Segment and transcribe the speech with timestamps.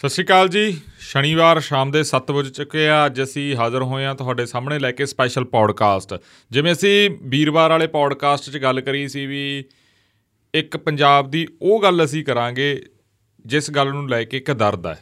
[0.00, 4.04] ਸਤਿ ਸ਼੍ਰੀ ਅਕਾਲ ਜੀ। ਸ਼ਨੀਵਾਰ ਸ਼ਾਮ ਦੇ 7 ਵਜੇ ਚੁੱਕੇ ਆ। ਅੱਜ ਅਸੀਂ ਹਾਜ਼ਰ ਹੋਏ
[4.04, 6.14] ਆ ਤੁਹਾਡੇ ਸਾਹਮਣੇ ਲੈ ਕੇ ਸਪੈਸ਼ਲ ਪੌਡਕਾਸਟ।
[6.50, 9.64] ਜਿਵੇਂ ਅਸੀਂ ਵੀਰਵਾਰ ਵਾਲੇ ਪੌਡਕਾਸਟ 'ਚ ਗੱਲ ਕਰੀ ਸੀ ਵੀ
[10.54, 12.82] ਇੱਕ ਪੰਜਾਬ ਦੀ ਉਹ ਗੱਲ ਅਸੀਂ ਕਰਾਂਗੇ
[13.46, 14.98] ਜਿਸ ਗੱਲ ਨੂੰ ਲੈ ਕੇ ਇੱਕ ਦਰਦ ਹੈ।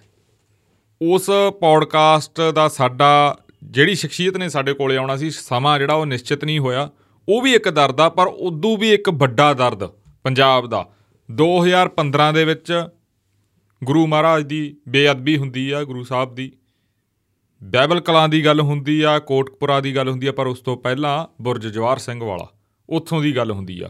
[1.02, 1.30] ਉਸ
[1.60, 6.58] ਪੌਡਕਾਸਟ ਦਾ ਸਾਡਾ ਜਿਹੜੀ ਸ਼ਖਸੀਅਤ ਨੇ ਸਾਡੇ ਕੋਲੇ ਆਉਣਾ ਸੀ, ਸਮਾਂ ਜਿਹੜਾ ਉਹ ਨਿਸ਼ਚਿਤ ਨਹੀਂ
[6.58, 6.90] ਹੋਇਆ।
[7.28, 9.86] ਉਹ ਵੀ ਇੱਕ ਦਰਦ ਆ, ਪਰ ਉਦੋਂ ਵੀ ਇੱਕ ਵੱਡਾ ਦਰਦ
[10.24, 10.86] ਪੰਜਾਬ ਦਾ।
[11.30, 12.86] 2015 ਦੇ ਵਿੱਚ
[13.84, 16.52] ਗੁਰੂ ਮਹਾਰਾਜ ਦੀ ਬੇਅਦਬੀ ਹੁੰਦੀ ਆ, ਗੁਰੂ ਸਾਹਿਬ ਦੀ।
[17.62, 21.42] ਬਾਈਬਲ ਕਲਾਂ ਦੀ ਗੱਲ ਹੁੰਦੀ ਆ, ਕੋਟਕਪੁਰਾ ਦੀ ਗੱਲ ਹੁੰਦੀ ਆ, ਪਰ ਉਸ ਤੋਂ ਪਹਿਲਾਂ
[21.42, 22.48] ਬੁਰਜ ਜਵਾਰ ਸਿੰਘ ਵਾਲਾ,
[22.88, 23.88] ਉੱਥੋਂ ਦੀ ਗੱਲ ਹੁੰਦੀ ਆ।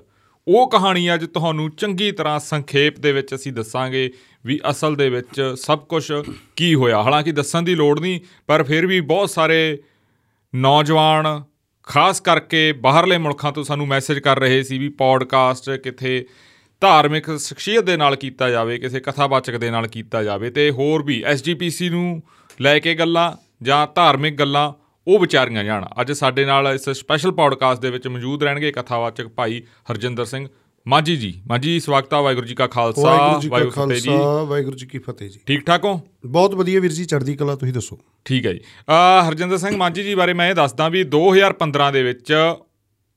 [0.49, 4.11] ਉਹ ਕਹਾਣੀ ਅੱਜ ਤੁਹਾਨੂੰ ਚੰਗੀ ਤਰ੍ਹਾਂ ਸੰਖੇਪ ਦੇ ਵਿੱਚ ਅਸੀਂ ਦੱਸਾਂਗੇ
[4.47, 6.13] ਵੀ ਅਸਲ ਦੇ ਵਿੱਚ ਸਭ ਕੁਝ
[6.57, 9.83] ਕੀ ਹੋਇਆ। ਹਾਲਾਂਕਿ ਦੱਸਣ ਦੀ ਲੋੜ ਨਹੀਂ, ਪਰ ਫਿਰ ਵੀ ਬਹੁਤ ਸਾਰੇ
[10.55, 11.43] ਨੌਜਵਾਨ,
[11.83, 16.27] ਖਾਸ ਕਰਕੇ ਬਾਹਰਲੇ ਮੁਲਕਾਂ ਤੋਂ ਸਾਨੂੰ ਮੈਸੇਜ ਕਰ ਰਹੇ ਸੀ ਵੀ ਪੌਡਕਾਸਟ ਕਿਥੇ
[16.81, 21.23] ਧਾਰਮਿਕ ਸ਼ਖਸੀਅਤ ਦੇ ਨਾਲ ਕੀਤਾ ਜਾਵੇ ਕਿਸੇ ਕਥਾਵਾਚਕ ਦੇ ਨਾਲ ਕੀਤਾ ਜਾਵੇ ਤੇ ਹੋਰ ਵੀ
[21.27, 22.23] ਐਸਜੀਪੀਸੀ ਨੂੰ
[22.61, 23.33] ਲੈ ਕੇ ਗੱਲਾਂ
[23.63, 24.73] ਜਾਂ ਧਾਰਮਿਕ ਗੱਲਾਂ
[25.07, 29.63] ਉਹ ਵਿਚਾਰੀਆਂ ਜਾਣ। ਅੱਜ ਸਾਡੇ ਨਾਲ ਇਸ ਸਪੈਸ਼ਲ ਪੌਡਕਾਸਟ ਦੇ ਵਿੱਚ ਮੌਜੂਦ ਰਹਿਣਗੇ ਕਥਾਵਾਚਕ ਭਾਈ
[29.91, 30.47] ਹਰਜਿੰਦਰ ਸਿੰਘ
[30.87, 34.77] ਮਾਝੀ ਜੀ। ਮਾਝੀ ਜੀ ਸਵਾਗਤ ਆ ਵਾਹਿਗੁਰੂ ਜੀ ਕਾ ਖਾਲਸਾ ਵਾਹਿਗੁਰੂ ਜੀ ਕਾ ਫਤਿਹ ਵਾਹਿਗੁਰੂ
[34.77, 36.01] ਜੀ ਕੀ ਫਤਿਹ ਜੀ। ਠੀਕ ਠਾਕ ਹੋ?
[36.27, 38.61] ਬਹੁਤ ਵਧੀਆ ਵੀਰ ਜੀ ਚੜ੍ਹਦੀ ਕਲਾ ਤੁਸੀਂ ਦੱਸੋ। ਠੀਕ ਹੈ ਜੀ।
[39.29, 42.33] ਹਰਜਿੰਦਰ ਸਿੰਘ ਮਾਝੀ ਜੀ ਬਾਰੇ ਮੈਂ ਇਹ ਦੱਸਦਾ ਵੀ 2015 ਦੇ ਵਿੱਚ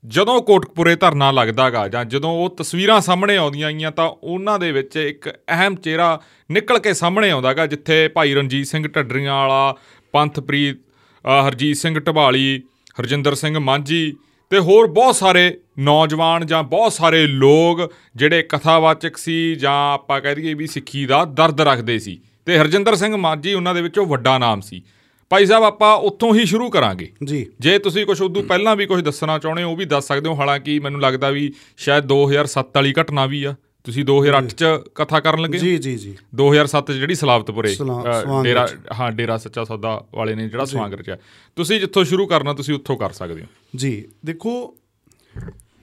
[0.05, 4.95] ਜਦੋਂ ਕੋਟਕਪੁਰੇ ਧਰਨਾ ਲੱਗਦਾਗਾ ਜਾਂ ਜਦੋਂ ਉਹ ਤਸਵੀਰਾਂ ਸਾਹਮਣੇ ਆਉਂਦੀਆਂ ਆਈਆਂ ਤਾਂ ਉਹਨਾਂ ਦੇ ਵਿੱਚ
[4.95, 6.21] ਇੱਕ ਅਹਿਮ ਚਿਹਰਾ
[6.51, 9.75] ਨਿਕਲ ਕੇ ਸਾਹਮਣੇ ਆਉਂਦਾਗਾ ਜਿੱਥੇ ਭਾਈ ਰਣਜੀਤ ਸਿੰਘ ਢੱਡਰੀਆਂ ਵਾਲਾ
[10.11, 12.61] ਪੰਥਪ੍ਰੀਤ ਅ, ਹਰਜੀਤ ਸਿੰਘ ਢਬਾਲੀ
[12.99, 14.13] ਹਰਜਿੰਦਰ ਸਿੰਘ ਮਾਂਝੀ
[14.49, 20.35] ਤੇ ਹੋਰ ਬਹੁਤ ਸਾਰੇ ਨੌਜਵਾਨ ਜਾਂ ਬਹੁਤ ਸਾਰੇ ਲੋਕ ਜਿਹੜੇ ਕਥਾਵਾਚਕ ਸੀ ਜਾਂ ਆਪਾਂ ਕਹਿ
[20.35, 24.37] ਦਈਏ ਵੀ ਸਿੱਖੀ ਦਾ ਦਰਦ ਰੱਖਦੇ ਸੀ। ਤੇ ਹਰਜਿੰਦਰ ਸਿੰਘ ਮਾਂਝੀ ਉਹਨਾਂ ਦੇ ਵਿੱਚੋਂ ਵੱਡਾ
[24.37, 24.81] ਨਾਮ ਸੀ।
[25.31, 29.03] ਭਾਈ ਸਾਹਿਬ ਆਪਾਂ ਉੱਥੋਂ ਹੀ ਸ਼ੁਰੂ ਕਰਾਂਗੇ। ਜੀ। ਜੇ ਤੁਸੀਂ ਕੁਝ ਉਦੋਂ ਪਹਿਲਾਂ ਵੀ ਕੁਝ
[29.03, 32.93] ਦੱਸਣਾ ਚਾਹੁੰਦੇ ਹੋ ਉਹ ਵੀ ਦੱਸ ਸਕਦੇ ਹੋ। ਹਾਲਾਂਕਿ ਮੈਨੂੰ ਲੱਗਦਾ ਵੀ ਸ਼ਾਇਦ 2007 ਵਾਲੀ
[33.01, 34.65] ਘਟਨਾ ਵੀ ਆ। ਤੁਸੀਂ 2008 ਚ
[34.95, 37.75] ਕਥਾ ਕਰਨ ਲੱਗੇ ਜੀ ਜੀ ਜੀ। 2007 ਚ ਜਿਹੜੀ ਸਲਾਵਤਪੁਰੇ
[38.43, 38.67] ਡੇਰਾ।
[38.99, 41.17] ਹਾਂ ਡੇਰਾ ਸੱਚਾ ਸੌਦਾ ਵਾਲੇ ਨੇ ਜਿਹੜਾ ਸਵਾਂਗ ਰਚਿਆ।
[41.55, 44.75] ਤੁਸੀਂ ਜਿੱਥੋਂ ਸ਼ੁਰੂ ਕਰਨਾ ਤੁਸੀਂ ਉੱਥੋਂ ਕਰ ਸਕਦੇ ਹੋ। ਜੀ ਦੇਖੋ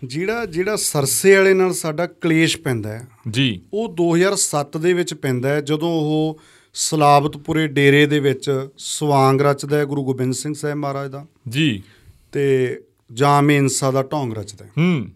[0.05, 5.49] ਜਿਹੜਾ ਜਿਹੜਾ ਸਰਸੇ ਵਾਲੇ ਨਾਲ ਸਾਡਾ ਕਲੇਸ਼ ਪੈਂਦਾ ਹੈ ਜੀ। ਉਹ 2007 ਦੇ ਵਿੱਚ ਪੈਂਦਾ
[5.49, 6.41] ਹੈ ਜਦੋਂ ਉਹ
[6.75, 11.83] ਸਲਾਬਤਪੁਰੇ ਡੇਰੇ ਦੇ ਵਿੱਚ ਸਵਾਂਗ ਰਚਦਾ ਹੈ ਗੁਰੂ ਗੋਬਿੰਦ ਸਿੰਘ ਸਾਹਿਬ ਮਹਾਰਾਜ ਦਾ। ਜੀ।
[12.33, 12.79] ਤੇ
[13.13, 15.09] ਜਾਮੇ ਇਨਸਾ ਦਾ ਢੋਂਗ ਰਚਦਾ ਹੈ। ਹੂੰ।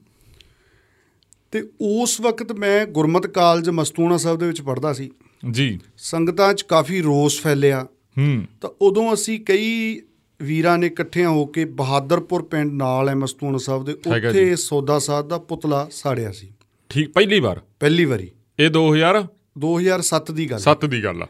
[1.51, 5.11] ਤੇ ਉਸ ਵਕਤ ਮੈਂ ਗੁਰਮਤ ਕਾਲਜ ਮਸਤੂਣਾ ਸਾਹਿਬ ਦੇ ਵਿੱਚ ਪੜ੍ਹਦਾ ਸੀ।
[5.51, 7.87] ਜੀ। ਸੰਗਤਾਂ 'ਚ ਕਾਫੀ ਰੋਸ ਫੈਲਿਆ।
[8.19, 10.01] ਹੂੰ। ਤਾਂ ਉਦੋਂ ਅਸੀਂ ਕਈ
[10.43, 15.29] ਵੀਰਾਂ ਨੇ ਇਕੱਠਿਆਂ ਹੋ ਕੇ ਬਹਾਦਰਪੁਰ ਪਿੰਡ ਨਾਲ ਹੈ ਮਸਤੂਨ ਸਾਹਿਬ ਦੇ। ਉੱਥੇ ਸੌਦਾ ਸਾਹਿਬ
[15.29, 16.53] ਦਾ ਪੁਤਲਾ ਸਾੜਿਆ ਸੀ।
[16.89, 17.61] ਠੀਕ ਪਹਿਲੀ ਵਾਰ?
[17.81, 19.27] ਪਹਿਲੀ ਵਾਰੀ। ਇਹ 2007
[19.59, 21.27] 2007 ਦੀ ਗੱਲ ਹੈ। ਦੀ ਗੱਲ ਆ।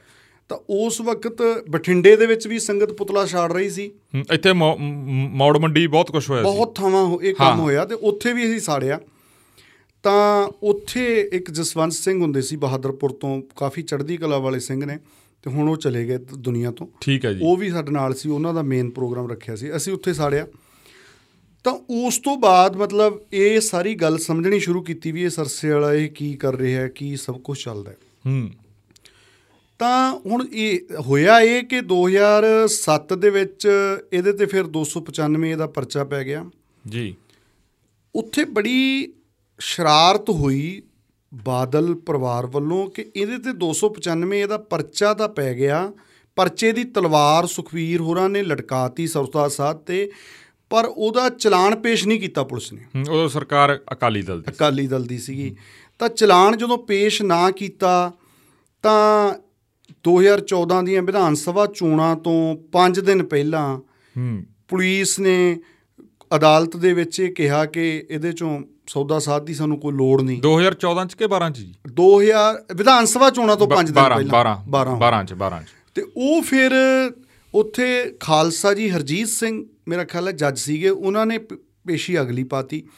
[0.49, 3.91] ਤਾਂ ਉਸ ਵਕਤ ਬਠਿੰਡੇ ਦੇ ਵਿੱਚ ਵੀ ਸੰਗਤ ਪੁਤਲਾ ਛਾੜ ਰਹੀ ਸੀ।
[4.33, 8.44] ਇੱਥੇ ਮੌੜ ਮੰਡੀ ਬਹੁਤ ਕੁਝ ਹੋਇਆ ਸੀ। ਬਹੁਤ ਥਾਵਾਂ ਇਹ ਕੰਮ। ਹੋਇਆ ਤੇ ਉੱਥੇ ਵੀ
[8.44, 9.00] ਅਸੀਂ ਸਾੜਿਆ।
[10.03, 14.99] ਤਾਂ ਉੱਥੇ ਇੱਕ ਜਸਵੰਤ ਸਿੰਘ ਹੁੰਦੇ ਸੀ ਬਹਾਦਰਪੁਰ ਤੋਂ ਕਾਫੀ ਚੜ੍ਹਦੀ ਕਲਾ ਵਾਲੇ ਸਿੰਘ ਨੇ
[15.43, 18.28] ਤੇ ਹੁਣ ਉਹ ਚਲੇ ਗਏ ਦੁਨੀਆ ਤੋਂ। ਠੀਕ ਹੈ ਜੀ। ਉਹ ਵੀ ਸਾਡੇ ਨਾਲ ਸੀ
[18.28, 20.47] ਉਹਨਾਂ ਦਾ ਮੇਨ ਪ੍ਰੋਗਰਾਮ ਰੱਖਿਆ ਸੀ। ਅਸੀਂ ਉੱਥੇ ਸਾੜਿਆ।
[21.65, 25.94] ਤਾਂ ਉਸ ਤੋਂ ਬਾਅਦ ਮਤਲਬ ਇਹ ਸਾਰੀ ਗੱਲ ਸਮਝਣੀ ਸ਼ੁਰੂ ਕੀਤੀ ਵੀ ਇਹ ਸਰਸੇ ਵਾਲਾ
[25.94, 27.97] ਇਹ ਕੀ ਕਰ ਰਿਹਾ ਹੈ ਕੀ ਸਭ ਕੁਝ ਚੱਲਦਾ ਹੈ।
[28.27, 28.50] ਹੂੰ।
[29.78, 33.69] ਤਾਂ ਹੁਣ ਇਹ ਹੋਇਆ ਇਹ ਕਿ 2007 ਦੇ ਵਿੱਚ
[34.12, 36.50] ਇਹਦੇ ਤੇ ਫਿਰ 295 ਦਾ ਪਰਚਾ ਪੈ ਗਿਆ।
[36.88, 37.15] ਜੀ।
[38.15, 39.12] ਉੱਥੇ ਬੜੀ
[39.59, 40.83] ਸ਼ਰਾਰਤ ਹੋਈ
[41.34, 45.93] ਬਾਦਲ ਪਰਿਵਾਰ ਵੱਲੋਂ ਕਿ ਇਹਦੇ ਤੇ 295 ਇਹਦਾ ਪਰਚਾ ਤਾਂ ਪੈ ਗਿਆ।
[46.37, 50.10] ਪਰਚੇ ਦੀ ਤਲਵਾਰ ਸੁਖਵੀਰ ਹੋਰਾਂ ਨੇ ਲਟਕਾਤੀ ਸਰਸਾ ਸਾਹਿਬ ਤੇ
[50.71, 55.04] ਪਰ ਉਹਦਾ ਚਲਾਨ ਪੇਸ਼ ਨਹੀਂ ਕੀਤਾ ਪੁਲਿਸ ਨੇ। ਉਦੋਂ ਸਰਕਾਰ ਅਕਾਲੀ ਦਲ ਦੀ ਅਕਾਲੀ ਦਲ
[55.04, 55.56] ਦੀ ਸੀਗੀ।
[56.03, 58.13] ਤਾਂ ਚਲਾਨ ਜਦੋਂ ਪੇਸ਼ ਨਾ ਕੀਤਾ
[58.83, 59.35] ਤਾਂ
[60.09, 63.79] 2014 ਦੀਆਂ ਵਿਧਾਨ ਸਭਾ ਚੋਣਾਂ ਤੋਂ 5 ਦਿਨ ਪਹਿਲਾਂ
[64.69, 65.59] ਪੁਲਿਸ ਨੇ
[66.37, 70.41] ਅਦਾਲਤ ਦੇ ਵਿੱਚ ਇਹ ਕਿਹਾ ਕਿ ਇਹਦੇ ਚੋਂ ਸੌਦਾ ਸਾਧ ਦੀ ਸਾਨੂੰ ਕੋਈ ਲੋੜ ਨਹੀਂ।
[70.43, 71.75] 2014 ਚ ਕਿ 12 ਚ ਜੀ?
[71.93, 76.03] 2000 ਵਿਧਾਨ ਸਭਾ ਚੋਣਾਂ ਤੋਂ 5 ਦਿਨ 12 ਪਹਿਲਾਂ। 12 12 ਚ 12 ਚ। ਤੇ
[76.17, 76.71] ਉਹ ਫਿਰ
[77.55, 81.39] ਉੱਥੇ ਖਾਲਸਾ ਜੀ ਹਰਜੀਤ ਸਿੰਘ ਮੇਰਾ ਖਿਆਲ ਹੈ ਜੱਜ ਸੀਗੇ ਉਹਨਾਂ ਨੇ
[81.87, 82.89] ਪੇਸ਼ੀ ਅਗਲੀ ਪਾਤੀ।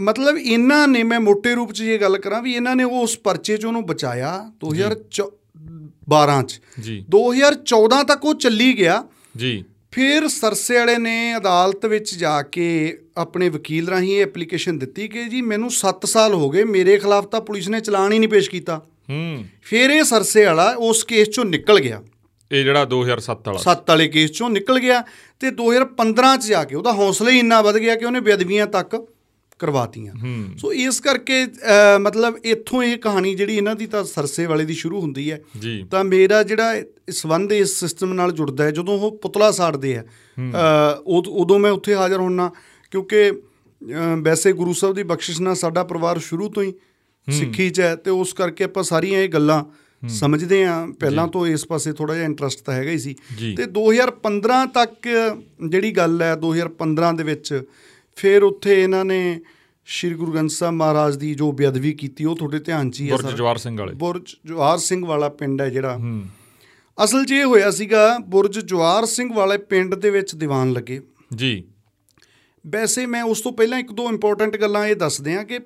[0.00, 3.56] ਮਤਲਬ ਇਹਨਾਂ ਨੇ ਮੈਂ ਮੋٹے ਰੂਪ 'ਚ ਇਹ ਗੱਲ ਕਰਾਂ ਵੀ ਇਹਨਾਂ ਨੇ ਉਸ ਪਰਚੇ
[3.56, 9.04] 'ਚ ਉਹਨੂੰ ਬਚਾਇਆ 2012 'ਚ ਜੀ। 2014 ਤੱਕ ਉਹ ਚੱਲੀ ਗਿਆ।
[9.36, 15.08] ਜੀ। ਫਿਰ ਸਰਸੇ ਵਾਲੇ ਨੇ ਅਦਾਲਤ ਵਿੱਚ ਜਾ ਕੇ ਆਪਣੇ ਵਕੀਲ ਰਾਹੀਂ ਇਹ ਐਪਲੀਕੇਸ਼ਨ ਦਿੱਤੀ
[15.08, 18.28] ਕਿ ਜੀ ਮੈਨੂੰ 7 ਸਾਲ ਹੋ ਗਏ ਮੇਰੇ ਖਿਲਾਫ ਤਾਂ ਪੁਲਿਸ ਨੇ ਚਲਾਨ ਹੀ ਨਹੀਂ
[18.28, 18.76] ਪੇਸ਼ ਕੀਤਾ।
[19.10, 22.02] ਹੂੰ। ਫਿਰ ਇਹ ਸਰਸੇ ਵਾਲਾ ਉਸ ਕੇਸ ਚੋਂ ਨਿਕਲ ਗਿਆ।
[22.52, 25.04] ਇਹ ਜਿਹੜਾ 2007 ਵਾਲਾ 7 ਵਾਲੇ ਕੇਸ ਚੋਂ ਨਿਕਲ ਗਿਆ
[25.40, 29.06] ਤੇ 2015 ਚ ਜਾ ਕੇ ਉਹਦਾ ਹੌਸਲਾ ਹੀ ਇੰਨਾ ਵੱਧ ਗਿਆ ਕਿ ਉਹਨੇ ਬੇਅਦਬੀਆਂ ਤੱਕ
[29.60, 30.12] ਕਰਵਾਤੀਆਂ।
[30.58, 31.46] ਸੋ ਇਸ ਕਰਕੇ
[31.98, 35.40] ਮਤਲਬ ਇੱਥੋਂ ਇਹ ਕਹਾਣੀ ਜਿਹੜੀ ਇਹਨਾਂ ਦੀ ਤਾਂ ਸਰਸੇ ਵਾਲੇ ਦੀ ਸ਼ੁਰੂ ਹੁੰਦੀ ਹੈ।
[35.90, 40.04] ਤਾਂ ਮੇਰਾ ਜਿਹੜਾ ਸੰਬੰਧ ਇਸ ਸਿਸਟਮ ਨਾਲ ਜੁੜਦਾ ਹੈ ਜਦੋਂ ਉਹ ਪੁਤਲਾ ਸਾੜਦੇ ਆ
[41.06, 42.50] ਉਦ- ਮੈਂ ਉੱਥੇ ਹਾਜ਼ਰ ਹੁੰਨਾ
[42.90, 43.32] ਕਿਉਂਕਿ
[44.22, 46.72] ਵੈਸੇ ਗੁਰੂ ਸਾਹਿਬ ਦੀ ਬਖਸ਼ਿਸ਼ ਨਾਲ ਸਾਡਾ ਪਰਿਵਾਰ ਸ਼ੁਰੂ ਤੋਂ ਹੀ
[47.30, 49.64] ਸਿੱਖੀ ਚ ਹੈ ਤੇ ਉਸ ਕਰਕੇ ਆਪਾਂ ਸਾਰੀਆਂ ਇਹ ਗੱਲਾਂ
[50.08, 53.14] ਸਮਝਦੇ ਆ ਪਹਿਲਾਂ ਤੋਂ ਇਸ ਪਾਸੇ ਥੋੜਾ ਜਿਹਾ ਇੰਟਰਸਟ ਤਾਂ ਹੈਗਾ ਹੀ ਸੀ।
[53.56, 55.08] ਤੇ 2015 ਤੱਕ
[55.68, 57.62] ਜਿਹੜੀ ਗੱਲ ਹੈ 2015 ਦੇ ਵਿੱਚ
[58.16, 59.40] ਫਿਰ ਉੱਥੇ ਇਹਨਾਂ ਨੇ
[59.84, 63.16] ਸ਼੍ਰੀ ਗੁਰੂ ਗ੍ਰੰਥ ਸਾਹਿਬ ਮਹਾਰਾਜ ਦੀ ਜੋ ਬੇਅਦਬੀ ਕੀਤੀ ਉਹ ਤੁਹਾਡੇ ਧਿਆਨ 'ਚ ਹੀ ਹੈ
[63.16, 66.22] ਬੁਰਜ ਸਰ। ਜਵਾਰ ਸਿੰਘ ਵਾਲੇ। ਬੁਰਜ ਜਵਾਰ ਸਿੰਘ ਵਾਲਾ ਪਿੰਡ ਹੈ ਜਿਹੜਾ। ਹੂੰ।
[67.04, 71.00] ਅਸਲ 'ਚ ਇਹ ਹੋਇਆ ਸੀਗਾ ਬੁਰਜ ਜਵਾਰ ਸਿੰਘ ਵਾਲੇ ਪਿੰਡ ਦੇ ਵਿੱਚ ਦੀਵਾਨ ਲੱਗੇ।
[71.34, 71.64] ਜੀ।
[72.66, 75.58] ਵੈਸੇ ਮੈਂ ਉਸ ਤੋਂ ਪਹਿਲਾਂ ਇੱਕ ਦੋ ਇੰਪੋਰਟੈਂਟ ਗੱਲਾਂ ਇਹ ਦੱਸ ਦਿਆਂ ਕਿ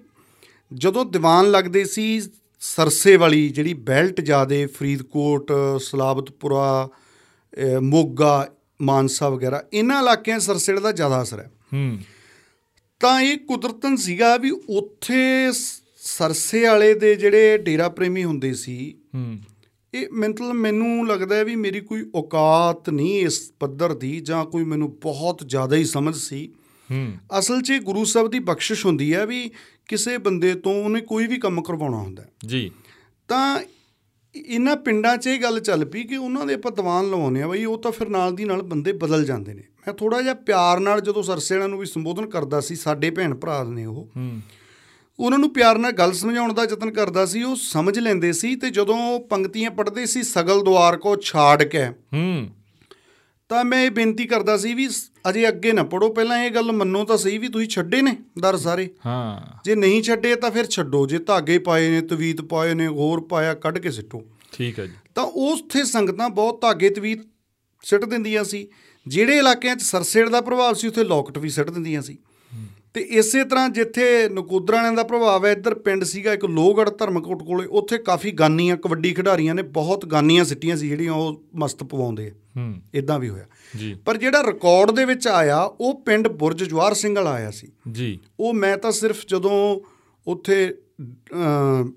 [0.74, 2.20] ਜਦੋਂ ਦੀਵਾਨ ਲੱਗਦੇ ਸੀ
[2.60, 6.88] ਸਰਸੇ ਵਾਲੀ ਜਿਹੜੀ ਬੈਲਟ ਜਿਆਦੇ ਫਰੀਦਕੋਟ ਸਲਾਬਤਪੁਰਾ
[7.80, 8.48] ਮੋਗਾ
[8.82, 11.98] ਮਾਨਸਾ ਵਗੈਰਾ ਇਹਨਾਂ ਇਲਾਕਿਆਂ 'ਚ ਸਰਸੇ ਦਾ ਜ਼ਿਆਦਾ ਅਸਰ ਹੈ। ਹੂੰ।
[13.00, 15.48] ਤਾਂ ਇਹ ਕੁਦਰਤਨ ਸੀਗਾ ਵੀ ਉੱਥੇ
[15.96, 19.38] ਸਰਸੇ ਵਾਲੇ ਦੇ ਜਿਹੜੇ ਡੇਰਾ ਪ੍ਰੇਮੀ ਹੁੰਦੇ ਸੀ ਹੂੰ।
[19.94, 24.64] ਇਹ ਮਤਲਬ ਮੈਨੂੰ ਲੱਗਦਾ ਹੈ ਵੀ ਮੇਰੀ ਕੋਈ ਔਕਾਤ ਨਹੀਂ ਇਸ ਪੱਧਰ ਦੀ ਜਾਂ ਕੋਈ
[24.64, 26.52] ਮੈਨੂੰ ਬਹੁਤ ਜ਼ਿਆਦਾ ਹੀ ਸਮਝ ਸੀ।
[26.90, 29.50] ਹੂੰ। ਅਸਲ 'ਚ ਗੁਰੂ ਸਾਹਿਬ ਦੀ ਬਖਸ਼ਿਸ਼ ਹੁੰਦੀ ਹੈ ਵੀ
[29.88, 32.70] ਕਿਸੇ ਬੰਦੇ ਤੋਂ ਉਹਨੇ ਕੋਈ ਵੀ ਕੰਮ ਕਰਵਾਉਣਾ ਹੁੰਦਾ। ਜੀ।
[33.28, 33.60] ਤਾਂ
[34.36, 37.64] ਇਹਨਾਂ ਪਿੰਡਾਂ 'ਚ ਇਹ ਗੱਲ ਚੱਲ ਪਈ ਕਿ ਉਹਨਾਂ ਦੇ ਆਪਾਂ ਦੀਵਾਨ ਲਵਾਉਂਦੇ ਆ ਬਈ
[37.64, 41.00] ਉਹ ਤਾਂ ਫਿਰ ਨਾਲ ਦੀ ਨਾਲ ਬੰਦੇ ਬਦਲ ਜਾਂਦੇ ਨੇ। ਮੈਂ ਥੋੜਾ ਜਿਹਾ ਪਿਆਰ ਨਾਲ
[41.00, 44.08] ਜਦੋਂ ਸਰਸੇਣਾ ਨੂੰ ਵੀ ਸੰਬੋਧਨ ਕਰਦਾ ਸੀ ਸਾਡੇ ਭੈਣ ਭਰਾ ਨੇ ਉਹ।
[45.20, 48.70] ਉਹਨਾਂ ਨੂੰ ਪਿਆਰ ਨਾਲ ਗੱਲ ਸਮਝਾਉਣ ਦਾ ਯਤਨ ਕਰਦਾ ਸੀ ਉਹ ਸਮਝ ਲੈਂਦੇ ਸੀ ਤੇ
[48.70, 52.48] ਜਦੋਂ ਪੰਕਤੀਆਂ ਪੜ੍ਹਦੇ ਸੀ ਸਗਲ ਦੁਆਰ ਕੋ ਛਾੜ ਕੇ ਹੂੰ।
[53.54, 54.88] ਤਾਂ ਮੈਂ ਇਹ ਬੇਨਤੀ ਕਰਦਾ ਸੀ ਵੀ
[55.28, 58.56] ਅਜੇ ਅੱਗੇ ਨਾ ਪੜੋ ਪਹਿਲਾਂ ਇਹ ਗੱਲ ਮੰਨੋ ਤਾਂ ਸਹੀ ਵੀ ਤੁਸੀਂ ਛੱਡੇ ਨੇ ਦਰ
[58.56, 62.86] ਸਾਰੇ। ਹਾਂ। ਜੇ ਨਹੀਂ ਛੱਡੇ ਤਾਂ ਫਿਰ ਛੱਡੋ। ਜੇ ਧਾਗੇ ਪਾਏ ਨੇ ਤਵੀਤ ਪਾਏ ਨੇ
[62.86, 64.22] ਹੋਰ ਪਾਇਆ ਕੱਢ ਕੇ ਸਿੱਟੋ।
[64.52, 67.18] ਠੀਕ ਹੈ ਜੀ। ਤਾਂ ਉੱਥੇ ਸੰਗਤਾਂ ਬਹੁਤ ਧਾਗੇ ਤਵੀਤ
[67.82, 68.68] ਸਿੱਟ ਦਿੰਦੀਆਂ ਸੀ।
[69.08, 72.18] ਜਿਹੜੇ ਇਲਾਕਿਆਂ 'ਚ ਸਰਸੇੜ ਦਾ ਪ੍ਰਭਾਵ ਸੀ ਉੱਥੇ ਲੋਕਟ ਵੀ ਸਿੱਟ ਦਿੰਦੀਆਂ ਸੀ।
[72.94, 77.66] ਤੇ ਇਸੇ ਤਰ੍ਹਾਂ ਜਿੱਥੇ ਨਕੂਦਰਾਣਿਆਂ ਦਾ ਪ੍ਰਭਾਵ ਹੈ ਇੱਧਰ ਪਿੰਡ ਸੀਗਾ ਇੱਕ ਲੋਹਗੜ੍ਹ ਧਰਮਕੋਟ ਕੋਲੇ
[77.66, 82.74] ਉੱਥੇ ਕਾਫੀ ਗਾਨੀਆਂ ਕਬੱਡੀ ਖਿਡਾਰੀਆਂ ਨੇ ਬਹੁਤ ਗਾਨੀਆਂ ਸਿੱਟੀਆਂ ਸੀ ਜਿਹੜੀਆਂ ਉਹ ਮਸਤ ਪਵਾਉਂਦੇ ਹੂੰ।
[82.94, 83.46] ਇਦਾਂ ਵੀ ਹੋਇਆ।
[83.76, 87.68] ਜੀ। ਪਰ ਜਿਹੜਾ ਰਿਕਾਰਡ ਦੇ ਵਿੱਚ ਆਇਆ ਉਹ ਪਿੰਡ ਬੁਰਜ ਜਵਾਰ ਸਿੰਘ ਵਾਲਾ ਆਇਆ ਸੀ।
[87.92, 89.80] ਜੀ। ਉਹ ਮੈਂ ਤਾਂ ਸਿਰਫ ਜਦੋਂ
[90.26, 90.74] ਉੱਥੇ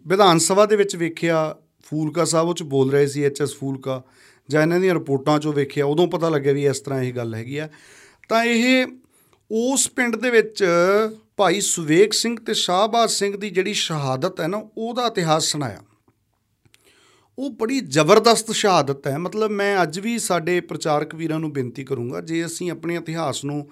[0.07, 4.03] ਵਿਧਾਨ ਸਭਾ ਦੇ ਵਿੱਚ ਵੇਖਿਆ ਫੂਲਕਾ ਸਾਹਿਬ ਉਹ ਚ ਬੋਲ ਰਹੇ ਸੀ ਐਚਐਸ ਫੂਲਕਾ
[4.49, 7.57] ਜਾਂ ਇਹਨਾਂ ਦੀਆਂ ਰਿਪੋਰਟਾਂ ਚੋਂ ਵੇਖਿਆ ਉਦੋਂ ਪਤਾ ਲੱਗਿਆ ਵੀ ਇਸ ਤਰ੍ਹਾਂ ਇਹ ਗੱਲ ਹੈਗੀ
[7.57, 7.69] ਆ।
[8.29, 8.85] ਤਾਂ ਇਹ
[9.51, 10.65] ਉਸ ਪਿੰਡ ਦੇ ਵਿੱਚ
[11.37, 15.77] ਭਾਈ ਸੁਵੇਗ ਸਿੰਘ ਤੇ ਸ਼ਾਹਬਾਜ਼ ਸਿੰਘ ਦੀ ਜਿਹੜੀ ਸ਼ਹਾਦਤ ਹੈ ਨਾ ਉਹਦਾ ਇਤਿਹਾਸ ਸੁਣਾਇਆ।
[17.39, 22.21] ਉਹ ਬੜੀ ਜ਼ਬਰਦਸਤ ਸ਼ਹਾਦਤ ਹੈ। ਮਤਲਬ ਮੈਂ ਅੱਜ ਵੀ ਸਾਡੇ ਪ੍ਰਚਾਰਕ ਵੀਰਾਂ ਨੂੰ ਬੇਨਤੀ ਕਰੂੰਗਾ
[22.21, 23.69] ਜੇ ਅਸੀਂ ਆਪਣੇ ਇਤਿਹਾਸ ਨੂੰ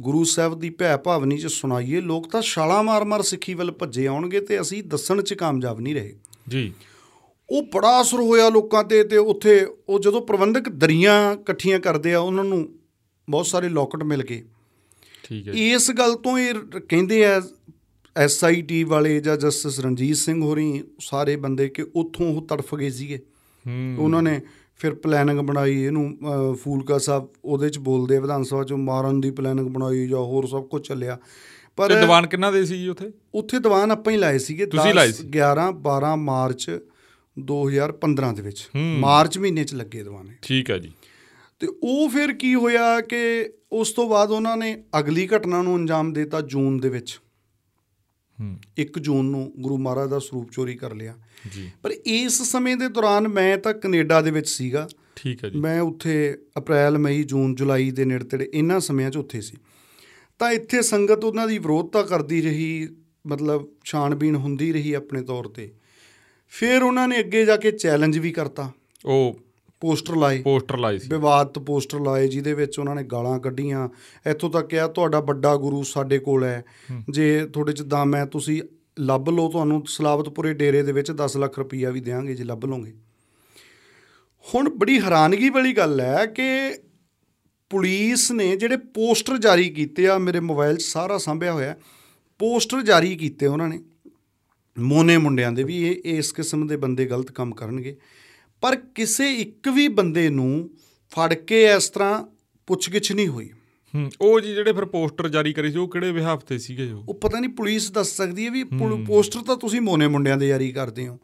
[0.00, 4.40] ਗੁਰੂ ਸਾਹਿਬ ਦੀ ਭੈ ਭਾਵਨੀ ਚ ਸੁਣਾਈਏ ਲੋਕ ਤਾਂ ਛਾਲਾਂ ਮਾਰ-ਮਾਰ ਸਿੱਖੀ ਵੱਲ ਭੱਜੇ ਆਉਣਗੇ
[4.40, 6.16] ਤੇ ਅਸੀਂ ਦੱਸਣ ਚ ਕਾਮਯਾਬ ਨਹੀਂ ਰਹੇ।
[6.48, 6.72] ਜੀ।
[7.50, 12.20] ਉਹ ਬੜਾ ਅਸਰ ਹੋਇਆ ਲੋਕਾਂ ਤੇ ਤੇ ਉੱਥੇ ਉਹ ਜਦੋਂ ਪ੍ਰਬੰਧਕ ਦਰੀਆਂ ਇਕੱਠੀਆਂ ਕਰਦੇ ਆ
[12.20, 12.78] ਉਹਨਾਂ ਨੂੰ
[13.30, 14.44] ਬਹੁਤ ਸਾਰੇ ਲੋਕਟ ਮਿਲ ਗਏ।
[15.54, 16.54] ਇਸ ਗੱਲ ਤੋਂ ਇਹ
[16.88, 17.42] ਕਹਿੰਦੇ ਆ
[18.16, 23.16] ਐਸਆਈਟੀ ਵਾਲੇ ਜਾਂ ਜਸਟਿਸ ਰਣਜੀਤ ਸਿੰਘ ਹੋਰੀ ਸਾਰੇ ਬੰਦੇ ਕਿ ਉੱਥੋਂ ਉਹ ਤੜਫ ਗਏ ਸੀਗੇ।
[23.66, 24.40] ਹੂੰ। ਉਹਨਾਂ ਨੇ
[24.76, 26.18] ਫਿਰ ਪਲੈਨਿੰਗ ਬਣਾਈ ਇਹਨੂੰ
[26.54, 30.46] ਫੂਲਕਾ ਸਾਹਿਬ ਉਹਦੇ ਚ ਬੋਲਦੇ ਆ ਵਿਧਾਨ ਸਭਾ ਚੋਂ ਮਾਰਨ ਦੀ ਪਲੈਨਿੰਗ ਬਣਾਈ ਜਾਂ ਹੋਰ
[30.46, 31.18] ਸਭ ਕੁਝ ਚੱਲਿਆ।
[31.76, 33.10] ਪਰ ਤੇ ਦੀਵਾਨ ਕਿੰਨਾ ਦੇ ਸੀ ਜੀ ਉੱਥੇ?
[33.34, 35.28] ਉੱਥੇ ਦੀਵਾਨ ਆਪਾਂ ਹੀ ਲਾਏ ਸੀਗੇ ਤੁਸੀਂ 10, ਲਾਏ ਸੀ?
[35.28, 36.80] 11 12 ਮਾਰਚ
[37.38, 40.92] 2015 ਦੇ ਵਿੱਚ। ਮਾਰਚ ਮਹੀਨੇ ਚ ਲੱਗੇ ਦੀਵਾਨੇ। ਠੀਕ ਹੈ ਜੀ।
[41.60, 46.12] ਤੇ ਉਹ ਫਿਰ ਕੀ ਹੋਇਆ ਕਿ ਉਸ ਤੋਂ ਬਾਅਦ ਉਹਨਾਂ ਨੇ ਅਗਲੀ ਘਟਨਾ ਨੂੰ ਅੰਜਾਮ
[46.12, 47.20] ਦਿੱਤਾ ਜੂਨ ਦੇ ਵਿੱਚ।
[48.40, 51.18] ਹੂੰ। 1 ਜੂਨ ਨੂੰ ਗੁਰੂ ਮਹਾਰਾਜ ਦਾ ਸਰੂਪ ਚੋਰੀ ਕਰ ਲਿਆ।
[51.52, 55.58] ਜੀ। ਪਰ ਇਸ ਸਮੇਂ ਦੇ ਦੌਰਾਨ ਮੈਂ ਤਾਂ ਕੈਨੇਡਾ ਦੇ ਵਿੱਚ ਸੀਗਾ। ਠੀਕ ਹੈ ਜੀ।
[55.58, 59.56] ਮੈਂ ਉੱਥੇ ਅਪ੍ਰੈਲ ਮਈ ਜੂਨ ਜੁਲਾਈ ਦੇ ਨੇੜੇ ਤੇੜੇ ਇਹਨਾਂ ਸਮਿਆਂ 'ਚ ਉੱਥੇ ਸੀ।
[60.38, 62.88] ਤਾਂ ਇੱਥੇ ਸੰਗਤ ਉਹਨਾਂ ਦੀ ਵਿਰੋਧਤਾ ਕਰਦੀ ਰਹੀ
[63.26, 65.74] ਮਤਲਬ ਛਾਣਬੀਣ ਹੁੰਦੀ ਰਹੀ ਆਪਣੇ ਤੌਰ ਤੇ।
[66.48, 68.72] ਫਿਰ ਉਹਨਾਂ ਨੇ ਅੱਗੇ ਜਾ ਕੇ ਚੈਲੰਜ ਵੀ ਕਰਤਾ।
[69.04, 69.40] ਉਹ
[69.80, 73.88] ਪੋਸਟਰ ਲਾਏ। ਪੋਸਟਰ ਲਾਏ ਸੀ। ਵਿਵਾਦਤ ਪੋਸਟਰ ਲਾਏ ਜਿਹਦੇ ਵਿੱਚ ਉਹਨਾਂ ਨੇ ਗਾਲਾਂ ਕੱਢੀਆਂ।
[74.30, 76.64] ਇੱਥੋਂ ਤੱਕ ਕਿਹਾ ਤੁਹਾਡਾ ਵੱਡਾ ਗੁਰੂ ਸਾਡੇ ਕੋਲ ਹੈ।
[77.10, 78.62] ਜੇ ਤੁਹਾਡੇ ਚ ਦਮ ਹੈ ਤੁਸੀਂ
[78.98, 82.94] ਲੱਭ ਲਓ ਤੁਹਾਨੂੰ ਸਲਾਵਤਪੁਰੇ ਡੇਰੇ ਦੇ ਵਿੱਚ 10 ਲੱਖ ਰੁਪਈਆ ਵੀ ਦੇਵਾਂਗੇ ਜੇ ਲੱਭ ਲਓਗੇ।
[84.54, 86.78] ਹੁਣ ਬੜੀ ਹੈਰਾਨਗੀ ਵਾਲੀ ਗੱਲ ਹੈ ਕਿ
[87.70, 91.76] ਪੁਲਿਸ ਨੇ ਜਿਹੜੇ ਪੋਸਟਰ ਜਾਰੀ ਕੀਤੇ ਆ ਮੇਰੇ ਮੋਬਾਈਲ 'ਚ ਸਾਰਾ ਸਾਂਭਿਆ ਹੋਇਆ
[92.38, 93.80] ਪੋਸਟਰ ਜਾਰੀ ਕੀਤੇ ਉਹਨਾਂ ਨੇ।
[94.78, 97.96] ਮੋਨੇ ਮੁੰਡਿਆਂ ਦੇ ਵੀ ਇਹ ਇਸ ਕਿਸਮ ਦੇ ਬੰਦੇ ਗਲਤ ਕੰਮ ਕਰਨਗੇ।
[98.60, 100.70] ਪਰ ਕਿਸੇ ਇੱਕ ਵੀ ਬੰਦੇ ਨੂੰ
[101.10, 102.26] ਫੜ ਕੇ ਇਸ ਤਰ੍ਹਾਂ
[102.66, 103.50] ਪੁੱਛਗਿੱਛ ਨਹੀਂ ਹੋਈ।
[103.94, 107.04] ਹੂੰ ਉਹ ਜੀ ਜਿਹੜੇ ਫਿਰ ਪੋਸਟਰ ਜਾਰੀ ਕਰੇ ਸੀ ਉਹ ਕਿਹੜੇ ਵਿਹਾਫ ਤੇ ਸੀਗੇ ਉਹ?
[107.08, 108.64] ਉਹ ਪਤਾ ਨਹੀਂ ਪੁਲਿਸ ਦੱਸ ਸਕਦੀ ਹੈ ਵੀ
[109.06, 111.18] ਪੋਸਟਰ ਤਾਂ ਤੁਸੀਂ ਮੋਨੇ ਮੁੰਡਿਆਂ ਦੇ ਜਾਰੀ ਕਰਦੇ ਹੋ।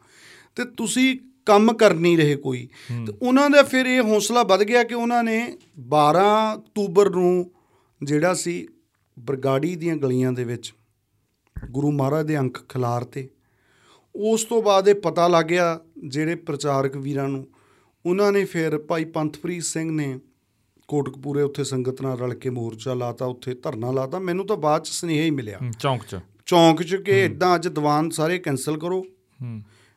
[0.55, 2.69] ਤੇ ਤੁਸੀਂ ਕੰਮ ਕਰ ਨਹੀਂ ਰਹੇ ਕੋਈ।
[3.07, 7.51] ਤੇ ਉਹਨਾਂ ਦਾ ਫਿਰ ਇਹ ਹੌਸਲਾ ਵੱਧ ਗਿਆ ਕਿ ਉਹਨਾਂ ਨੇ 12 ਅਕਤੂਬਰ ਨੂੰ
[8.03, 8.67] ਜਿਹੜਾ ਸੀ
[9.19, 10.73] ਬਰਗਾੜੀ ਦੀਆਂ ਗਲੀਆਂ ਦੇ ਵਿੱਚ
[11.71, 13.29] ਗੁਰੂ ਮਹਾਰਾਜ ਦੇ ਅੰਕ ਖਿਲਾਰਤੇ
[14.17, 17.47] ਉਸ ਤੋਂ ਬਾਅਦ ਇਹ ਪਤਾ ਲੱਗ ਗਿਆ ਜਿਹੜੇ ਪ੍ਰਚਾਰਕ ਵੀਰਾਂ ਨੂੰ
[18.05, 20.19] ਉਹਨਾਂ ਨੇ ਫਿਰ ਭਾਈ ਪੰਥਪ੍ਰੀਤ ਸਿੰਘ ਨੇ
[20.87, 24.87] ਕੋਟਕਪੂਰੇ ਉੱਥੇ ਸੰਗਤ ਨਾਲ ਰਲ ਕੇ ਮੋਰਚਾ ਲਾਤਾ ਉੱਥੇ ਧਰਨਾ ਲਾਤਾ। ਮੈਨੂੰ ਤਾਂ ਬਾਅਦ ਚ
[24.87, 29.01] ਸੁਨੇਹਾ ਹੀ ਮਿਲਿਆ। ਚੌਂਕ 'ਚ। ਚੌਂਕ 'ਚ ਕਿ ਇਦਾਂ ਅੱਜ ਦੀਵਾਨ ਸਾਰੇ ਕੈਨਸਲ ਕਰੋ।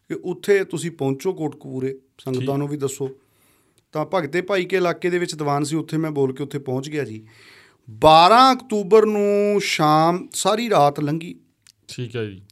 [0.09, 3.11] ਕਿ ਉੱਥੇ ਤੁਸੀਂ ਪਹੁੰਚੋ ਕੋਟਕਪੂਰੇ ਸੰਗਤਾਂ ਨੂੰ ਵੀ ਦੱਸੋ।
[3.93, 6.91] ਤਾਂ ਭਗਤੇ ਭਾਈ ਕੇ ਇਲਾਕੇ ਦੇ ਵਿੱਚ ਦੀਵਾਨ ਸੀ ਉੱਥੇ ਮੈਂ ਬੋਲ ਕੇ ਉੱਥੇ ਪਹੁੰਚ
[6.91, 7.27] ਗਿਆ ਜੀ।
[7.91, 11.41] 12 ਅਕਤੂਬਰ ਨੂੰ ਸ਼ਾਮ ਸਾਰੀ ਰਾਤ ਲੰਘੀ।
[11.89, 12.43] ਠੀਕ ਹੈ ਜੀ।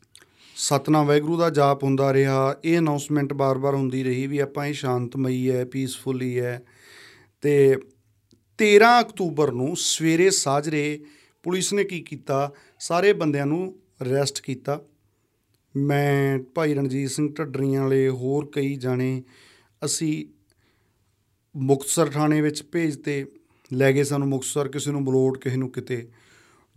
[0.60, 5.50] ਸਤਨਾਮ ਵਾਹਿਗੁਰੂ ਦਾ ਜਾਪ ਹੁੰਦਾ ਰਿਹਾ। ਇਹ ਅਨਾਉਂਸਮੈਂਟ ਬਾਰ-ਬਾਰ ਹੁੰਦੀ ਰਹੀ ਵੀ ਆਪਾਂ ਇਹ ਸ਼ਾਂਤਮਈ
[5.50, 6.62] ਹੈ ਪੀਸਫੁਲੀ ਹੈ
[7.40, 7.76] ਤੇ
[8.58, 11.04] 13 ਅਕਤੂਬਰ ਨੂੰ ਸਵੇਰੇ ਸਾਜਰੇ
[11.42, 12.52] ਪੁਲਿਸ ਨੇ ਕੀ ਕੀਤਾ?
[12.78, 14.82] ਸਾਰੇ ਬੰਦਿਆਂ ਨੂੰ ਅਰੈਸਟ ਕੀਤਾ।
[15.76, 19.22] ਮੈਂ ਭਾਈ ਰਣਜੀਤ ਸਿੰਘ ਢੱਡਰੀਆਂ ਵਾਲੇ ਹੋਰ ਕਈ ਜਾਣੇ
[19.84, 20.26] ਅਸੀਂ
[21.56, 23.26] ਮੁਕਤਸਰ ਥਾਣੇ ਵਿੱਚ ਭੇਜਤੇ
[23.72, 26.08] ਲੈ ਗਏ ਸਾਨੂੰ ਮੁਕਤਸਰ ਕਿਸੇ ਨੂੰ ਮਲੋਟ ਕਿਸੇ ਨੂੰ ਕਿਤੇ।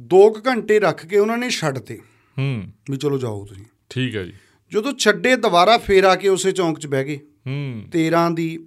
[0.01, 1.99] 2 ਘੰਟੇ ਰੱਖ ਕੇ ਉਹਨਾਂ ਨੇ ਛੱਡਤੇ
[2.37, 4.33] ਹੂੰ। ਵੀ ਚਲੋ ਜਾਓ ਤੁਸੀਂ। ਠੀਕ ਹੈ ਜੀ।
[4.71, 8.65] ਜਦੋਂ ਛੱਡੇ ਦੁਬਾਰਾ ਫੇਰ ਆ ਕੇ ਉਸੇ ਚੌਂਕ 'ਚ ਬਹਿ ਗਏ। ਹੂੰ। 13 ਦੀ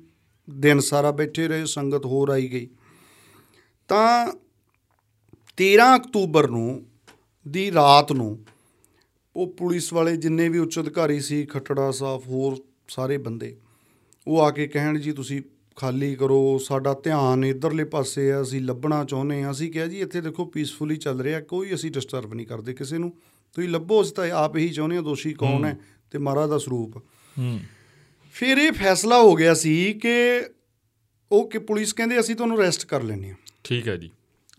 [0.50, 2.68] ਦਿਨ ਸਾਰਾ ਬੈਠੇ ਰਹੇ ਸੰਗਤ ਹੋਰ ਆਈ ਗਈ।
[3.88, 4.32] ਤਾਂ
[5.56, 6.86] 13 ਅਕਤੂਬਰ ਨੂੰ
[7.48, 8.44] ਦੀ ਰਾਤ ਨੂੰ
[9.36, 12.56] ਉਹ ਪੁਲਿਸ ਵਾਲੇ ਜਿੰਨੇ ਵੀ ਉੱਚ ਅਧਿਕਾਰੀ ਸੀ ਖੱਟੜਾ ਸਾਹਿਬ ਹੋਰ
[12.88, 13.56] ਸਾਰੇ ਬੰਦੇ
[14.28, 15.42] ਉਹ ਆ ਕੇ ਕਹਿਣ ਜੀ ਤੁਸੀਂ
[15.76, 20.20] ਖਾਲੀ ਕਰੋ ਸਾਡਾ ਧਿਆਨ ਇਧਰਲੇ ਪਾਸੇ ਆ ਅਸੀਂ ਲੱਭਣਾ ਚਾਹੁੰਦੇ ਆ ਅਸੀਂ ਕਿਹਾ ਜੀ ਇੱਥੇ
[20.20, 23.12] ਦੇਖੋ ਪੀਸਫੁਲੀ ਚੱਲ ਰਿਹਾ ਕੋਈ ਅਸੀਂ ਡਿਸਟਰਬ ਨਹੀਂ ਕਰਦੇ ਕਿਸੇ ਨੂੰ।
[23.54, 25.78] ਤੁਸੀਂ ਲੱਭੋ ਅਸੀਂ ਤਾਂ ਆਪ ਹੀ ਚਾਹੁੰਦੇ ਆ ਦੋਸ਼ੀ ਕੌਣ ਹੈ
[26.10, 26.96] ਤੇ ਮਹਾਰਾਜ ਦਾ ਸਰੂਪ।
[27.38, 27.60] ਹੂੰ।
[28.32, 30.42] ਫਿਰ ਇਹ ਫੈਸਲਾ ਹੋ ਗਿਆ ਸੀ ਕਿ
[31.32, 34.10] ਉਹ ਕਿ ਪੁਲਿਸ ਕਹਿੰਦੇ ਅਸੀਂ ਤੁਹਾਨੂੰ ਅਰੈਸਟ ਕਰ ਲੈਂਦੇ ਹਾਂ। ਠੀਕ ਹੈ ਜੀ।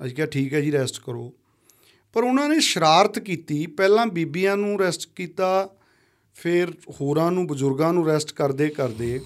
[0.05, 1.33] ਅਸੀਂ ਕਿਹਾ ਠੀਕ ਹੈ ਜੀ ਅਰੈਸਟ ਕਰੋ।
[2.13, 5.69] ਪਰ ਉਹਨਾਂ ਨੇ ਸ਼ਰਾਰਤ ਕੀਤੀ ਪਹਿਲਾਂ ਬੀਬੀਆਂ ਨੂੰ ਅਰੈਸਟ ਕੀਤਾ
[6.33, 9.21] ਫਿਰ ਹੋਰਾਂ ਨੂੰ ਬਜ਼ੁਰਗਾਂ ਨੂੰ ਅਰੈਸਟ ਕਰਦੇ ਕਰਦੇ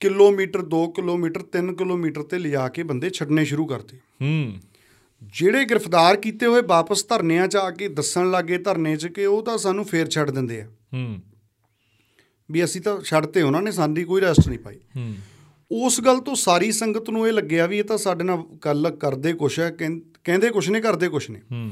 [0.00, 4.56] ਕਿਲੋਮੀਟਰ 2 ਕਿਲੋਮੀਟਰ 3 ਕਿਲੋਮੀਟਰ ਤੇ ਲਿਜਾ ਕੇ ਬੰਦੇ ਛੱਡਣੇ ਸ਼ੁਰੂ ਕਰਤੇ। ਹੂੰ।
[5.32, 9.42] ਜਿਹੜੇ ਗ੍ਰਿਫਤਾਰ ਕੀਤੇ ਹੋਏ ਵਾਪਸ ਧਰਨਿਆਂ 'ਚ ਆ ਕੇ ਦੱਸਣ ਲੱਗੇ ਧਰਨੇ 'ਚ ਕਿ ਉਹ
[9.42, 11.20] ਤਾਂ ਸਾਨੂੰ ਫੇਰ ਛੱਡ ਦਿੰਦੇ ਆ। ਹੂੰ।
[12.50, 15.14] ਵੀ ਅਸੀਂ ਤਾਂ ਛੱਡਤੇ ਉਹਨਾਂ ਨੇ ਸਾਡੀ ਕੋਈ ਅਰੈਸਟ ਨਹੀਂ ਪਾਈ। ਹੂੰ।
[15.72, 19.32] ਉਸ ਗੱਲ ਤੋਂ ਸਾਰੀ ਸੰਗਤ ਨੂੰ ਇਹ ਲੱਗਿਆ ਵੀ ਇਹ ਤਾਂ ਸਾਡੇ ਨਾਲ ਗੱਲ ਕਰਦੇ
[19.32, 21.70] ਕੁਛ ਹੈ ਕਹਿੰ- ਕਹਿੰਦੇ ਕੁਛ ਨੇ ਕਰਦੇ ਕੁਛ ਨੇ। ਹੂੰ।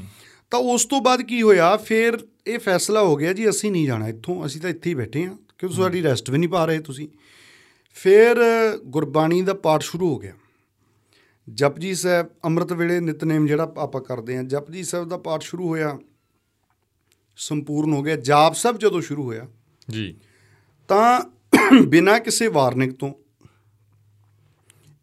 [0.51, 1.77] ਤਾਂ ਉਸ ਤੋਂ ਬਾਅਦ ਕੀ ਹੋਇਆ?
[1.77, 2.17] ਫਿਰ
[2.47, 5.37] ਇਹ ਫੈਸਲਾ ਹੋ ਗਿਆ ਜੀ ਅਸੀਂ ਨਹੀਂ ਜਾਣਾ ਇੱਥੋਂ ਅਸੀਂ ਤਾਂ ਇੱਥੇ ਹੀ ਬੈਠੇ ਹਾਂ
[5.57, 7.07] ਕਿਉਂਕਿ ਸਾਡੀ ਰੈਸਟ ਵੀ ਨਹੀਂ ਪਾ ਰਹੇ ਤੁਸੀਂ।
[7.93, 8.35] ਫਿਰ
[8.85, 10.33] ਗੁਰਬਾਣੀ ਦਾ ਪਾਠ ਸ਼ੁਰੂ ਹੋ ਗਿਆ।
[11.47, 15.97] ਜਪਜੀ ਸਾਹਿਬ ਅੰਮ੍ਰਿਤ ਵੇਲੇ ਨਿਤਨੇਮ ਜਿਹੜਾ ਆਪਾਂ ਕਰਦੇ ਹਾਂ। ਜਪਜੀ ਸਾਹਿਬ ਦਾ ਪਾਠ ਸ਼ੁਰੂ ਹੋਇਆ
[17.37, 19.47] ਸੰਪੂਰਨ ਹੋ ਗਿਆ। ਜਾਪ ਸਾਹਿਬ ਜਦੋਂ ਸ਼ੁਰੂ ਹੋਇਆ
[19.89, 20.15] ਜੀ।
[20.89, 21.21] ਤਾਂ
[21.85, 23.13] ਬਿਨਾਂ ਕਿਸੇ ਵਾਰਨਿੰਗ ਤੋਂ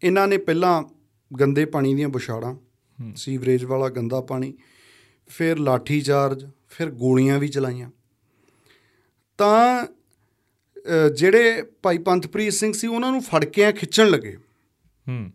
[0.03, 0.83] ਇਹਨਾਂ ਨੇ ਪਹਿਲਾਂ
[1.41, 2.55] ਗੰਦੇ ਪਾਣੀ ਦੀਆਂ ਬੁਛਾੜਾਂ
[3.17, 4.53] ਸੀਵਰੇਜ ਵਾਲਾ ਗੰਦਾ ਪਾਣੀ
[5.31, 7.91] ਫਿਰ ਲਾਠੀ ਚਾਰਜ ਫਿਰ ਗੋਲੀਆਂ ਵੀ ਚਲਾਈਆਂ।
[9.39, 9.87] ਤਾਂ
[11.17, 14.37] ਜਿਹੜੇ ਭਾਈ ਪੰਥਪ੍ਰੀਤ ਸਿੰਘ ਸੀ ਉਹਨਾਂ ਨੂੰ ਫੜ ਕੇ ਖਿੱਚਣ ਲੱਗੇ।
[15.09, 15.31] ਹੂੰ।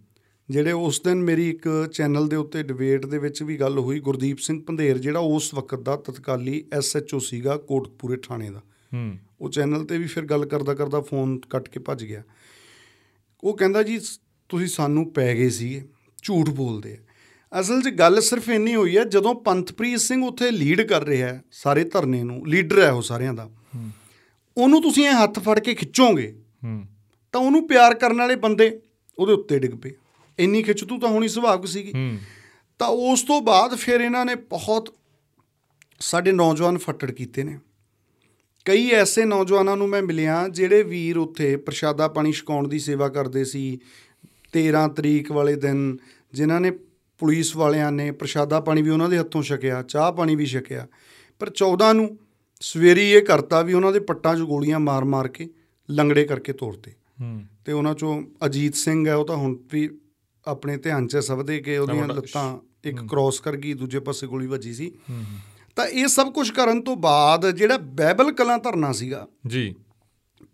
[0.49, 4.37] ਜਿਹੜੇ ਉਸ ਦਿਨ ਮੇਰੀ ਇੱਕ ਚੈਨਲ ਦੇ ਉੱਤੇ ਡਿਬੇਟ ਦੇ ਵਿੱਚ ਵੀ ਗੱਲ ਹੋਈ ਗੁਰਦੀਪ
[4.37, 8.59] ਸਿੰਘ ਪੰਧੇਰ ਜਿਹੜਾ ਉਸ ਵਕਤ ਦਾ ਤਤਕਾਲੀ ਐਸਐਚਓ ਸੀਗਾ ਕੋਟਕਪੂਰੇ ਥਾਣੇ ਦਾ।
[8.93, 12.23] ਹੂੰ। ਉਹ ਚੈਨਲ ਤੇ ਵੀ ਫਿਰ ਗੱਲ ਕਰਦਾ ਕਰਦਾ ਫੋਨ ਕੱਟ ਕੇ ਭੱਜ ਗਿਆ।
[13.43, 15.85] ਉਹ ਕਹਿੰਦਾ ਜੀ ਸ- ਤੁਸੀਂ ਸਾਨੂੰ ਪੈ ਗਏ ਸੀਗੇ
[16.23, 16.97] ਝੂਠ ਬੋਲਦੇ ਆ।
[17.59, 21.43] ਅਸਲ 'ਚ ਗੱਲ ਸਿਰਫ ਇੰਨੀ ਹੋਈ ਹੈ ਜਦੋਂ ਪੰਥਪ੍ਰੀਤ ਸਿੰਘ ਉੱਥੇ ਲੀਡ ਕਰ ਰਿਹਾ ਹੈ
[21.51, 23.49] ਸਾਰੇ ਧਰਨੇ ਨੂੰ ਲੀਡਰ ਹੈ ਉਹ ਸਾਰਿਆਂ ਦਾ
[24.57, 26.85] ਉਹਨੂੰ ਤੁਸੀਂ ਇਹ ਹੱਥ ਫੜ ਕੇ ਖਿੱਚੋਗੇ ਹੂੰ।
[27.31, 28.81] ਤਾਂ ਉਹਨੂੰ ਪਿਆਰ ਕਰਨ ਵਾਲੇ ਬੰਦੇ
[29.17, 29.91] ਉਹਦੇ ਉੱਤੇ ਡਿੱਗ ਪਏ।
[30.39, 31.91] ਇੰਨੀ ਖਿੱਚਤੂ ਤਾਂ ਹੋਣੀ ਸੁਭਾਵਿਕ ਸੀਗੀ।
[32.79, 34.93] ਤਾਂ ਉਸ ਤੋਂ ਬਾਅਦ ਫਿਰ ਇਹਨਾਂ ਨੇ ਬਹੁਤ
[35.99, 37.59] ਸਾਡੇ ਨੌਜਵਾਨ ਫੱਟੜ ਕੀਤੇ ਨੇ।
[38.65, 43.43] ਕਈ ਐਸੇ ਨੌਜਵਾਨਾਂ ਨੂੰ ਮੈਂ ਮਿਲਿਆ ਜਿਹੜੇ ਵੀਰ ਉੱਥੇ ਪ੍ਰਸ਼ਾਦਾ ਪਾਣੀ ਛਕਾਉਣ ਦੀ ਸੇਵਾ ਕਰਦੇ
[43.45, 43.79] ਸੀ।
[44.53, 45.97] 13 ਤਰੀਕ ਵਾਲੇ ਦਿਨ
[46.33, 46.71] ਜਿਨ੍ਹਾਂ ਨੇ
[47.19, 50.87] ਪੁਲਿਸ ਵਾਲਿਆਂ ਨੇ ਪ੍ਰਸ਼ਾਦਾ ਪਾਣੀ ਵੀ ਉਹਨਾਂ ਦੇ ਹੱਥੋਂ ਛਕਿਆ ਚਾਹ ਪਾਣੀ ਵੀ ਛਕਿਆ।
[51.39, 52.17] ਪਰ 14 ਨੂੰ
[52.61, 55.49] ਸਵੇਰੀ ਇਹ ਕਰਤਾ ਵੀ ਉਹਨਾਂ ਦੇ ਪੱਟਾਂ 'ਚ ਗੋਲੀਆਂ ਮਾਰ-ਮਾਰ ਕੇ
[55.89, 56.91] ਲੰਗੜੇ ਕਰਕੇ ਤੋੜਤੇ
[57.65, 59.89] ਤੇ ਉਹਨਾਂ ਚੋਂ ਅਜੀਤ ਸਿੰਘ ਹੈ ਉਹ ਤਾਂ ਹੁਣ ਵੀ
[60.47, 64.27] ਆਪਣੇ ਧਿਆਨ 'ਚ ਹੈ ਸਭ ਦੇ ਕਿ ਉਹਦੀਆਂ ਲੱਤਾਂ ਇੱਕ ਕ੍ਰਾਸ ਕਰ ਗਈ ਦੂਜੇ ਪਾਸੇ
[64.27, 64.91] ਗੋਲੀ ਵੱਜੀ ਸੀ।
[65.75, 69.75] ਤਾਂ ਇਹ ਸਭ ਕੁਝ ਕਰਨ ਤੋਂ ਬਾਅਦ ਜਿਹੜਾ ਬਾਈਬਲ ਕਲਾਂ ਧਰਨਾ ਸੀਗਾ ਜੀ।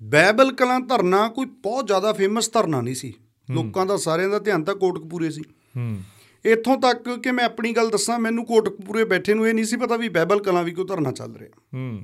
[0.04, 3.14] ਬਾਈਬਲ ਕਲਾਂ ਧਰਨਾ ਕੋਈ ਬਹੁਤ ਜ਼ਿਆਦਾ ਫੇਮਸ ਧਰਨਾ ਨਹੀਂ ਸੀ।
[3.52, 5.42] ਲੋਕਾਂ ਦਾ ਸਾਰਿਆਂ ਦਾ ਧਿਆਨ ਤਾਂ ਕੋਟਕਪੂਰੇ ਸੀ।
[5.78, 6.02] ਹੂੰ।
[6.46, 9.96] ਇੱਥੋਂ ਤੱਕ ਕਿ ਮੈਂ ਆਪਣੀ ਗੱਲ ਦੱਸਾਂ ਮੈਨੂੰ ਕੋਟਕਪੂਰੇ ਬੈਠੇ ਨੂੰ ਇਹ ਨਹੀਂ ਸੀ ਪਤਾ
[9.96, 12.04] ਵੀ ਬਾਈਬਲ ਕਲਾਂ ਵੀ ਕੋਈ ਧਰਨਾ ਚੱਲ ਰਿਹਾ। ਹੂੰ।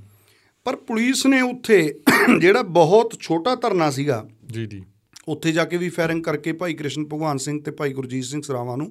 [0.64, 2.00] ਪਰ ਪੁਲਿਸ ਨੇ ਉੱਥੇ
[2.40, 4.84] ਜਿਹੜਾ ਬਹੁਤ ਛੋਟਾ ਧਰਨਾ ਸੀਗਾ ਜੀ ਜੀ।
[5.28, 8.78] ਉੱਥੇ ਜਾ ਕੇ ਵੀ ਫਾਇਰਿੰਗ ਕਰਕੇ ਭਾਈ ਕ੍ਰਿਸ਼ਨ ਭਗਵਾਨ ਸਿੰਘ ਤੇ ਭਾਈ ਗੁਰਜੀਤ ਸਿੰਘ ਸਰਾਵਾਂ
[8.78, 8.88] ਨੂੰ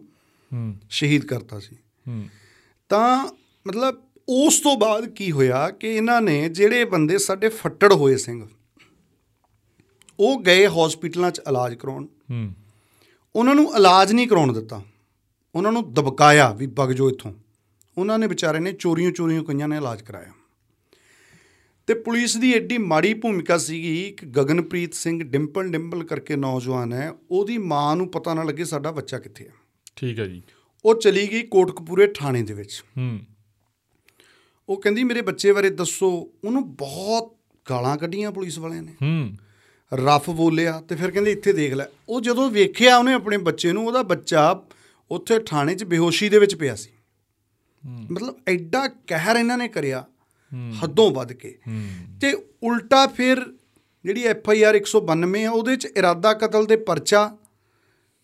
[0.53, 1.77] ਹੂੰ। ਸ਼ਹੀਦ ਕਰਤਾ ਸੀ।
[2.09, 2.29] ਹੂੰ।
[2.89, 3.29] ਤਾਂ
[3.67, 8.49] ਮਤਲਬ ਉਸ ਤੋਂ ਬਾਅਦ ਕੀ ਹੋਇਆ ਕਿ ਇਹਨਾਂ ਨੇ ਜਿਹੜੇ ਬੰਦੇ ਸਾਡੇ ਫੱਟੜ ਹੋਏ ਸਿੰਘ
[10.21, 12.53] ਉਹ ਗਏ ਹਸਪੀਟਲਾਂ 'ਚ ਇਲਾਜ ਕਰਾਉਣ। ਹੂੰ।
[13.37, 14.83] ਉਹਨਾਂ ਨੂੰ ਇਲਾਜ ਨਹੀਂ ਕਰਾਉਣ ਦਿੱਤਾ।
[15.55, 17.35] ਉਹਨਾਂ ਨੂੰ ਦਬਕਾਇਆ ਵੀ ਵਗ ਜਾਓ ਇੱਥੋਂ।
[17.99, 20.33] ਉਹਨਾਂ ਨੇ ਵਿਚਾਰੇ ਨੇ ਚੋਰੀਆਂ ਚੋਰੀਆਂ ਕਈਆਂ ਨੇ ਇਲਾਜ ਕਰਾਇਆ।
[21.87, 27.13] ਤੇ ਪੁਲਿਸ ਦੀ ਐਡੀ ਮਾੜੀ ਭੂਮਿਕਾ ਸੀਗੀ ਕਿ ਗਗਨਪ੍ਰੀਤ ਸਿੰਘ ਡਿੰਪਲ ਡਿੰਪਲ ਕਰਕੇ ਨੌਜਵਾਨ ਹੈ
[27.31, 29.53] ਉਹਦੀ ਮਾਂ ਨੂੰ ਪਤਾ ਨਾ ਲੱਗੇ ਸਾਡਾ ਬੱਚਾ ਕਿੱਥੇ ਹੈ
[29.97, 30.43] ਠੀਕ ਹੈ ਜੀ।
[30.85, 33.21] ਉਹ ਚਲੀ ਗਈ ਕੋਟਕਪੂਰੇ ਥਾਣੇ ਦੇ ਵਿੱਚ। ਹੂੰ।
[34.69, 36.09] ਉਹ ਕਹਿੰਦੀ ਮੇਰੇ ਬੱਚੇ ਬਾਰੇ ਦੱਸੋ।
[36.45, 37.37] ਉਹਨੂੰ ਬਹੁਤ
[37.71, 39.37] ਗਾਲਾਂ ਕੱਢੀਆਂ ਪੁਲਿਸ ਵਾਲਿਆਂ ਨੇ। ਹੂੰ।
[39.95, 43.87] ਰਫ ਬੋਲਿਆ ਤੇ ਫਿਰ ਕਹਿੰਦੇ ਇੱਥੇ ਦੇਖ ਲੈ। ਉਹ ਜਦੋਂ ਵੇਖਿਆ ਉਹਨੇ ਆਪਣੇ ਬੱਚੇ ਨੂੰ
[43.87, 44.63] ਉਹਦਾ ਬੱਚਾ
[45.11, 46.91] ਉੱਥੇ ਥਾਣੇ 'ਚ ਬੇਹੋਸ਼ੀ ਦੇ ਵਿੱਚ ਪਿਆ ਸੀ।
[48.11, 50.05] ਮਤਲਬ ਐਡਾ ਕਹਿਰ ਇਹਨਾਂ ਨੇ ਕਰਿਆ।
[50.83, 51.89] ਹੱਦੋਂ ਵੱਧ ਕੇ। ਹੂੰ।
[52.21, 52.33] ਤੇ
[52.63, 53.41] ਉਲਟਾ ਫਿਰ
[54.05, 57.37] ਜਿਹੜੀ ਐਫ ਆਈ ਆਰ 192 ਆ ਉਹਦੇ 'ਚ ਇਰਾਦਾ ਕਤਲ ਦੇ ਪਰਚਾ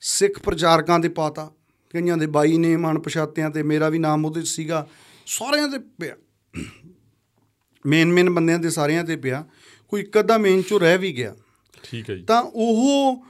[0.01, 1.53] ਸਿੱਖ ਪ੍ਰਚਾਰਕਾਂ ਦੇ ਪਾਤਾ।
[1.93, 4.87] ਕਈਆਂ ਦੇ ਬਾਈ ਨੇ ਮਨ ਪਛਾਤਿਆਂ ਤੇ ਮੇਰਾ ਵੀ ਨਾਮ ਉਹਦੇ 'ਚ ਸੀਗਾ।
[5.27, 6.17] ਸਾਰਿਆਂ ਦੇ ਪਿਆ।
[7.87, 9.47] ਮੇਨ ਮੇਨ ਬੰਦਿਆਂ ਦੇ ਸਾਰਿਆਂ ਤੇ ਪਿਆ।
[9.89, 11.35] ਕੋਈ ਇੱਕ ਅੱਧਾ ਮੇਨ ਚੋਂ ਰਹਿ ਵੀ ਗਿਆ।
[11.83, 13.25] ਠੀਕ ਹੈ ਜੀ। ਤਾਂ ਉਹ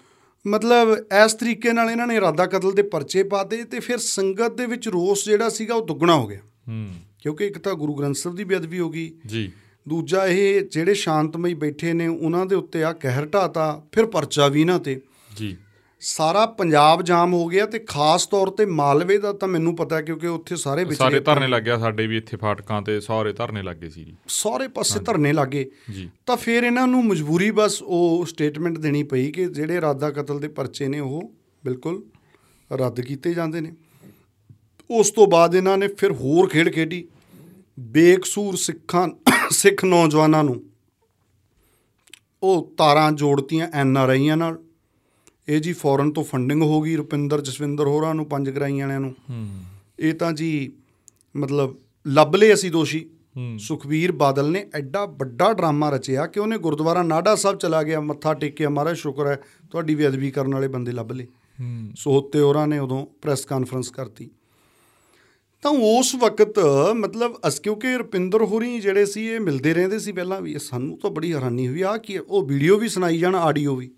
[0.46, 4.66] ਮਤਲਬ ਇਸ ਤਰੀਕੇ ਨਾਲ ਇਹਨਾਂ ਨੇ ਇਰਾਦਾ ਕਤਲ ਦੇ ਪਰਚੇ ਪਾਤੇ ਤੇ ਫਿਰ ਸੰਗਤ ਦੇ
[4.66, 8.36] ਵਿੱਚ ਰੋਸ ਜਿਹੜਾ ਸੀਗਾ ਉਹ ਦੁੱਗਣਾ ਹੋ ਗਿਆ। ਹੂੰ। ਕਿਉਂਕਿ ਇੱਕ ਤਾਂ ਗੁਰੂ ਗ੍ਰੰਥ ਸਾਹਿਬ
[8.36, 9.52] ਦੀ ਬੇਅਦਬੀ ਹੋ ਗਈ। ਜੀ।
[9.88, 14.60] ਦੂਜਾ ਇਹ ਜਿਹੜੇ ਸ਼ਾਂਤਮਈ ਬੈਠੇ ਨੇ ਉਹਨਾਂ ਦੇ ਉੱਤੇ ਆ ਕਹਿਰ ਢਾਤਾ ਫਿਰ ਪਰਚਾ ਵੀ
[14.60, 15.00] ਇਹਨਾਂ ਤੇ।
[15.36, 15.56] ਜੀ।
[16.00, 20.26] ਸਾਰਾ ਪੰਜਾਬ ਜਾਮ ਹੋ ਗਿਆ ਤੇ ਖਾਸ ਤੌਰ ਤੇ ਮਾਲਵੇ ਦਾ ਤਾਂ ਮੈਨੂੰ ਪਤਾ ਕਿਉਂਕਿ
[20.26, 23.88] ਉੱਥੇ ਸਾਰੇ ਵਿੱਚ ਸਾਰੇ ਧਰਨੇ ਲੱਗ ਗਿਆ ਸਾਡੇ ਵੀ ਇੱਥੇ ਫਾਟਕਾਂ ਤੇ ਸਾਰੇ ਧਰਨੇ ਲੱਗੇ
[23.88, 28.78] ਸੀ ਜੀ। ਸਾਰੇ ਪਾਸੇ ਧਰਨੇ ਲੱਗੇ ਜੀ। ਤਾਂ ਫਿਰ ਇਹਨਾਂ ਨੂੰ ਮਜਬੂਰੀ ਬਸ ਉਹ ਸਟੇਟਮੈਂਟ
[28.78, 31.32] ਦੇਣੀ ਪਈ ਕਿ ਜਿਹੜੇ ਇਰਾਦਾ ਕਤਲ ਦੇ ਪਰਚੇ ਨੇ ਉਹ
[31.64, 32.02] ਬਿਲਕੁਲ
[32.72, 33.72] ਰੱਦ ਕੀਤੇ ਜਾਂਦੇ ਨੇ।
[34.92, 37.08] ਉਸ ਤੋਂ ਬਾਅਦ ਇਹਨਾਂ ਨੇ ਫਿਰ ਹੋਰ ਖੇਡ ਖੇਡੀ।
[37.80, 39.08] ਬੇਕਸੂਰ ਸਿੱਖਾਂ
[39.50, 40.62] ਸਿੱਖ ਨੌਜਵਾਨਾਂ ਨੂੰ
[42.42, 44.58] ਉਹ ਤਾਰਾਂ ਜੋੜਤੀਆਂ ਐਨ ਆਰ ਆਈਆਂ ਨਾਲ।
[45.48, 49.10] ਇਹ ਜੀ ਫੋਰਨ ਤੋਂ ਫੰਡਿੰਗ ਹੋ ਗਈ ਰੁਪਿੰਦਰ ਜਸਵਿੰਦਰ ਹੋਰਾਂ ਨੂੰ ਪੰਜ ਗਰਾਈਆਂ ਵਾਲਿਆਂ ਨੂੰ।
[49.10, 49.48] ਹੂੰ।
[49.98, 50.72] ਇਹ ਤਾਂ ਜੀ
[51.36, 56.58] ਮਤਲਬ ਲੱਭ ਲਏ ਅਸੀਂ ਦੋਸ਼ੀ। ਹੂੰ। ਸੁਖਬੀਰ ਬਾਦਲ ਨੇ ਐਡਾ ਵੱਡਾ ਡਰਾਮਾ ਰਚਿਆ ਕਿ ਉਹਨੇ
[56.58, 60.92] ਗੁਰਦੁਆਰਾ ਨਾਡਾ ਸਾਹਿਬ ਚਲਾ ਗਿਆ ਮੱਥਾ ਟੇਕਿਆ ਮਹਾਰਾਜ ਸ਼ੁਕਰ ਹੈ ਤੁਹਾਡੀ ਬੇਅਦਬੀ ਕਰਨ ਵਾਲੇ ਬੰਦੇ
[60.92, 64.30] ਲੱਭ ਲਏ। ਹੂੰ। ਸੋਹਤੇ ਹੋਰਾਂ ਨੇ ਉਦੋਂ ਪ੍ਰੈਸ ਕਾਨਫਰੰਸ ਕਰਤੀ।
[65.62, 66.58] ਤਾਂ ਉਸ ਵਕਤ
[66.92, 71.10] ਮਤਲਬ ਅਸ ਕਿਉਂਕਿ ਰੁਪਿੰਦਰ ਹੋਰੀ ਜਿਹੜੇ ਸੀ ਇਹ ਮਿਲਦੇ ਰਹਿੰਦੇ ਸੀ ਪਹਿਲਾਂ ਵੀ ਸਾਨੂੰ ਤਾਂ
[71.10, 73.90] ਬੜੀ ਹੈਰਾਨੀ ਹੋਈ ਆ ਕਿ ਉਹ ਵੀਡੀਓ ਵੀ ਸੁਣਾਈ ਜਾਣ ਆਡੀਓ ਵੀ।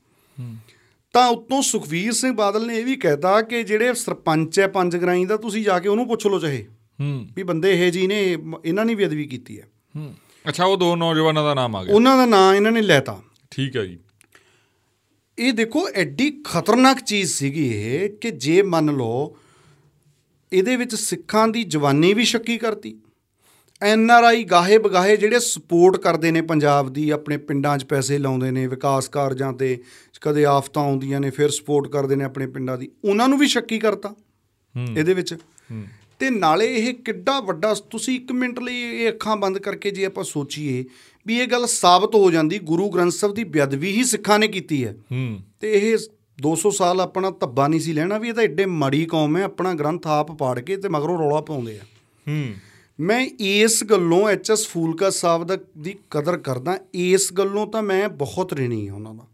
[1.13, 5.25] ਤਾਂ ਉਤੋਂ ਸੁਖਵੀਰ ਸਿੰਘ ਬਾਦਲ ਨੇ ਇਹ ਵੀ ਕਹਿਤਾ ਕਿ ਜਿਹੜੇ ਸਰਪੰਚ ਹੈ ਪੰਜ ਗਰਾਈ
[5.25, 6.67] ਦਾ ਤੁਸੀਂ ਜਾ ਕੇ ਉਹਨੂੰ ਪੁੱਛ ਲਓ ਚਾਹੇ।
[7.01, 10.15] ਹੂੰ। ਵੀ ਬੰਦੇ ਇਹ ਜੀ ਨੇ ਇਹਨਾਂ ਨੇ ਬੇਅਦਬੀ ਕੀਤੀ ਹੈ। ਹੂੰ।
[10.49, 13.77] ਅੱਛਾ ਉਹ ਦੋ ਨੌਜਵਾਨਾਂ ਦਾ ਨਾਮ ਆ ਗਿਆ। ਉਹਨਾਂ ਦਾ ਨਾਂ ਇਹਨਾਂ ਨੇ ਲੈਤਾ। ਠੀਕ
[13.77, 13.99] ਹੈ ਜੀ।
[15.39, 19.37] ਇਹ ਦੇਖੋ ਐਡੀ ਖਤਰਨਾਕ ਚੀਜ਼ ਸੀਗੀ ਇਹ ਕਿ ਜੇ ਮੰਨ ਲਓ
[20.55, 22.99] ਇਹਦੇ ਵਿੱਚ ਸਿੱਖਾਂ ਦੀ ਜਵਾਨੀ ਵੀ ਸ਼ੱਕੀ ਕਰਤੀ।
[23.83, 28.19] ਐਨ ਆਰ ਆਈ ਗਾਹੇ ਬਗਾਹੇ ਜਿਹੜੇ ਸਪੋਰਟ ਕਰਦੇ ਨੇ ਪੰਜਾਬ ਦੀ ਆਪਣੇ ਪਿੰਡਾਂ 'ਚ ਪੈਸੇ
[28.19, 29.79] ਲਾਉਂਦੇ ਨੇ ਵਿਕਾਸ ਕਾਰਜਾਂ ਤੇ
[30.21, 33.79] ਕਦੇ ਆਫਤਾਂ ਆਉਂਦੀਆਂ ਨੇ ਫਿਰ ਸਪੋਰਟ ਕਰਦੇ ਨੇ ਆਪਣੇ ਪਿੰਡਾਂ ਦੀ। ਉਹਨਾਂ ਨੂੰ ਵੀ ਸ਼ੱਕੀ
[33.79, 34.15] ਕਰਤਾ।
[34.97, 35.35] ਇਹਦੇ ਵਿੱਚ
[36.19, 40.25] ਤੇ ਨਾਲੇ ਇਹ ਕਿੱਡਾ ਵੱਡਾ ਤੁਸੀਂ 1 ਮਿੰਟ ਲਈ ਇਹ ਅੱਖਾਂ ਬੰਦ ਕਰਕੇ ਜੇ ਆਪਾਂ
[40.25, 40.85] ਸੋਚੀਏ
[41.27, 44.87] ਵੀ ਇਹ ਗੱਲ ਸਾਬਤ ਹੋ ਜਾਂਦੀ ਗੁਰੂ ਗ੍ਰੰਥ ਸਾਹਿਬ ਦੀ ਬੇਅਦਬੀ ਹੀ ਸਿੱਖਾਂ ਨੇ ਕੀਤੀ
[44.87, 45.99] ਹੂੰ। ਤੇ ਇਹ
[46.43, 49.75] 200 ਸਾਲ ਆਪਣਾ ਧੱਬਾ ਨਹੀਂ ਸੀ ਲੈਣਾ ਵੀ ਇਹ ਤਾਂ ਐਡੇ ਮਾੜੀ ਕੌਮ ਹੈ ਆਪਣਾ
[49.75, 51.83] ਗ੍ਰੰਥ ਆਪ ਪਾੜ ਕੇ ਤੇ ਮਗਰੋਂ ਰੌਲਾ ਪਾਉਂਦੇ ਆ।
[52.29, 52.55] ਹੂੰ।
[53.01, 58.53] ਮੈਂ ਇਸ ਗੱਲੋਂ ਐਚਐਸ ਫੂਲਕਾ ਸਾਹਿਬ ਦਾ ਦੀ ਕਦਰ ਕਰਦਾ ਇਸ ਗੱਲੋਂ ਤਾਂ ਮੈਂ ਬਹੁਤ
[58.53, 59.27] ਰਿਣੀ ਹਾਂ ਉਹਨਾਂ ਦਾ।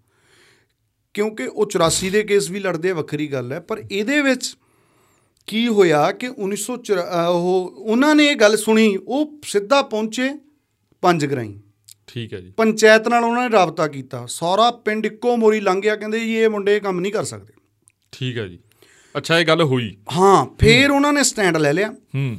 [1.14, 4.56] ਕਿਉਂਕਿ ਉਹ 84 ਦੇ ਕੇਸ ਵੀ ਲੜਦੇ ਆ ਵੱਖਰੀ ਗੱਲ ਹੈ ਪਰ ਇਹਦੇ ਵਿੱਚ
[5.46, 10.30] ਕੀ ਹੋਇਆ ਕਿ 1904 ਅਹ ਉਹ ਉਹਨਾਂ ਨੇ ਇਹ ਗੱਲ ਸੁਣੀ ਉਹ ਸਿੱਧਾ ਪਹੁੰਚੇ
[11.00, 11.60] ਪੰਜ ਗਰਾਈ।
[12.12, 15.96] ਠੀਕ ਹੈ ਜੀ। ਪੰਚਾਇਤ ਨਾਲ ਉਹਨਾਂ ਨੇ ਰਾਬਤਾ ਕੀਤਾ। ਸਾਰਾ ਪਿੰਡ ਇੱਕੋ ਮੋਰੀ ਲੰਘ ਗਿਆ
[15.96, 17.52] ਕਹਿੰਦੇ ਜੀ ਇਹ ਮੁੰਡੇ ਇਹ ਕੰਮ ਨਹੀਂ ਕਰ ਸਕਦੇ।
[18.12, 18.58] ਠੀਕ ਹੈ ਜੀ।
[19.16, 22.36] ਅੱਛਾ ਇਹ ਗੱਲ ਹੋਈ। ਹਾਂ ਫੇਰ ਉਹਨਾਂ ਨੇ ਸਟੈਂਡ ਲੈ ਲਿਆ। ਹੂੰ।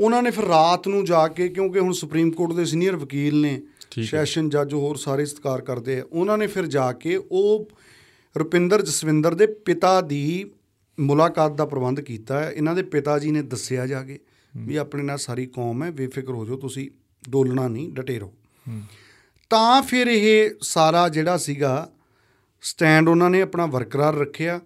[0.00, 3.62] ਉਹਨਾਂ ਨੇ ਫਿਰ ਰਾਤ ਨੂੰ ਜਾ ਕੇ ਕਿਉਂਕਿ ਹੁਣ ਸੁਪਰੀਮ ਕੋਰਟ ਦੇ ਸੀਨੀਅਰ ਵਕੀਲ ਨੇ।
[4.02, 7.68] ਸੈਸ਼ਨ ਜੱਜ ਹੋਰ ਸਾਰੇ ਸਤਿਕਾਰ ਕਰਦੇ ਆ ਉਹਨਾਂ ਨੇ ਫਿਰ ਜਾ ਕੇ ਉਹ
[8.38, 10.50] ਰੁਪਿੰਦਰ ਜਸਵਿੰਦਰ ਦੇ ਪਿਤਾ ਦੀ
[11.00, 14.18] ਮੁਲਾਕਾਤ ਦਾ ਪ੍ਰਬੰਧ ਕੀਤਾ। ਇਹਨਾਂ ਦੇ ਪਿਤਾ ਜੀ ਨੇ ਦੱਸਿਆ ਜਾ ਕੇ
[14.56, 16.90] ਵੀ ਆਪਣੇ ਨਾਲ ਸਾਰੀ ਕੌਮ ਹੈ ਬੇਫਿਕਰ ਹੋ ਜਾਓ ਤੁਸੀਂ
[17.30, 18.32] ਡੋਲਣਾ ਨਹੀਂ ਡਟੇ ਰਹੋ।
[18.68, 18.82] ਹੂੰ।
[19.52, 21.92] ਤਾਂ ਫਿਰ ਇਹ ਸਾਰਾ ਜਿਹੜਾ ਸੀਗਾ
[22.62, 24.60] ਸਟੈਂਡ ਉਹਨਾਂ ਨੇ ਆਪਣਾ ਬਰਕਰਾਰ ਰੱਖਿਆ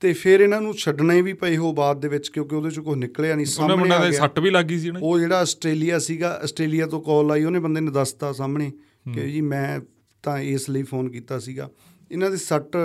[0.00, 2.98] ਤੇ ਫਿਰ ਇਹਨਾਂ ਨੂੰ ਛੱਡਣੇ ਵੀ ਪਏ ਹੋ ਬਾਅਦ ਦੇ ਵਿੱਚ ਕਿਉਂਕਿ ਉਹਦੇ ਚ ਕੁਝ
[2.98, 5.98] ਨਿਕਲਿਆ ਨਹੀਂ ਉਹਨਾਂ ਸਾਹਮਣੇ ਮੁੰਡਿਆਂ ਆ ਦੇ ਸੱਟ ਵੀ ਲੱਗੀ ਸੀ ਨਾ ਉਹ ਜਿਹੜਾ ਆਸਟ੍ਰੇਲੀਆ
[5.98, 8.72] ਸੀਗਾ ਆਸਟ੍ਰੇਲੀਆ ਤੋਂ ਕਾਲ ਆਈ ਉਹਨੇ ਬੰਦੇ ਨੇ ਦੱਸਤਾ ਸਾਹਮਣੇ
[9.14, 9.80] ਕਿ ਜੀ ਮੈਂ
[10.22, 11.70] ਤਾਂ ਇਸ ਲਈ ਫੋਨ ਕੀਤਾ ਸੀਗਾ।
[12.10, 12.76] ਇਹਨਾਂ ਦੀ ਸੱਟ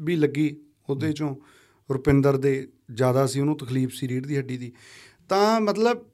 [0.00, 0.56] ਵੀ ਲੱਗੀ
[0.88, 1.36] ਉਹਦੇ ਚੋਂ
[1.92, 4.72] ਰੁਪਿੰਦਰ ਦੇ ਜ਼ਿਆਦਾ ਸੀ ਉਹਨੂੰ ਤਕਲੀਫ ਸੀ ਰੀੜ੍ਹ ਦੀ ਹੱਡੀ ਦੀ।
[5.28, 6.06] ਤਾਂ ਮਤਲਬ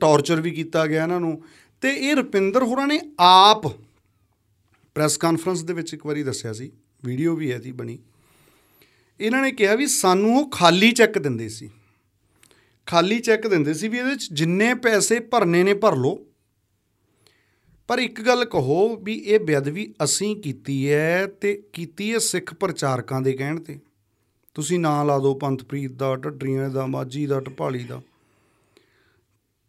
[0.00, 1.42] ਟੌਰਚਰ ਵੀ ਕੀਤਾ ਗਿਆ ਇਹਨਾਂ ਨੂੰ
[1.80, 3.87] ਤੇ ਇਹ ਰੁਪਿੰਦਰ ਹੋਰਾਂ ਨੇ ਆਪ
[4.98, 6.70] ਪ੍ਰੈਸ ਕਾਨਫਰੰਸ ਦੇ ਵਿੱਚ ਇੱਕ ਵਾਰੀ ਦੱਸਿਆ ਸੀ,
[7.04, 7.98] ਵੀਡੀਓ ਵੀ ਹੈ ਦੀ ਬਣੀ।
[9.20, 11.70] ਇਹਨਾਂ ਨੇ ਕਿਹਾ ਵੀ ਸਾਨੂੰ ਉਹ ਖਾਲੀ ਚੈੱਕ ਦਿੰਦੇ ਸੀ।
[12.86, 16.26] ਖਾਲੀ ਚੈੱਕ ਦਿੰਦੇ ਸੀ ਵੀ ਇਹਦੇ ਵਿੱਚ ਜਿੰਨੇ ਪੈਸੇ ਭਰਨੇ ਨੇ ਭਰ ਲਓ।
[17.88, 23.20] ਪਰ ਇੱਕ ਗੱਲ ਕਹੋ ਵੀ ਇਹ ਬੇਅਦਬੀ ਅਸੀਂ ਕੀਤੀ ਹੈ ਤੇ ਕੀਤੀ ਹੈ ਸਿੱਖ ਪ੍ਰਚਾਰਕਾਂ
[23.22, 23.78] ਦੇ ਕਹਿਣ ਤੇ।
[24.54, 28.02] ਤੁਸੀਂ ਨਾਂ ਲਾ ਦਿਓ ਪੰਥਪ੍ਰੀਤ ਦਾ, ਢੱਡਰੀਆਂ ਦਾ, ਮਾਝੀ ਦਾ, ਢਪਾਲੀ ਦਾ।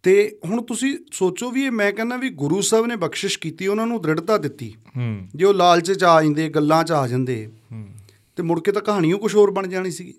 [0.03, 3.87] ਤੇ ਹੁਣ ਤੁਸੀਂ ਸੋਚੋ ਵੀ ਇਹ ਮੈਂ ਕਹਿੰਦਾ ਵੀ ਗੁਰੂ ਸਾਹਿਬ ਨੇ ਬਖਸ਼ਿਸ਼ ਕੀਤੀ ਉਹਨਾਂ
[3.87, 4.73] ਨੂੰ ਦ੍ਰਿੜਤਾ ਦਿੱਤੀ।
[5.35, 7.51] ਜੇ ਉਹ ਲਾਲਚ ਚ ਆ ਜਾਂਦੇ ਗੱਲਾਂ ਚ ਆ ਜਾਂਦੇ
[8.35, 10.13] ਤੇ ਮੁੜ ਕੇ ਤਾਂ ਕਹਾਣੀ ਉਹ ਕੁਝ ਹੋਰ ਬਣ ਜਾਣੀ ਸੀਗੀ।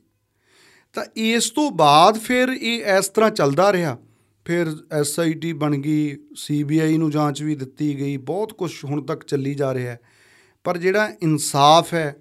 [0.92, 3.98] ਤਾਂ ਇਸ ਤੋਂ ਬਾਅਦ ਫਿਰ ਇਹ ਇਸ ਤਰ੍ਹਾਂ ਚੱਲਦਾ ਰਿਹਾ।
[4.44, 9.54] ਫਿਰ ਐਸਆਈਟੀ ਬਣ ਗਈ ਸੀਬੀਆਈ ਨੂੰ ਜਾਂਚ ਵੀ ਦਿੱਤੀ ਗਈ ਬਹੁਤ ਕੁਝ ਹੁਣ ਤੱਕ ਚੱਲੀ
[9.54, 10.00] ਜਾ ਰਿਹਾ। ਹੈ
[10.64, 12.16] ਪਰ ਜਿਹੜਾ ਇਨਸਾਫ ਹੈ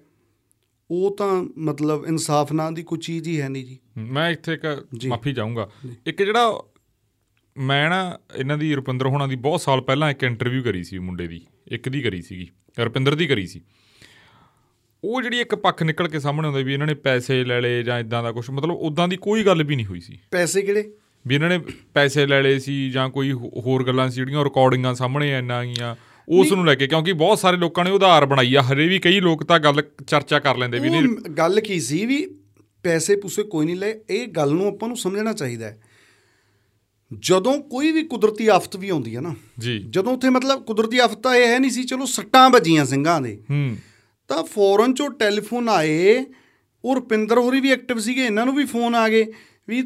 [0.90, 4.86] ਉਹ ਤਾਂ ਮਤਲਬ ਇਨਸਾਫ ਨਾਂ ਦੀ ਕੋਈ ਚੀਜ਼ ਹੀ ਹੈ ਨਹੀਂ ਜੀ। ਮੈਂ ਇੱਥੇ ਇੱਕ।
[5.06, 5.70] ਮਾਫੀ ਚਾਹੂੰਗਾ।
[6.06, 6.62] ਇੱਕ ਜਿਹੜਾ
[7.60, 11.26] ਮੈਂ ਨਾ ਇਹਨਾਂ ਦੀ ਰੁਪਿੰਦਰ ਹੋਣਾ ਦੀ ਬਹੁਤ ਸਾਲ ਪਹਿਲਾਂ ਇੱਕ ਇੰਟਰਵਿਊ ਕਰੀ ਸੀ ਮੁੰਡੇ
[11.26, 12.48] ਦੀ ਇੱਕ ਦੀ ਕਰੀ ਸੀਗੀ
[12.84, 13.60] ਰੁਪਿੰਦਰ ਦੀ ਕਰੀ ਸੀ।
[15.04, 17.98] ਉਹ ਜਿਹੜੀ ਇੱਕ ਪੱਖ ਨਿਕਲ ਕੇ ਸਾਹਮਣੇ ਆਉਂਦਾ ਵੀ ਇਹਨਾਂ ਨੇ ਪੈਸੇ ਲੈ ਲਏ ਜਾਂ
[18.00, 20.92] ਇਦਾਂ ਦਾ ਕੁਝ ਮਤਲਬ ਉਦਾਂ ਦੀ ਕੋਈ ਗੱਲ ਵੀ ਨਹੀਂ ਹੋਈ ਸੀ। ਪੈਸੇ ਕਿਹੜੇ?
[21.26, 21.58] ਵੀ ਇਹਨਾਂ ਨੇ
[21.94, 25.96] ਪੈਸੇ ਲੈ ਲਏ ਸੀ ਜਾਂ ਕੋਈ ਹੋਰ ਗੱਲਾਂ ਸੀ ਜਿਹੜੀਆਂ ਰਿਕਾਰਡਿੰਗਾਂ ਸਾਹਮਣੇ ਇੰਨਾ ਆਈਆਂ
[26.28, 29.20] ਉਸ ਨੂੰ ਲੈ ਕੇ ਕਿਉਂਕਿ ਬਹੁਤ ਸਾਰੇ ਲੋਕਾਂ ਨੇ ਉਧਾਰ ਬਣਾਈ ਆ ਹਰੇ ਵੀ ਕਈ
[29.20, 32.26] ਲੋਕ ਤਾਂ ਗੱਲ ਚਰਚਾ ਕਰ ਲੈਂਦੇ ਵੀ ਨਹੀਂ। ਗੱਲ ਕੀ ਸੀ ਵੀ
[32.82, 35.80] ਪੈਸੇ ਪੂਸੇ ਕੋਈ ਨਹੀਂ ਲਏ ਇਹ ਗੱਲ ਨੂੰ ਆਪਾਂ ਨੂੰ ਸਮਝਣਾ ਚਾਹੀਦਾ ਹੈ।
[37.18, 41.18] ਜਦੋਂ ਕੋਈ ਵੀ ਕੁਦਰਤੀ ਆਫਤ ਵੀ ਆਉਂਦੀ ਹੈ ਨਾ ਜੀ। ਜਦੋਂ ਉੱਥੇ ਮਤਲਬ ਕੁਦਰਤੀ ਆਫਤ
[41.18, 43.76] ਤਾਂ ਇਹ ਹੈ ਨਹੀਂ ਸੀ ਚਲੋ ਸੱਟਾਂ ਵੱਜੀਆਂ ਸਿੰਘਾਂ ਦੇ। ਹੂੰ।
[44.28, 46.24] ਤਾਂ ਫੌਰਨ ਚੋਂ ਟੈਲੀਫੋਨ ਆਏ
[46.84, 49.32] ਉਹ ਰੁਪਿੰਦਰ ਹੋਰੀ ਵੀ ਐਕਟਿਵ ਸੀਗੇ ਇਹਨਾਂ ਨੂੰ ਵੀ ਫੋਨ ਆ ਗਏ
[49.68, 49.82] ਵੀ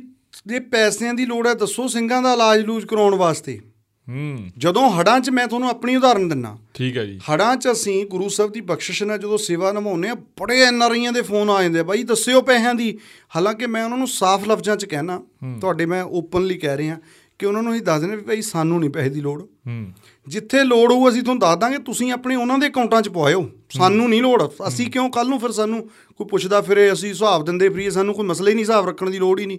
[0.47, 3.61] ਜੇ ਪੈਸਿਆਂ ਦੀ ਲੋੜ ਹੈ ਦੱਸੋ ਸਿੰਘਾਂ ਦਾ ਇਲਾਜ ਲੂਜ ਕਰਾਉਣ ਵਾਸਤੇ।
[4.09, 8.07] ਹੂੰ। ਜਦੋਂ ਹੜਾਂ 'ਚ ਮੈਂ ਤੁਹਾਨੂੰ ਆਪਣੀ ਉਦਾਹਰਨ ਦਿੰਨਾ। ਠੀਕ ਹੈ ਜੀ। ਹੜਾਂ 'ਚ ਅਸੀਂ
[8.07, 11.51] ਗੁਰੂ ਸਾਹਿਬ ਦੀ ਬਖਸ਼ਿਸ਼ ਨਾਲ ਜਦੋਂ ਸੇਵਾ ਨਿਭਾਉਂਦੇ ਆ ਬੜੇ ਐਨ ਆਰ ਆਈਆਂ ਦੇ ਫੋਨ
[11.51, 12.99] ਆ ਜਾਂਦੇ ਆ। ਬਾਈ ਦੱਸਿਓ ਪੈਸਿਆਂ ਦੀ।
[13.37, 15.23] ਹਾਲਾਂਕਿ ਮੈਂ ਉਹਨਾਂ ਨੂੰ ਸਾਫ਼ ਲਫ਼ਜ਼ਾਂ 'ਚ ਕਹਿਣਾ
[15.61, 16.97] ਤੁਹਾਡੇ ਮੈਂ ਓਪਨਲੀ ਕਹਿ ਰਿਹਾ
[17.39, 19.93] ਕਿ ਉਹਨਾਂ ਨੂੰ ਅਸੀਂ ਦੱਸ ਦਿੰਦੇ ਵੀ ਭਾਈ ਸਾਨੂੰ ਨਹੀਂ ਪੈਸੇ ਦੀ ਲੋੜ। ਹੂੰ।
[20.27, 24.09] ਜਿੱਥੇ ਲੋੜ ਹੋਊ ਅਸੀਂ ਤੁਹਾਨੂੰ ਦੱਸ ਦਾਂਗੇ ਤੁਸੀਂ ਆਪਣੇ ਉਹਨਾਂ ਦੇ ਅਕਾਊਂਟਾਂ 'ਚ ਪਵਾਇਓ। ਸਾਨੂੰ
[24.11, 25.81] ਨਹੀਂ ਲੋੜ। ਅਸੀਂ ਕਿਉਂ ਕੱਲ ਨੂੰ ਫਿਰ ਸਾਨੂੰ
[26.17, 29.19] ਕੋਈ ਪੁੱਛਦਾ ਫਿਰੇ ਅਸੀਂ ਹਿਸਾਬ ਦਿੰਦੇ ਫਰੀ ਸਾਨੂੰ ਕੋਈ ਮਸਲਾ ਹੀ ਨਹੀਂ ਹਿਸਾਬ ਰੱਖਣ ਦੀ
[29.19, 29.59] ਲੋੜ ਹੀ ਨਹੀਂ।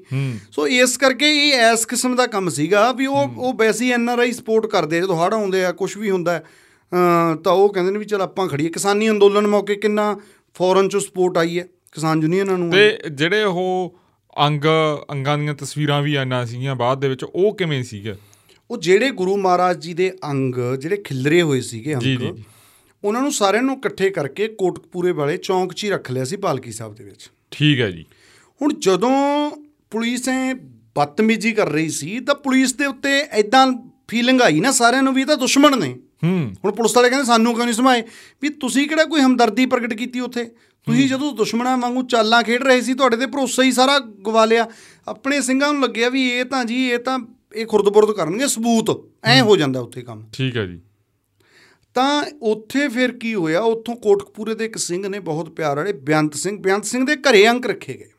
[0.52, 4.20] ਸੋ ਇਸ ਕਰਕੇ ਇਹ ਇਸ ਕਿਸਮ ਦਾ ਕੰਮ ਸੀਗਾ ਵੀ ਉਹ ਉਹ ਵੈਸੀ ਐਨ ਆਰ
[4.20, 6.42] ਆਈ ਸਪੋਰਟ ਕਰਦੇ ਜਦੋਂ ਹੜ੍ਹ ਆਉਂਦੇ ਆ ਕੁਝ ਵੀ ਹੁੰਦਾ
[7.44, 10.16] ਤਾਂ ਉਹ ਕਹਿੰਦੇ ਨੇ ਵੀ ਚਲ ਆਪਾਂ ਖੜੀਏ ਕਿਸਾਨੀ ਅੰਦੋਲਨ ਮੌਕੇ ਕਿੰਨਾ
[10.56, 11.66] ਫੋਰਨ ਚੋਂ ਸਪੋਰਟ ਆਈ ਹੈ?
[11.92, 13.96] ਕਿਸਾਨ ਯੂਨੀਅਨਾਂ ਨੂੰ ਤੇ ਜਿਹੜੇ ਉਹ
[14.38, 14.66] ਅੰਗ
[15.12, 18.16] ਅੰਗਾਂ ਦੀਆਂ ਤਸਵੀਰਾਂ ਵੀ ਆਈਆਂ ਸੀਗੀਆਂ ਬਾਅਦ ਦੇ ਵਿੱਚ ਉਹ ਕਿਵੇਂ ਸੀਗੇ?
[18.72, 22.04] ਉਹ ਜਿਹੜੇ ਗੁਰੂ ਮਹਾਰਾਜ ਜੀ ਦੇ ਅੰਗ ਜਿਹੜੇ ਖਿਲਰੇ ਹੋਏ ਸੀਗੇ ਅੰਗ।
[23.04, 26.72] ਉਹਨਾਂ ਨੂੰ ਸਾਰਿਆਂ ਨੂੰ ਇਕੱਠੇ ਕਰਕੇ ਕੋਟਕਪੂਰੇ ਵਾਲੇ ਚੌਂਕ 'ਚ ਹੀ ਰੱਖ ਲਿਆ ਸੀ ਪਾਲਕੀ
[26.72, 28.06] ਸਾਹਿਬ ਦੇ ਵਿੱਚ। ਠੀਕ ਹੈ ਜੀ।
[28.62, 29.52] ਹੁਣ ਜਦੋਂ
[29.92, 30.54] ਪੁਲਿਸ ਐ
[30.96, 35.22] ਬਦਤਮੀਜ਼ੀ ਕਰ ਰਹੀ ਸੀ ਤਾਂ ਪੁਲਿਸ ਦੇ ਉੱਤੇ ਐਦਾਂ ਫੀਲਿੰਗ ਆਈ ਨਾ ਸਾਰਿਆਂ ਨੂੰ ਵੀ
[35.22, 38.04] ਇਹ ਤਾਂ ਦੁਸ਼ਮਣ ਨੇ। ਹੂੰ। ਹੁਣ ਪੁਲਿਸ ਵਾਲੇ ਕਹਿੰਦੇ ਸਾਨੂੰ ਕਿਉਂ ਨਹੀਂ ਸਮਾਏ?
[38.42, 40.46] ਵੀ ਤੁਸੀਂ ਕਿਹੜਾ ਕੋਈ ਹਮਦਰਦੀ ਪ੍ਰਗਟ ਕੀਤੀ ਉੱਥੇ?
[40.86, 44.68] ਤੁਸੀਂ ਜਦੋਂ ਦੁਸ਼ਮਣਾਂ ਵਾਂਗੂ ਚਾਲਾਂ ਖੇਡ ਰਹੇ ਸੀ ਤੁਹਾਡੇ ਤੇ ਭਰੋਸਾ ਹੀ ਸਾਰਾ ਗਵਾ ਲਿਆ।
[45.08, 47.20] ਆਪਣੇ ਸਿੰਘਾਂ ਨੂੰ ਲੱਗਿਆ ਵੀ ਇਹ ਤਾਂ ਜੀ ਇਹ ਤਾਂ
[47.56, 50.80] ਇਹ ਖੁਰਦਬੁਰਦ ਕਰਨਗੇ ਸਬੂਤ। ਐ ਹੋ। ਜਾਂਦਾ ਉੱਥੇ ਕੰਮ। ਠੀਕ ਹੈ ਜੀ।
[51.94, 56.34] ਤਾਂ ਉੱਥੇ ਫਿਰ ਕੀ ਹੋਇਆ ਉੱਥੋਂ ਕੋਟਕਪੂਰੇ ਦੇ ਇੱਕ ਸਿੰਘ ਨੇ ਬਹੁਤ ਪਿਆਰ ਵਾਲੇ ਬੇਅੰਤ
[56.34, 58.10] ਸਿੰਘ ਬੇਅੰਤ ਸਿੰਘ ਦੇ ਘਰੇ ਅੰਕ ਰੱਖੇ ਗਏ।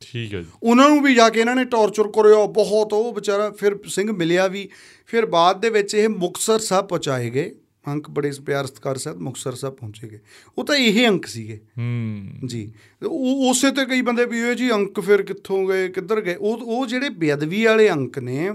[0.00, 3.50] ਠੀਕ ਹੈ ਜੀ। ਉਹਨਾਂ ਨੂੰ ਵੀ ਜਾ ਕੇ ਇਹਨਾਂ ਨੇ ਟੌਰਚਰ ਕਰਿਆ ਬਹੁਤ ਉਹ ਵਿਚਾਰਾ
[3.50, 4.68] ਫਿਰ ਸਿੰਘ ਮਿਲਿਆ ਵੀ।
[5.06, 7.54] ਫਿਰ ਬਾਅਦ ਦੇ ਵਿੱਚ ਇਹ ਮੁਕਤਸਰ ਸਾਹਿਬ ਪਹੁੰਚਾਏ ਗਏ।
[7.88, 10.18] ਅੰਕ ਬੜੇ ਪਿਆਰ ਸਤਿਕਾਰ ਸਾਹਿਬ ਮੁਕਤਸਰ ਸਾਹਿਬ ਪਹੁੰਚੇ ਗਏ।
[10.58, 12.72] ਉਹ ਤਾਂ ਇਹ ਅੰਕ ਸੀਗੇ। ਹੂੰ। ਜੀ।
[13.06, 16.34] ਉਹ ਉਸੇ ਤੇ ਕਈ ਬੰਦੇ ਵੀ ਇਹ ਜੀ ਅੰਕ ਫਿਰ ਕਿੱਥੋਂ ਗਏ ਕਿੱਧਰ ਗਏ?
[16.34, 18.50] ਉਹ ਉਹ ਜਿਹੜੇ ਬੇਅਦਬੀ ਵਾਲੇ ਅੰਕ ਨੇ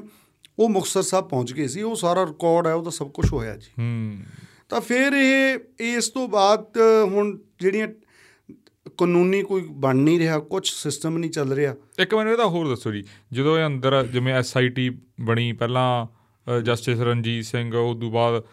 [0.60, 3.72] ਉਹ ਮੁਕਤਸਰ ਸਾਹਿਬ ਪਹੁੰਚ ਗਏ ਸੀ ਉਹ ਸਾਰਾ ਰਿਕਾਰਡ ਹੈ ਉਹਦਾ ਸਭ ਕੁਝ ਹੋਇਆ ਜੀ।
[3.80, 4.18] ਹੂੰ।
[4.70, 6.66] ਤਾਂ ਫਿਰ ਇਹ ਇਸ ਤੋਂ ਬਾਅਦ
[7.04, 7.88] ਹੁਣ ਜਿਹੜੀਆਂ
[8.98, 12.92] ਕਾਨੂੰਨੀ ਕੋਈ ਬਣ ਨਹੀਂ ਰਿਹਾ ਕੁਝ ਸਿਸਟਮ ਨਹੀਂ ਚੱਲ ਰਿਹਾ। ਇੱਕ ਮੈਨੂੰ ਇਹਦਾ ਹੋਰ ਦੱਸੋ
[12.92, 16.06] ਜੀ ਜਦੋਂ ਇਹ ਅੰਦਰ ਜਿਵੇਂ ਐਸਆਈਟੀ ਬਣੀ ਪਹਿਲਾਂ
[16.48, 18.44] ਜਸਟਿਸ ਰਣਜੀਤ ਸਿੰਘ ਉਸ ਤੋਂ ਬਾਅਦ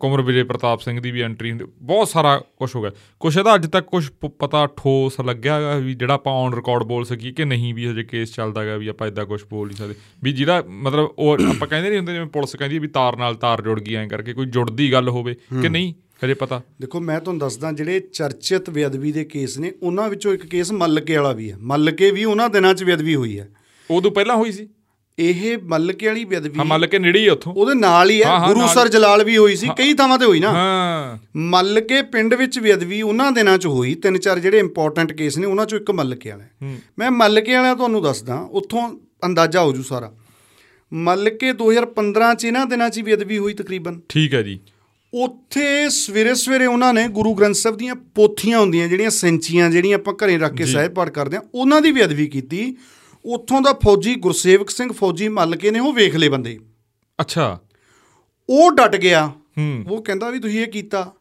[0.00, 3.54] ਕੁਮਰ ਵਿਜੇ ਪ੍ਰਤਾਪ ਸਿੰਘ ਦੀ ਵੀ ਐਂਟਰੀ ਹੁੰਦੀ ਬਹੁਤ ਸਾਰਾ ਕੁਝ ਹੋ ਗਿਆ। ਕੁਛ ਇਹਦਾ
[3.54, 4.04] ਅੱਜ ਤੱਕ ਕੁਝ
[4.38, 8.34] ਪਤਾ ਠੋਸ ਲੱਗਿਆ ਵੀ ਜਿਹੜਾ ਆਪਾਂ ਔਨ ਰਿਕਾਰਡ ਬੋਲ ਸਕੀਏ ਕਿ ਨਹੀਂ ਵੀ ਹਜੇ ਕੇਸ
[8.34, 11.88] ਚੱਲਦਾ ਹੈਗਾ ਵੀ ਆਪਾਂ ਇਦਾਂ ਕੁਝ ਬੋਲ ਨਹੀਂ ਸਕਦੇ। ਵੀ ਜਿਹਦਾ ਮਤਲਬ ਉਹ ਆਪਾਂ ਕਹਿੰਦੇ
[11.88, 14.92] ਨਹੀਂ ਹੁੰਦੇ ਜਿਵੇਂ ਪੁਲਿਸ ਕਹਿੰਦੀ ਵੀ ਤਾਰ ਨਾਲ ਤਾਰ ਜੁੜ ਗਈ ਐਂ ਕਰਕੇ ਕੋਈ ਜੁੜਦੀ
[14.92, 15.92] ਗੱਲ ਹੋਵੇ ਕਿ ਨਹੀਂ
[16.24, 20.46] ਹਜੇ ਪਤਾ। ਦੇਖੋ ਮੈਂ ਤੁਹਾਨੂੰ ਦੱਸਦਾ ਜਿਹੜੇ ਚਰਚਿਤ ਬੇਅਦਬੀ ਦੇ ਕੇਸ ਨੇ ਉਹਨਾਂ ਵਿੱਚੋਂ ਇੱਕ
[20.46, 23.48] ਕੇਸ ਮੱਲਕੇ ਵਾਲਾ ਵੀ ਹੈ। ਮੱਲਕੇ ਵੀ ਉਹਨਾਂ ਦਿਨਾਂ 'ਚ ਬੇਅਦਬੀ ਹੋਈ ਹੈ।
[23.90, 24.68] ਉਦੋਂ ਪਹਿਲਾਂ ਹੋਈ ਸੀ।
[25.18, 28.66] ਇਹ ਮੱਲਕੇ ਵਾਲੀ ਬੇਅਦਬੀ ਹਾਂ ਮੰਨ ਕੇ ਨੇੜੇ ਹੀ ਉੱਥੋਂ। ਉਹਦੇ ਨਾਲ ਹੀ ਹੈ ਗੁਰੂ।
[28.66, 33.02] ਸਰ ਜਲਾਲ ਵੀ ਹੋਈ ਸੀ ਕਈ ਥਾਵਾਂ ਤੇ ਹੋਈ ਨਾ। ਹਾਂ। ਮੱਲਕੇ ਪਿੰਡ ਵਿੱਚ ਬੇਅਦਬੀ
[33.02, 36.76] ਉਹਨਾਂ ਦਿਨਾਂ 'ਚ ਹੋਈ ਤਿੰਨ ਚਾਰ ਜਿਹੜੇ ਇੰਪੋਰਟੈਂਟ ਕੇਸ ਨੇ ਉਹਨਾਂ 'ਚੋਂ ਇੱਕ ਮੱਲਕੇ ਵਾਲਾ।
[36.98, 38.90] ਮੈਂ ਮੱਲਕੇ ਵਾਲਾ ਤੁਹਾਨੂੰ ਦੱਸਦਾ ਉੱਥੋਂ
[39.24, 40.12] ਅੰਦਾਜ਼ਾ ਹੋ ਜੂ ਸਾਰਾ।
[40.92, 44.60] ਮੱਲਕੇ 2015 'ਚ ਇਹਨਾਂ ਦਿਨਾਂ 'ਚ ਬੇਅਦਬੀ ਹੋਈ ਤਕਰੀਬਨ। ਠੀਕ ਹੈ ਜੀ।
[45.14, 50.14] ਉੱਥੇ ਸਵੇਰੇ ਸਵੇਰੇ ਉਹਨਾਂ ਨੇ ਗੁਰੂ ਗ੍ਰੰਥ ਸਾਹਿਬ ਦੀਆਂ ਪੋਥੀਆਂ ਹੁੰਦੀਆਂ ਜਿਹੜੀਆਂ ਸੈਂਚੀਆਂ ਜਿਹੜੀਆਂ ਆਪਾਂ
[50.14, 52.76] ਘਰੇ ਰੱਖ ਕੇ ਸਾਹਿਬ ਪਾਠ ਕਰਦੇ ਆ ਉਹਨਾਂ ਦੀ ਬੇਅਦਬੀ ਕੀਤੀ।
[53.34, 56.58] ਉੱਥੋਂ ਦਾ ਫੌਜੀ ਗੁਰਸੇਵਕ ਸਿੰਘ ਫੌਜੀ ਮੱਲਕੇ ਨੇ ਉਹ ਵੇਖ ਲਏ ਬੰਦੇ।
[57.20, 57.60] ਅੱਛਾ।
[58.48, 61.12] ਉਹ ਡਟ ਗਿਆ। ਹੂੰ। ਉਹ ਕਹਿੰਦਾ ਵੀ ਤੁਸੀਂ ਇਹ ਕੀਤਾ।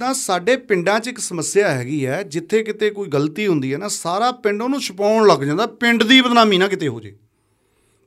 [0.00, 3.88] ਤਾਂ ਸਾਡੇ ਪਿੰਡਾਂ 'ਚ ਇੱਕ ਸਮੱਸਿਆ ਹੈਗੀ ਹੈ ਜਿੱਥੇ ਕਿਤੇ ਕੋਈ ਗਲਤੀ ਹੁੰਦੀ ਹੈ ਨਾ
[3.88, 7.16] ਸਾਰਾ ਪਿੰਡ ਉਹਨੂੰ ਛਪਾਉਣ ਲੱਗ ਜਾਂਦਾ। ਪਿੰਡ ਦੀ ਬਦਨਾਮੀ ਨਾ ਕਿਤੇ ਹੋ ਜੇ।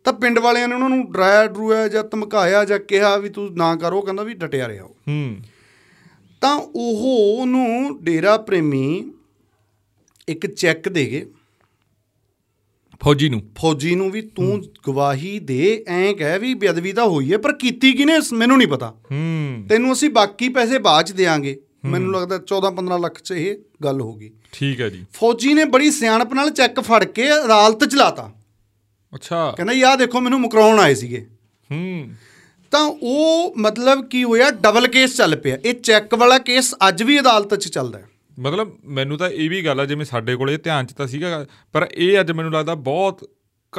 [0.03, 3.75] ਤਾਂ ਪਿੰਡ ਵਾਲਿਆਂ ਨੇ ਉਹਨਾਂ ਨੂੰ ਡਰਾਇਆ ਡਰੂਇਆ ਜਾਂ ਧਮਕਾਇਆ ਜਾਂ ਕਿਹਾ ਵੀ ਤੂੰ ਨਾ
[3.75, 5.37] ਕਰੋ ਕਹਿੰਦਾ ਵੀ ਡਟਿਆ ਰਿਹਾ ਉਹ। ਹੂੰ।
[6.41, 9.13] ਤਾਂ ਉਹ ਉਹਨੂੰ ਡੇਰਾ ਪ੍ਰੇਮੀ
[10.27, 11.25] ਇੱਕ ਚੈੱਕ ਦੇ ਗਏ।
[13.03, 17.37] ਫੌਜੀ ਨੂੰ। ਫੌਜੀ ਨੂੰ ਵੀ ਤੂੰ ਗਵਾਹੀ ਦੇ ਐਂ ਕਹਿ ਵੀ ਬੇਅਦਬੀ ਤਾਂ ਹੋਈ ਹੈ
[17.37, 22.13] ਪਰ ਕੀਤੀ ਕਿਨੇ ਮੈਨੂੰ ਨਹੀਂ ਪਤਾ। ਹੂੰ। ਤੈਨੂੰ ਅਸੀਂ ਬਾਕੀ ਪੈਸੇ ਬਾਅਦ ਚ ਦੇਾਂਗੇ। ਮੈਨੂੰ
[22.13, 26.33] ਲੱਗਦਾ 14-15 ਲੱਖ ਚ ਇਹ ਗੱਲ ਹੋ ਗਈ। ਠੀਕ ਹੈ ਜੀ। ਫੌਜੀ ਨੇ ਬੜੀ ਸਿਆਣਪ
[26.33, 28.31] ਨਾਲ ਚੈੱਕ ਫੜ ਕੇ ਅਦਾਲਤ ਚ ਲਾਤਾ।
[29.15, 31.27] ਅੱਛਾ। ਕਹਿੰਦਾ ਯਾ ਦੇਖੋ ਮੈਨੂੰ ਮੁਕਰਾਉਣ ਆਏ ਸੀਗੇ।
[31.71, 32.09] ਹੂੰ।
[32.71, 37.19] ਤਾਂ ਉਹ ਮਤਲਬ ਕੀ ਹੋਇਆ ਡਬਲ ਕੇਸ ਚੱਲ ਪਿਆ। ਇਹ ਚੈੱਕ ਵਾਲਾ ਕੇਸ ਅੱਜ ਵੀ
[37.19, 38.05] ਅਦਾਲਤ ਚ ਚੱਲਦਾ ਹੈ।
[38.39, 41.87] ਮਤਲਬ ਮੈਨੂੰ ਤਾਂ ਇਹ ਵੀ ਗੱਲ ਆ ਜਿਵੇਂ ਸਾਡੇ ਕੋਲੇ ਧਿਆਨ ਚ ਤਾਂ ਸੀਗਾ ਪਰ
[41.95, 43.29] ਇਹ ਅੱਜ ਮੈਨੂੰ ਲੱਗਦਾ ਬਹੁਤ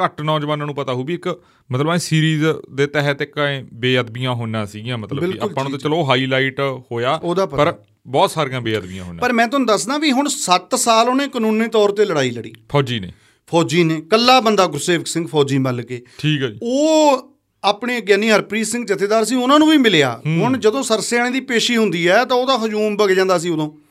[0.03, 1.41] ਘੱਟ ਨੌਜਵਾਨਾਂ ਨੂੰ ਪਤਾ ਹੋਊ ਵੀ ਇੱਕ
[1.71, 5.79] ਮਤਲਬ ਇਹ ਸੀਰੀਜ਼ ਦੇ ਤਹਿਤ ਇੱਕ ਐਂ ਬੇਅਦਬੀਆਂ ਹੋਣਾ ਸੀਗੀਆਂ ਮਤਲਬ ਕਿ ਆਪਾਂ ਨੂੰ ਤਾਂ
[5.79, 6.59] ਚਲੋ ਹਾਈਲਾਈਟ
[6.91, 7.19] ਹੋਇਆ।
[7.51, 7.75] ਪਰ
[8.07, 11.91] ਬਹੁਤ ਸਾਰੀਆਂ ਬੇਅਦਬੀਆਂ ਹੋਣਾ ਪਰ ਮੈਂ ਤੁਹਾਨੂੰ ਦੱਸਦਾ ਵੀ ਹੁਣ 7 ਸਾਲ ਉਹਨੇ ਕਾਨੂੰਨੀ ਤੌਰ
[11.91, 13.11] ਤੇ ਲੜਾਈ ਲੜੀ। ਫੌਜੀ ਨੇ।
[13.47, 18.29] ਫੌਜੀ ਨੇ ਕੱਲਾ ਬੰਦਾ ਗੁਰਸੇਵਕ ਸਿੰਘ ਫੌਜੀ ਮੱਲ ਕੇ। ਠੀਕ ਹੈ ਜੀ। ਉਹ ਆਪਣੇ ਗਿਆਨੀ
[18.31, 22.25] ਹਰਪ੍ਰੀਤ ਸਿੰਘ ਜਥੇਦਾਰ ਸੀ ਉਹਨਾਂ ਨੂੰ ਵੀ ਮਿਲਿਆ। ਹੁਣ ਜਦੋਂ ਸਰਸੇਆਣੇ ਦੀ ਪੇਸ਼ੀ ਹੁੰਦੀ ਹੈ
[22.25, 23.86] ਤਾਂ ਉਹਦਾ ਹਜੂਮ ਵਗ ਜਾਂਦਾ ਸੀ ਉਦੋਂ।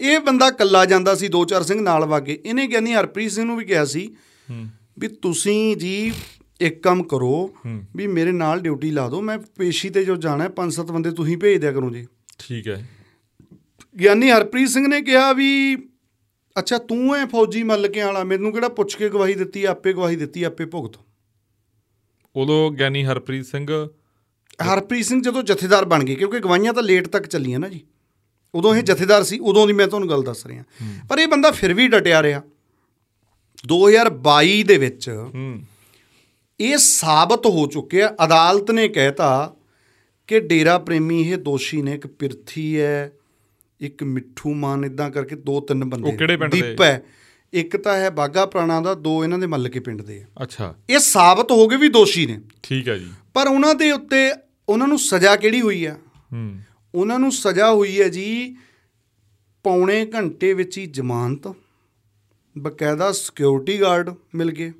[0.00, 3.56] ਇਹ ਬੰਦਾ ਕੱਲਾ ਜਾਂਦਾ ਸੀ ਦੋ ਚਾਰ ਸਿੰਘ ਨਾਲ ਵਾਗੇ। ਇਹਨੇ ਗਿਆਨੀ ਹਰਪ੍ਰੀਤ ਸਿੰਘ ਨੂੰ
[3.56, 4.08] ਵੀ ਕਿਹਾ ਸੀ
[4.98, 6.12] ਵੀ ਤੁਸੀਂ ਜੀ
[6.60, 7.32] ਇੱਕ ਕੰਮ ਕਰੋ
[7.96, 11.36] ਵੀ ਮੇਰੇ ਨਾਲ ਡਿਊਟੀ ਲਾ ਦਿਓ ਮੈਂ ਪੇਸ਼ੀ ਤੇ ਜੋ ਜਾਣਾ ਪੰਜ ਸੱਤ ਬੰਦੇ ਤੁਸੀਂ
[11.38, 12.06] ਭੇਜ ਦਿਆ ਕਰੋ ਜੀ।
[12.38, 12.84] ਠੀਕ ਹੈ।
[13.94, 15.76] ਗਿਆਨੀ ਹਰਪ੍ਰੀਤ ਸਿੰਘ ਨੇ ਕਿਹਾ ਵੀ
[16.56, 20.42] ਅੱਛਾ ਤੂੰ ਐ ਫੌਜੀ ਮੱਲਕੇ ਵਾਲਾ ਮੈਨੂੰ ਕਿਹੜਾ ਪੁੱਛ ਕੇ ਗਵਾਹੀ ਦਿੱਤੀ ਆਪੇ ਗਵਾਹੀ ਦਿੱਤੀ
[20.42, 20.98] ਆਪੇ ਭੁਗਤ।
[22.34, 23.66] ਉਦੋਂ ਗਿਆਨੀ ਹਰਪ੍ਰੀਤ ਸਿੰਘ
[24.64, 27.80] ਹਰਪ੍ਰੀਤ ਸਿੰਘ ਜਦੋਂ ਜਥੇਦਾਰ ਬਣ ਗਏ ਕਿਉਂਕਿ ਗਵਾਈਆਂ ਤਾਂ ਲੇਟ ਤੱਕ ਚੱਲੀਆਂ ਨਾ ਜੀ।
[28.54, 30.64] ਉਦੋਂ ਇਹ ਜਥੇਦਾਰ ਸੀ ਉਦੋਂ ਦੀ ਮੈਂ ਤੁਹਾਨੂੰ ਗੱਲ ਦੱਸ ਰਿਹਾ।
[31.08, 32.42] ਪਰ ਇਹ ਬੰਦਾ ਫਿਰ ਵੀ ਡਟਿਆ ਰਿਹਾ।
[33.66, 35.10] 2022 ਦੇ ਵਿੱਚ
[36.60, 39.54] ਇਹ ਸਾਬਤ ਹੋ ਚੁੱਕਿਆ ਅਦਾਲਤ ਨੇ ਕਹਿਤਾ
[40.26, 43.12] ਕਿ ਡੇਰਾ ਪ੍ਰੇਮੀ ਇਹ ਦੋਸ਼ੀ ਨੇ ਇੱਕ ਪਿਰਥੀ ਹੈ
[43.80, 46.10] ਇੱਕ ਮਿੱਠੂ ਮਾਨ ਇਦਾਂ ਕਰਕੇ ਦੋ ਤਿੰਨ ਬੰਦੇ?
[46.48, 47.02] ਦੀਪ ਹੈ।
[47.52, 50.98] ਇੱਕ ਤਾਂ ਹੈ ਬਾਗਾ ਪ੍ਰਾਣਾ ਦਾ ਦੋ ਇਹਨਾਂ ਦੇ ਮੱਲਕੇ ਪਿੰਡ ਦੇ ਆ। ਅੱਛਾ। ਇਹ
[50.98, 54.32] ਸਾਬਤ ਹੋ ਗਏ ਵੀ ਦੋਸ਼ੀ ਨੇ। ਠੀਕ ਹੈ ਜੀ। ਪਰ ਉਹਨਾਂ ਦੇ ਉੱਤੇ
[54.68, 55.96] ਉਹਨਾਂ ਨੂੰ ਸਜ਼ਾ ਕਿਹੜੀ ਹੋਈ ਆ?
[56.32, 56.58] ਹੂੰ।
[56.98, 58.56] ਉਹਨਾਂ ਨੂੰ ਸਜ਼ਾ ਹੋਈ ਹੈ ਜੀ
[59.62, 61.54] ਪੌਣੇ ਘੰਟੇ ਵਿੱਚ ਹੀ ਜ਼ਮਾਨਤ
[62.58, 64.72] ਬਕਾਇਦਾ ਸਿਕਿਉਰਿਟੀ ਗਾਰਡ ਮਿਲ ਗਏ।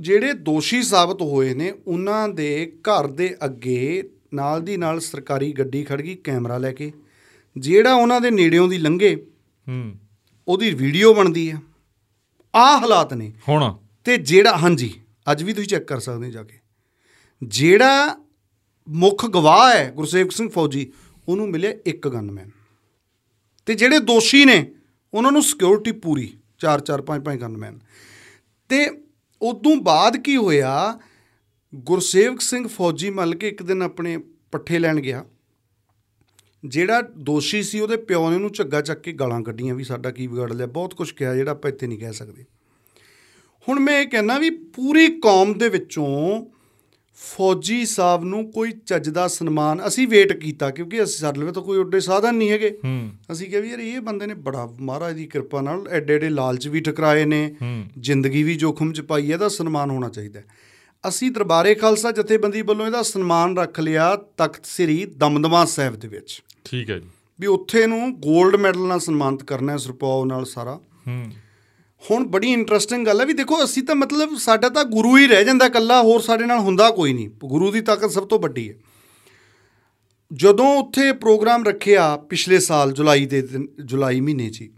[0.00, 5.84] ਜਿਹੜੇ ਦੋਸ਼ੀ ਸਾਬਤ ਹੋਏ ਨੇ ਉਹਨਾਂ ਦੇ ਘਰ ਦੇ ਅੱਗੇ ਨਾਲ ਦੀ ਨਾਲ ਸਰਕਾਰੀ ਗੱਡੀ
[5.84, 6.92] ਖੜ ਗਈ ਕੈਮਰਾ ਲੈ ਕੇ।
[7.58, 9.26] ਜਿਹੜਾ ਉਹਨਾਂ ਦੇ ਨੇੜਿਓਂ ਦੀ ਲੰਘੇ
[9.68, 9.94] ਹੂੰ।
[10.48, 11.58] ਉਹਦੀ ਵੀਡੀਓ ਬਣਦੀ ਆ
[12.54, 13.78] ਆਹ ਹਾਲਾਤ ਨੇ। ਹੁਣ?
[14.04, 15.00] ਤੇ ਜਿਹੜਾ ਹਾਂਜੀ
[15.32, 16.58] ਅੱਜ ਵੀ ਤੁਸੀਂ ਚੈੱਕ ਕਰ ਸਕਦੇ ਜਾ ਕੇ।
[17.42, 18.21] ਜਿਹੜਾ
[18.88, 20.92] ਮੁੱਖ ਗਵਾਹ ਹੈ ਗੁਰਸੇਵਕ ਸਿੰਘ ਫੌਜੀ,
[21.28, 22.50] ਉਹਨੂੰ ਮਿਲਿਆ ਇੱਕ ਗਨਮੈਨ
[23.66, 24.74] ਤੇ ਜਿਹੜੇ ਦੋਸ਼ੀ ਨੇ,
[25.14, 27.78] ਉਹਨਾਂ ਨੂੰ ਸਿਕਿਉਰਿਟੀ ਪੂਰੀ 4 4 5 5 ਗਨਮੈਨ
[28.68, 28.86] ਤੇ
[29.42, 31.00] ਉਦੋਂ ਬਾਅਦ ਕੀ ਹੋਇਆ
[31.74, 34.16] ਗੁਰਸੇਵਕ ਸਿੰਘ ਫੌਜੀ ਮੱਲ ਕੇ ਇੱਕ ਦਿਨ ਆਪਣੇ
[34.52, 35.24] ਪੱਠੇ ਲੈਣ ਗਿਆ।
[36.64, 40.26] ਜਿਹੜਾ ਦੋਸ਼ੀ ਸੀ, ਉਹਦੇ ਪਿਓ ਨੇ ਉਹਨੂੰ ਝੱਗਾ ਚੱਕ ਕੇ ਗਾਲਾਂ ਕੱਢੀਆਂ ਵੀ ਸਾਡਾ ਕੀ
[40.26, 42.44] ਵਿਗਾੜ ਲਿਆ, ਬਹੁਤ ਕੁਝ ਕਿਹਾ, ਜਿਹੜਾ ਆਪਾਂ ਇੱਥੇ ਨਹੀਂ ਕਹਿ ਸਕਦੇ।
[43.68, 46.06] ਹੁਣ ਮੈਂ ਇਹ ਕਹਿਣਾ ਵੀ ਪੂਰੀ ਕੌਮ ਦੇ ਵਿੱਚੋਂ
[47.14, 51.62] ਫੌਜੀ ਸਾਹਿਬ ਨੂੰ ਕੋਈ ਚੱਜ ਦਾ ਸਨਮਾਨ ਅਸੀਂ ਵੇਟ ਕੀਤਾ ਕਿਉਂਕਿ ਅਸੀਂ ਸਾਡੇ ਲਈ ਤਾਂ
[51.62, 52.78] ਕੋਈ ਓਡੇ ਸਾਧਨ ਨਹੀਂ ਹੈਗੇ।
[53.32, 56.68] ਅਸੀਂ ਕਿਹਾ ਵੀ ਯਾਰ ਇਹ ਬੰਦੇ ਨੇ ਬੜਾ ਮਹਾਰਾਜ ਦੀ ਕਿਰਪਾ ਨਾਲ ਐਡੇ ਐਡੇ ਲਾਲਚ
[56.68, 57.54] ਵੀ ਠਕਰਾਏ ਨੇ
[57.98, 60.40] ਜ਼ਿੰਦਗੀ ਵੀ ਜੋਖਮ ਚ ਪਾਈ ਹੈ ਇਹਦਾ ਸਨਮਾਨ ਹੋਣਾ ਚਾਹੀਦਾ।
[61.08, 66.42] ਅਸੀਂ ਦਰਬਾਰੇ ਖਾਲਸਾ ਜਥੇਬੰਦੀ ਵੱਲੋਂ ਇਹਦਾ ਸਨਮਾਨ ਰੱਖ ਲਿਆ ਤਖਤ ਸ੍ਰੀ ਦਮਦਮਾ ਸਾਹਿਬ ਦੇ ਵਿੱਚ।
[66.64, 67.08] ਠੀਕ ਹੈ ਜੀ।
[67.40, 71.30] ਵੀ ਉੱਥੇ ਨੂੰ 골ਡ ਮੈਡਲ ਨਾਲ ਸਨਮਾਨਿਤ ਕਰਨਾ ਹੈ ਸਰਪਾਉ ਨਾਲ ਸਾਰਾ। ਹੂੰ।
[72.10, 75.44] ਹੁਣ ਬੜੀ ਇੰਟਰਸਟਿੰਗ ਗੱਲ ਹੈ ਵੀ ਦੇਖੋ ਅਸੀਂ ਤਾਂ ਮਤਲਬ ਸਾਡਾ ਤਾਂ ਗੁਰੂ ਹੀ ਰਹਿ
[75.44, 78.74] ਜਾਂਦਾ ਇਕੱਲਾ ਹੋਰ ਸਾਡੇ ਨਾਲ ਹੁੰਦਾ ਕੋਈ ਨਹੀਂ। ਗੁਰੂ ਦੀ ਤਾਕਤ ਸਭ ਤੋਂ ਵੱਡੀ ਹੈ।
[80.32, 83.48] ਜਦੋਂ ਉੱਥੇ ਪ੍ਰੋਗਰਾਮ ਰੱਖਿਆ ਪਿਛਲੇ ਸਾਲ ਜੁਲਾਈ ਦੇ
[83.84, 84.68] ਜੁਲਾਈ ਮਹੀਨੇ 'ਚ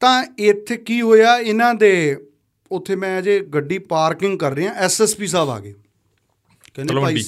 [0.00, 2.16] ਤਾਂ ਇੱਥੇ ਕੀ ਹੋਇਆ ਇਹਨਾਂ ਦੇ
[2.72, 5.74] ਉੱਥੇ ਮੈਂ ਅਜੇ ਗੱਡੀ ਪਾਰਕਿੰਗ ਕਰ ਰਿਹਾ ਐਸਐਸਪੀ ਸਾਹਿਬ ਆ ਗਏ।
[6.74, 7.22] ਕਹਿੰਦੇ ਭਾਈ।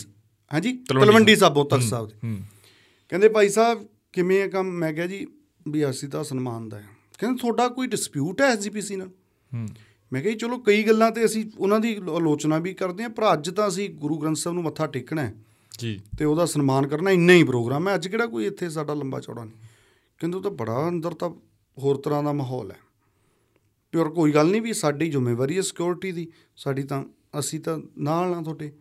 [0.53, 0.85] ਹਾਂਜੀ?
[0.89, 2.37] ਤਲਵੰਡੀ ਸਾਹਿਬ। ਤਖਤ ਸਾਹਿਬ ਦੇ।
[3.09, 4.71] ਕਹਿੰਦੇ ਭਾਈ ਸਾਹਿਬ ਕਿਵੇਂ ਹੈ ਕੰਮ?
[4.71, 5.27] ਮੈਂ ਕਿਹਾ ਜੀ
[5.69, 9.11] ਵੀ ਅਸੀਂ ਤਾਂ ਸਨਮਾਨ ਦਾ ਹੈ। ਕਹਿੰਦੇ ਤੁਹਾਡਾ ਕੋਈ ਡਿਸਪਿਊਟ ਹੈ ਐਸਜੀਪੀਸੀ ਨਾਲ?
[10.13, 13.33] ਮੈਂ ਕਿਹਾ ਚਲੋ ਕਈ ਗੱਲਾਂ ਤੇ ਅਸੀਂ ਉਹਨਾਂ ਦੀ ਆਲੋ- ਆਲੋਚਨਾ ਵੀ ਕਰਦੇ ਹਾਂ ਪਰ
[13.33, 15.35] ਅੱਜ ਤਾਂ ਅਸੀਂ ਗੁਰੂ ਗ੍ਰੰਥ ਸਾਹਿਬ ਨੂੰ ਮੱਥਾ ਟੇਕਣਾ ਹੈ।
[15.79, 19.21] ਜੀ। ਤੇ ਉਹਦਾ ਸਨਮਾਨ ਕਰਨਾ ਇੰਨਾ ਹੀ ਪ੍ਰੋਗਰਾਮ ਹੈ। ਅੱਜ ਕਿਹੜਾ ਕੋਈ ਇੱਥੇ ਸਾਡਾ ਲੰਬਾ
[19.21, 21.31] ਚੌੜਾ ਨਹੀਂ। ਉਹ ਤਾਂ ਬੜਾ ਅੰਦਰ ਤਾਂ
[21.79, 22.77] ਹੋਰ ਤਰ੍ਹਾਂ ਦਾ ਮਾਹੌਲ ਹੈ।
[23.93, 27.05] ਪਿਓਰ ਕੋਈ ਗੱਲ ਨਹੀਂ ਵੀ ਸਾਡੀ ਜ਼ਿੰਮੇਵਾਰੀ ਹੈ ਸਿਕਿਉਰਿਟੀ ਦੀ। ਸਾਡੀ ਤਾਂ
[27.39, 28.73] ਅਸੀਂ ਤਾਂ ਨਾਲ ਆ ਤੁਹਾਡੇ।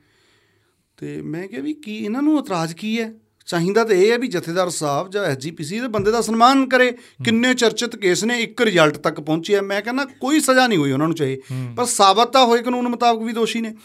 [0.98, 3.14] ਤੇ ਮੈਂ ਕਿਹਾ ਵੀ ਕੀ ਇਹਨਾਂ ਨੂੰ ਇਤਰਾਜ਼ ਕੀ ਹੈ?
[3.46, 6.92] ਚਾਹੀਦਾ ਤਾਂ ਇਹ ਹੈ ਵੀ ਜਥੇਦਾਰ ਸਾਹਿਬ ਜਾਂ ਐਸਜੀਪੀਸੀ ਦੇ ਬੰਦੇ ਦਾ ਸਨਮਾਨ ਕਰੇ।
[7.26, 11.08] ਕਿੰਨੇ ਚਰਚਿਤ ਕੇਸ ਨੇ ਇੱਕ ਰਿਜ਼ਲਟ ਤੱਕ ਪਹੁੰਚਿਆ ਮੈਂ ਕਹਿੰਦਾ ਕੋਈ ਸਜ਼ਾ ਨਹੀਂ ਹੋਈ ਉਹਨਾਂ
[11.08, 11.42] ਨੂੰ ਚਾਹੇ।
[11.78, 13.76] ਪਰ ਸਾਬਤ ਤਾਂ ਹੋਏ ਕਾਨੂੰਨ ਮੁਤਾਬਕ ਵੀ ਦੋਸ਼ੀ ਨੇ।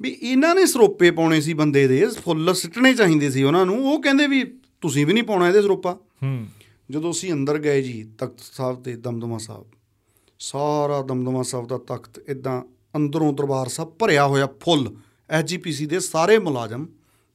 [0.00, 4.02] ਵੀ ਇਹਨਾਂ ਨੇ ਸਰੋਪੇ ਪਾਉਣੇ ਸੀ ਬੰਦੇ ਦੇ ਫੁੱਲ ਸਿੱਟਣੇ ਚਾਹੀਦੇ ਸੀ ਉਹਨਾਂ ਨੂੰ। ਉਹ
[4.02, 4.44] ਕਹਿੰਦੇ ਵੀ
[4.80, 5.98] ਤੁਸੀਂ ਵੀ ਨਹੀਂ ਪਾਉਣਾ ਇਹਦੇ ਸਰੋਪਾ।
[6.90, 9.64] ਜਦੋਂ ਅਸੀਂ ਅੰਦਰ ਗਏ ਜੀ ਤਖਤ ਸਾਹਿਬ ਤੇ ਦਮਦਮਾ ਸਾਹਿਬ
[10.38, 12.62] ਸਾਰਾ ਦਮਦਮਾ ਸਾਹਿਬ ਦਾ ਤਖਤ ਇਦਾਂ
[12.96, 14.96] ਅੰਦਰੋਂ ਦਰਬਾਰ ਸਾਹਿਬ ਭਰਿਆ ਹੋਇਆ ਫੁੱਲ
[15.30, 16.86] ਐਸਜੀਪੀਸੀ ਦੇ ਸਾਰੇ ਮੁਲਾਜ਼ਮ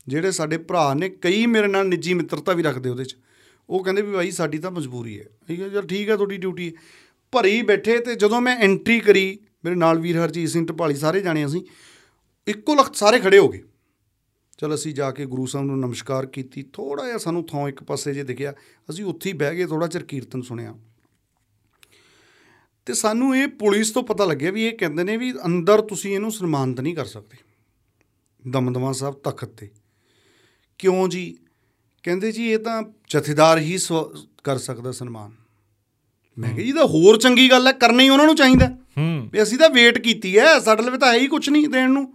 [0.07, 3.17] ਜਿਹੜੇ ਸਾਡੇ ਭਰਾ ਨੇ, ਕਈ ਮੇਰੇ ਨਾਲ ਨਿੱਜੀ ਮਿੱਤਰਤਾ ਵੀ ਰੱਖਦੇ ਉਹਦੇ 'ਚ।
[3.69, 6.67] ਉਹ ਕਹਿੰਦੇ ਵੀ ਭਾਈ ਸਾਡੀ ਤਾਂ ਮਜਬੂਰੀ ਹੈ। ਠੀਕ ਹੈ, ਚਲ ਠੀਕ ਹੈ ਤੁਹਾਡੀ ਡਿਊਟੀ
[6.67, 6.71] ਹੈ।
[7.31, 11.45] ਭਰੀ ਬੈਠੇ ਤੇ ਜਦੋਂ ਮੈਂ ਐਂਟਰੀ ਕਰੀ, ਮੇਰੇ ਨਾਲ ਵੀਰ ਹਰਜੀਤ ਸਿੰਘ, ਢਪਾਲੀ ਸਾਰੇ ਜਾਣੇ
[11.45, 11.61] ਅਸੀਂ,
[12.47, 13.63] ਇੱਕੋ ਲਖਤ ਸਾਰੇ ਖੜੇ ਹੋ ਗਏ।
[14.57, 18.13] ਚਲ ਅਸੀਂ ਜਾ ਕੇ ਗੁਰੂ ਸਾਹਿਬ ਨੂੰ ਨਮਸਕਾਰ ਕੀਤੀ। ਥੋੜਾ ਜਿਹਾ ਸਾਨੂੰ ਥਾਂ ਇੱਕ ਪਾਸੇ
[18.13, 18.53] ਜੇ ਦਿਖਿਆ,
[18.89, 20.75] ਅਸੀਂ ਉੱਥੇ ਹੀ ਬਹਿ ਗਏ ਥੋੜਾ ਚਿਰ ਕੀਰਤਨ ਸੁਣਿਆ।
[22.85, 26.31] ਤੇ ਸਾਨੂੰ ਇਹ ਪੁਲਿਸ ਤੋਂ ਪਤਾ ਲੱਗਿਆ ਵੀ ਇਹ ਕਹਿੰਦੇ ਨੇ ਵੀ ਅੰਦਰ ਤੁਸੀਂ ਇਹਨੂੰ
[26.31, 27.37] ਸਨਮਾਨਿਤ ਨਹੀਂ ਕਰ ਸਕਦੇ।
[28.47, 29.69] ਦਮਦਮਾ ਸਾਹਿਬ ਤਖਤ ਤੇ।
[30.79, 31.37] ਕਿਉਂ ਜੀ?
[32.03, 33.77] ਕਹਿੰਦੇ ਜੀ ਇਹ ਤਾਂ ਜਥੇਦਾਰ ਹੀ
[34.43, 35.31] ਕਰ ਸਕਦਾ ਸਨਮਾਨ।
[36.37, 39.29] ਮੈਂ ਕਿਹਾ ਜੀ ਇਹ ਤਾਂ ਹੋਰ ਚੰਗੀ ਗੱਲ ਹੈ ਕਰਨਾ ਹੀ ਉਹਨਾਂ ਨੂੰ ਚਾਹੀਦਾ ਹੂੰ।
[39.33, 42.05] ਵੀ ਅਸੀਂ ਤਾਂ ਵੇਟ ਕੀਤੀ ਹੈ ਸਾਡੇ ਲਈ ਤਾਂ ਹੈ ਹੀ ਕੁਝ ਨਹੀਂ ਦੇਣ ਨੂੰ।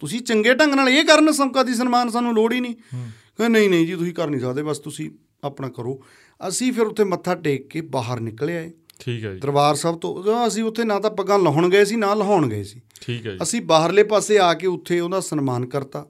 [0.00, 3.68] ਤੁਸੀਂ ਚੰਗੇ ਢੰਗ ਨਾਲ ਇਹ ਕਰਨ ਸੰਕਾ ਦੀ ਸਨਮਾਨ ਸਾਨੂੰ ਲੋੜ ਹੀ ਨਹੀਂ। ਕਹਿੰਦੇ ਨਹੀਂ
[3.70, 5.10] ਨਹੀਂ ਜੀ ਤੁਸੀਂ ਕਰ ਨਹੀਂ ਸਕਦੇ ਬਸ ਤੁਸੀਂ
[5.44, 6.00] ਆਪਣਾ ਕਰੋ।
[6.48, 10.46] ਅਸੀਂ ਫਿਰ ਉੱਥੇ ਮੱਥਾ ਟੇਕ ਕੇ ਬਾਹਰ ਨਿਕਲੇ ਆਏ। ਠੀਕ ਹੈ ਜੀ। ਦਰਬਾਰ ਸਾਹਿਬ ਤੋਂ
[10.46, 13.38] ਅਸੀਂ ਉੱਥੇ ਨਾ ਤਾਂ ਪੱਗਾਂ ਲਾਹੁਣ ਗਏ ਸੀ ਨਾ ਲਾਹੁਣ ਗਏ ਸੀ। ਠੀਕ ਹੈ ਜੀ।
[13.42, 16.06] ਅਸੀਂ ਬਾਹਰਲੇ ਪਾਸੇ ਆ ਕੇ ਉੱਥੇ ਉਹਦਾ ਸਨਮਾਨ ਕਰਤਾ।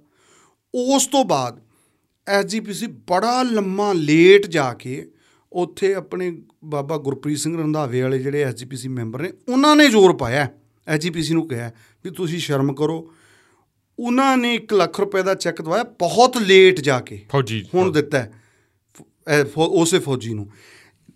[0.74, 1.60] ਉਸ ਤੋਂ ਬਾਅਦ
[2.28, 5.10] ਐਸਜੀਪੀਸੀ ਬੜਾ ਲੰਮਾ ਲੇਟ ਜਾ ਕੇ
[5.52, 6.30] ਉੱਥੇ ਆਪਣੇ
[6.64, 10.48] ਬਾਬਾ ਗੁਰਪ੍ਰੀਤ ਸਿੰਘ ਰੰਧਾਵੇ ਵਾਲੇ ਜਿਹੜੇ ਐਸਜੀਪੀਸੀ ਮੈਂਬਰ ਨੇ ਉਹਨਾਂ ਨੇ ਜ਼ੋਰ ਪਾਇਆ।
[10.86, 11.70] ਐਸਜੀਪੀਸੀ ਨੂੰ ਕਿਹਾ
[12.04, 12.98] ਵੀ ਤੁਸੀਂ ਸ਼ਰਮ ਕਰੋ।
[13.98, 18.26] ਉਹਨਾਂ ਨੇ 1 ਲੱਖ ਰੁਪਏ ਦਾ ਚੈੱਕ ਦਵਾਇਆ ਬਹੁਤ ਲੇਟ ਜਾ ਕੇ ਫੌਜੀ ਹੁਣ ਦਿੱਤਾ
[19.56, 20.48] ਉਸੇ ਫੌਜੀ ਨੂੰ।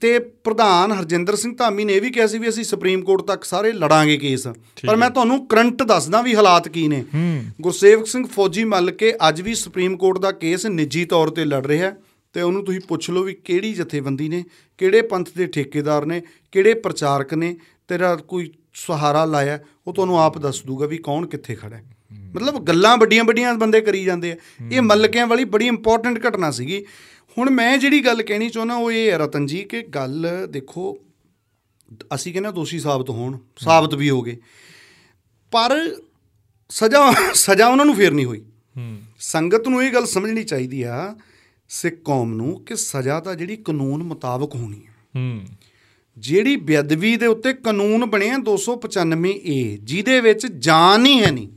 [0.02, 3.44] ਤੇ ਪ੍ਰਧਾਨ ਹਰਜਿੰਦਰ ਸਿੰਘ ਧਾਮੀ ਨੇ ਇਹ ਵੀ ਕਿਹਾ ਸੀ ਵੀ ਅਸੀਂ ਸੁਪਰੀਮ ਕੋਰਟ ਤੱਕ
[3.44, 4.46] ਸਾਰੇ ਲੜਾਂਗੇ ਕੇਸ।
[4.86, 7.04] ਪਰ ਮੈਂ ਤੁਹਾਨੂੰ ਕਰੰਟ ਦੱਸਦਾ ਵੀ ਹਾਲਾਤ ਕੀ ਨੇ।
[7.60, 11.66] ਗੁਰਸੇਵਕ ਸਿੰਘ ਫੌਜੀ ਮੱਲ ਕੇ ਅੱਜ ਵੀ ਸੁਪਰੀਮ ਕੋਰਟ ਦਾ ਕੇਸ ਨਿੱਜੀ ਤੌਰ ਤੇ ਲੜ
[11.66, 11.96] ਰਿਹਾ ਹੈ
[12.32, 14.44] ਤੇ ਉਹਨੂੰ ਤੁਸੀਂ ਪੁੱਛ ਲਓ ਵੀ ਕਿਹੜੀ ਜਥੇਬੰਦੀ ਨੇ
[14.78, 17.56] ਕਿਹੜੇ ਪੰਥ ਦੇ ਠੇਕੇਦਾਰ ਨੇ ਕਿਹੜੇ ਪ੍ਰਚਾਰਕ ਨੇ
[17.88, 21.84] ਤੇਰਾ ਕੋਈ ਸਹਾਰਾ ਲਾਇਆ ਉਹ ਤੁਹਾਨੂੰ ਆਪ ਦੱਸ ਦੂਗਾ ਵੀ ਕੌਣ ਕਿੱਥੇ ਖੜਾ ਹੈ।
[22.34, 24.36] ਮਤਲਬ ਗੱਲਾਂ ਵੱਡੀਆਂ ਵੱਡੀਆਂ ਬੰਦੇ ਕਰੀ ਜਾਂਦੇ ਆ।
[24.72, 26.84] ਇਹ ਮੱਲਕਿਆਂ ਵਾਲੀ ਬੜੀ ਇੰਪੋਰਟੈਂਟ ਘਟਨਾ ਸੀਗੀ।
[27.38, 30.99] ਹੁਣ ਮੈਂ ਜਿਹੜੀ ਗੱਲ ਕਹਿਣੀ ਚਾਹੁੰਦਾ ਉਹ ਇਹ ਹੈ ਰਤਨ ਜੀ ਕਿ ਗੱਲ ਦੇਖੋ
[32.14, 34.37] ਅਸੀਂ ਕਹਿੰਦੇ ਦੋਸ਼ੀ ਸਾਬਤ ਹੋਣ ਸਾਬਤ ਵੀ ਹੋ ਗਏ।
[35.51, 35.97] ਪਰ
[36.71, 38.42] ਸਜ਼ਾ ਸਜ਼ਾ ਉਹਨਾਂ ਨੂੰ ਫੇਰ ਨਹੀਂ ਹੋਈ
[39.18, 41.16] ਸੰਗਤ ਨੂੰ ਇਹ ਗੱਲ ਸਮਝਣੀ ਚਾਹੀਦੀ ਆ
[41.68, 44.92] ਸਿੱਖ ਕੌਮ ਨੂੰ ਕਿ ਸਜ਼ਾ ਤਾਂ ਜਿਹੜੀ ਕਾਨੂੰਨ ਮੁਤਾਬਕ ਹੋਣੀ ਹੈ।
[46.18, 51.49] ਜਿਹੜੀ ਬੇਅਦਬੀ ਦੇ ਉੱਤੇ ਕਾਨੂੰਨ ਬਣਿਆ 295 ਏ ਜਿਹਦੇ ਵਿੱਚ ਜਾਨ ਹੀ ਹੈ ਨਹੀਂ।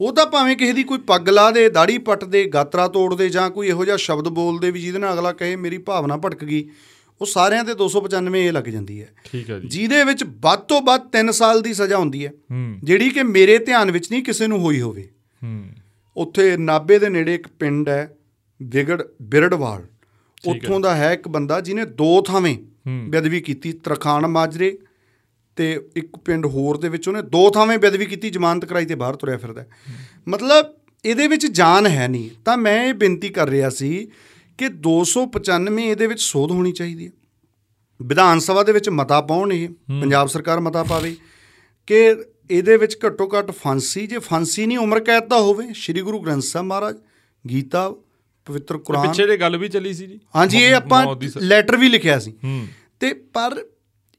[0.00, 3.28] ਉਹ ਤਾਂ ਭਾਵੇਂ ਕਿਸੇ ਦੀ ਕੋਈ ਪੱਗ ਲਾ ਦੇ ਦਾੜੀ ਪੱਟ ਦੇ ਗਾਤਰਾ ਤੋੜ ਦੇ
[3.28, 6.44] ਜਾਂ ਕੋਈ ਇਹੋ ਜਿਹਾ ਸ਼ਬਦ ਬੋਲ ਦੇ ਵੀ ਜਿਹਦੇ ਨਾਲ ਅਗਲਾ ਕਹੇ ਮੇਰੀ ਭਾਵਨਾ ਭਟਕ
[6.44, 6.68] ਗਈ।
[7.20, 10.82] ਉਹ ਸਾਰਿਆਂ ਤੇ 295 ਏ ਲੱਗ ਜਾਂਦੀ ਹੈ। ਠੀਕ ਹੈ ਜੀ। ਜਿਹਦੇ ਵਿੱਚ ਵੱਧ ਤੋਂ
[10.82, 12.32] ਵੱਧ 3 ਸਾਲ ਦੀ ਸਜ਼ਾ ਹੁੰਦੀ ਹੈ।
[12.84, 15.08] ਜਿਹੜੀ ਕਿ ਮੇਰੇ ਧਿਆਨ ਵਿੱਚ ਨਹੀਂ ਕਿਸੇ ਨੂੰ ਹੋਈ ਹੋਵੇ।
[15.44, 15.68] ਹੂੰ।
[16.16, 18.16] ਉੱਥੇ ਨਾਬੇ ਦੇ ਨੇੜੇ ਇੱਕ ਪਿੰਡ ਹੈ
[18.62, 19.86] ਵਿਗੜ ਬਿਰੜਵਾਲ।
[20.46, 22.58] ਉੱਥੋਂ ਦਾ ਹੈ ਇੱਕ ਬੰਦਾ ਜਿਹਨੇ ਦੋ ਥਾਵੇਂ।
[23.08, 24.78] ਬੇਅਦਬੀ ਕੀਤੀ ਤਰਖਾਨ ਮਾਜਰੇ
[25.58, 29.16] ਤੇ ਇੱਕ ਪਿੰਡ ਹੋਰ ਦੇ ਵਿੱਚ ਉਹਨੇ ਦੋ ਥਾਵੇਂ ਬੇਅਦਬੀ ਕੀਤੀ ਜ਼ਮਾਨਤ ਕਰਾਈ ਤੇ ਬਾਹਰ
[29.16, 29.64] ਤੁਰਿਆ ਫਿਰਦਾ।
[30.28, 33.90] ਮਤਲਬ ਇਹਦੇ ਵਿੱਚ ਜਾਨ ਹੈ ਨਹੀਂ। ਤਾਂ ਮੈਂ ਇਹ ਬੇਨਤੀ ਕਰ ਰਿਹਾ ਸੀ
[34.58, 37.12] ਕਿ 295 ਇਹਦੇ ਵਿੱਚ ਸੋਧ ਹੋਣੀ ਚਾਹੀਦੀ ਹੈ।
[38.00, 39.68] ਵਿਧਾਨ ਸਭਾ ਦੇ ਵਿੱਚ ਮਤਾ ਪਾਉਣ ਇਹ
[40.00, 41.14] ਪੰਜਾਬ ਸਰਕਾਰ ਮਤਾ ਪਾਵੇ
[41.88, 42.00] ਕਿ
[42.50, 46.42] ਇਹਦੇ ਵਿੱਚ ਘੱਟੋ ਘੱਟ ਫਾਂਸੀ ਜੇ ਫਾਂਸੀ ਨਹੀਂ ਉਮਰ ਕੈਦ ਦਾ ਹੋਵੇ ਸ੍ਰੀ ਗੁਰੂ ਗ੍ਰੰਥ
[46.42, 46.96] ਸਾਹਿਬ ਮਹਾਰਾਜ
[47.44, 47.88] ਗੀਤਾ
[48.46, 51.88] ਪਵਿੱਤਰ ਕੁਰਾਨ। ਪਿੱਛੇ ਜੇ ਗੱਲ ਵੀ ਚੱਲੀ ਸੀ ਜੀ ਹਾਂਜੀ ਇਹ ਆਪਾਂ ਦੀ ਲੈਟਰ ਵੀ
[51.88, 52.34] ਲਿਖਿਆ ਸੀ।
[53.00, 53.64] ਤੇ ਪਰ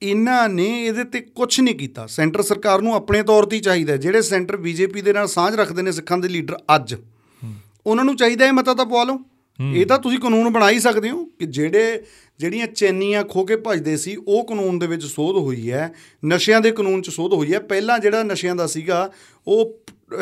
[0.01, 4.21] ਇਹਨਾਂ ਨੇ ਇਹਦੇ ਤੇ ਕੁਝ ਨਹੀਂ ਕੀਤਾ। ਸੈਂਟਰ ਸਰਕਾਰ ਨੂੰ ਆਪਣੇ ਤੌਰ ਤੇ ਚਾਹੀਦਾ। ਜਿਹੜੇ
[4.21, 6.95] ਸੈਂਟਰ ਬੀਜੇਪੀ ਦੇ ਨਾਲ ਸਾਂਝ ਰੱਖਦੇ ਨੇ ਸਿੱਖਾਂ ਦੇ ਲੀਡਰ ਅੱਜ
[7.87, 9.19] ਉਹਨਾਂ ਨੂੰ ਚਾਹੀਦਾ ਹੈ ਮਤਾ ਤਾਂ ਪਵਾ ਲਓ।
[9.73, 12.03] ਇਹ ਤਾਂ ਤੁਸੀਂ ਕਾਨੂੰਨ ਬਣਾ ਹੀ ਸਕਦੇ ਹੋ ਕਿ ਜਿਹੜੇ
[12.39, 15.91] ਜਿਹੜੀਆਂ ਚੈਨੀਆਂ ਖੋ ਕੇ ਭਜਦੇ ਸੀ ਉਹ ਕਾਨੂੰਨ ਦੇ ਵਿੱਚ ਸੋਧ ਹੋਈ ਹੈ।
[16.25, 19.11] ਨਸ਼ਿਆਂ ਦੇ ਕਾਨੂੰਨ 'ਚ ਸੋਧ ਹੋਈ ਹੈ। ਪਹਿਲਾਂ ਜਿਹੜਾ ਨਸ਼ਿਆਂ ਦਾ ਸੀਗਾ
[19.47, 19.79] ਉਹ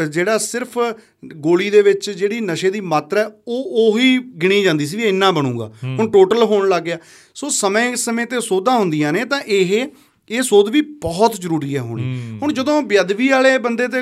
[0.09, 0.77] ਜਿਹੜਾ ਸਿਰਫ
[1.25, 5.71] ਗੋਲੀ ਦੇ ਵਿੱਚ ਜਿਹੜੀ ਨਸ਼ੇ ਦੀ ਮਾਤਰਾ ਉਹ ਉਹੀ ਗਿਣੀ ਜਾਂਦੀ ਸੀ ਵੀ ਇੰਨਾ ਬਣੂਗਾ।
[5.83, 6.97] ਹੁਣ ਟੋਟਲ ਹੋਣ ਲੱਗ ਗਿਆ।
[7.35, 9.87] ਸੋ ਸਮੇਂ ਸਮੇਂ ਤੇ ਸੋਧਾਂ ਹੁੰਦੀਆਂ ਨੇ ਤਾਂ ਇਹ
[10.29, 14.01] ਇਹ ਸੋਧ ਵੀ ਬਹੁਤ ਜ਼ਰੂਰੀ ਹੈ ਹੋਣੀ। ਹੁਣ ਜਦੋਂ ਬੇਅਦਬੀ ਵਾਲੇ ਬੰਦੇ ਤੇ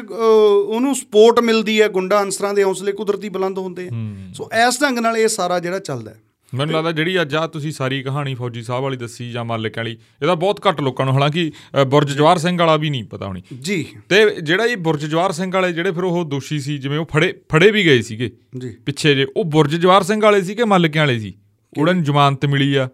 [0.67, 4.99] ਉਹਨੂੰ ਸਪੋਰਟ ਮਿਲਦੀ ਹੈ ਗੁੰਡਾ ਅਨਸਰਾਂ ਦੇ ਹੌਸਲੇ ਕੁਦਰਤੀ ਬੁਲੰਦ ਹੁੰਦੇ ਆ। ਸੋ ਇਸ ਢੰਗ
[4.99, 6.21] ਨਾਲ ਇਹ ਸਾਰਾ ਜਿਹੜਾ ਚੱਲਦਾ ਹੈ।
[6.55, 9.91] ਮੈਨੂੰ ਲੱਗਦਾ ਜਿਹੜੀ ਅੱਜ ਆ ਤੁਸੀਂ ਸਾਰੀ ਕਹਾਣੀ ਫੌਜੀ ਸਾਹਿਬ ਵਾਲੀ ਦੱਸੀ ਜਾਂ ਮਾਲਕ ਵਾਲੀ
[9.91, 11.51] ਇਹਦਾ ਬਹੁਤ ਘੱਟ ਲੋਕਾਂ ਨੂੰ ਹਾਲਾਂਕਿ
[11.87, 15.51] ਬੁਰਜ ਜਵਾਰ ਸਿੰਘ ਵਾਲਾ ਵੀ ਨਹੀਂ ਪਤਾ ਹੋਣੀ। ਜੀ। ਤੇ ਜਿਹੜਾ ਇਹ ਬੁਰਜ ਜਵਾਰ ਸਿੰਘ
[15.53, 19.15] ਵਾਲੇ ਜਿਹੜੇ ਫਿਰ ਉਹ ਦੋਸ਼ੀ ਸੀ ਜਿਵੇਂ ਉਹ ਫੜੇ ਫੜੇ ਵੀ ਗਏ ਸੀਗੇ ਜੀ। ਪਿੱਛੇ
[19.15, 21.33] ਜੇ ਉਹ ਬੁਰਜ ਜਵਾਰ ਸਿੰਘ ਵਾਲੇ ਸੀ ਕਿ ਮੱਲਕਿਆਂ ਵਾਲੇ ਸੀ?
[21.77, 22.89] ਉਹਨਾਂ ਨੂੰ ਜ਼ਮਾਨਤ ਮਿਲੀ ਆ।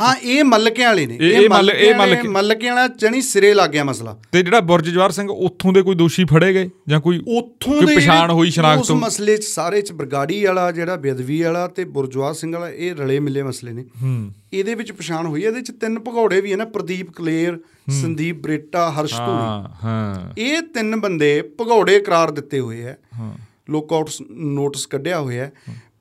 [0.00, 3.84] ਹਾਂ ਇਹ ਮੱਲਕਿਆਂ ਵਾਲੇ ਨੇ। ਇਹ- ਮੱਲ- ਇਹ ਮੱਲਕ- ਮੱਲਕਿਆਂ ਵਾਲਾ ਜਣੀ ਸਿਰੇ ਲੱਗ ਗਿਆ
[3.84, 7.82] ਮਸਲਾ। ਤੇ ਜਿਹੜਾ ਬੁਰਜ ਜਵਾਰ ਸਿੰਘ ਉੱਥੋਂ ਦੇ ਕੋਈ ਦੋਸ਼ੀ ਫੜੇ ਗਏ ਜਾਂ ਕੋਈ ਉੱਥੋਂ
[7.82, 8.90] ਦੇ ਪਛਾਣ ਹੋਈ ਸ਼ਨਾਖਤ ਉਸ?
[8.90, 13.20] ਮਸਲੇ 'ਚ ਸਾਰੇ 'ਚ ਬਰਗਾੜੀ ਵਾਲਾ ਜਿਹੜਾ ਬੇਦਵੀ ਵਾਲਾ ਤੇ ਬੁਰਜਵਾਰ ਸਿੰਘ ਵਾਲਾ ਇਹ ਰਲੇ
[13.20, 16.64] ਮਿਲੇ ਮਸਲੇ ਨੇ। ਹੂੰ। ਇਹਦੇ ਵਿੱਚ ਪਛਾਣ ਹੋਈ। ਇਹਦੇ 'ਚ ਤਿੰਨ ਭਗੌੜੇ ਵੀ ਹੈ ਨਾ
[16.64, 17.58] ਪ੍ਰਦੀਪ ਕਲੇਰ
[18.02, 23.34] ਸੰਦੀਪ ਬਰੇਟਾ ਹਰਸ਼ ਧੂਰੀ। ਹਾਂ ਹਾਂ। ਇਹ ਤਿੰਨ ਬੰਦੇ ਭਗੌੜੇ ਕਰਾਰ ਦਿੱਤੇ ਹੋਏ ਹੈ ਹਾਂ।
[23.70, 25.52] ਲੁੱਕ ਆਊਟ ਨੋਟਿਸ ਕੱਢਿਆ ਹੋਇਆ। ਹੈ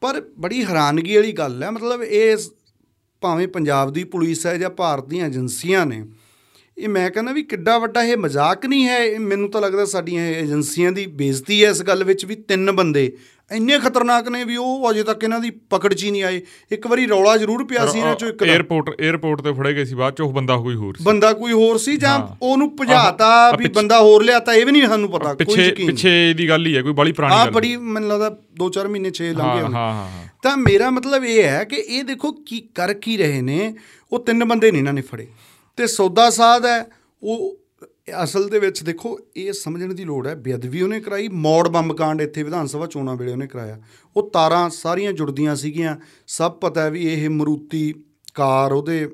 [0.02, 2.38] ਪਰ ਬੜੀ ਹੈਰਾਨਗੀ ਵਾਲੀ ਗੱਲ ਹੈ ਮਤਲਬ ਇਹ
[3.22, 6.04] ਭਾਵੇਂ ਪੰਜਾਬ ਦੀ ਪੁਲਿਸ ਹੈ ਜਾਂ ਭਾਰਤ ਦੀਆਂ ਏਜੰਸੀਆਂ ਨੇ,
[6.78, 10.28] ਇਹ ਮੈਂ ਕਹਿੰਦਾ ਵੀ ਕਿੱਡਾ ਵੱਡਾ ਇਹ ਮਜ਼ਾਕ ਨਹੀਂ ਹੈ। ਇਹ ਮੈਨੂੰ ਤਾਂ ਲੱਗਦਾ ਸਾਡੀਆਂ
[10.28, 13.12] ਇਹ ਏਜੰਸੀਆਂ ਦੀ ਬੇਇੱਜ਼ਤੀ ਹੈ ਇਸ ਗੱਲ ਵਿੱਚ ਵੀ ਤਿੰਨ ਬੰਦੇ
[13.52, 16.88] ਇੰਨੇ ਖਤਰਨਾਕ ਨੇ ਵੀ ਉਹ ਅਜੇ ਤੱਕ ਇਹਨਾਂ ਦੀ ਪਕੜ 'ਚ ਹੀ ਨਹੀਂ ਆਏ। ਇੱਕ
[16.88, 19.96] ਵਾਰੀ ਰੌਲਾ ਜ਼ਰੂਰ ਪਿਆ ਸੀ ਇਹਨਾਂ 'ਚੋਂ ਇੱਕ ਦਾ 에어ਪੋਰਟ 에어ਪੋਰਟ ਤੇ ਫੜੇ ਗਏ ਸੀ
[19.96, 23.68] ਬਾਅਦ 'ਚ ਉਹ ਬੰਦਾ ਕੋਈ ਹੋਰ ਸੀ। ਬੰਦਾ ਕੋਈ ਹੋਰ ਸੀ ਜਾਂ ਉਹਨੂੰ ਭਜਾਤਾ ਵੀ
[23.68, 26.82] ਬੰਦਾ ਹੋਰ ਲਿਆਤਾ ਇਹ ਵੀ ਨਹੀਂ ਸਾਨੂੰ ਪਤਾ ਕੋਈ ਯਕੀਨ ਪਿੱਛੇ ਦੀ ਗੱਲ ਹੀ ਹੈ
[26.82, 28.30] ਕੋਈ ਬੜੀ ਪੁਰਾਣੀ ਗੱਲ ਆ ਬੜੀ ਮੈਨੂੰ ਲੱਗਦਾ
[28.64, 32.32] 2-4 ਮਹੀਨੇ 6 ਲੰਘੇ ਹੋਣ। ਹਾਂ ਹਾਂ। ਤਾਂ ਮੇਰਾ ਮਤਲਬ ਇਹ ਹੈ ਕਿ ਇਹ ਦੇਖੋ
[32.32, 33.74] ਕੀ ਕਰ ਕੀ ਰਹੇ ਨੇ
[34.12, 35.28] ਉਹ ਤਿੰਨ ਬੰਦੇ ਨੇ ਇਹਨਾਂ ਨੇ ਫੜੇ।
[35.78, 36.78] ਤੇ ਸੌਦਾ ਸਾਧ ਹੈ
[37.24, 37.59] ਉਹ
[38.24, 42.22] ਅਸਲ ਦੇ ਵਿੱਚ ਦੇਖੋ, ਇਹ ਸਮਝਣ ਦੀ ਲੋੜ ਹੈ। ਬੇਅਦਬੀ ਉਹਨੇ ਕਰਾਈ, ਮੌੜ ਬੰਬ ਕਾਂਡ
[42.22, 43.82] ਇੱਥੇ ਵਿਧਾਨ ਸਭਾ ਚੋਣਾਂ ਵੇਲੇ ਉਹਨੇ ਕਰਾਇਆ।
[44.18, 47.94] ਉਹ ਤਾਰਾਂ ਸਾਰੀਆਂ ਜੁੜਦੀਆਂ ਸੀਗੀਆਂ। ਸਭ ਪਤਾ ਹੈ ਵੀ ਇਹ ਮਰੂਤੀ
[48.36, 49.10] ਕਾਰ ਉਹਦੇ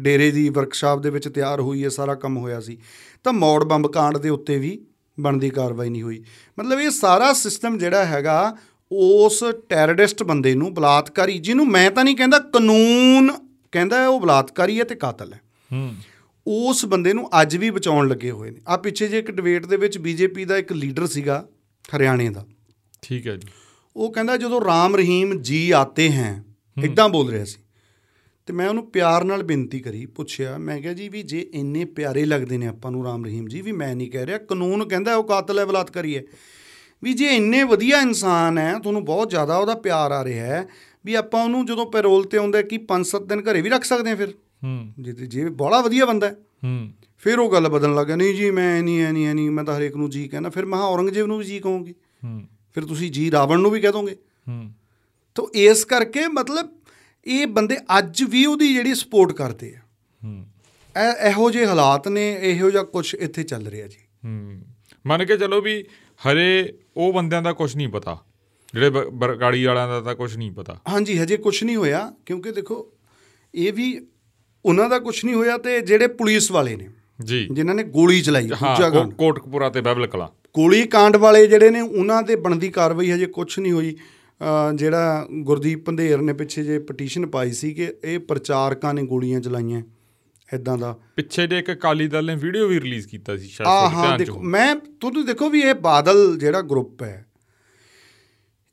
[0.00, 2.78] ਡੇਰੇ ਦੀ ਵਰਕਸ਼ਾਪ ਦੇ ਵਿੱਚ ਤਿਆਰ ਹੋਈ ਹੈ, ਸਾਰਾ ਕੰਮ ਹੋਇਆ ਸੀ।
[3.24, 4.86] ਤਾਂ ਮੌੜ ਬੰਬ ਕਾਂਡ ਦੇ ਉੱਤੇ ਵੀ
[5.20, 6.24] ਬਣਦੀ ਕਾਰਵਾਈ ਨਹੀਂ ਹੋਈ।
[6.58, 8.56] ਮਤਲਬ ਇਹ ਸਾਰਾ ਸਿਸਟਮ ਜਿਹੜਾ ਹੈਗਾ,
[8.92, 13.32] ਉਸ ਟੈਰਰਿਸਟ ਬੰਦੇ ਨੂੰ, ਬਲਾਤਕਾਰੀ, ਜਿਹਨੂੰ ਮੈਂ ਤਾਂ ਨਹੀਂ ਕਹਿੰਦਾ ਕਾਨੂੰਨ
[13.72, 15.40] ਕਹਿੰਦਾ ਹੈ ਉਹ ਬਲਾਤਕਾਰੀ ਹੈ ਤੇ ਕਾਤਲ ਹੈ।
[15.72, 15.94] ਹੂੰ।
[16.46, 19.76] ਉਸ ਬੰਦੇ ਨੂੰ ਅੱਜ ਵੀ ਬਚਾਉਣ ਲੱਗੇ ਹੋਏ ਨੇ। ਆ ਪਿੱਛੇ ਜੇ ਇੱਕ ਡਿਬੇਟ ਦੇ
[19.76, 21.48] ਵਿੱਚ ਬੀਜੇਪੀ ਦਾ ਇੱਕ ਲੀਡਰ ਸੀਗਾ
[21.96, 22.46] ਹਰਿਆਣੇ ਦਾ।
[23.02, 23.48] ਠੀਕ ਹੈ ਜੀ।
[23.96, 26.44] ਉਹ ਕਹਿੰਦਾ ਜਦੋਂ ਰਾਮ ਰਹੀਮ ਜੀ ਆਤੇ ਹੈ
[26.84, 27.62] ਇਦਾਂ ਬੋਲ ਰਿਹਾ ਸੀ।
[28.46, 32.24] ਤੇ ਮੈਂ ਉਹਨੂੰ ਪਿਆਰ ਨਾਲ ਬੇਨਤੀ ਕਰੀ ਪੁੱਛਿਆ ਮੈਂ ਕਿਹਾ ਜੀ ਵੀ ਜੇ ਇੰਨੇ ਪਿਆਰੇ
[32.24, 35.24] ਲੱਗਦੇ ਨੇ ਆਪਾਂ ਨੂੰ ਰਾਮ ਰਹੀਮ ਜੀ ਵੀ ਮੈਂ ਨਹੀਂ ਕਹਿ ਰਿਹਾ। ਕਾਨੂੰਨ ਕਹਿੰਦਾ ਉਹ
[35.24, 36.22] ਕਾਤਲ ਹੈ ਬਲਾਤਕਾਰੀ ਹੈ।
[37.02, 40.68] ਵੀ ਜੇ ਇੰਨੇ ਵਧੀਆ ਇਨਸਾਨ ਹੈ ਤੁਹਾਨੂੰ ਬਹੁਤ ਜ਼ਿਆਦਾ ਉਹਦਾ ਪਿਆਰ ਆ ਰਿਹਾ ਹੈ
[41.04, 44.16] ਵੀ ਆਪਾਂ ਉਹਨੂੰ ਜਦੋਂ ਪੈਰੋਲ ਤੇ ਆਉਂਦਾ ਕਿ 5-7 ਦਿਨ ਘਰੇ ਵੀ ਰੱਖ ਸਕਦੇ ਹਾਂ
[44.16, 44.34] ਫਿਰ?
[44.64, 46.32] ਹੂੰ। ਜੇ ਜੇ ਬੜਾ ਵਧੀਆ ਬੰਦਾ ਹੈ।
[46.64, 49.64] ਹੂੰ। ਫਿਰ ਉਹ ਗੱਲ ਬਦਲਣ ਲੱਗਾ ਨਹੀਂ ਜੀ ਮੈਂ ਨਹੀਂ ਐ ਨਹੀਂ ਐ ਨਹੀਂ ਮੈਂ
[49.64, 51.94] ਤਾਂ ਹਰੇਕ ਨੂੰ ਜੀ ਕਹਿੰਦਾ ਫਿਰ ਮਹਾ ਔਰੰਗਜ਼ੇਬ ਨੂੰ ਵੀ ਜੀ ਕਹੋਗੇ।
[52.24, 52.42] ਹੂੰ।
[52.74, 54.16] ਫਿਰ ਤੁਸੀਂ ਜੀ ਰਾਵਣ ਨੂੰ ਵੀ ਕਹਿ ਦੋਗੇ।
[54.48, 54.72] ਹੂੰ।
[55.34, 56.70] ਤਾਂ ਇਸ ਕਰਕੇ ਮਤਲਬ
[57.26, 59.78] ਇਹ ਬੰਦੇ ਅੱਜ ਵੀ ਉਹਦੀ ਜਿਹੜੀ ਸਪੋਰਟ ਕਰਦੇ ਆ।
[60.24, 60.46] ਹੂੰ।
[60.96, 64.60] ਇਹ ਇਹੋ ਜਿਹੇ ਹਾਲਾਤ ਨੇ ਇਹੋ ਜਿਹਾ ਕੁਝ ਇੱਥੇ ਚੱਲ ਰਿਹਾ ਜੀ। ਹੂੰ।
[65.06, 65.84] ਮੰਨ ਕੇ ਚੱਲੋ ਵੀ
[66.26, 68.24] ਹਰੇ ਉਹ ਬੰਦਿਆਂ ਦਾ ਕੁਝ ਨਹੀਂ ਪਤਾ।
[68.74, 72.92] ਜਿਹੜੇ ਬਰਗਾੜੀ ਵਾਲਿਆਂ ਦਾ ਤਾਂ ਕੁਝ ਨਹੀਂ ਪਤਾ। ਹਾਂਜੀ ਹਜੇ ਕੁਝ ਨਹੀਂ ਹੋਇਆ। ਕਿਉਂਕਿ ਦੇਖੋ
[73.54, 74.06] ਇਹ ਵੀ
[74.64, 76.88] ਉਹਨਾਂ ਦਾ ਕੁਝ ਨਹੀਂ ਹੋਇਆ ਤੇ ਜਿਹੜੇ ਪੁਲਿਸ ਵਾਲੇ ਨੇ
[77.24, 81.16] ਜੀ। ਜਿਨ੍ਹਾਂ ਨੇ ਗੋਲੀ ਚਲਾਈ ਹਾਂ ਦੂਜਾ ਕੋ- ਗਾਣ ਕੋਟਕਪੂਰਾ ਤੇ ਬਹਿਬਲ ਕਲਾਂ। ਗੋਲੀ ਕਾਂਡ
[81.16, 83.96] ਵਾਲੇ ਜਿਹੜੇ ਨੇ ਉਹਨਾਂ ਤੇ ਬਣਦੀ ਕਾਰਵਾਈ ਹਜੇ ਕੁਝ ਨਹੀਂ ਹੋਈ।
[84.74, 89.82] ਜਿਹੜਾ ਗੁਰਦੀਪ ਪੰਧੇਰ ਨੇ ਪਿੱਛੇ ਜੇ ਪਟੀਸ਼ਨ ਪਾਈ ਸੀ ਕਿ ਇਹ ਪ੍ਰਚਾਰਕਾਂ ਨੇ ਗੋਲੀਆਂ ਚਲਾਈਆਂ
[90.54, 93.90] ਇਦਾਂ ਦਾ। ਪਿੱਛੇ ਜੇ ਇੱਕ ਅਕਾਲੀ ਦਲ ਨੇ ਵੀਡੀਓ ਵੀ ਰਿਲੀਜ਼ ਕੀਤਾ ਸੀ ਸ਼ਾਇਦ ਹਾਂ
[93.90, 97.26] ਧਿਆਨ 'ਚ ਦੇਖੋ। ਮੈਂ ਤੁਹਾਨੂੰ ਦੇਖੋ ਵੀ ਇਹ ਬਾਦਲ ਜਿਹੜਾ ਗਰੁੱਪ ਹੈ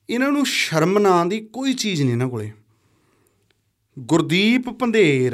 [0.09, 2.51] ਇਹਨਾਂ ਨੂੰ ਸ਼ਰਮ ਨਾਂ ਦੀ ਕੋਈ ਚੀਜ਼ ਨਹੀਂ ਇਹਨਾਂ ਕੋਲੇ।
[3.99, 5.33] ਗੁਰਦੀਪ ਪੰਧੇਰ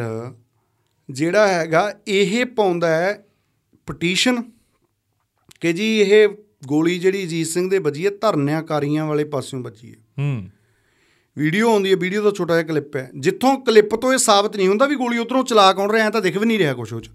[1.10, 3.26] ਜਿਹੜਾ ਹੈਗਾ ਇਹ ਪਾਉਂਦਾ ਹੈ
[3.86, 4.43] ਪਟੀਸ਼ਨ
[5.62, 6.28] ਕਿ ਜੀ ਇਹ
[6.68, 10.49] ਗੋਲੀ ਜਿਹੜੀ ਅਜੀਤ ਸਿੰਘ ਦੇ ਵੱਜੀ ਹੈ ਧਰਨਿਆਕਾਰੀਆਂ ਵਾਲੇ ਪਾਸਿਓਂ ਵੱਜੀ ਹੈ। ਹੂੰ।
[11.38, 14.68] ਵੀਡੀਓ ਆਉਂਦੀ ਹੈ ਵੀਡੀਓ ਦਾ ਛੋਟਾ ਜਿਹਾ ਕਲਿੱਪ ਹੈ। ਜਿੱਥੋਂ ਕਲਿੱਪ ਤੋਂ ਇਹ ਸਾਬਤ ਨਹੀਂ
[14.68, 17.01] ਹੁੰਦਾ ਵੀ ਗੋਲੀ ਉਧਰੋਂ ਚਲਾ ਕੌਣ ਰਿਹਾ ਐਂ ਤਾਂ ਦਿਖ ਵੀ ਨਹੀਂ ਰਿਹਾ ਕੁਛ ਉਹ
[17.01, 17.10] 'ਚ।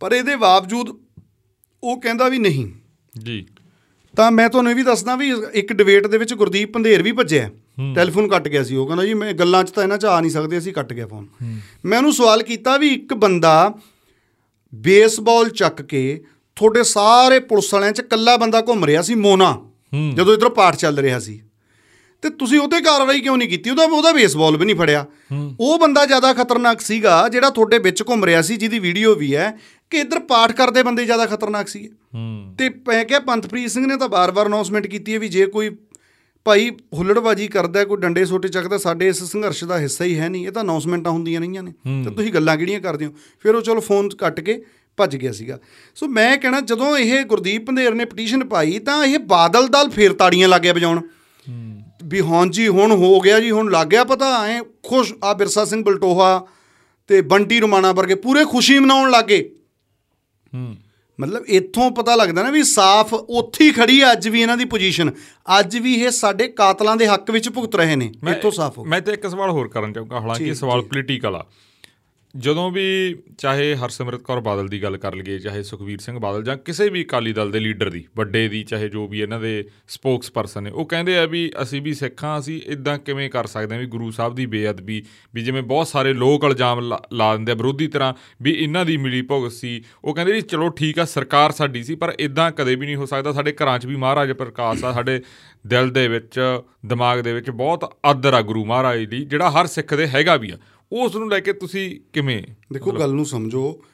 [0.00, 1.00] ਪਰ ਇਹਦੇ ਬਾਵਜੂਦ
[1.82, 2.72] ਉਹ ਕਹਿੰਦਾ ਵੀ ਨਹੀਂ।
[3.18, 3.46] ਜੀ।
[4.16, 7.50] ਤਾਂ ਮੈਂ ਤੁਹਾਨੂੰ ਇਹ ਵੀ ਦੱਸਦਾ ਵੀ ਇੱਕ ਡਿਬੇਟ ਦੇ ਵਿੱਚ ਗੁਰਦੀਪ ਪੰਧੇਰ ਵੀ ਭੱਜਿਆ।
[7.94, 10.30] ਟੈਲੀਫੋਨ ਕੱਟ ਗਿਆ ਸੀ ਉਹ ਕਹਿੰਦਾ ਜੀ ਮੈਂ ਗੱਲਾਂ 'ਚ ਤਾਂ ਇਹਨਾਂ 'ਚ ਆ ਨਹੀਂ
[10.30, 11.26] ਸਕਦੇ ਅਸੀਂ ਕੱਟ ਗਿਆ ਫੋਨ।
[11.84, 13.74] ਮੈਂ ਉਹਨੂੰ ਸਵਾਲ ਕੀਤਾ ਵੀ ਇੱਕ ਬੰਦਾ
[14.74, 16.24] ਬੇਸਬਾਲ ਚੱਕ ਕੇ
[16.56, 19.58] ਤੁਹਾਡੇ ਸਾਰੇ ਪੁਲਿਸ ਵਾਲਿਆਂ 'ਚ ਇਕੱਲਾ ਬੰਦਾ ਘੁੰਮ ਰਿਹਾ ਸੀ ਮੋਨਾ।
[20.14, 21.42] ਜਦੋਂ ਇਧਰ ਪਾਠ ਚੱਲ ਰਿਹਾ ਸੀ।
[22.22, 23.70] ਤੇ ਤੁਸੀਂ ਉਹਤੇ ਕਾਰਵਾਈ ਕਿਉਂ ਨਹੀਂ ਕੀਤੀ?
[23.70, 25.06] ਉਹਦਾ ਉਹਦਾ ਬੇਸਬਾਲ ਵੀ ਨਹੀਂ ਫੜਿਆ।
[25.60, 29.58] ਉਹ ਬੰਦਾ ਜ਼ਿਆਦਾ ਖਤਰਨਾਕ ਸੀਗਾ ਜਿਹੜਾ ਤੁਹਾਡੇ ਵਿੱਚ ਘੁੰਮ ਰਿਹਾ ਸੀ ਜਿਹਦੀ ਵੀਡੀਓ ਵੀ ਹੈ
[29.90, 31.68] ਕਿ ਇੱਧਰ ਪਾਠ ਕਰਦੇ ਬੰਦੇ ਜ਼ਿਆਦਾ ਖਤਰਨਾਕ
[32.14, 35.76] ਹੂੰ। ਤੇ ਮੈਂ ਕਿਹਾ ਪੰਥਪ੍ਰੀਤ ਸਿੰਘ ਨੇ ਤਾਂ ਬਾਰ-ਬਾਰ ਅਨਾਉਂਸਮੈਂਟ ਕੀਤੀ ਹੈ ਵੀ ਜੇ ਕੋਈ
[36.48, 40.46] ਭਾਈ ਹੁੱਲੜਬਾਜੀ ਕਰਦਾ ਕੋਈ ਡੰਡੇ ਸੋਟੇ ਚੱਕਦਾ ਸਾਡੇ ਇਸ ਸੰਘਰਸ਼ ਦਾ ਹਿੱਸਾ ਹੀ ਹੈ ਨਹੀਂ।
[40.46, 41.72] ਇਹ ਤਾਂ ਅਨਾਉਂਸਮੈਂਟਾਂ ਹੁੰਦੀਆਂ ਰਹੀਆਂ ਨੇ।
[42.04, 43.12] ਤੇ ਤੁਸੀਂ ਗੱਲਾਂ ਕਿਹੜੀਆਂ ਕਰਦੇ ਹੋ?
[43.40, 44.62] ਫਿਰ ਉਹ ਚਲੋ ਫੋਨ ਕੱਟ ਕੇ
[44.96, 45.58] ਭੱਜ ਗਿਆ ਸੀਗਾ।
[45.94, 50.12] ਸੋ ਮੈਂ ਕਹਿਣਾ ਜਦੋਂ ਇਹ ਗੁਰਦੀਪ ਪੰਧੇਰ ਨੇ ਪਟੀਸ਼ਨ ਪਾਈ ਤਾਂ ਇਹ ਬਾਦਲ ਦਲ ਫੇਰ
[50.12, 51.00] ਤਾੜੀਆਂ ਲੱਗ ਗਿਆ ਵਜਾਉਣ।
[52.04, 55.64] ਵੀ ਹਾਂ ਜੀ ਹੁਣ ਹੋ ਗਿਆ ਜੀ ਹੁਣ ਲੱਗ ਗਿਆ ਪਤਾ ਐ ਖੁਸ਼ ਆ ਬਿਰਸਾ
[55.64, 56.46] ਸਿੰਘ ਬਲਟੋਹਾ
[57.06, 59.40] ਤੇ ਬੰਟੀ ਰਮਾਣਾ ਵਰਗੇ ਪੂਰੇ ਖੁਸ਼ੀ ਮਨਾਉਣ ਲੱਗੇ
[60.54, 60.76] ਹੂੰ।
[61.18, 64.64] ਮਤਲਬ ਇੱਥੋਂ ਪਤਾ ਲੱਗਦਾ ਨਾ ਵੀ ਸਾਫ਼ ਉੱਥੇ ਹੀ ਖੜੀ ਹੈ ਅੱਜ ਵੀ ਇਹਨਾਂ ਦੀ
[64.64, 65.10] ਪੋਜੀਸ਼ਨ
[65.60, 69.00] ਅੱਜ ਵੀ ਇਹ ਸਾਡੇ ਕਾਤਲਾਂ ਦੇ ਹੱਕ ਵਿੱਚ ਭੁਗਤ ਰਹੇ ਨੇ ਇੱਥੋਂ ਸਾਫ਼ ਹੋ ਮੈਂ
[69.00, 71.44] ਤੇ ਇੱਕ ਸਵਾਲ ਹੋਰ ਕਰਨ ਚਾਹੂੰਗਾ ਹਾਲਾਂਕਿ ਸਵਾਲ ਪੋਲੀਟੀਕਲ ਆ।
[72.36, 76.56] ਜਦੋਂ ਵੀ ਚਾਹੇ ਹਰਸਿਮਰਤ ਕੌਰ ਬਾਦਲ ਦੀ ਗੱਲ ਕਰ ਲਈਏ, ਚਾਹੇ ਸੁਖਵੀਰ ਸਿੰਘ ਬਾਦਲ ਜਾਂ
[76.56, 80.62] ਕਿਸੇ ਵੀ ਅਕਾਲੀ ਦਲ ਦੇ ਲੀਡਰ ਦੀ, ਵੱਡੇ ਦੀ, ਚਾਹੇ ਜੋ ਵੀ ਇਹਨਾਂ ਦੇ ਸਪੋਕਸਪਰਸਨ
[80.62, 83.86] ਨੇ, ਉਹ ਕਹਿੰਦੇ ਆ ਵੀ ਅਸੀਂ ਵੀ ਸਿੱਖਾਂ, ਅਸੀਂ ਇਦਾਂ ਕਿਵੇਂ ਕਰ ਸਕਦੇ ਹਾਂ ਵੀ
[83.86, 85.02] ਗੁਰੂ ਸਾਹਿਬ ਦੀ ਬੇਅਦਬੀ,
[85.34, 88.96] ਵੀ ਜਿਵੇਂ ਬਹੁਤ ਸਾਰੇ ਲੋਕ ਇਲਜ਼ਾਮ ਲਾ ਲਾ ਦਿੰਦੇ ਆ ਵਿਰੋਧੀ ਤਰ੍ਹਾਂ ਵੀ ਇਹਨਾਂ ਦੀ
[88.96, 92.74] ਮਿਲੀ ਭੁਗਤ ਸੀ। ਉਹ ਕਹਿੰਦੇ ਵੀ ਚਲੋ ਠੀਕ ਆ, ਸਰਕਾਰ ਸਾਡੀ ਸੀ, ਪਰ ਇਦਾਂ ਕਦੇ
[92.74, 95.20] ਵੀ ਨਹੀਂ ਹੋ ਸਕਦਾ। ਸਾਡੇ ਘਰਾਂ 'ਚ ਵੀ ਮਹਾਰਾਜ ਪ੍ਰਕਾਸ਼ ਆ, ਸਾਡੇ
[95.66, 96.40] ਦਿਲ ਦੇ ਵਿੱਚ,
[96.86, 100.50] ਦਿਮਾਗ ਦੇ ਵਿੱਚ ਬਹੁਤ ਆਦਰ ਆ ਗੁਰੂ ਮਹਾਰਾਜ ਦੀ, ਜਿਹੜਾ ਹਰ ਸਿੱਖ ਦੇ ਹੈਗਾ ਵੀ
[100.50, 100.58] ਆ।
[100.92, 102.42] ਉਸ ਨੂੰ ਲੈ ਕੇ ਤੁਸੀਂ ਕਿਵੇਂ?
[102.72, 103.84] ਦੇਖੋ ਗੱਲ ਨੂੰ ਸਮਝੋ।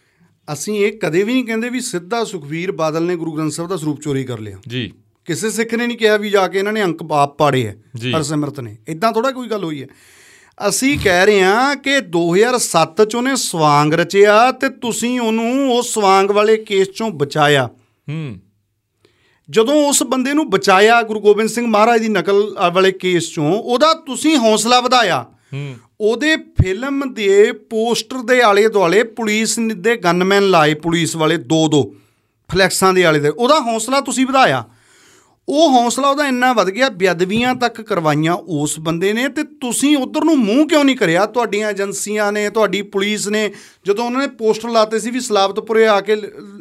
[0.52, 3.76] ਅਸੀਂ ਇਹ ਕਦੇ ਵੀ ਨਹੀਂ ਕਹਿੰਦੇ ਵੀ ਸਿੱਧਾ ਸੁਖਵੀਰ ਬਾਦਲ ਨੇ ਗੁਰੂ ਗ੍ਰੰਥ ਸਾਹਿਬ ਦਾ
[3.76, 4.92] ਸਰੂਪ ਚੋਰੀ ਕਰ ਲਿਆ। ਜੀ।
[5.24, 7.76] ਕਿਸੇ ਸਿੱਖ ਨੇ ਨਹੀਂ ਕਿਹਾ ਵੀ ਜਾ ਕੇ ਇਹਨਾਂ ਨੇ ਅੰਕ ਆਪ ਪਾੜੇ ਹੈ।
[8.16, 9.86] ਹਰਸਿਮਰਤ ਨੇ। ਇਦਾਂ ਥੋੜਾ ਕੋਈ ਗੱਲ ਹੋਈ ਹੈ।
[10.68, 16.30] ਅਸੀਂ ਕਹਿ ਰਹੇ ਹਾਂ ਕਿ 2007 ਚ ਉਹਨੇ ਸਵਾਂਗ ਰਚਿਆ ਤੇ ਤੁਸੀਂ ਉਹਨੂੰ ਉਸ ਸਵਾਂਗ
[16.30, 17.66] ਵਾਲੇ ਕੇਸ ਚੋਂ ਬਚਾਇਆ।
[18.08, 18.40] ਹੂੰ।
[19.50, 23.94] ਜਦੋਂ ਉਸ ਬੰਦੇ ਨੂੰ ਬਚਾਇਆ ਗੁਰੂ ਗੋਬਿੰਦ ਸਿੰਘ ਮਹਾਰਾਜ ਦੀ ਨਕਲ ਵਾਲੇ ਕੇਸ ਚੋਂ ਉਹਦਾ
[23.94, 25.26] ਤੁਸੀਂ ਹੌਸਲਾ ਵਧਾਇਆ।
[26.00, 31.68] ਉਹਦੇ ਫਿਲਮ ਦੇ ਪੋਸਟਰ ਦੇ ਆਲੇ ਦੁਆਲੇ ਪੁਲਿਸ ਨ- ਦੇ ਗਨਮੈਨ ਲਾਏ ਪੁਲਿਸ ਵਾਲੇ ਦੋ
[31.68, 31.94] ਦੋ,
[32.52, 34.64] ਫਲੈਕਸਾਂ ਦੇ ਆਲੇ ਦੇ ਉਹਦਾ ਹੌਸਲਾ ਤੁਸੀਂ ਵਧਾਇਆ।
[35.48, 40.24] ਉਹ ਹੌਸਲਾ ਉਹਦਾ ਇੰਨਾ ਵੱਧ ਗਿਆ ਬੇਅਦਬੀਆਂ ਤੱਕ ਕਰਵਾਈਆਂ ਉਸ ਬੰਦੇ ਨੇ ਤੇ ਤੁਸੀਂ ਉਧਰ
[40.24, 41.26] ਨੂੰ ਮੂੰਹ ਕਿਉਂ ਨਹੀਂ ਕਰਿਆ?
[41.26, 43.50] ਤੁਹਾਡੀਆਂ ਏਜੰਸੀਆਂ ਨੇ ਤੁਹਾਡੀ ਪੁਲਿਸ ਨੇ
[43.86, 46.12] ਜਦੋਂ ਉਹਨਾਂ ਨੇ ਪੋਸਟਰ ਲਾਤੇ ਸੀ ਵੀ ਸਲਾਬਤਪੁਰੇ ਆ ਕੇ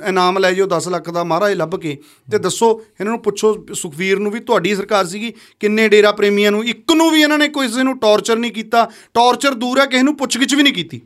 [0.08, 1.98] ਇਨਾਮ ਲੈ ਜਿਓ 10 ਲੱਖ ਦਾ ਮਹਾਰਾਜ ਲੱਭ ਕੇ
[2.32, 6.66] ਤੇ ਦੱਸੋ ਇਹਨਾਂ ਨੂੰ ਪੁੱਛੋ ਸੁਖਵੀਰ ਨੂੰ ਵੀ ਤੁਹਾਡੀ ਸਰਕਾਰ ਸੀਗੀ ਕਿੰਨੇ ਡੇਰਾ ਪ੍ਰੇਮੀਆਂ ਨੂੰ
[6.66, 10.18] ਇੱਕ ਨੂੰ ਵੀ ਇਹਨਾਂ ਨੇ ਕਿਸੇ ਨੂੰ ਟੌਰਚਰ ਨਹੀਂ ਕੀਤਾ ਟੌਰਚਰ ਦੂਰ ਹੈ ਕਿਸੇ ਨੂੰ
[10.18, 11.02] ਪੁੱਛਗਿੱਛ ਵੀ ਨਹੀਂ ਕੀਤੀ।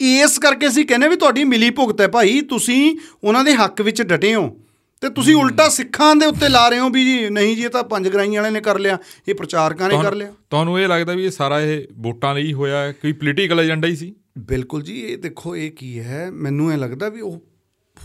[0.00, 4.02] ਇਸ ਕਰਕੇ ਅਸੀਂ ਕਹਿੰਦੇ ਵੀ ਤੁਹਾਡੀ ਮਿਲੀ ਭੁਗਤ ਹੈ ਭਾਈ ਤੁਸੀਂ ਉਹਨਾਂ ਦੇ ਹੱਕ ਵਿੱਚ
[4.02, 4.56] ਡਟੇ ਹੋ।
[5.02, 7.82] ਤੇ ਤੁਸੀਂ ਉਲਟਾ ਸਿੱਖਾਂ ਦੇ ਉੱਤੇ ਲਾ ਰਹੇ ਹੋ ਵੀ ਜੀ ਨਹੀਂ ਜੀ ਇਹ ਤਾਂ
[7.82, 8.98] ਪੰਜ ਗਰਾਈਆਂ ਵਾਲਿਆਂ ਨੇ ਕਰ ਲਿਆ
[9.28, 12.82] ਇਹ ਪ੍ਰਚਾਰਕਾਂ ਨੇ ਕਰ ਲਿਆ। ਤੁਹਾਨੂੰ ਇਹ ਲੱਗਦਾ ਵੀ ਇਹ ਸਾਰਾ ਇਹ ਵੋਟਾਂ ਲਈ ਹੋਇਆ
[12.82, 14.14] ਹੈ ਕੋਈ ਪੋਲੀਟੀਕਲ ਏਜੰਡਾ ਹੀ ਸੀ?
[14.38, 17.42] ਬਿਲਕੁਲ ਜੀ ਇਹ ਦੇਖੋ ਇਹ ਕੀ ਹੈ ਮੈਨੂੰ ਇਹ ਲੱਗਦਾ ਵੀ ਉਹ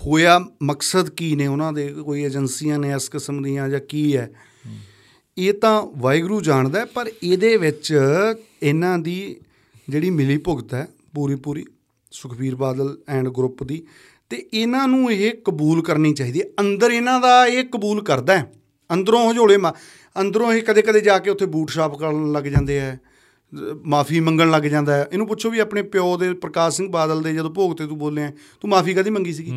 [0.06, 4.32] ਹੋਇਆ ਮਕਸਦ ਕੀ ਨੇ ਉਹਨਾਂ ਦੇ ਕੋਈ ਏਜੰਸੀਆਂ ਨੇ ਇਸ ਕਿਸਮ ਦੀਆਂ ਜਾਂ ਕੀ ਹੈ।
[5.38, 8.00] ਇਹ ਤਾਂ ਵਾਹਿਗੁਰੂ ਜਾਣਦਾ ਪਰ ਇਹਦੇ ਵਿੱਚ
[8.64, 9.36] ਇਹਨਾਂ ਦੀ
[9.90, 11.66] ਜਿਹੜੀ ਮਿਲੀ ਭੁਗਤ ਹੈ ਪੂਰੀ ਪੂਰੀ
[12.12, 13.84] ਸੁਖਬੀਰ ਬਾਦਲ ਐਂਡ ਗਰੁੱਪ ਦੀ
[14.30, 18.52] ਤੇ ਇਹਨਾਂ ਨੂੰ ਇਹ ਕਬੂਲ ਕਰਨੀ ਚਾਹੀਦੀ ਹੈ। ਅੰਦਰ ਇਹਨਾਂ ਦਾ ਇਹ ਕਬੂਲ ਕਰਦਾ ਹੈ।
[18.94, 19.58] ਅੰਦਰੋਂ ਹਜੋਲੇ
[20.22, 22.98] ਅੰਦਰੋਂ ਇਹ ਕਦੇ ਕਦੇ ਜਾ ਕੇ ਉੱਥੇ ਬੂਟ ਸ਼ਾਪ ਕਰਨ ਲੱਗ ਜਾਂਦੇ ਆ
[23.86, 27.34] ਮਾਫੀ ਮੰਗਣ ਲੱਗ ਜਾਂਦਾ ਹੈ। ਇਹਨੂੰ ਪੁੱਛੋ ਵੀ ਆਪਣੇ ਪਿਓ ਦੇ ਪ੍ਰਕਾਸ਼ ਸਿੰਘ ਬਾਦਲ ਦੇ
[27.34, 29.52] ਜਦੋਂ ਭੋਗ ਤੇ ਤੂੰ ਬੋਲਿਆ ਤੂੰ ਮਾਫੀ ਕਦੀ ਮੰਗੀ ਸੀਗੀ?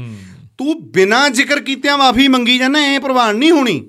[0.58, 3.80] ਤੂੰ ਬਿਨਾਂ ਜ਼ਿਕਰ ਕੀਤਿਆਂ ਮਾਫੀ ਮੰਗੀ ਜਾਂਦਾ ਐ ਪ੍ਰਵਾਨ ਨਹੀਂ ਹੋਣੀ।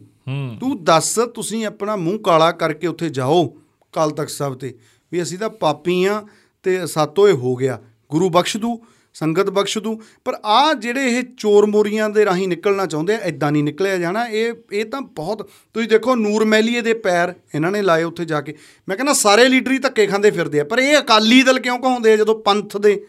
[0.59, 3.45] ਤੂੰ ਦੱਸ ਤੁਸੀਂ ਆਪਣਾ ਮੂੰਹ ਕਾਲਾ ਕਰਕੇ ਉੱਥੇ ਜਾਓ
[3.91, 4.73] ਕਾਲ ਤਖਤ ਸਾਹਿਬ ਤੇ
[5.11, 6.23] ਵੀ ਅਸੀਂ ਤਾਂ ਪਾਪੀ ਆ
[6.63, 7.79] ਤੇ ਸਾਤੋਂ ਇਹ ਹੋ ਗਿਆ।
[8.09, 8.79] ਗੁਰੂ ਬਖਸ਼ ਦੂ।
[9.14, 9.95] ਸੰਗਤ ਬਖਸ਼ ਦੂ।
[10.26, 14.26] ਪਰ ਆ ਜਿਹੜੇ ਇਹ ਚੋਰ ਮੋਰੀਆਂ ਦੇ ਰਾਹੀਂ ਨਿਕਲਣਾ ਚਾਹੁੰਦੇ ਆ ਐਦਾਂ ਨਹੀਂ ਨਿਕਲਿਆ ਜਾਣਾ।
[14.26, 18.41] ਇਹ ਇਹ ਤਾਂ ਬਹੁਤ, ਤੁਸੀਂ ਦੇਖੋ ਨੂਰ ਮਹਿਲੀਏ ਦੇ ਪੈਰ ਇਹਨਾਂ ਨੇ ਲਾਏ ਉੱਥੇ ਜਾ
[18.41, 18.55] ਕੇ।
[18.88, 22.14] ਮੈਂ ਕਹਿੰਦਾ ਸਾਰੇ ਲੀਡਰ ਹੀ ਧੱਕੇ ਖਾਂਦੇ ਫਿਰਦੇ ਆ, ਪਰ ਇਹ ਅਕਾਲੀ ਦਲ ਕਿਉਂ ਕਹਾਉਂਦੇ
[22.14, 23.01] ਆ ਜਦੋਂ ਪੰਥ ਦੇ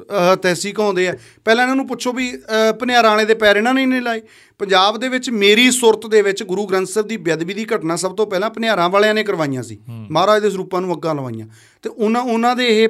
[0.00, 3.74] ਅਹ ਤੈਸੀ ਕਹਾਉਂਦੇ ਆ। ਪਹਿਲਾਂ ਇਹਨਾਂ ਨੂੰ ਪੁੱਛੋ ਵੀ ਅਹ ਭਨਿਆਰਾਂ ਵਾਲੇ ਦੇ ਪੈਰ ਇਹਨਾਂ
[3.74, 4.22] ਨੇ ਨਹੀਂ ਲਾਏ।
[4.58, 8.14] ਪੰਜਾਬ ਦੇ ਵਿੱਚ ਮੇਰੀ ਸੁਰਤ ਦੇ ਵਿੱਚ ਗੁਰੂ ਗ੍ਰੰਥ ਸਾਹਿਬ ਦੀ ਬੇਅਦਬੀ ਦੀ ਘਟਨਾ ਸਭ
[8.14, 9.78] ਤੋਂ ਪਹਿਲਾਂ ਭਨਿਆਰਾਂ ਵਾਲਿਆਂ ਨੇ ਕਰਵਾਈਆਂ ਸੀ।
[10.10, 11.46] ਮਹਾਰਾਜ ਦੇ ਸਰੂਪਾਂ ਨੂੰ ਅੱਗਾਂ ਲਵਾਈਆਂ।
[11.82, 12.88] ਤੇ ਉਹਨਾਂ ਉਹਨਾਂ ਦੇ ਇਹ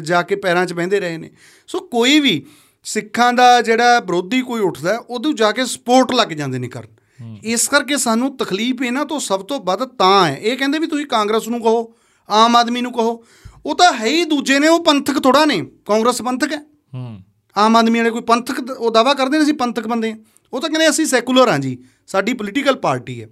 [0.00, 1.30] ਜਾ ਕੇ ਪੈਰਾਂ 'ਚ ਬਹਿੰਦੇ ਰਹੇ ਨੇ।
[1.66, 2.46] ਸੋ ਕੋਈ ਵੀ
[2.84, 6.98] ਸਿੱਖਾਂ ਦਾ ਜਿਹੜਾ ਵਿਰੋਧੀ ਕੋਈ ਉੱਠਦਾ ਹੈ, ਉਹਨੂੰ ਜਾ ਕੇ ਸਪੋਰਟ ਲੱਗ ਜਾਂਦੇ ਨੇ ਕਰਨ।
[7.44, 11.06] ਇਸ ਕਰਕੇ ਸਾਨੂੰ ਤਕਲੀਫ ਇਹਨਾਂ ਤੋਂ ਸਭ ਤੋਂ ਵੱਧ ਤਾਂ ਹੈ। ਇਹ ਕਹਿੰਦੇ ਵੀ ਤੁਸੀਂ
[11.06, 11.94] ਕਾਂਗਰਸ ਨੂੰ ਕਹੋ
[12.30, 13.24] ਆਮ ਆਦਮੀ ਨੂੰ ਕਹੋ।
[13.66, 16.62] ਉਹ ਤਾਂ ਹੈ ਹੀ ਦੂਜੇ ਨੇ ਉਹ ਪੰਥਕ ਥੋੜਾ ਨੇ ਕਾਂਗਰਸ ਪੰਥਕ ਹੈ।
[16.94, 17.22] ਹੂੰ।
[17.58, 20.14] ਆਮ ਆਦਮੀ ਵਾਲੇ ਕੋਈ ਪੰਥਕ ਉਹ ਦਾਵਾ ਕਰਦੇ ਨੇ ਅਸੀਂ ਪੰਥਕ ਬੰਦੇ
[20.52, 23.28] ਉਹ ਤਾਂ ਕਹਿੰਦੇ ਅਸੀਂ ਸੈਕੂਲਰ ਹਾਂ ਜੀ ਸਾਡੀ ਪੋਲੀਟੀਕਲ ਪਾਰਟੀ ਹੈ।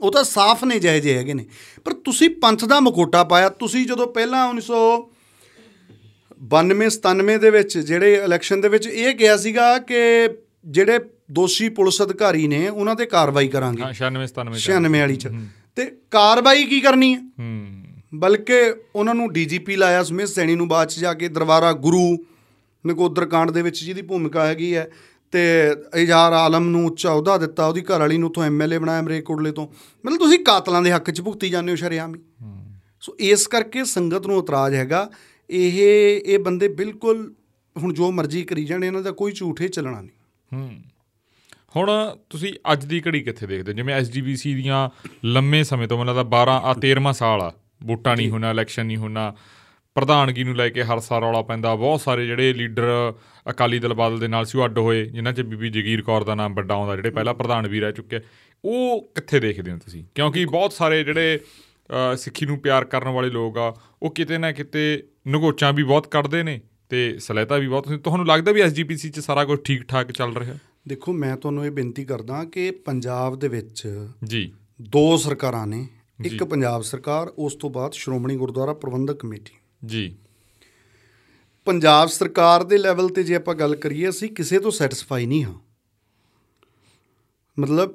[0.00, 1.46] ਉਹ ਤਾਂ ਸਾਫ਼ ਨੇ ਜਿਹੇ ਜਿਹੇ ਹੈਗੇ ਨੇ।
[1.84, 8.60] ਪਰ ਤੁਸੀਂ ਪੰਥ ਦਾ ਮਕੋਟਾ ਪਾਇਆ ਤੁਸੀਂ ਜਦੋਂ ਪਹਿਲਾਂ 1992 97 ਦੇ ਵਿੱਚ ਜਿਹੜੇ ਇਲੈਕਸ਼ਨ
[8.60, 10.28] ਦੇ ਵਿੱਚ ਇਹ ਕਿਹਾ ਸੀਗਾ ਕਿ
[10.66, 10.98] ਜਿਹੜੇ
[11.30, 15.28] ਦੋਸ਼ੀ ਪੁਲਿਸ ਅਧਿਕਾਰੀ ਨੇ ਉਹਨਾਂ ਤੇ ਕਾਰਵਾਈ ਕਰਾਂਗੇ। ਹਾਂ 96 97 96 ਵਾਲੀ ਚ।
[15.76, 17.18] ਤੇ ਕਾਰਵਾਈ ਕੀ ਕਰਨੀ ਹੈ?
[17.18, 17.84] ਹੂੰ।
[18.14, 22.24] ਬਲਕਿ ਉਹਨਾਂ ਨੂੰ ਡੀਜੀਪੀ ਲਾਇਆ ਸਮਿਥ ਸੈਣੀ ਨੂੰ ਬਾਅਦ ਚ ਜਾ ਕੇ ਦਰਬਾਰਾ ਗੁਰੂ
[22.86, 24.90] ਨਕੋਦਰ ਕਾਂਡ ਦੇ ਵਿੱਚ ਜਿਹਦੀ ਭੂਮਿਕਾ ਹੈਗੀ ਹੈ
[25.32, 25.40] ਤੇ
[25.94, 29.68] ਇਜਾਰ ਆਲਮ ਨੂੰ ਉੱਚਾ ਅਹੁਦਾ ਦਿੱਤਾ, ਉਹਦੀ ਘਰ ਵਾਲੀ ਨੂੰ ਉੱਥੋਂ ਐਮਐਲਏ ਬਣਾਇਆ ਮਰੇਕੋਟਲੇ ਤੋਂ।
[30.06, 32.20] ਮਤਲਬ ਤੁਸੀਂ ਕਾਤਲਾਂ ਦੇ ਹੱਕ 'ਚ ਭੁਗਤੀ ਜਾਂਦੇ ਹੋ, ਸ਼ਰੇਆਮ। ਹੀ
[33.00, 35.10] ਸੋ ਇਸ ਕਰਕੇ ਸੰਗਤ ਨੂੰ ਇਤਰਾਜ਼ ਹੈਗਾ,
[35.50, 37.34] ਇਹ ਇਹ ਬੰਦੇ ਬਿਲਕੁਲ
[37.76, 40.10] ਹੁਣ ਜੋ ਮਰਜ਼ੀ ਕਰੀ ਜਾਣ, ਇਹਨਾਂ ਦਾ ਕੋਈ ਝੂਠ ਹੀ ਚੱਲਣਾ ਨਹੀਂ।
[40.54, 40.70] ਹੂੰ।
[41.76, 43.76] ਹੁਣ ਤੁਸੀਂ ਅੱਜ ਦੀ ਘੜੀ ਕਿੱਥੇ ਦੇਖਦੇ ਹੋ?
[43.76, 44.90] ਜਿਵੇਂ ਐਸਜੀਬੀਸੀ ਦੀਆਂ
[45.24, 47.52] ਲੰਮੇ ਸਮੇਂ ਤੋਂ, ਮੈਨੂੰ ਲੱਗਦਾ 12 ਆ 13ਵਾਂ ਸਾਲ ਆ।
[47.82, 49.32] ਵੋਟਾਂ ਨਹੀਂ ਹੋਣਾ ਇਲੈਕਸ਼ਨ ਨਹੀਂ ਹੋਣਾ
[49.96, 53.14] ਪ੍ਰਧਾਨਗੀ ਨੂੰ ਲੈ ਕੇ ਹਰ ਸਾਲ ਰੌਲਾ ਪੈਂਦਾ। ਬਹੁਤ ਸਾਰੇ ਜਿਹੜੇ ਲੀਡਰ
[53.50, 56.34] ਅਕਾਲੀ ਦਲ ਬਾਦਲ ਦੇ ਨਾਲ ਸੀ ਉਹ ਅੱਡ ਹੋਏ ਜਿਨ੍ਹਾਂ 'ਚ ਬੀਬੀ ਜਗੀਰ ਕੌਰ ਦਾ
[56.34, 58.20] ਨਾਮ ਵੱਡਾ ਆਉਂਦਾ ਜਿਹੜੇ ਪਹਿਲਾਂ ਪ੍ਰਧਾਨ ਵੀ ਰਹਿ ਚੁੱਕੇ।
[58.64, 60.04] ਉਹ ਕਿੱਥੇ ਦੇਖਦੇ ਹੋ ਤੁਸੀਂ?
[60.14, 61.38] ਕਿਉਂਕਿ ਬਹੁਤ ਸਾਰੇ ਜਿਹੜੇ
[62.16, 66.42] ਸਿੱਖੀ ਨੂੰ ਪਿਆਰ ਕਰਨ ਵਾਲੇ ਲੋਕ ਆ ਉਹ ਕਿਤੇ ਨਾ ਕਿਤੇ ਨਗੋਚਾਂ ਵੀ ਬਹੁਤ ਕੱਢਦੇ
[66.42, 70.36] ਨੇ ਤੇ ਸਲਹਿਤਾ ਵੀ ਬਹੁਤ। ਤੁਹਾਨੂੰ ਲੱਗਦਾ ਵੀ ਐਸਜੀਪੀਸੀ 'ਚ ਸਾਰਾ ਕੁਝ ਠੀਕ ਠਾਕ ਚੱਲ
[70.36, 70.56] ਰਿਹਾ?
[70.88, 73.86] ਦੇਖੋ ਮੈਂ ਤੁਹਾਨੂੰ ਇਹ ਬੇਨਤੀ ਕਰਦਾ ਕਿ ਪੰਜਾਬ ਦੇ ਵਿੱਚ
[74.24, 74.50] ਜੀ।
[74.80, 75.86] ਦੋ ਸਰਕਾਰਾਂ ਨੇ
[76.26, 79.52] ਇੱਕ ਪੰਜਾਬ ਸਰਕਾਰ ਉਸ ਤੋਂ ਬਾਅਦ ਸ਼੍ਰੋਮਣੀ ਗੁਰਦੁਆਰਾ ਪ੍ਰਬੰਧਕ ਕਮੇਟੀ।
[79.86, 80.16] ਜੀ।
[81.64, 85.54] ਪੰਜਾਬ ਸਰਕਾਰ ਦੇ ਲੈਵਲ ਤੇ ਜੇ ਆਪਾਂ ਗੱਲ ਕਰੀਏ ਅਸੀਂ ਕਿਸੇ ਤੋਂ ਸੈਟੀਸਫਾਈ ਨਹੀਂ ਹਾਂ।
[87.58, 87.94] ਮਤਲਬ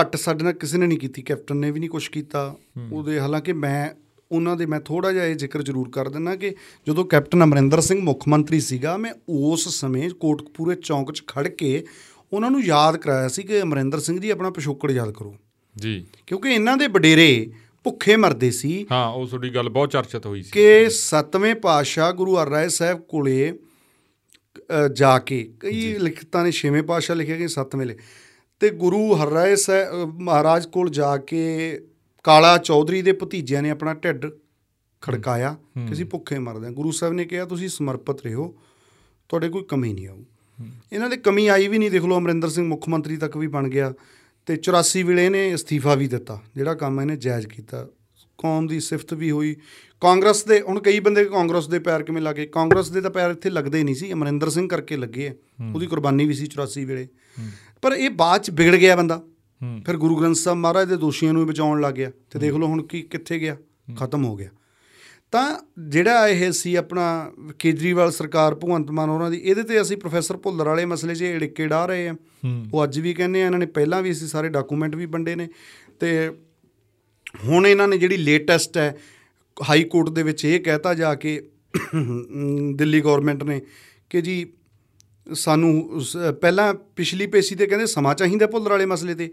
[0.00, 2.56] ਘੱਟ ਸਾਡੇ ਨਾਲ ਕਿਸੇ ਨੇ ਨਹੀਂ ਕੀਤੀ ਕੈਪਟਨ ਨੇ ਵੀ ਨਹੀਂ ਕੁਝ ਕੀਤਾ।
[2.92, 3.90] ਉਹਦੇ ਹਾਲਾਂਕਿ ਮੈਂ
[4.32, 6.54] ਉਹਨਾਂ ਦੇ ਮੈਂ ਥੋੜਾ ਜਿਹਾ ਇਹ ਜ਼ਿਕਰ ਜ਼ਰੂਰ ਕਰ ਦਿੰਦਾ ਕਿ
[6.88, 11.86] ਜਦੋਂ ਕੈਪਟਨ ਅਮਰਿੰਦਰ ਸਿੰਘ ਮੁੱਖ ਮੰਤਰੀ ਸੀਗਾ ਮੈਂ ਉਸ ਸਮੇਂ ਕੋਟਕਪੂਰੇ ਚੌਂਕ 'ਚ ਖੜ ਕੇ
[12.32, 15.36] ਉਹਨਾਂ ਨੂੰ ਯਾਦ ਕਰਾਇਆ ਸੀ ਕਿ ਅਮਰਿੰਦਰ ਸਿੰਘ ਜੀ ਆਪਣਾ ਪਿਛੋਕੜ ਯਾਦ ਕਰੋ।
[15.78, 17.50] ਜੀ। ਕਿਉਂਕਿ ਇਹਨਾਂ ਦੇ ਵਡੇਰੇ
[17.84, 22.36] ਭੁੱਖੇ ਮਰਦੇ ਸੀ ਹਾਂ ਉਹ ਤੁਹਾਡੀ ਗੱਲ ਬਹੁਤ ਚਰਚਿਤ ਹੋਈ ਸੀ। ਕਿ ਸਤਵੇਂ ਪਾਤਸ਼ਾਹ ਗੁਰੂ
[22.36, 23.58] ਹਰਰਾਏ ਸਾਹਿਬ ਕੋਲੇ
[24.92, 27.94] ਜਾ ਕੇ ਕਈ ਲਿਖਤਾਂ ਨੇ ਛੇਵੇਂ ਪਾਤਸ਼ਾਹ ਲਿਖਿਆ ਕਿ ਸੱਤਵੇਂ ਲੈ
[28.60, 31.42] ਤੇ ਗੁਰੂ ਹਰਰਾਏ ਸਾਹਿਬ ਮਹਾਰਾਜ ਕੋਲ ਜਾ ਕੇ
[32.24, 34.26] ਕਾਲਾ ਚੌਧਰੀ ਦੇ ਭਤੀਜਿਆਂ ਨੇ ਆਪਣਾ ਢਿੱਡ
[35.00, 35.56] ਖੜਕਾਇਆ
[35.86, 38.54] ਕਿ ਅਸੀਂ ਭੁੱਖੇ ਮਰਦੇ ਹਾਂ। ਗੁਰੂ ਸਾਹਿਬ ਨੇ ਕਿਹਾ ਤੁਸੀਂ ਸਮਰਪਿਤ ਰਹੋ
[39.28, 40.22] ਤੁਹਾਡੇ ਕੋਈ ਕਮੀ ਨਹੀਂ ਆਊ।
[40.92, 43.68] ਇਹਨਾਂ ਦੇ ਕਮੀ ਆਈ ਵੀ ਨਹੀਂ ਦੇਖ ਲਓ ਅਮਰਿੰਦਰ ਸਿੰਘ ਮੁੱਖ ਮੰਤਰੀ ਤੱਕ ਵੀ ਬਣ
[43.68, 43.92] ਗਿਆ।
[44.46, 47.88] ਤੇ 84 ਵੇਲੇ ਇਹਨੇ ਅਸਤੀਫਾ ਵੀ ਦਿੱਤਾ ਜਿਹੜਾ ਕੰਮ ਇਹਨੇ ਜਾਇਜ਼ ਕੀਤਾ।
[48.38, 49.56] ਕੌਮ ਦੀ ਸਿਫਤ ਵੀ ਹੋਈ।
[50.00, 52.46] ਕਾਂਗਰਸ ਦੇ ਹੁਣ ਕਈ ਬੰਦੇ ਕਾਂਗਰਸ ਦੇ ਪੈਰ ਕਿਵੇਂ ਲੱਗੇ?
[52.46, 55.34] ਕਾਂਗਰਸ ਦੇ ਤਾਂ ਪੈਰ ਇੱਥੇ ਲੱਗਦੇ ਨਹੀਂ ਸੀ ਅਮਰਿੰਦਰ ਸਿੰਘ ਕਰਕੇ ਲੱਗੇ
[55.74, 57.08] ਉਹਦੀ ਕੁਰਬਾਨੀ ਵੀ ਸੀ 84 ਵੇਲੇ।
[57.82, 59.22] ਪਰ ਇਹ ਬਾਅਦ ਚ ਵਿਗੜ ਗਿਆ ਬੰਦਾ।
[59.86, 62.82] ਫਿਰ ਗੁਰੂ ਗ੍ਰੰਥ ਸਾਹਿਬ ਮਹਾਰਾਜ ਦੇ ਦੋਸ਼ੀਆਂ ਨੂੰ ਬਚਾਉਣ ਲੱਗ ਗਿਆ। ਤੇ ਦੇਖ ਲਓ ਹੁਣ
[62.82, 63.56] ਕੀ ਕਿੱਥੇ ਗਿਆ?
[63.96, 64.48] ਖਤਮ ਹੋ ਗਿਆ।
[65.32, 65.58] ਤਾਂ
[65.88, 70.66] ਜਿਹੜਾ ਇਹ ਸੀ ਆਪਣਾ ਕੇਜਰੀਵਾਲ ਸਰਕਾਰ ਭਗਵੰਤ ਮਾਨ ਉਹਨਾਂ ਦੀ ਇਹਦੇ ਤੇ ਅਸੀਂ ਪ੍ਰੋਫੈਸਰ ਭੁੱਲਰ
[70.66, 72.14] ਵਾਲੇ ਮਸਲੇ 'ਚ ੜਿੱਕੇ ਡਾ ਰਹੇ ਆ
[72.72, 75.48] ਉਹ ਅੱਜ ਵੀ ਕਹਿੰਦੇ ਆ ਇਹਨਾਂ ਨੇ ਪਹਿਲਾਂ ਵੀ ਅਸੀਂ ਸਾਰੇ ਡਾਕੂਮੈਂਟ ਵੀ ਵੰਡੇ ਨੇ।
[76.00, 76.30] ਤੇ
[77.44, 78.96] ਹੁਣ ਇਹਨਾਂ ਨੇ ਜਿਹੜੀ ਲੇਟੈਸਟ ਹੈ
[79.70, 81.50] ਹਾਈ ਕੋਰਟ ਦੇ ਵਿੱਚ ਇਹ ਕਹਿਤਾ ਜਾ ਕੇ
[82.74, 83.60] ਦਿੱਲੀ ਗਵਰਨਮੈਂਟ ਨੇ
[84.10, 84.52] ਕਿ ਜੀ
[85.34, 86.00] ਸਾਨੂੰ
[86.40, 89.30] ਪਹਿਲਾਂ ਪਿਛਲੀ ਪੇਸ਼ੀ ਤੇ ਕਹਿੰਦੇ ਸਮਾਂ ਚਾਹੀਦਾ ਭੁੱਲਰ ਵਾਲੇ ਮਸਲੇ ਤੇ।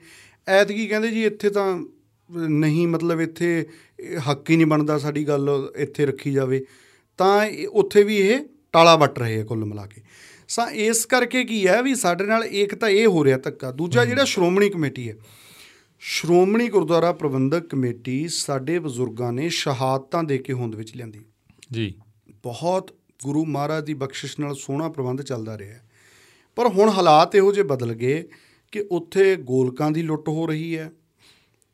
[0.47, 1.83] ਐਤਕੀ ਕਹਿੰਦੇ ਜੀ ਇੱਥੇ ਤਾਂ
[2.31, 3.67] ਨਹੀਂ ਮਤਲਬ ਇੱਥੇ
[4.29, 6.65] ਹੱਕ ਹੀ ਨਹੀਂ ਬਣਦਾ ਸਾਡੀ ਗੱਲ ਇੱਥੇ ਰੱਖੀ ਜਾਵੇ।
[7.17, 8.39] ਤਾਂ ਉੱਥੇ ਵੀ ਇਹ
[8.71, 10.01] ਟਾਲਾ ਵੱਟ ਰਹੇ ਆ ਕੁੱਲ ਮਿਲਾ ਕੇ।
[10.47, 14.05] ਸਾ ਇਸ ਕਰਕੇ ਕੀ ਹੈ ਵੀ ਸਾਡੇ ਨਾਲ ਇੱਕ ਤਾਂ ਇਹ ਹੋ ਰਿਹਾ ਧੱਕਾ ਦੂਜਾ
[14.05, 15.15] ਜਿਹੜਾ ਸ਼੍ਰੋਮਣੀ ਕਮੇਟੀ ਹੈ।
[15.99, 21.19] ਸ਼੍ਰੋਮਣੀ ਗੁਰਦੁਆਰਾ ਪ੍ਰਬੰਧਕ ਕਮੇਟੀ ਸਾਡੇ ਬਜ਼ੁਰਗਾਂ ਨੇ ਸ਼ਹਾਦਤਾਂ ਦੇ ਕੇ ਹੋਂਦ ਵਿੱਚ ਲਿਆਂਦੀ।
[21.71, 21.95] ਜੀ।
[22.43, 25.79] ਬਹੁਤ ਗੁਰੂ ਮਹਾਰਾਜ ਦੀ ਬਖਸ਼ਿਸ਼ ਨਾਲ ਸੋਹਣਾ ਪ੍ਰਬੰਧ ਚੱਲਦਾ ਰਿਹਾ।
[26.55, 28.27] ਪਰ ਹੁਣ ਹਾਲਾਤ ਇਹੋ ਜਿਹੇ ਬਦਲ ਗਏ
[28.71, 30.91] ਕਿ ਉੱਥੇ ਗੋਲਕਾਂ ਦੀ ਲੁੱਟ ਹੋ ਰਹੀ ਹੈ।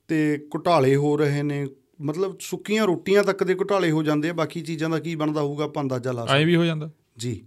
[0.09, 1.67] ਤੇ ਘੁਟਾਲੇ ਹੋ ਰਹੇ ਨੇ।
[2.01, 5.65] ਮਤਲਬ ਸੁੱਕੀਆਂ ਰੋਟੀਆਂ ਤੱਕ ਦੇ ਘੁਟਾਲੇ ਹੋ ਜਾਂਦੇ ਆ ਬਾਕੀ ਚੀਜ਼ਾਂ ਦਾ ਕੀ ਬਣਦਾ ਹੋਊਗਾ
[5.65, 6.91] ਆਪਾਂ ਅੰਦਾਜ਼ਾ ਲਾ ਸਕਦੇ ਐਂ ਵੀ ਹੋ ਜਾਂਦਾ?
[7.17, 7.45] ਜੀ।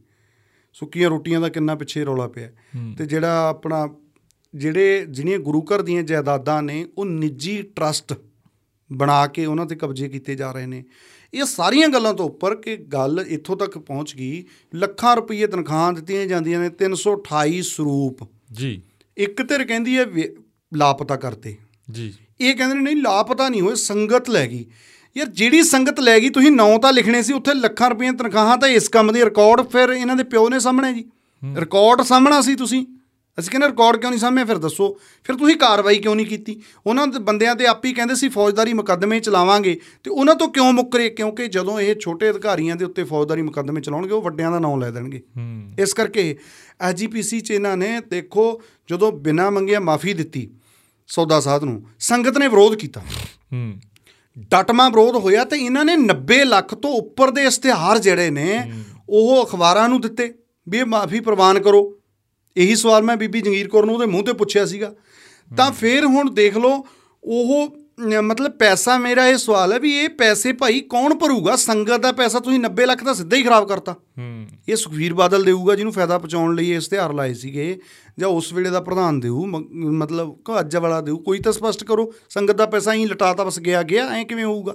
[0.72, 2.50] ਸੁੱਕੀਆਂ ਰੋਟੀਆਂ ਦਾ ਕਿੰਨਾ ਪਿੱਛੇ ਰੌਲਾ ਪਿਆ।
[2.98, 3.94] ਤੇ ਜਿਹੜਾ ਆਪਣਾ
[4.54, 8.14] ਜਿਹੜੇ ਜਿਹੜੀਆਂ ਗੁਰੂ ਘਰ ਦੀਆਂ ਜਾਇਦਾਦਾਂ ਨੇ ਉਹ ਨਿੱਜੀ ਟਰਸਟ
[8.92, 10.84] ਬਣਾ ਕੇ ਉਹਨਾਂ ਤੇ ਕਬਜ਼ੇ ਕੀਤੇ ਜਾ ਰਹੇ ਨੇ।
[11.34, 14.44] ਇਹ ਸਾਰੀਆਂ ਗੱਲਾਂ ਤੋਂ ਉੱਪਰ ਕਿ ਗੱਲ ਇੱਥੋਂ ਤੱਕ ਪਹੁੰਚ ਗਈ
[14.74, 18.82] ਲੱਖਾਂ ਰੁਪਏ ਤਨਖਾਹਾਂ ਦਿੱਤੀਆਂ ਜਾਂਦੀਆਂ ਨੇ 328 ਸਰੂਪ। ਜੀ।
[19.16, 20.06] ਇੱਕ ਧਿਰ ਕਹਿੰਦੀ ਹੈ
[20.74, 21.56] ਲਾਪਤਾ ਕਰਤੇ।
[21.90, 24.64] ਜੀ। ਇਹ ਕਹਿੰਦੇ ਨੇ ਨਹੀਂ ਲਾਪਤਾ ਨਹੀਂ ਹੋਏ ਸੰਗਤ ਲੈ ਗਈ।
[25.16, 28.68] ਯਾਰ ਜਿਹੜੀ ਸੰਗਤ ਲੈ ਗਈ ਤੁਸੀਂ ਨਾਂ ਤਾਂ ਲਿਖਣੇ ਸੀ ਉੱਥੇ ਲੱਖਾਂ ਰੁਪਏ ਤਨਖਾਹਾਂ ਤਾਂ
[28.68, 31.04] ਇਸ ਕੰਮ ਦੀ ਰਿਕਾਰਡ ਫਿਰ ਇਹਨਾਂ ਦੇ ਪਿਓ ਨੇ ਸਾਹਮਣੇ ਜੀ।
[31.56, 32.86] ਰਿਕਾਰਡ ਸਾਹਮਣਾ ਸੀ ਤੁਸੀਂ।
[33.38, 34.44] ਅਸੀਂ ਕਹਿੰਦੇ ਰਿਕਾਰਡ ਕਿਉਂ ਨਹੀਂ ਸਾਹਮਣੇ?
[34.44, 36.60] ਫਿਰ ਦੱਸੋ। ਫਿਰ ਤੁਸੀਂ ਕਾਰਵਾਈ ਕਿਉਂ ਨਹੀਂ ਕੀਤੀ?
[36.86, 40.72] ਉਹਨਾਂ ਦੇ ਬੰਦਿਆਂ ਤੇ ਆਪ ਹੀ ਕਹਿੰਦੇ ਸੀ ਫੌਜਦਾਰੀ ਮੁਕੱਦਮੇ ਚਲਾਵਾਂਗੇ। ਤੇ ਉਹਨਾਂ ਤੋਂ ਕਿਉਂ
[40.72, 41.08] ਮੁੱਕਰੇ?
[41.08, 44.90] ਕਿਉਂਕਿ ਜਦੋਂ ਇਹ ਛੋਟੇ ਅਧਿਕਾਰੀਆਂ ਦੇ ਉੱਤੇ ਫੌਜਦਾਰੀ ਮੁਕੱਦਮੇ ਚਲਾਉਣਗੇ ਉਹ ਵੱਡਿਆਂ ਦਾ ਨਾਂ ਲੈ
[44.90, 45.22] ਦੇਣਗੇ।
[45.78, 46.36] ਇਸ ਕਰਕੇ
[46.80, 50.50] ਐਜੀਪੀਸੀ ਚ ਇਹਨਾਂ ਨੇ ਦੇਖੋ ਜਦੋਂ ਬਿਨਾਂ ਮੰਗਿਆ ਮਾਫੀ ਦਿੱਤੀ
[51.12, 53.00] ਸੌਦਾ ਸਾਧ ਨੂੰ ਸੰਗਤ ਨੇ ਵਿਰੋਧ ਕੀਤਾ।
[53.52, 53.72] ਹੂੰ।
[54.38, 58.72] ਡਟਮਾ ਵਿਰੋਧ ਹੋਇਆ ਤੇ ਇਹਨਾਂ ਨੇ 90 ਲੱਖ ਤੋਂ ਉੱਪਰ ਦੇ ਇਸ਼ਤਿਹਾਰ ਜਿਹੜੇ ਨੇ
[59.08, 60.32] ਉਹ ਅਖਬਾਰਾਂ ਨੂੰ ਦਿੱਤੇ
[60.68, 61.82] ਵੀ ਇਹ ਮਾਫੀ ਪ੍ਰਵਾਨ ਕਰੋ।
[62.56, 64.92] ਇਹੀ ਸਵਾਲ ਮੈਂ ਬੀਬੀ ਜੰਗੀਰ ਕੌਰ ਨੂੰ ਉਹਦੇ ਮੂੰਹ ਤੇ ਪੁੱਛਿਆ ਸੀਗਾ।
[65.56, 66.84] ਤਾਂ ਫਿਰ ਹੁਣ ਦੇਖ ਲਓ
[67.24, 67.68] ਉਹ
[68.22, 71.56] ਮਤਲਬ ਪੈਸਾ ਮੇਰਾ ਇਹ ਸਵਾਲ ਹੈ ਵੀ ਇਹ ਪੈਸੇ ਭਾਈ ਕੌਣ ਭਰੂਗਾ?
[71.56, 75.44] ਸੰਗਤ ਦਾ ਪੈਸਾ ਤੁਸੀਂ 90 ਲੱਖ ਦਾ ਸਿੱਧਾ ਹੀ ਖਰਾਬ ਕਰਤਾ। ਹੂੰ। ਇਹ ਸੁਖਵੀਰ ਬਾਦਲ
[75.44, 77.78] ਦੇਊਗਾ ਜਿਹਨੂੰ ਫਾਇਦਾ ਪਹੁੰਚਾਉਣ ਲਈ ਇਹ ਇਸ਼ਤਿਹਾਰ ਲਾਏ ਸੀਗੇ।
[78.18, 82.54] ਜਾਂ ਉਸ ਵੇਲੇ ਦਾ ਪ੍ਰਧਾਨ ਦੇਊ ਮਤਲਬ ਅੱਜ ਵਾਲਾ ਦੇਊ ਕੋਈ ਤਾਂ ਸਪਸ਼ਟ ਕਰੋ ਸੰਗਤ
[82.54, 84.74] ਦਾ ਪੈਸਾ ਹੀ ਲਟਾਤਾ ਬਸ ਗਿਆ ਗਿਆ ਐ ਕਿਵੇਂ ਹੋਊਗਾ?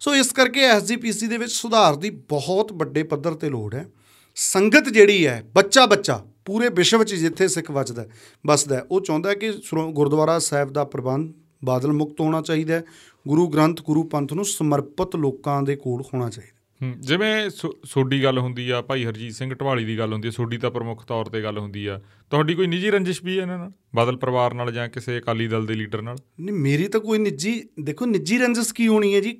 [0.00, 3.86] ਸੋ ਇਸ ਕਰਕੇ ਐਸਜੀਪੀਸੀ ਦੇ ਵਿੱਚ ਸੁਧਾਰ ਦੀ ਬਹੁਤ ਵੱਡੇ ਪੱਧਰ ਤੇ ਲੋੜ ਹੈ।
[4.34, 8.06] ਸੰਗਤ ਜਿਹੜੀ ਹੈ ਬੱਚਾ ਬੱਚਾ ਪੂਰੇ ਵਿਸ਼ਵ 'ਚ ਜਿੱਥੇ ਸਿੱਖ ਵੱਜਦਾ
[8.46, 9.52] ਵੱਸਦਾ ਉਹ ਚਾਹੁੰਦਾ ਕਿ
[9.90, 11.32] ਗੁਰਦੁਆਰਾ ਸਾਹਿਬ ਦਾ ਪ੍ਰਬੰਧ
[11.64, 12.84] ਬਾਦਲ ਮੁਕਤ ਹੋਣਾ ਚਾਹੀਦਾ ਹੈ।
[13.28, 17.50] ਗੁਰੂ ਗ੍ਰੰਥ ਗੁਰੂ ਪੰਥ ਨੂੰ ਸਮਰਪਿਤ ਲੋਕਾਂ ਦੇ ਕੋਲ ਹੋਣਾ ਚਾਹੀਦਾ ਜਿਵੇਂ
[17.84, 21.04] ਸੋਡੀ ਗੱਲ ਹੁੰਦੀ ਆ ਭਾਈ ਹਰਜੀਤ ਸਿੰਘ ਢਵਾਲੀ ਦੀ ਗੱਲ ਹੁੰਦੀ ਆ ਸੋਡੀ ਤਾਂ ਪ੍ਰਮੁੱਖ
[21.06, 23.72] ਤੌਰ ਤੇ ਗੱਲ ਹੁੰਦੀ ਆ। ਤੁਹਾਡੀ ਕੋਈ ਨਿੱਜੀ ਰੰਜਿਸ਼ ਵੀ ਹੈ ਇਹਨਾਂ ਨਾਲ?
[23.94, 26.16] ਬਾਦਲ ਪਰਿਵਾਰ ਨਾਲ ਜਾਂ ਕਿਸੇ ਅਕਾਲੀ ਦਲ ਦੇ ਲੀਡਰ ਨਾਲ?
[26.40, 29.36] ਨਹੀਂ ਮੇਰੀ ਤਾਂ ਕੋਈ ਨਿੱਜੀ ਦੇਖੋ ਨਿੱਜੀ ਰੰਜਸ ਕੀ ਹੋਣੀ ਹੈ ਜੀ?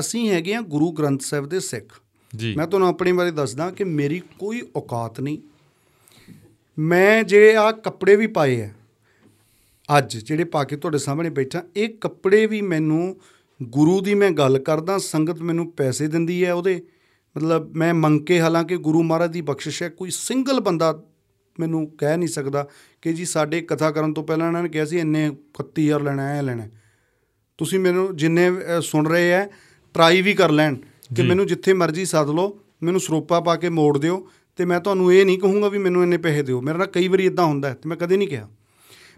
[0.00, 2.00] ਅਸੀਂ ਹੈਗੇ ਆ ਗੁਰੂ ਗ੍ਰੰਥ ਸਾਹਿਬ ਦੇ ਸਿੱਖ।
[2.36, 5.38] ਜੀ। ਮੈਂ ਤੁਹਾਨੂੰ ਆਪਣੇ ਬਾਰੇ ਦੱਸਦਾ ਕਿ ਮੇਰੀ ਕੋਈ ਔਕਾਤ ਨਹੀਂ।
[6.78, 8.70] ਮੈਂ ਜਿਹੜੇ ਆ ਕੱਪੜੇ ਵੀ ਪਾਏ ਆ
[9.98, 13.16] ਅੱਜ ਜਿਹੜੇ ਪਾ ਕੇ ਤੁਹਾਡੇ ਸਾਹਮਣੇ ਬੈਠਾ ਇਹ ਕੱਪੜੇ ਵੀ ਮੈਨੂੰ
[13.62, 16.82] ਗੁਰੂ ਦੀ ਮੈਂ ਗੱਲ ਕਰਦਾ ਸੰਗਤ ਮੈਨੂੰ ਪੈਸੇ ਦਿੰਦੀ ਹੈ ਉਹਦੇ
[17.36, 21.02] ਮਤਲਬ ਮੈਂ ਮੰਗ ਕੇ ਹਾਲਾਂਕਿ ਗੁਰੂ ਮਹਾਰਾਜ ਦੀ ਬਖਸ਼ਿਸ਼ ਹੈ ਕੋਈ ਸਿੰਗਲ ਬੰਦਾ
[21.60, 22.68] ਮੈਨੂੰ ਕਹਿ ਨਹੀਂ ਸਕਦਾ
[23.02, 26.42] ਕਿ ਜੀ ਸਾਡੇ ਕਥਾ ਕਰਨ ਤੋਂ ਪਹਿਲਾਂ ਇਹਨਾਂ ਨੇ ਕਿਹਾ ਸੀ ਇੰਨੇ 31000 ਲੈਣਾ ਹੈ
[26.42, 26.68] ਲੈਣਾ।
[27.58, 28.50] ਤੁਸੀਂ ਮੈਨੂੰ ਜਿੰਨੇ
[28.82, 29.50] ਸੁਣ ਰਹੇ ਹੈ
[29.94, 30.74] ਟਰਾਈ ਵੀ ਕਰ ਲੈਣ
[31.16, 35.12] ਕਿ। ਮੈਨੂੰ ਜਿੱਥੇ ਮਰਜ਼ੀ ਸੱਦ ਲਓ ਮੈਨੂੰ ਸਰੋਪਾ ਪਾ ਕੇ ਮੋੜ ਦਿਓ ਤੇ ਮੈਂ ਤੁਹਾਨੂੰ
[35.12, 37.88] ਇਹ ਨਹੀਂ ਕਹੂੰਗਾ ਵੀ ਮੈਨੂੰ ਇੰਨੇ ਪੈਸੇ ਦਿਓ ਮੇਰੇ ਨਾਲ ਕਈ ਵਾਰੀ ਇਦਾਂ ਹੁੰਦਾ ਤੇ
[37.88, 38.48] ਮੈਂ ਕਦੇ ਨਹੀਂ ਕਿਹਾ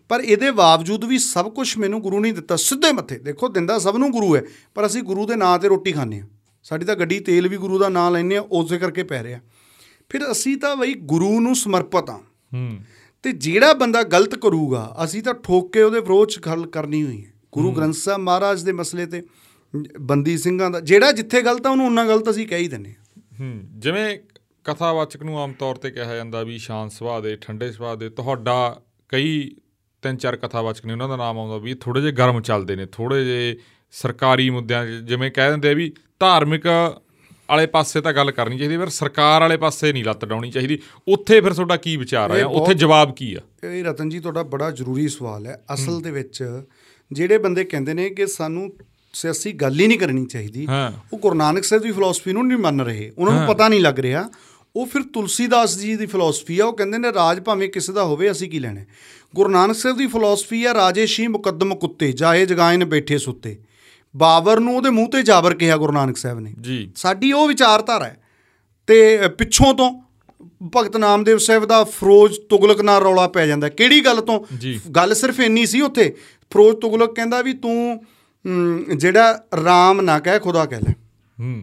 [0.08, 3.96] ਪਰ ਇਹਦੇ ਬਾਵਜੂਦ ਵੀ ਸਭ ਕੁਝ ਮੈਨੂੰ ਗੁਰੂ ਨਹੀਂ ਦਿੱਤਾ ਸਿੱਧੇ ਮੱਥੇ। ਦੇਖੋ ਦਿੰਦਾ ਸਭ
[3.96, 4.42] ਨੂੰ ਗੁਰੂ ਹੈ
[4.74, 6.28] ਪਰ ਅਸੀਂ ਗੁਰੂ ਦੇ ਨਾਂ ਤੇ ਰੋਟੀ ਖਾਂਦੇ ਹਾਂ।
[6.62, 9.40] ਸਾਡੀ ਤਾਂ ਗੱਡੀ ਤੇਲ ਵੀ ਗੁਰੂ ਦਾ ਨਾਂ ਲੈਂਦੇ ਆ ਉਸੇ ਕਰਕੇ ਪੈ ਰਿਹਾ।
[10.08, 12.10] ਫਿਰ ਅਸੀਂ ਤਾਂ ਬਈ ਗੁਰੂ ਨੂੰ ਸਮਰਪਿਤ
[12.54, 12.78] ਹੂੰ।
[13.22, 17.24] ਤੇ ਜਿਹੜਾ ਬੰਦਾ ਗਲਤ ਕਰੂਗਾ ਅਸੀਂ ਤਾਂ ਠੋਕ ਕੇ ਉਹਦੇ ਵਿਰੋਧ ਚ ਗੱਲ ਕਰਨੀ ਹੋਈ
[17.24, 19.22] ਹੈ। ਗੁਰੂ ਗ੍ਰੰਥ ਸਾਹਿਬ ਮਹਾਰਾਜ ਦੇ ਮਸਲੇ ਤੇ
[20.00, 23.60] ਬੰਦੀ ਸਿੰਘਾਂ ਦਾ ਜਿਹੜਾ ਜਿੱਥੇ ਗਲਤ ਆ ਉਹਨੂੰ ਉਹਨਾਂ ਗਲਤ ਅਸੀਂ ਕਹਿ ਹੀ ਹਾਂ। ਹੂੰ।
[23.78, 24.18] ਜਿਵੇਂ
[24.64, 28.82] ਕਥਾਵਾਚਕ ਨੂੰ ਆਮ ਤੌਰ ਤੇ ਕਿਹਾ ਜਾਂਦਾ ਵੀ ਸ਼ਾਂਤ ਸੁਭਾਅ ਦੇ ਠੰਡੇ ਸੁਭਾਅ ਦੇ ਤੁਹਾਡਾ
[29.08, 29.56] ਕਈ
[30.02, 33.24] ਤਿੰਨ ਚਾਰ ਕਥਾਵਾਚਕ ਨੇ ਉਹਨਾਂ ਦਾ ਨਾਮ ਆਉਂਦਾ ਵੀ ਥੋੜੇ ਜਿਹੇ ਗਰਮ ਚੱਲਦੇ ਨੇ ਥੋੜੇ
[33.24, 33.56] ਜਿਹੇ
[33.90, 38.88] ਸਰਕਾਰੀ ਮੁੱਦਿਆਂ ਜਿਵੇਂ ਕਹਿ ਦਿੰਦੇ ਆ ਵੀ ਧਾਰਮਿਕ ਵਾਲੇ ਪਾਸੇ ਤਾਂ ਗੱਲ ਕਰਨੀ ਚਾਹੀਦੀ ਪਰ
[38.88, 40.78] ਸਰਕਾਰ ਵਾਲੇ ਪਾਸੇ ਨਹੀਂ ਲੱਤ ਡਾਉਣੀ ਚਾਹੀਦੀ।
[41.08, 43.40] ਉੱਥੇ ਫਿਰ ਤੁਹਾਡਾ ਕੀ ਵਿਚਾਰ ਇਹ ਆ ਉੱਥੇ ਜਵਾਬ ਕੀ ਆ?
[43.64, 46.62] ਇਹ ਰਤਨ ਜੀ ਤੁਹਾਡਾ ਬੜਾ ਜ਼ਰੂਰੀ ਸਵਾਲ ਹੈ। ਅਸਲ ਦੇ ਵਿੱਚ
[47.12, 48.70] ਜਿਹੜੇ ਬੰਦੇ ਕਹਿੰਦੇ ਨੇ ਕਿ ਸਾਨੂੰ
[49.12, 50.66] ਸਿਆਸੀ ਗੱਲ ਹੀ ਨਹੀਂ ਕਰਨੀ ਚਾਹੀਦੀ।
[51.12, 54.00] ਉਹ ਗੁਰੂ ਨਾਨਕ ਸਾਹਿਬ ਦੀ ਫਿਲਾਸਫੀ ਨੂੰ ਨਹੀਂ ਮੰਨ ਰਹੇ ਉਹਨਾਂ ਨੂੰ ਪਤਾ ਨਹੀਂ ਲੱਗ
[54.00, 54.28] ਰਿਹਾ
[54.76, 58.30] ਉਹ ਫਿਰ ਤੁਲਸੀਦਾਸ ਜੀ ਦੀ ਫਿਲਾਸਫੀ ਆ ਉਹ ਕਹਿੰਦੇ ਨੇ ਰਾਜ ਭਾਵੇਂ ਕਿਸੇ ਦਾ ਹੋਵੇ
[58.30, 58.84] ਅਸੀਂ ਕੀ ਲੈਣਾ।
[59.34, 63.58] ਗੁਰੂ ਨਾਨਕ ਸਾਹਿਬ ਦੀ ਫਿਲਾਸਫੀ ਆ ਰਾਜੇ ਸ਼ੀ ਮੁਕੱਦਮ ਕੁੱਤੇ ਜਾਏ ਜਗਾਇਨ ਬੈਠੇ ਸੁੱਤੇ।
[64.16, 68.04] ਬਾਬਰ ਨੂੰ ਉਹਦੇ ਮੂੰਹ ਤੇ ਜਾਬਰ ਕਿਹਾ ਗੁਰੂ ਨਾਨਕ ਸਾਹਿਬ ਨੇ। ਜੀ। ਸਾਡੀ ਉਹ ਵਿਚਾਰਧਾਰਾ
[68.04, 68.22] ਹੈ।
[68.86, 70.02] ਤੇ ਪਿੱਛੋਂ ਤੋਂ
[70.76, 74.44] ਭਗਤ ਨਾਮਦੇਵ ਸਾਹਿਬ ਦਾ ਫਰੋਜ਼ ਤੁਗਲਕ ਨਾਲ ਰੌਲਾ ਪੈ ਜਾਂਦਾ ਕਿਹੜੀ ਗੱਲ ਤੋਂ।
[74.90, 76.14] ਗੱਲ ਸਿਰਫ ਇੰਨੀ ਸੀ ਉੱਥੇ।
[76.52, 78.04] ਫਰੋਜ਼ ਤੁਗਲਕ ਕਹਿੰਦਾ ਵੀ ਤੂੰ
[78.96, 80.94] ਜਿਹੜਾ ਰਾਮ ਨਾ ਕਹਿ ਖੁਦਾ ਕਹਿ ਲੈ।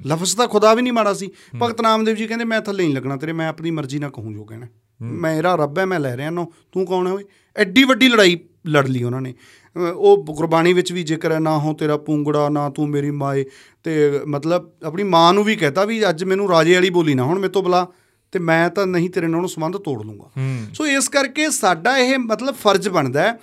[0.08, 1.30] ਲਫ਼ਜ਼ ਤਾਂ ਖੁਦਾ ਵੀ ਨਹੀਂ ਮਾੜਾ ਸੀ।
[1.62, 4.46] ਭਗਤ ਨਾਮਦੇਵ ਜੀ ਕਹਿੰਦੇ ਮੈਂ ਥੱਲੇ ਨਹੀਂ ਲੱਗਣਾ ਤੇਰੇ ਮੈਂ ਆਪਣੀ ਮਰਜ਼ੀ ਨਾਲ ਕਹੂੰ ਜੋ
[4.46, 4.68] ਕਹਿਣਾ।
[5.02, 7.24] ਮੇਰਾ ਰੱਬ ਹੈ ਮੈਂ ਲੈ ਰਿਹਾ। ਨਾ ਤੂੰ ਕੌਣ ਹੈ ਓਏ?
[7.56, 9.34] ਐਡੀ ਵੱਡੀ ਲੜਾਈ ਲੜ ਲਈ ਉਹਨਾਂ ਨੇ।
[9.76, 13.46] ਉਹ ਗੁਰਬਾਣੀ ਵਿੱਚ ਵੀ ਜ਼ਿਕਰ ਹੈ ਨਾ ਹੋ ਤੇਰਾ ਪੂੰਗੜਾ ਨਾ ਤੂੰ ਮੇਰੀ ਮਾਏ।
[13.84, 17.40] ਤੇ ਮਤਲਬ ਆਪਣੀ ਮਾਂ ਨੂੰ ਵੀ ਕਹਤਾ ਵੀ ਅੱਜ ਮੈਨੂੰ ਰਾਜੇ ਵਾਲੀ ਬੋਲੀ ਨਾ ਹੁਣ
[17.40, 17.88] ਮੇਰੇ ਤੋਂ ਬੁਲਾ
[18.34, 20.30] ਤੇ ਮੈਂ ਤਾਂ ਨਹੀਂ ਤੇਰੇ ਨਾਲ ਉਹਨੂੰ ਸੰਬੰਧ ਤੋੜ ਲੂੰਗਾ।
[20.74, 23.38] ਸੋ ਇਸ ਕਰਕੇ ਸਾਡਾ ਇਹ ਮਤਲਬ ਫਰਜ਼ ਬਣਦਾ ਹੈ।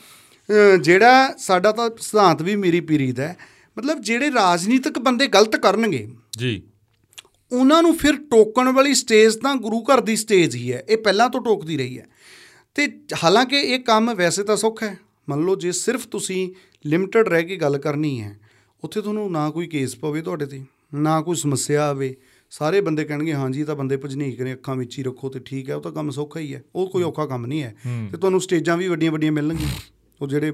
[0.83, 3.37] ਜਿਹੜਾ ਸਾਡਾ ਤਾਂ ਸਿਧਾਂਤ ਵੀ ਮੇਰੀ ਪੀਰੀ ਦਾ ਹੈ
[3.79, 6.09] ਮਤਲਬ ਜਿਹੜੇ ਰਾਜਨੀਤਿਕ ਬੰਦੇ ਗਲਤ ਕਰਨਗੇ
[6.39, 6.63] ਜੀ।
[7.53, 11.29] ਉਹਨਾਂ ਨੂੰ ਫਿਰ ਟੋਕਣ ਵਾਲੀ ਸਟੇਜ ਤਾਂ ਗੁਰੂ ਘਰ ਦੀ ਸਟੇਜ ਹੀ ਹੈ ਇਹ ਪਹਿਲਾਂ
[11.31, 12.07] ਤੋਂ ਟੋਕਦੀ ਰਹੀ ਹੈ।
[12.75, 12.87] ਤੇ
[13.25, 14.99] ਹਾਲਾਂਕਿ ਇਹ ਕੰਮ ਵੈਸੇ ਤਾਂ ਸੌਖਾ ਹੈ।
[15.29, 16.49] ਮੰਨ ਲਓ ਜੇ ਸਿਰਫ ਤੁਸੀਂ
[16.87, 18.39] ਲਿਮਟਿਡ ਰਹਿ ਕੇ ਗੱਲ ਕਰਨੀ ਹੈ
[18.83, 20.63] ਉੱਥੇ ਤੁਹਾਨੂੰ ਨਾ ਕੋਈ ਕੇਸ ਪਵੇ ਤੁਹਾਡੇ ਤੇ
[20.95, 22.15] ਨਾ ਕੋਈ ਸਮੱਸਿਆ ਆਵੇ।
[22.51, 25.77] ਸਾਰੇ ਬੰਦੇ ਕਹਿਣਗੇ ਹਾਂਜੀ ਤਾਂ ਬੰਦੇ ਭਜਨੀਕ ਨੇ ਅੱਖਾਂ ਵਿੱਚ ਹੀ ਰੱਖੋ ਤੇ ਠੀਕ ਹੈ
[25.77, 27.75] ਉਹ ਤਾਂ ਕੰਮ ਸੌਖਾ ਹੀ ਹੈ ਉਹ ਕੋਈ ਔਖਾ ਕੰਮ ਨਹੀਂ ਹੈ।
[28.13, 29.69] ਤੇ ਤੁਹਾਨੂੰ ਸਟੇਜਾਂ ਵੀ ਵੱਡੀਆਂ ਵੱਡੀਆਂ ਮਿਲਣਗੀਆਂ
[30.21, 30.53] ਉਹ ਜਿਹੜੇ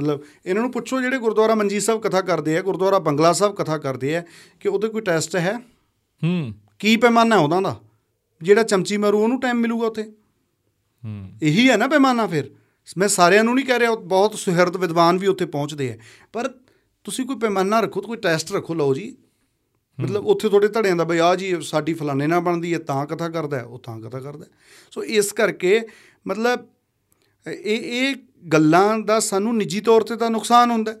[0.00, 3.78] ਮਤਲਬ ਇਹਨਾਂ ਨੂੰ ਪੁੱਛੋ ਜਿਹੜੇ ਗੁਰਦੁਆਰਾ ਮਨਜੀਤ ਸਾਹਿਬ ਕਥਾ ਕਰਦੇ ਆ ਗੁਰਦੁਆਰਾ ਬੰਗਲਾ ਸਾਹਿਬ ਕਥਾ
[3.78, 4.22] ਕਰਦੇ ਆ
[4.60, 5.58] ਕਿ ਉਹਦੇ ਕੋਈ ਟੈਸਟ ਹੈ?
[6.24, 7.80] ਹੂੰ। ਕੀ ਪੈਮਾਨਾ ਹੈ ਉਹਦਾ ਦਾ?
[8.42, 10.02] ਜਿਹੜਾ ਚਮਚੀ ਮਾਰੂ ਉਹਨੂੰ ਟਾਈਮ ਮਿਲੂਗਾ ਉੱਥੇ।
[11.04, 12.50] ਹੂੰ। ਇਹੀ ਹੈ ਨਾ ਪੈਮਾਨਾ ਫਿਰ।
[12.98, 15.98] ਮੈਂ ਸਾਰਿਆਂ ਨੂੰ ਨਹੀਂ ਕਹਿ ਰਿਹਾ ਬਹੁਤ ਸੁਹਿਰਦ ਵਿਦਵਾਨ ਵੀ ਉੱਥੇ ਪਹੁੰਚਦੇ ਆ।
[16.32, 16.48] ਪਰ
[17.04, 19.16] ਤੁਸੀਂ ਕੋਈ ਪੈਮਾਨਾ ਰੱਖੋ ਕੋਈ ਟੈਸਟ ਰੱਖੋ ਲਓ ਜੀ।
[20.00, 23.28] ਮਤਲਬ ਉੱਥੇ ਤੁਹਾਡੇ ਧੜਿਆਂ ਦਾ ਬਈ ਆ ਜੀ ਸਾਡੀ ਫਲਾਣੇ ਨਾਲ ਬਣਦੀ ਹੈ ਤਾਂ ਕਥਾ
[23.28, 24.46] ਕਰਦਾ ਉਹ ਤਾਂ ਕਥਾ ਕਰਦਾ।
[24.90, 25.82] ਸੋ ਇਸ ਕਰਕੇ
[26.26, 26.68] ਮਤਲਬ
[27.46, 28.14] ਇਹ ਇਹ
[28.52, 30.92] ਗੱਲਾਂ ਦਾ ਸਾਨੂੰ ਨਿੱਜੀ ਤੌਰ ਤੇ ਤਾਂ ਨੁਕਸਾਨ ਹੁੰਦਾ।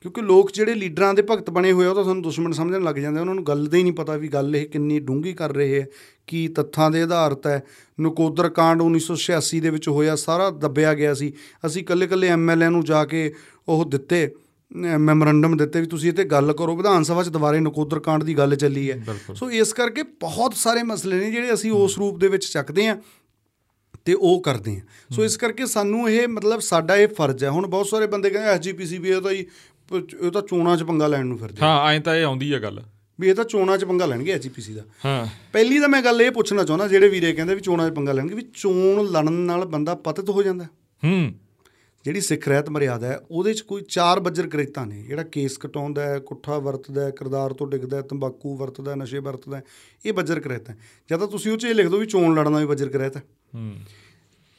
[0.00, 2.94] ਕਿਉਂਕਿ ਲੋਕ ਜਿਹੜੇ ਲੀਡਰਾਂ ਦੇ ਭਗਤ ਬਣੇ ਹੋਏ ਆ ਉਹ ਤਾਂ ਸਾਨੂੰ ਦੁਸ਼ਮਣ ਸਮਝਣ ਲੱਗ
[2.94, 5.54] ਜਾਂਦੇ ਆ। ਉਹਨਾਂ ਨੂੰ ਗੱਲ ਦਾ ਹੀ ਨਹੀਂ ਪਤਾ ਵੀ ਗੱਲ ਇਹ ਕਿੰਨੀ ਡੂੰਘੀ ਕਰ
[5.54, 5.86] ਰਹੇ ਹੈ
[6.26, 7.62] ਕੀ ਤੱਥਾਂ ਦੇ ਆਧਾਰਿਤ ਹੈ
[8.00, 11.32] ਨਕੋਦਰ ਕਾਂਡ 1986 ਦੇ ਵਿੱਚ ਹੋਇਆ ਸਾਰਾ ਦੱਬਿਆ ਗਿਆ ਸੀ
[11.66, 13.34] ਅਸੀਂ ਕੱਲੇ ਕੱਲੇ ਐਮਐਲਏ ਨੂੰ ਜਾ ਕੇ
[13.68, 14.30] ਉਹ ਦਿੱਤੇ
[14.76, 18.56] ਮੈਮੋਰੰਡਮ ਦਿੱਤੇ ਵੀ ਤੁਸੀਂ ਤੇ ਗੱਲ ਕਰੋ ਵਿਧਾਨ ਸਭਾ 'ਚ ਦੁਬਾਰੇ ਨਕੋਦਰ ਕਾਂਡ ਦੀ ਗੱਲ
[18.56, 19.04] ਚੱਲੀ ਹੈ।
[19.34, 22.96] ਸੋ ਇਸ ਕਰਕੇ ਬਹੁਤ ਸਾਰੇ ਮਸਲੇ ਨੇ ਜਿਹੜੇ ਅਸੀਂ ਉਸ ਰੂਪ ਦੇ ਵਿੱਚ ਚੱਕਦੇ ਹਾਂ
[24.04, 24.80] ਤੇ ਉਹ ਕਰਦੇ ਆ।
[25.14, 28.48] ਸੋ ਇਸ ਕਰਕੇ ਸਾਨੂੰ ਇਹ ਮਤਲਬ ਸਾਡਾ ਇਹ ਫਰਜ਼ ਹੈ। ਹੁਣ ਬਹੁਤ ਸਾਰੇ ਬੰਦੇ ਕਹਿੰਦੇ
[28.48, 29.46] ਐਸਜੀਪੀਸੀ ਵੀ ਇਹ ਤਾਂ ਹੀ
[30.22, 32.82] ਇਹ ਤਾਂ ਚੋਣਾਂ 'ਚ ਪੰਗਾ ਲੈਣ ਨੂੰ ਫਿਰਦੇ। ਹਾਂ ਐਂ ਤਾਂ ਇਹ ਆਉਂਦੀ ਆ ਗੱਲ।
[33.20, 36.30] ਵੀ ਇਹ ਤਾਂ ਚੋਣਾਂ 'ਚ ਪੰਗਾ ਲੈਣਗੇ ਐਚਪੀਸੀ ਦਾ। ਹਾਂ। ਪਹਿਲੀ ਤਾਂ ਮੈਂ ਗੱਲ ਇਹ
[36.30, 39.94] ਪੁੱਛਣਾ ਚਾਹੁੰਦਾ ਜਿਹੜੇ ਵੀਰੇ ਕਹਿੰਦੇ ਵੀ ਚੋਣਾਂ 'ਚ ਪੰਗਾ ਲੈਣਗੇ ਵੀ ਚੋਣ ਲੜਨ ਨਾਲ ਬੰਦਾ
[39.94, 40.64] ਪਤਿਤ ਹੋ ਜਾਂਦਾ।
[41.04, 41.34] ਹੂੰ।
[42.04, 46.02] ਜਿਹੜੀ ਸਿੱਖ ਰਹਿਤ ਮਰਿਆਦਾ ਹੈ ਉਹਦੇ 'ਚ ਕੋਈ ਚਾਰ ਬੱਜਰ ਕ੍ਰਿਤਾਂ ਨੇ। ਜਿਹੜਾ ਕੇਸ ਕਟਾਉਂਦਾ
[46.02, 49.62] ਹੈ ਕੁੱਠਾ ਵਰਤਦਾ ਹੈ ਕਿਰਦਾਰ ਤੋਂ ਡਿੱਗਦਾ ਹੈ ਤੰਬਾਕੂ ਵਰਤਦਾ ਹੈ ਨਸ਼ੇ ਵਰਤਦਾ ਹੈ
[50.06, 50.76] ਇਹ ਬੱਜਰ ਕ੍ਰਿਤ ਹੈ।
[51.10, 53.22] ਜਾਂ ਤਾਂ ਤੁਸੀਂ ਉਹ 'ਚ ਇਹ ਲਿਖ ਦਿਓ ਵੀ ਚੋਣ ਲੜਨਾ ਵੀ ਬੱਜਰ ਕ੍ਰਿਤ ਹੈ।
[53.54, 53.74] ਹੂੰ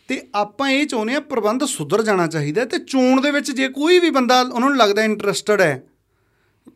[0.07, 3.67] ਤੇ ਆਪਾਂ ਇਹ ਚਾਹੁੰਦੇ ਆ ਪ੍ਰਬੰਧ ਸੁਧਰ ਜਾਣਾ ਚਾਹੀਦਾ ਹੈ ਤੇ ਚੋਣ ਦੇ ਵਿੱਚ ਜੇ
[3.67, 5.83] ਕੋਈ ਵੀ ਬੰਦਾ ਉਹਨਾਂ ਨੂੰ ਲੱਗਦਾ ਇੰਟਰਸਟਡ ਹੈ,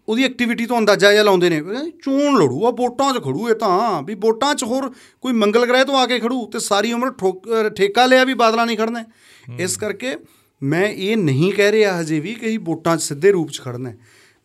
[0.09, 3.55] ਉਹਦੀ ਐਕਟੀਵਿਟੀ ਤੋਂ ਅੰਦਾਜ਼ਾ ਜਿਹਾ ਲਾਉਂਦੇ ਨੇ ਵੀ ਚੋਣ ਲੜੂ ਆ ਵੋਟਾਂ 'ਚ ਖੜੂ ਇਹ
[3.55, 7.11] ਤਾਂ, ਵੀ ਵੋਟਾਂ 'ਚ ਹੋਰ ਕੋਈ ਮੰਗਲ ਗ੍ਰਹਿ ਤੋਂ ਆ ਕੇ ਖੜੂ ਤੇ ਸਾਰੀ ਉਮਰ
[7.11, 9.05] ਠੋਕ- ਅਹ, ਠੇਕਾ ਲਿਆ ਵੀ ਬਾਦਲਾਂ ਨਹੀਂ ਖੜਨਾ ਹੈ।
[9.59, 10.15] ਇਸ ਕਰਕੇ
[10.63, 13.89] ਮੈਂ ਇਹ ਨਹੀਂ ਕਹਿ ਰਿਹਾ ਹਜੇ ਵੀ ਕਿ ਅਸੀਂ ਵੋਟਾਂ 'ਚ ਸਿੱਧੇ ਰੂਪ 'ਚ ਖੜਨਾ
[13.89, 13.97] ਹੈ।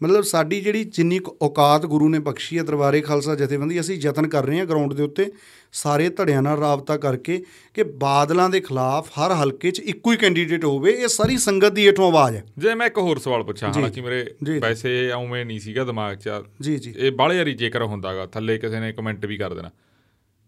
[0.02, 4.46] ਮਤਲਬ ਸਾਡੀ ਜਿਹੜੀ ਜਿੰਨੀ ਔਕਾਤ ਗੁਰੂ ਨੇ ਬਖਸ਼ੀ ਹੈ ਦਰਬਾਰੇ ਖਾਲਸਾ ਜਥੇਬੰਦੀ ਅਸੀਂ ਯਤਨ ਕਰ
[4.46, 5.32] ਰਹੇ ਹਾਂ ਗਰਾਊਂਡ ਦੇ ਉੱਤੇ
[5.72, 7.44] ਸਾਰੇ ਧੜਿਆਂ ਨਾਲ ਰਾਬਤਾ ਕਰਕੇ
[7.74, 11.86] ਕਿ ਬਾਦਲਾਂ ਦੇ ਖਿਲਾਫ ਹਰ ਹਲਕੇ 'ਚ ਇੱਕੋ ਹੀ ਕੈਂਡੀਡੇਟ ਹੋਵੇ ਇਹ ਸਾਰੀ ਸੰਗਤ ਦੀ
[11.86, 14.26] ਹੇਠੋਂ ਆਵਾਜ਼ ਹੈ। ਜੇ ਮੈਂ ਇੱਕ ਹੋਰ ਸਵਾਲ ਪੁੱਛਾਂ ਹਾਲਾਂਕਿ ਮੇਰੇ।
[14.58, 16.28] ਵੈਸੇ ਉਵੇਂ ਨਹੀਂ ਸੀਗਾ ਦਿਮਾਗ 'ਚ।
[16.60, 19.70] ਜੀ ਜੀ। ਇਹ ਬਾਹਲੇ ਵਾਰੀ ਜੇਕਰ ਹੁੰਦਾਗਾ ਥੱਲੇ ਕਿਸੇ ਨੇ ਕਮੈਂਟ ਵੀ ਕਰ ਦੇਣਾ।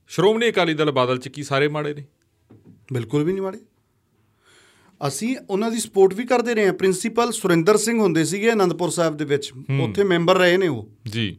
[0.08, 2.04] ਸ਼੍ਰੋਮਣੀ ਅਕਾਲੀ ਦਲ ਬਾਦਲ 'ਚ ਕੀ ਸਾਰੇ ਮਾੜੇ ਨੇ?
[2.92, 3.58] ਬਿਲਕੁਲ ਵੀ ਨਹੀਂ ਮਾੜੇ।
[5.08, 9.16] ਅਸੀਂ ਉਹਨਾਂ ਦੀ ਸਪੋਰਟ ਵੀ ਕਰਦੇ ਰਹੇ ਹਾਂ। ਪ੍ਰਿੰਸੀਪਲ ਸੁਰਿੰਦਰ ਸਿੰਘ ਹੁੰਦੇ ਸੀਗੇ ਆਨੰਦਪੁਰ ਸਾਹਿਬ
[9.16, 11.36] ਦੇ ਵਿੱਚ। ਉੱਥੇ ਮੈਂਬਰ ਰਹੇ ਨੇ ਉਹ। ਜੀ।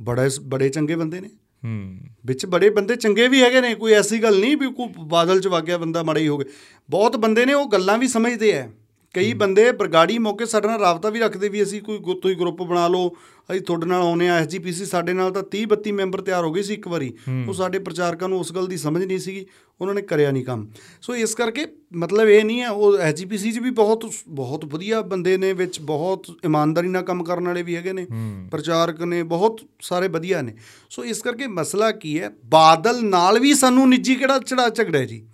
[0.00, 1.28] ਬੜੇ ਬੜੇ ਚੰਗੇ ਬੰਦੇ ਨੇ।
[1.64, 5.40] ਹੂੰ। ਵਿੱਚ ਬੜੇ ਬੰਦੇ ਚੰਗੇ ਵੀ ਹੈਗੇ ਨੇ। ਕੋਈ ਐਸੀ ਗੱਲ ਨਹੀਂ ਵੀ ਕੋਈ ਬਾਦਲ
[5.40, 6.52] ਚ ਵਗ ਗਿਆ ਬੰਦਾ ਮਾੜਾ ਹੀ ਹੋ ਗਿਆ
[6.90, 8.70] ਬਹੁਤ ਬੰਦੇ ਨੇ ਉਹ ਗੱਲਾਂ ਵੀ ਸਮਝਦੇ ਆ।
[9.14, 12.88] ਕਈ ਬੰਦੇ ਬਰਗਾੜੀ ਮੌਕੇ ਸਾਡੇ ਨਾਲ ਰਾਬਤਾ ਵੀ ਰੱਖਦੇ ਵੀ ਅਸੀਂ ਕੋਈ ਤੁਸੀਂ ਗਰੁੱਪ ਬਣਾ
[12.88, 13.08] ਲਓ
[13.50, 16.62] ਅਸੀਂ ਤੁਹਾਡੇ ਨਾਲ ਆਉਨੇ ਆ ਐਸਜੀਪੀਸੀ ਸਾਡੇ ਨਾਲ ਤਾਂ 30 32 ਮੈਂਬਰ ਤਿਆਰ ਹੋ ਗਏ
[16.62, 17.12] ਸੀ ਇੱਕ ਵਾਰੀ।
[17.48, 19.46] ਉਹ ਸਾਡੇ ਪ੍ਰਚਾਰਕਾਂ ਨੂੰ ਉਸ ਗੱਲ ਦੀ ਸਮਝ ਨਹੀਂ ਸੀਗੀ
[19.80, 20.66] ਉਹਨਾਂ ਨੇ ਕਰਿਆ ਨਹੀਂ ਕੰਮ।
[21.02, 25.36] ਸੋ ਇਸ ਕਰਕੇ ਮਤਲਬ ਇਹ ਨਹੀਂ ਹੈ ਉਹ ਐਸਜੀਪੀਸੀ 'ਚ ਵੀ ਬਹੁਤ ਬਹੁਤ ਵਧੀਆ ਬੰਦੇ
[25.36, 28.06] ਨੇ ਵਿੱਚ ਬਹੁਤ ਇਮਾਨਦਾਰੀ ਨਾਲ ਕੰਮ ਕਰਨ ਵਾਲੇ ਵੀ ਹੈਗੇ ਨੇ
[28.50, 30.54] ਪ੍ਰਚਾਰਕ ਨੇ ਬਹੁਤ ਸਾਰੇ ਵਧੀਆ ਨੇ।
[30.90, 35.04] ਸੋ ਇਸ ਕਰਕੇ ਮਸਲਾ ਕੀ ਹੈ ਬਾਦਲ ਨਾਲ ਵੀ ਸਾਨੂੰ ਨਿੱਜੀ ਕਿਹੜਾ ਚੜਾ ਝਗੜਾ ਹੈ
[35.04, 35.26] ਜੀ?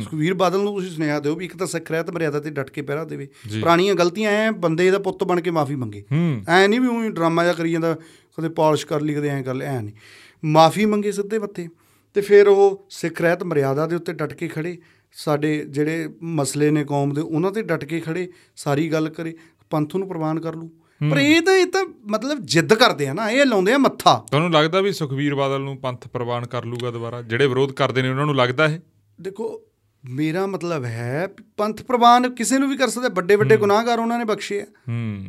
[0.00, 2.82] ਸੁਖਵੀਰ ਬਾਦਲ ਨੂੰ ਤੁਸੀਂ ਸੁਨੇਹਾ ਦਿਓ ਵੀ ਇੱਕ ਤਾਂ ਸਿੱਖ ਰਹਿਤ ਮਰਿਆਦਾ ਤੇ ਡਟ ਕੇ
[2.82, 6.04] ਪਹਿਰਾ ਦੇਵੇ। ਜੀ। ਪੁਰਾਣੀਆਂ ਗਲਤੀਆਂ ਐ ਬੰਦੇ ਦਾ ਪੁੱਤ ਬਣ ਕੇ ਮਾਫੀ ਮੰਗੇ।
[6.48, 7.96] ਐ ਨਹੀਂ ਵੀ ਉਹੀ ਡਰਾਮਾ ਜਿਹਾ ਕਰੀ ਜਾਂਦਾ
[8.38, 9.94] ਕਦੇ ਪਾਲਿਸ਼ ਕਰ ਲਈ ਕਦੇ ਐ ਕਰ ਲਿਆ ਐ ਨਹੀਂ।
[10.44, 11.68] ਮਾਫੀ ਮੰਗੇ ਸਿੱਧੇ ਮੱਥੇ।
[12.14, 14.78] ਤੇ ਫਿਰ ਉਹ ਸਿੱਖ ਰਹਿਤ ਮਰਿਆਦਾ ਦੇ ਉੱਤੇ ਡਟ ਕੇ ਖੜੇ।
[15.12, 19.34] ਸਾਡੇ ਜਿਹੜੇ ਮਸਲੇ ਨੇ ਕੌਮ ਦੇ ਉਹਨਾਂ ਤੇ ਡਟ ਕੇ ਖੜੇ ਸਾਰੀ ਗੱਲ ਕਰੇ
[19.70, 20.70] ਪੰਥ ਨੂੰ ਪ੍ਰਵਾਨ ਕਰ ਲੂ
[21.10, 24.52] ਪਰ ਇਹ ਤਾਂ ਇਹ ਤਾਂ ਮਤਲਬ ਜਿੱਦ ਕਰਦੇ ਆ ਨਾ ਇਹ ਲਾਉਂਦੇ ਆ ਮੱਥਾ। ਤੁਹਾਨੂੰ
[24.52, 27.22] ਲੱਗਦਾ ਵੀ ਸੁਖਵੀਰ ਬਾਦਲ ਨੂੰ ਪੰਥ ਪ੍ਰਵਾਨ ਕਰ ਲੂਗਾ ਦੁਬਾਰਾ?
[27.22, 28.78] ਜਿਹੜੇ ਵਿਰੋਧ ਕਰਦੇ ਨੇ ਉਹਨਾਂ ਨੂੰ ਲੱਗਦਾ ਇਹ?
[29.20, 29.62] ਦੇਖੋ
[30.10, 34.24] ਮੇਰਾ ਮਤਲਬ ਹੈ ਪੰਥ ਪ੍ਰਵਾਨ ਕਿਸੇ ਨੂੰ ਵੀ ਕਰ ਸਕਦਾ ਵੱਡੇ ਵੱਡੇ ਗੁਨਾਹਗਾਰ ਉਹਨਾਂ ਨੇ
[34.24, 35.26] ਬਖਸ਼ੇ ਆ। ਹੂੰ।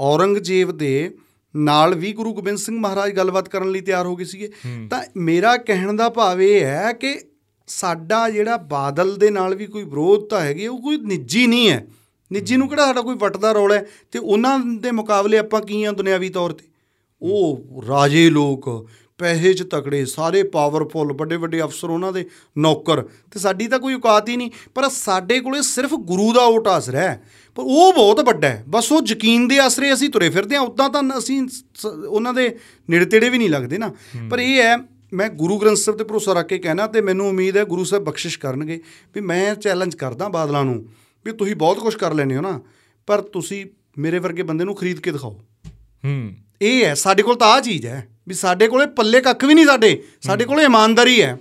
[0.00, 1.14] ਔਰੰਗਜ਼ੇਬ ਦੇ
[1.56, 4.50] ਨਾਲ ਵੀ ਗੁਰੂ ਗੋਬਿੰਦ ਸਿੰਘ ਮਹਾਰਾਜ ਗੱਲਬਾਤ ਕਰਨ ਲਈ ਤਿਆਰ ਹੋ ਗਏ ਸੀਗੇ।
[4.90, 7.20] ਤਾਂ ਮੇਰਾ ਕਹਿਣ ਦਾ ਭਾਵ ਇਹ ਹੈ ਕਿ
[7.66, 11.86] ਸਾਡਾ ਜਿਹੜਾ ਬਾਦਲ ਦੇ ਨਾਲ ਵੀ ਕੋਈ ਵਿਰੋਧਤਾ ਹੈਗੀ ਉਹ ਕੋਈ ਨਿੱਜੀ ਨਹੀਂ ਹੈ।
[12.32, 13.86] ਨਿੱਜੀ ਨੂੰ ਕਿਹੜਾ ਸਾਡਾ ਕੋਈ ਵੱਟਦਾ ਰੌਲਾ ਹੈ?
[14.12, 16.64] ਤੇ ਉਹਨਾਂ ਦੇ ਮੁਕਾਬਲੇ ਆਪਾਂ ਕੀ ਆ ਦੁਨਿਆਵੀ ਤੌਰ ਤੇ?
[17.22, 18.88] ਉਹ ਰਾਜੇ ਲੋਕ
[19.18, 23.94] ਪੈਸੇ 'ਚ ਤਕੜੇ ਸਾਰੇ ਪਾਵਰਫੁੱਲ ਵੱਡੇ ਵੱਡੇ ਅਫਸਰ ਉਹਨਾਂ ਦੇ ਨੌਕਰ। ਤੇ ਸਾਡੀ ਤਾਂ ਕੋਈ
[23.94, 27.22] ਔਕਾਤ ਹੀ ਨਹੀਂ ਪਰ ਸਾਡੇ ਕੋਲੇ ਸਿਰਫ ਗੁਰੂ ਦਾ ਓਟ ਆਸਰਾ ਹੈ
[27.54, 30.90] ਪਰ ਉਹ ਬਹੁਤ ਵੱਡਾ ਹੈ। ਬਸ ਉਹ ਯਕੀਨ ਦੇ ਆਸਰੇ ਅਸੀਂ ਤੁਰੇ ਫਿਰਦੇ ਹਾਂ ਉਦਾਂ
[30.90, 31.48] ਤਾਂ ਅਸੀਂ
[32.08, 32.58] ਉਹਨਾਂ ਦੇ
[32.90, 33.94] ਨੇੜੇ ਤੇੜੇ ਵੀ ਨਹੀਂ ਲੱਗਦੇ ਨਾ।
[34.30, 34.76] ਪਰ ਇਹ ਹੈ
[35.12, 38.04] ਮੈਂ ਗੁਰੂ ਗ੍ਰੰਥ ਸਾਹਿਬ ਤੇ ਭਰੋਸਾ ਰੱਖ ਕੇ ਕਹਿਣਾ ਤੇ ਮੈਨੂੰ ਉਮੀਦ ਹੈ ਗੁਰੂ ਸਾਹਿਬ
[38.04, 38.80] ਬਖਸ਼ਿਸ਼ ਕਰਨਗੇ
[39.14, 40.88] ਵੀ ਮੈਂ ਚੈਲੰਜ ਕਰਦਾ ਬਾਦਲਾਂ ਨੂੰ
[41.24, 42.60] ਵੀ ਤੁਸੀਂ ਬਹੁਤ ਕੁਝ ਕਰ ਲੈਨੇ ਹੋ ਨਾ
[43.06, 43.66] ਪਰ ਤੁਸੀਂ
[43.98, 45.40] ਮੇਰੇ ਵਰਗੇ ਬੰਦੇ ਨੂੰ ਖਰੀਦ ਕੇ ਦਿਖਾਓ।
[46.04, 49.54] ਹੂੰ। ਇਹ ਹੈ ਸਾਡੇ ਕੋਲ ਤਾਂ ਆ ਚੀਜ਼ ਹੈ। ਵੀ ਸਾਡੇ ਕੋਲੇ ਪੱਲੇ ਕੱਖ ਵੀ
[49.54, 51.38] ਨਹੀਂ ਸਾਡੇ। ਸਾਡੇ ਕੋਲੇ ਇਮਾਨਦਾਰੀ ਹੈ।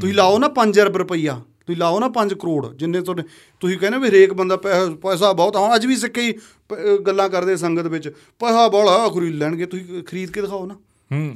[0.00, 3.22] ਤੁਸੀਂ ਲਾਓ ਨਾ 5 ਅਰਬ ਰੁਪਈਆ, ਤੁਸੀਂ ਲਾਓ ਨਾ 5 ਕਰੋੜ, ਜਿੰਨੇ ਤੁਹਾਡੇ
[3.60, 6.32] ਤੁਸੀਂ ਕਹਿੰਦੇ ਵੀ ਹਰੇਕ ਬੰਦਾ ਪੈ- ਪੈਸਾ ਬਹੁਤ ਹਾਂ ਅੱਜ ਵੀ ਸਿੱਕੇ ਹੀ
[6.68, 10.74] ਪ- ਅਹ ਗੱਲਾਂ ਕਰਦੇ ਸੰਗਤ ਵਿੱਚ, ਪੈਸਾ ਬੜਾ ਖਰੀਦ ਲੈਣਗੇ। ਤੁਸੀਂ ਖਰੀਦ ਕੇ ਦਿਖਾਓ ਨਾ।
[10.74, 10.82] ਹੂੰ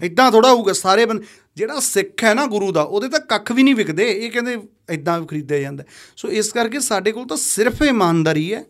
[0.03, 1.25] ਇਦਾਂ ਥੋੜਾ ਹੋਊਗਾ ਸਾਰੇ ਬੰਦੇ
[1.57, 4.57] ਜਿਹੜਾ ਸਿੱਖ ਹੈ ਨਾ ਗੁਰੂ ਦਾ ਉਹਦੇ ਤਾਂ ਕੱਖ ਵੀ ਨਹੀਂ ਵਿਕਦੇ ਇਹ ਕਹਿੰਦੇ
[4.91, 5.85] ਇਦਾਂ ਖਰੀਦਿਆ ਜਾਂਦਾ।
[6.17, 8.65] ਸੋ ਇਸ ਕਰਕੇ ਸਾਡੇ ਕੋਲ ਤਾਂ ਸਿਰਫ ਇਮਾਨਦਾਰੀ ਹੈ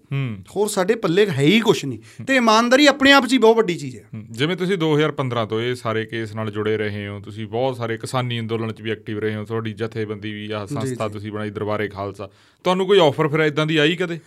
[0.57, 3.75] ਹੋਰ ਸਾਡੇ ਪੱਲੇ ਹੈ ਹੀ ਕੁਛ ਨਹੀਂ। ਤੇ ਇਮਾਨਦਾਰੀ ਆਪਣੇ ਆਪ 'ਚ ਹੀ ਬਹੁਤ ਵੱਡੀ
[3.75, 7.77] ਚੀਜ਼ ਹੈ। ਜਿਵੇਂ ਤੁਸੀਂ 2015 ਤੋਂ ਇਹ ਸਾਰੇ ਕੇਸ ਨਾਲ ਜੁੜੇ ਰਹੇ ਹੋ ਤੁਸੀਂ ਬਹੁਤ
[7.77, 11.51] ਸਾਰੇ ਕਿਸਾਨੀ ਅੰਦੋਲਨ 'ਚ ਵੀ ਐਕਟਿਵ ਰਹੇ ਹੋ ਤੁਹਾਡੀ ਜਥੇਬੰਦੀ ਵੀ ਆ ਸੰਸਥਾ ਤੁਸੀਂ ਬਣਾਈ
[11.51, 12.31] ਦਰਬਾਰੇ ਖਾਲਸਾ।
[12.65, 14.19] ਤੁਹਾਨੂੰ ਕੋਈ ਆਫਰ ਫਿਰ ਇਦਾਂ ਦੀ ਆਈ ਕਦੇ?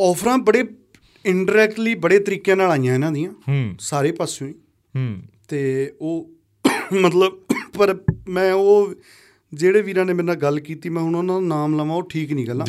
[0.00, 0.64] ਆਫਰਾਂ ਬੜੇ
[1.26, 4.54] ਇਨਡਾਇਰੈਕਟਲੀ ਬੜੇ ਤਰੀਕਿਆਂ ਨਾਲ ਆਈਆਂ ਇਹਨਾਂ ਦੀਆਂ ਹੂੰ। ਸਾਰੇ ਪਾਸਿਓਂ ਹੀ।
[4.96, 6.30] ਹੂੰ। ਤੇ ਉਹ
[6.92, 7.38] ਮਤਲਬ
[7.78, 7.96] ਪਰ
[8.28, 8.94] ਮੈਂ ਉਹ
[9.54, 12.32] ਜਿਹੜੇ ਵੀਰਾਂ ਨੇ ਮੇਰੇ ਨਾਲ ਗੱਲ ਕੀਤੀ ਮੈਂ ਹੁਣ ਉਹਨਾਂ ਦਾ ਨਾਮ ਲਵਾਂ ਉਹ ਠੀਕ
[12.32, 12.66] ਨਹੀਂ ਗੱਲਾਂ।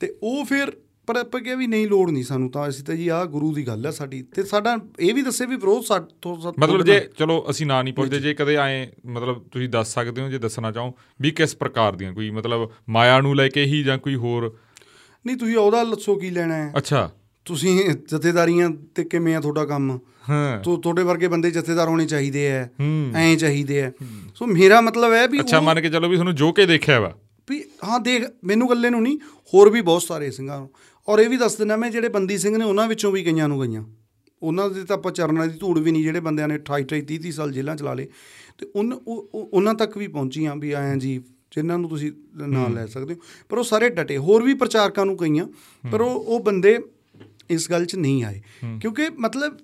[0.00, 0.72] ਤੇ ਉਹ ਫਿਰ
[1.06, 3.66] ਪਰ ਆਪਾਂ ਕਿਹਾ ਵੀ ਨਹੀਂ ਲੋੜ ਨਹੀਂ ਸਾਨੂੰ ਤਾਂ। ਅਸੀਂ ਤਾਂ ਜੀ ਆਹ ਗੁਰੂ ਦੀ
[3.66, 7.66] ਗੱਲ ਹੈ ਸਾਡੀ। ਤੇ ਸਾਡਾ ਇਹ ਵੀ ਦੱਸੇ ਵੀ ਵਿਰੋਧ ਸਾਥੋਂ ਮਤਲਬ ਜੇ ਚਲੋ ਅਸੀਂ
[7.66, 11.30] ਨਾਂ ਨਹੀਂ ਪੁੱਛਦੇ ਜੇ ਕਦੇ ਆਏ ਮਤਲਬ ਤੁਸੀਂ ਦੱਸ ਸਕਦੇ ਹੋ ਜੇ ਦੱਸਣਾ ਚਾਹੋ ਵੀ
[11.30, 14.56] ਕਿਸ ਪ੍ਰਕਾਰ ਦੀਆਂ ਕੋਈ ਮਤਲਬ ਮਾਇਆ ਨੂੰ ਲੈ ਕੇ ਹੀ ਜਾਂ ਕੋਈ ਹੋਰ?
[15.26, 17.10] ਨਹੀਂ ਤੁਸੀਂ ਉਹਦਾ ਲੱਸੋ ਕੀ ਲੈਣਾ ਹੈ। ਅੱਛਾ।
[17.44, 19.98] ਤੁਸੀਂ ਜਥੇਦਾਰੀਆਂ ਤੇ ਕਿਵੇਂ ਆ ਤੁਹਾਡਾ ਕੰਮ?
[20.30, 22.64] ਹਾਂ। ਤੋ ਤੁਹਾਡੇ ਵਰਗੇ ਬੰਦੇ ਜਥੇਦਾਰ ਹੋਣੇ ਚਾਹੀਦੇ ਐ।
[23.14, 23.90] ਐਂ ਚਾਹੀਦੇ ਐ।
[24.34, 27.14] ਸੋ ਮੇਰਾ ਮਤਲਬ ਹੈ ਵੀ ਅੱਛਾ ਮੰਨ ਕੇ ਚਲੋ ਵੀ ਤੁਹਾਨੂੰ ਜੋ ਕੇ ਦੇਖਿਆ ਵਾ।
[27.50, 29.18] ਵੀ ਹਾਂ ਦੇਖ ਮੈਨੂੰ ਗੱਲੇ ਨੂੰ ਨਹੀਂ
[29.54, 30.70] ਹੋਰ ਵੀ ਬਹੁਤ ਸਾਰੇ ਸਿੰਘਾਂ ਨੂੰ।
[31.08, 33.62] ਔਰ ਇਹ ਵੀ ਦੱਸ ਦਿੰਦਾ ਮੈਂ ਜਿਹੜੇ ਬੰਦੀ ਸਿੰਘ ਨੇ ਉਹਨਾਂ ਵਿੱਚੋਂ ਵੀ ਕਈਆਂ ਨੂੰ
[33.62, 33.84] ਗਈਆਂ।
[34.42, 37.18] ਉਹਨਾਂ ਦੇ ਤਾਂ ਆਪਾਂ ਚਰਨਾਂ ਦੀ ਧੂੜ ਵੀ ਨਹੀਂ ਜਿਹੜੇ ਬੰਦਿਆਂ ਨੇ 28 28 30
[37.18, 38.06] 30 ਸਾਲ ਜੇਲ੍ਹਾਂ ਚਲਾ ਲਏ।
[38.58, 38.66] ਤੇ
[39.34, 41.22] ਉਹਨਾਂ ਤੱਕ ਵੀ ਪਹੁੰਚੀਆਂ ਵੀ ਆਇਆ ਜੀ
[41.56, 42.12] ਜਿਨ੍ਹਾਂ ਨੂੰ ਤੁਸੀਂ
[42.46, 43.18] ਨਾਂ ਲੈ ਸਕਦੇ ਹੋ।
[43.48, 45.46] ਪਰ ਉਹ ਸਾਰੇ ਡਟੇ ਹੋਰ ਵੀ ਪ੍ਰਚਾਰਕਾਂ ਨੂੰ ਕਈਆਂ।
[45.92, 46.78] ਪਰ ਉਹ ਉਹ ਬੰਦੇ
[47.50, 48.40] ਇਸ ਗੱਲ 'ਚ ਨਹੀਂ ਆਏ।
[48.80, 49.56] ਕਿਉਂਕਿ ਮਤਲਬ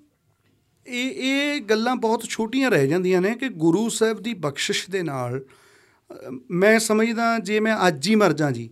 [0.87, 5.41] ਇਹ ਇਹ ਗੱਲਾਂ ਬਹੁਤ ਛੋਟੀਆਂ ਰਹਿ ਜਾਂਦੀਆਂ ਨੇ ਕਿ ਗੁਰੂ ਸਾਹਿਬ ਦੀ ਬਖਸ਼ਿਸ਼ ਦੇ ਨਾਲ
[5.41, 8.71] ਅ, ਮੈਂ ਸਮਝਦਾ ਜੇ ਮੈਂ ਅੱਜ ਹੀ ਮਰ ਜਾਂ ਜੀ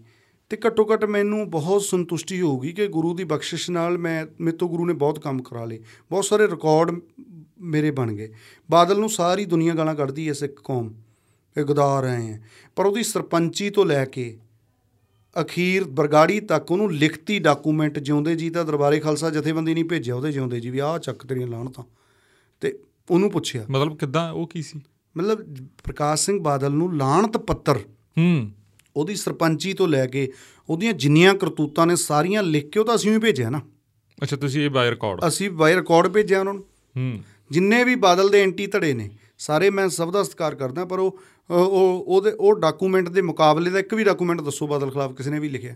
[0.48, 4.68] ਤੇ ਘੱਟੋ ਘੱਟ ਮੈਨੂੰ ਬਹੁਤ ਸੰਤੁਸ਼ਟੀ ਹੋਊਗੀ ਕਿ ਗੁਰੂ ਦੀ ਬਖਸ਼ਿਸ਼ ਨਾਲ ਮੈਂ ਮੇਰੇ ਤੋਂ
[4.68, 5.80] ਗੁਰੂ ਨੇ ਬਹੁਤ ਕੰਮ ਕਰਾ ਲਏ
[6.10, 7.00] ਬਹੁਤ ਸਾਰੇ ਰਿਕਾਰਡ
[7.60, 8.34] ਮੇਰੇ ਬਣ ਗਏ।
[8.70, 10.94] ਬਾਦਲ ਨੂੰ ਸਾਰੀ ਦੁਨੀਆ ਗਾਲਾਂ ਕੱਢਦੀ ਐ ਸਿੱਖ ਕੌਮ
[11.56, 12.46] ਇਹ ਗਦਾਰ ਆਏ ਹੈ
[12.76, 14.38] ਪਰ ਉਹਦੀ ਸਰਪੰਚੀ ਤੋਂ ਲੈ ਕੇ
[15.40, 20.32] ਅਖੀਰ ਬਰਗਾੜੀ ਤੱਕ ਉਹਨੂੰ ਲਿਖਤੀ ਡਾਕੂਮੈਂਟ ਜਿਉਂਦੇ ਜੀ ਤਾਂ ਦਰਬਾਰੇ ਖਾਲਸਾ ਜਥੇਬੰਦੀ ਨਹੀਂ ਭੇਜਿਆ ਉਹਦੇ
[20.32, 21.99] ਜਿਉਂਦੇ ਜੀ ਵੀ ਆਹ ਚੱਕ ਤੇਰੀਆਂ ਲਾਹਣਤਾਂ। ਤੇ
[23.10, 24.80] ਉਹਨੂੰ ਪੁੱਛਿਆ। ਮਤਲਬ ਕਿੱਦਾਂ ਉਹ ਕੀ ਸੀ?
[25.16, 27.76] ਮਤਲਬ ਪ੍ਰਕਾਸ਼ ਸਿੰਘ ਬਾਦਲ ਨੂੰ ਲਾਹਣਤ ਪੱਤਰ
[28.18, 28.50] ਹੂੰ।
[28.96, 30.32] ਉਹਦੀ ਸਰਪੰਚੀ ਤੋਂ ਲੈ ਕੇ
[30.70, 33.60] ਉਹਦੀਆਂ ਜਿੰਨੀਆਂ ਕਰਤੂਤਾਂ ਨੇ ਸਾਰੀਆਂ ਲਿਖ ਕੇ ਉਹ ਤਾਂ ਅਸੀਂ ਹੀ ਭੇਜਿਆ ਨਾ।
[34.22, 36.62] ਅੱਛਾ ਤੁਸੀਂ ਇਹ ਬਾਈ ਰਿਕਾਰਡ ਅਸੀਂ ਬਾਈ ਰਿਕਾਰਡ ਭੇਜਿਆ ਉਹਨਾਂ ਨੂੰ।
[36.96, 37.18] ਹੂੰ।
[37.50, 41.20] ਜਿੰਨੇ ਵੀ ਬਾਦਲ ਦੇ ਐਂਟੀ ਧੜੇ ਨੇ ਸਾਰੇ ਮੈਂ ਸਭ ਦਾ ਸਤਿਕਾਰ ਕਰਦਾ ਪਰ ਉਹ
[41.50, 45.30] ਉਹ- ਉਹ ਉਹਦੇ ਉਹ ਡਾਕੂਮੈਂਟ ਦੇ ਮੁਕਾਬਲੇ ਦਾ ਇੱਕ ਵੀ ਡਾਕੂਮੈਂਟ ਦੱਸੋ ਬਾਦਲ ਖਿਲਾਫ ਕਿਸੇ
[45.30, 45.74] ਨੇ ਵੀ ਲਿਖਿਆ।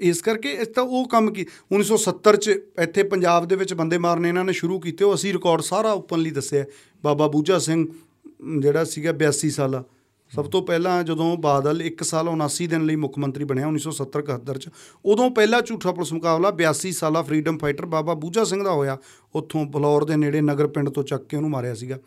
[0.00, 2.48] ਇਸ ਕਰਕੇ ਇਸ ਤਾਂ ਉਹ ਕੰਮ ਕੀ 1970 ਚ
[2.82, 6.30] ਇੱਥੇ ਪੰਜਾਬ ਦੇ ਵਿੱਚ ਬੰਦੇ ਮਾਰਨੇ ਇਹਨਾਂ ਨੇ ਸ਼ੁਰੂ ਕੀਤੇ ਉਹ ਅਸੀਂ ਰਿਕਾਰਡ ਸਾਰਾ ਓਪਨਲੀ
[6.30, 6.64] ਦੱਸਿਆ
[7.04, 9.84] ਬਾਬਾ ਬੂਝਾ ਸਿੰਘ ਅਮ, ਜਿਹੜਾ ਸੀਗਾ 82 ਸਾਲਾ
[10.32, 14.58] ਸਭ ਤੋਂ ਪਹਿਲਾਂ ਜਦੋਂ ਬਾਦਲ 1 ਸਾਲ 79 ਦਿਨ ਲਈ ਮੁੱਖ ਮੰਤਰੀ ਬਣਿਆ 1970 71
[14.58, 14.68] ਚ
[15.04, 18.96] ਉਦੋਂ ਪਹਿਲਾ ਝੂਠਾ ਪੁਲਿਸ ਮੁਕਾਬਲਾ 82 ਸਾਲਾ ਫਰੀडम ਫਾਈਟਰ ਬਾਬਾ ਬੂਝਾ ਸਿੰਘ ਦਾ ਹੋਇਆ
[19.34, 21.98] ਉੱਥੋਂ ਬਲੌਰ ਦੇ ਨੇੜੇ ਨਗਰ ਪਿੰਡ ਤੋਂ ਚੱਕ ਕੇ ਉਹਨੂੰ ਮਾਰਿਆ ਸੀਗਾ।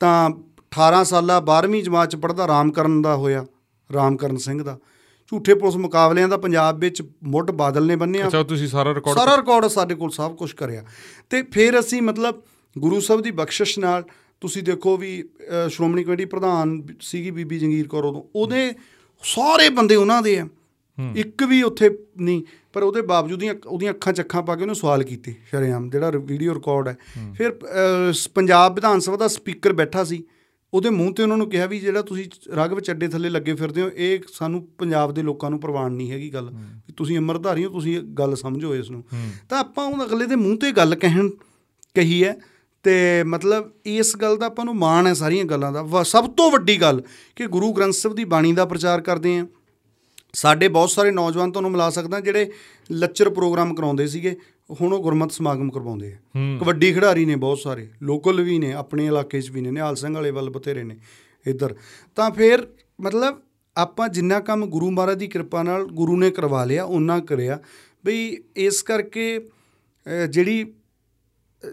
[0.00, 0.30] ਤਾਂ
[0.72, 3.46] 18 ਸਾਲਾ 12ਵੀਂ ਜਮਾਤ ਚ ਪੜਦਾ ਰਾਮਕਰਨ ਦਾ ਹੋਇਆ
[3.92, 4.78] ਰਾਮਕਰਨ ਸਿੰਘ ਦਾ।
[5.28, 9.36] ਝੂਠੇ ਪੁਲਿਸ ਮੁਕਾਬਲਿਆਂ ਦਾ ਪੰਜਾਬ ਵਿੱਚ ਮੁੱਢ ਬਾਦਲ ਨੇ ਬੰਨਿਆ। ਅੱਛਾ ਤੁਸੀਂ ਸਾਰਾ ਰਿਕਾਰਡ ਸਾਰਾ
[9.36, 10.84] ਰਿਕਾਰਡ ਸਾਡੇ ਕੋਲ ਸਭ ਕੁਝ ਕਰਿਆ।
[11.30, 12.42] ਤੇ ਫਿਰ ਅਸੀਂ ਮਤਲਬ
[12.76, 14.04] ਗੁਰੂ ਸਾਹਿਬ ਦੀ ਬਖਸ਼ਿਸ਼ ਨਾਲ
[14.42, 15.12] ਤੁਸੀਂ ਦੇਖੋ ਵੀ
[15.68, 18.72] ਸ਼੍ਰੋਮਣੀ ਕਮੇਟੀ ਪ੍ਰਧਾਨ ਸੀਗੀ ਬੀਬੀ ਜੰਗੀਰ ਕੌਰ ਉਦੋਂ। ਉਹਦੇ
[19.22, 20.48] ਸਾਰੇ ਬੰਦੇ ਉਹਨਾਂ ਦੇ ਆ।
[21.16, 25.02] ਇੱਕ ਵੀ ਉੱਥੇ ਨਹੀਂ ਪਰ ਉਹਦੇ ਬਾਵਜੂਦ ਉਹਦੀਆਂ ਅੱਖਾਂ ਚ ਅੱਖਾਂ ਪਾ ਕੇ ਉਹਨੂੰ ਸਵਾਲ
[25.02, 26.96] ਕੀਤੇ ਸ਼ਰੇਆਮ ਜਿਹੜਾ ਵੀਡੀਓ ਰਿਕਾਰਡ ਹੈ।
[27.34, 27.58] ਫਿਰ
[28.34, 30.22] ਪੰਜਾਬ ਵਿਧਾਨ ਸਭਾ ਦਾ ਸਪੀਕਰ ਬੈਠਾ ਸੀ।
[30.74, 32.24] ਉਹਦੇ ਮੂੰਹ ਤੇ ਉਹਨਾਂ ਨੂੰ ਕਿਹਾ ਵੀ ਜਿਹੜਾ ਤੁਸੀਂ
[32.56, 36.32] ਰਾਘਵ ਚੱਡੇ ਥੱਲੇ ਲੱਗੇ ਫਿਰਦੇ ਹੋ ਇਹ ਸਾਨੂੰ ਪੰਜਾਬ ਦੇ ਲੋਕਾਂ ਨੂੰ ਪ੍ਰਵਾਨ ਨਹੀਂ ਹੈਗੀ
[36.34, 39.04] ਗੱਲ। ਵੀ ਤੁਸੀਂ ਅਮਰਧਾਰੀ ਹੋ ਤੁਸੀਂ ਗੱਲ ਸਮਝੋ ਇਸ ਨੂੰ।
[39.48, 41.28] ਤਾਂ ਆਪਾਂ ਉਹ ਅਗਲੇ ਦੇ ਮੂੰਹ ਤੇ ਗੱਲ ਕਹਿਣ
[41.94, 42.36] ਕਹੀ ਹੈ
[42.84, 46.80] ਤੇ ਮਤਲਬ ਇਸ ਗੱਲ ਦਾ ਆਪਾਂ ਨੂੰ ਮਾਣ ਹੈ ਸਾਰੀਆਂ ਗੱਲਾਂ ਦਾ। ਸਭ ਤੋਂ ਵੱਡੀ
[46.80, 47.02] ਗੱਲ
[47.36, 49.46] ਕਿ ਗੁਰੂ ਗ੍ਰੰਥ ਸਾਹਿਬ ਦੀ ਬਾਣੀ ਦਾ ਪ੍ਰਚਾਰ ਕਰਦੇ ਆਂ
[50.32, 52.50] ਸਾਡੇ ਬਹੁਤ ਸਾਰੇ ਨੌਜਵਾਨ ਤੁਹਾਨੂੰ ਮਿਲਾ ਸਕਦਾ ਜਿਹੜੇ
[52.92, 54.36] ਲੱਚਰ ਪ੍ਰੋਗਰਾਮ ਕਰਾਉਂਦੇ ਸੀਗੇ।
[54.70, 56.16] ਹੁਣ ਉਹ ਗੁਰਮਤਿ ਸਮਾਗਮ ਕਰਵਾਉਂਦੇ ਆ।
[56.60, 60.14] ਕਬੱਡੀ ਖਿਡਾਰੀ ਨੇ ਬਹੁਤ ਸਾਰੇ ਲੋਕਲ ਵੀ ਨੇ ਆਪਣੇ ਇਲਾਕੇ 'ਚ ਵੀ ਨੇ ਨਿਹਾਲ ਸਿੰਘ
[60.14, 60.96] ਵਾਲੇ ਵੱਲ ਬਥੇਰੇ ਨੇ
[61.46, 61.74] ਇੱਧਰ।
[62.16, 62.66] ਤਾਂ ਫਿਰ
[63.00, 63.40] ਮਤਲਬ
[63.76, 67.58] ਆਪਾਂ ਜਿੰਨਾ ਕੰਮ ਗੁਰੂ ਮਹਾਰਾਜ ਦੀ ਕਿਰਪਾ ਨਾਲ ਗੁਰੂ ਨੇ ਕਰਵਾ ਲਿਆ ਉਹਨਾਂ ਕਰਿਆ।
[68.04, 69.40] ਬਈ ਇਸ ਕਰਕੇ
[70.30, 70.64] ਜਿਹੜੀ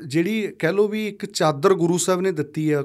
[0.06, 2.84] ਜਿਹੜੀ ਕਹਿ ਲੋ ਵੀ ਇੱਕ ਚਾਦਰ ਗੁਰੂ ਸਾਹਿਬ ਨੇ ਦਿੱਤੀ ਆ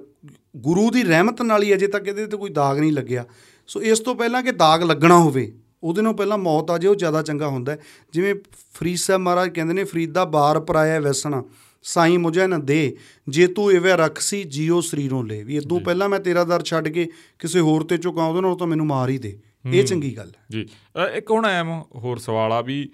[0.56, 3.24] ਗੁਰੂ ਦੀ ਰਹਿਮਤ ਨਾਲ ਹੀ ਅਜੇ ਤੱਕ ਇਹਦੇ ਤੇ ਕੋਈ ਦਾਗ ਨਹੀਂ ਲੱਗਿਆ।
[3.68, 5.52] ਸੋ ਇਸ ਤੋਂ ਪਹਿਲਾਂ ਕਿ ਦਾਗ ਲੱਗਣਾ ਹੋਵੇ
[5.82, 7.76] ਉਹਦੇ ਨਾਲੋਂ ਪਹਿਲਾਂ ਮੌਤ ਆ ਜੇ ਉਹ ਜ਼ਿਆਦਾ ਚੰਗਾ ਹੁੰਦਾ।
[8.12, 8.34] ਜਿਵੇਂ
[8.74, 11.44] ਫਰੀਦ ਸਾਹਿਬ ਮਹਾਰਾਜ ਕਹਿੰਦੇ ਨੇ ਫਰੀਦ ਦਾ ਬਾਰ ਪਰਾਇਆ ਵੈਸਣਾ
[11.82, 12.96] ਸਾਈਂ ਮੁਝੇ ਨਾ ਦੇ।
[13.28, 17.08] ਜੇ ਤੂੰ ਇਵੇਂ ਰੱਖਸੀ ਜੀਓ ਸਰੀਰੋਂ ਲੈ। ਵੀ ਇਦੋਂ ਪਹਿਲਾਂ ਮੈਂ ਤੇਰਾ ਦਰ ਛੱਡ ਕੇ
[17.38, 19.38] ਕਿਸੇ ਹੋਰ ਤੇ ਝੁਕਾਂ ਉਹਦੇ ਨਾਲੋਂ ਤਾਂ ਮੈਨੂੰ ਮਾਰ ਹੀ ਦੇ।
[19.72, 20.68] ਇਹ ਚੰਗੀ ਗੱਲ ਹੈ। ਜੀ।
[21.14, 22.90] ਇੱਕ ਹੁਣ ਐਮ ਹੋਰ ਸਵਾਲ ਆ ਵੀ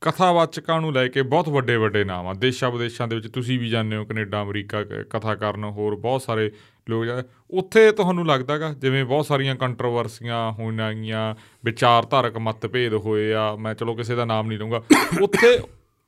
[0.00, 3.68] ਕਥਾਵਾਚਕਾਂ ਨੂੰ ਲੈ ਕੇ ਬਹੁਤ ਵੱਡੇ ਵੱਡੇ ਨਾਮ ਆ। ਦੇਸ਼ਾਂ ਵਿਦੇਸ਼ਾਂ ਦੇ ਵਿੱਚ ਤੁਸੀਂ ਵੀ
[3.68, 6.52] ਜਾਂਦੇ ਹੋ ਕੈਨੇਡਾ ਅਮਰੀਕਾ ਕ- ਕਥਾ ਕਰਨ ਹੋਰ ਬਹੁਤ ਸਾਰੇ
[6.86, 7.06] ਲੋਕ
[7.50, 11.34] ਉੱਥੇ ਤੁਹਾਨੂੰ ਲੱਗਦਾਗਾ ਜਿਵੇਂ ਬਹੁਤ ਸਾਰੀਆਂ ਕੰਟਰੋਵਰਸੀਆਂ ਹੋਈਆਂ ਗਈਆਂ
[11.64, 14.82] ਵਿਚਾਰਧਾਰਕ ਮਤਭੇਦ ਹੋਏ ਆ ਮੈਂ ਚਲੋ ਕਿਸੇ ਦਾ ਨਾਮ ਨਹੀਂ ਲਵਾਂਗਾ
[15.22, 15.58] ਉੱਥੇ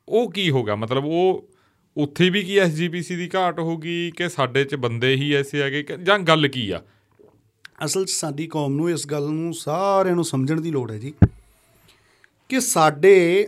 [0.08, 1.48] ਉਹ ਕੀ ਹੋਗਾ ਮਤਲਬ ਉਹ
[1.96, 6.18] ਉੱਥੇ ਵੀ ਕੀ ਐਸਜੀਪੀਸੀ ਦੀ ਘਾਟ ਹੋਗੀ ਕਿ ਸਾਡੇ 'ਚ ਬੰਦੇ ਹੀ ਐਸੇ ਹੈਗੇ ਜਾਂ
[6.18, 6.80] ਗੱਲ ਕੀ ਆ?
[7.84, 11.12] ਅਸਲ 'ਚ ਸਾਡੀ ਕੌਮ ਨੂੰ ਇਸ ਗੱਲ ਨੂੰ ਸਾਰਿਆਂ ਨੂੰ ਸਮਝਣ ਦੀ ਲੋੜ ਹੈ ਜੀ
[12.50, 13.46] ਕਿ ਸਾਡੇ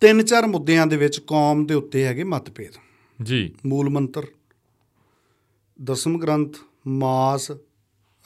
[0.00, 2.72] ਤਿੰਨ ਚਾਰ ਮੁੱਦਿਆਂ ਦੇ ਵਿੱਚ ਕੌਮ ਦੇ ਉੱਤੇ ਹੈਗੇ ਮਤਭੇਦ।
[3.18, 4.26] ਜੀ। ਮੂਲ ਮੰਤਰ
[5.84, 6.56] ਦਸਮ ਗ੍ਰੰਥ
[6.86, 7.50] ਮਾਸ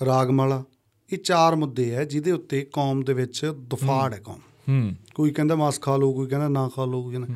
[0.05, 0.65] ਰਾਗਮਾਲਾ
[1.13, 5.55] ਇਹ ਚਾਰ ਮੁੱਦੇ ਹੈ ਜਿਹਦੇ ਉੱਤੇ ਕੌਮ ਦੇ ਵਿੱਚ ਦਫਾੜ ਹੈ। ਕੌਮ। ਹੂੰ। ਕੋਈ ਕਹਿੰਦਾ
[5.55, 7.27] ਮਾਸ ਖਾ ਲਓ ਕੋਈ ਕਹਿੰਦਾ ਨਾ ਖਾ ਲਓ ਕਹਿੰਦਾ।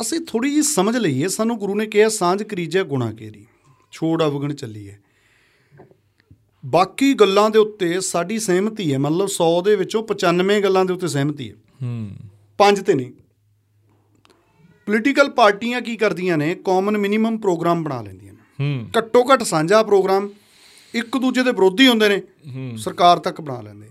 [0.00, 3.46] ਅਸੀਂ ਥੋੜੀ ਜੀ ਸਮਝ ਲਈਏ ਸਾਨੂੰ ਗੁਰੂ ਨੇ ਕਿਹਾ ਸਾਂਝ ਕਰੀਜੈ ਗੁਣਾ ਕੇਰੀ।
[3.92, 4.94] ਛੋੜ ਅਵਗਣ ਚੱਲੀਏ
[6.66, 11.08] ਬਾਕੀ ਗੱਲਾਂ ਦੇ ਉੱਤੇ ਸਾਡੀ ਸਹਿਮਤੀ ਹੈ ਮਤਲਬ 100 ਦੇ ਵਿੱਚੋਂ 95 ਗੱਲਾਂ ਦੇ ਉੱਤੇ
[11.08, 12.10] ਸਹਿਮਤੀ ਹੈ ਹੂੰ।
[12.58, 13.12] ਪੰਜ ਤੇ ਨਹੀਂ।
[14.86, 18.34] ਪੋਲੀਟੀਕਲ ਪਾਰਟੀਆਂ ਕੀ ਕਰਦੀਆਂ ਨੇ ਕਾਮਨ ਮਿਨੀਮਮ ਪ੍ਰੋਗਰਾਮ ਬਣਾ ਲੈਂਦੀਆਂ
[18.98, 20.28] ਘੱਟੋ ਘੱਟ ਸਾਂਝਾ ਪ੍ਰੋਗਰਾਮ
[20.94, 22.22] ਇੱਕ ਦੂਜੇ ਦੇ ਵਿਰੋਧੀ ਹੁੰਦੇ ਨੇ।
[22.76, 23.88] ਸਰਕਾਰ ਤੱਕ ਬਣਾ ਲੈਂਦੇ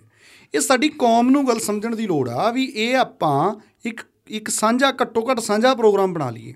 [0.55, 4.91] ਇਹ ਸਾਡੀ ਕੌਮ ਨੂੰ ਗੱਲ ਸਮਝਣ ਦੀ ਲੋੜ ਆ ਵੀ ਇਹ ਆਪਾਂ ਇੱਕ ਇੱਕ ਸਾਂਝਾ
[4.91, 6.53] ਘੱਟੋ ਘੱਟ ਸਾਂਝਾ ਪ੍ਰੋਗਰਾਮ ਬਣਾ ਲਈਏ।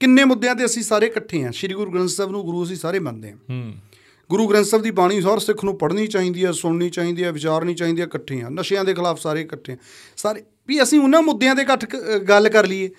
[0.00, 2.98] ਕਿੰਨੇ ਮੁੱਦਿਆਂ ਤੇ ਅਸੀਂ ਸਾਰੇ ਇਕੱਠੇ ਆ। ਸ੍ਰੀ ਗੁਰੂ ਗ੍ਰੰਥ ਸਾਹਿਬ ਨੂੰ ਗੁਰੂ ਅਸੀਂ ਸਾਰੇ
[2.98, 3.74] ਮੰਨਦੇ ਆ। ਹੂੰ।
[4.30, 7.74] ਗੁਰੂ ਗ੍ਰੰਥ ਸਾਹਿਬ ਦੀ ਬਾਣੀ ਹਰ ਸਿੱਖ ਨੂੰ ਪੜ੍ਹਨੀ ਚਾਹੀਦੀ ਹੈ ਸੁਣਨੀ ਚਾਹੀਦੀ ਹੈ ਵਿਚਾਰਨੀ
[7.74, 9.76] ਚਾਹੀਦੀ ਹੈ ਇਕੱਠੇ ਆ। ਨਸ਼ਿਆਂ ਦੇ ਖਿਲਾਫ ਸਾਰੇ ਇਕੱਠੇ ਆ।
[10.16, 11.96] ਸਾਰੇ ਵੀ ਅਸੀਂ ਉਹਨਾਂ ਮੁੱਦਿਆਂ ਦੇ ਇਕੱਠ
[12.28, 12.90] ਗੱਲ ਕਰ ਲਈਏ।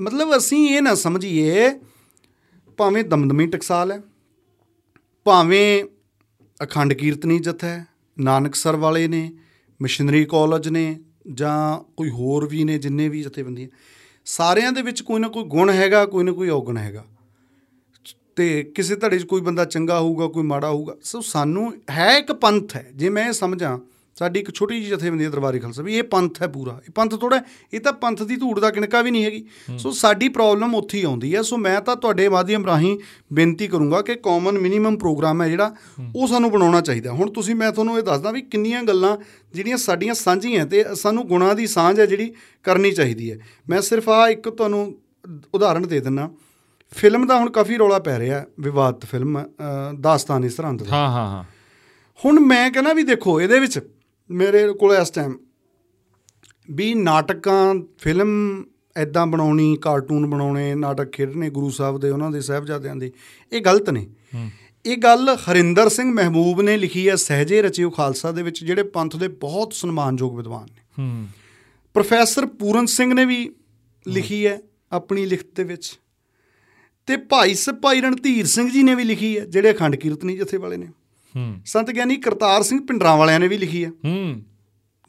[0.00, 1.70] ਮਤਲਬ ਅਸੀਂ ਇਹ ਨਾ ਸਮਝੀਏ
[2.76, 4.02] ਭਾਵੇਂ ਦਮਦਮੀ ਟਕਸਾਲ ਹੈ
[5.24, 5.84] ਭਾਵੇਂ
[6.64, 7.86] ਅਖੰਡ ਕੀਰਤਨੀ ਜਥਾ ਹੈ
[8.20, 9.32] ਨਾਨਕਸਰ ਵਾਲੇ ਨੇ,
[9.82, 11.00] ਮਿਸ਼ਨਰੀ ਕਾਲਜ ਨੇ,
[11.32, 13.68] ਜਾਂ ਕੋਈ ਹੋਰ ਵੀ ਨੇ, ਜਿੰਨੇ ਵੀ ਜਥੇਬੰਦੀਆਂ,
[14.24, 17.04] ਸਾਰਿਆਂ ਦੇ ਵਿੱਚ ਕੋਈ ਨਾ ਕੋਈ ਗੁਣ ਹੈਗਾ, ਕੋਈ ਨਾ ਕੋਈ ਔਗਣ ਹੈਗਾ।
[18.36, 22.32] ਤੇ ਕਿਸੇ ਧੜੇ 'ਚ ਕੋਈ ਬੰਦਾ ਚੰਗਾ ਹੋਊਗਾ, ਕੋਈ ਮਾੜਾ ਹੋਊਗਾ, ਸੋ ਸਾਨੂੰ ਹੈ ਇੱਕ
[22.32, 23.78] ਪੰਥ ਹੈ। ਜੇ ਮੈਂ ਇਹ ਸਮਝਾਂ
[24.18, 27.40] ਸਾਡੀ ਇੱਕ ਛੋਟੀ ਜਿਹੀ ਜਥੇਬੰਦੀ ਦਰਬਾਰੀ ਖਾਲਸਾ ਵੀ ਇਹ ਪੰਥ ਹੈ ਪੂਰਾ। ਇਹ ਪੰਥ ਥੋੜਾ
[27.74, 29.44] ਇਹ ਤਾਂ ਪੰਥ ਦੀ ਧੂੜ ਦਾ ਕਿਣਕਾ ਵੀ ਨਹੀਂ ਹੈਗੀ।
[29.78, 32.96] ਸੋ ਸਾਡੀ ਪ੍ਰੋਬਲਮ ਉੱਥੇ ਹੀ ਆਉਂਦੀ ਹੈ। ਸੋ ਮੈਂ ਤਾਂ ਤੁਹਾਡੇ ਮਾਧਿਅਮ ਰਾਹੀਂ
[33.32, 35.74] ਬੇਨਤੀ ਕਰੂੰਗਾ ਕਿ ਕਾਮਨ ਮਿਨੀਮਮ ਪ੍ਰੋਗਰਾਮ ਹੈ ਜਿਹੜਾ
[36.16, 39.16] ਉਹ ਸਾਨੂੰ ਬਣਾਉਣਾ ਚਾਹੀਦਾ ਹੁਣ ਤੁਸੀਂ ਮੈਂ ਤੁਹਾਨੂੰ ਇਹ ਦੱਸਦਾ ਵੀ ਕਿੰਨੀਆਂ ਗੱਲਾਂ
[39.54, 42.32] ਜਿਹੜੀਆਂ ਸਾਡੀਆਂ ਸਾਂਝੀਆਂ ਤੇ ਸਾਨੂੰ ਗੁਣਾਂ ਦੀ ਸਾਂਝ ਹੈ ਜਿਹੜੀ
[42.64, 43.38] ਕਰਨੀ ਚਾਹੀਦੀ ਹੈ।
[43.68, 44.94] ਮੈਂ ਸਿਰਫ ਆ ਇੱਕ ਤੁਹਾਨੂੰ
[45.54, 46.30] ਉਦਾਹਰਣ ਦੇ ਦਿੰਨਾ
[46.92, 49.38] ਫਿਲਮ ਦਾ ਹੁਣ ਕਾਫੀ ਰੌਲਾ ਪੈ ਰਿਹਾ ਵਿਵਾਦਤ ਫਿਲਮ
[50.00, 51.42] ਦਾਸਤਾਨ ਇਸ ਤਰ੍ਹਾਂ ਦਾ ਹਾਂ ਹਾਂ ਹਾਂ।
[52.24, 53.78] ਹੁਣ ਮੈਂ ਕਹਿੰਦਾ ਵੀ ਦੇਖੋ ਇਹਦੇ ਵਿੱਚ
[54.32, 55.38] ਮੇਰੇ ਕੋਲ ਇਸ ਟਾਈਮ
[56.70, 58.64] ਵੀ ਨਾਟਕਾਂ ਫਿਲਮ
[58.96, 63.12] ਐਦਾਂ ਬਣਾਉਣੀ ਕਾਰਟੂਨ ਬਣਾਉਣੇ ਨਾਟਕ ਖੇਡਣੇ ਗੁਰੂ ਸਾਹਿਬ ਦੇ ਉਹਨਾਂ ਦੇ ਸਾਹਿਬਜ਼ਾਦਿਆਂ ਦੇ
[63.52, 64.06] ਇਹ ਗਲਤ ਨੇ।
[64.86, 69.16] ਇਹ ਗੱਲ ਹਰਿੰਦਰ ਸਿੰਘ ਮਹਿਬੂਬ ਨੇ ਲਿਖੀ ਹੈ ਸਹਜੇ ਰਚਿਓ ਖਾਲਸਾ ਦੇ ਵਿੱਚ ਜਿਹੜੇ ਪੰਥ
[69.16, 71.26] ਦੇ ਬਹੁਤ ਸਨਮਾਨਯੋਗ ਵਿਦਵਾਨ ਨੇ। ਹੂੰ।
[71.94, 73.54] ਪ੍ਰੋਫੈਸਰ ਪੂਰਨ ਸਿੰਘ ਨੇ ਵੀ
[74.08, 74.60] ਲਿਖੀ ਹੈ
[74.92, 75.98] ਆਪਣੀ ਲਿਖਤ ਦੇ ਵਿੱਚ।
[77.06, 80.76] ਤੇ ਭਾਈ ਸਿਪਾਹੀ ਰਣਧੀਰ ਸਿੰਘ ਜੀ ਨੇ ਵੀ ਲਿਖੀ ਹੈ ਜਿਹੜੇ ਅਖੰਡ ਕੀਰਤਨੀ ਜਥੇ ਵਾਲੇ
[80.76, 80.88] ਨੇ।
[81.66, 84.42] ਸੰਤ ਗਿਆਨੀ ਕਰਤਾਰ ਸਿੰਘ ਪਿੰਡਰਾਂ ਵਾਲਿਆਂ ਨੇ ਵੀ ਲਿਖੀ ਹੈ ਹੂੰ।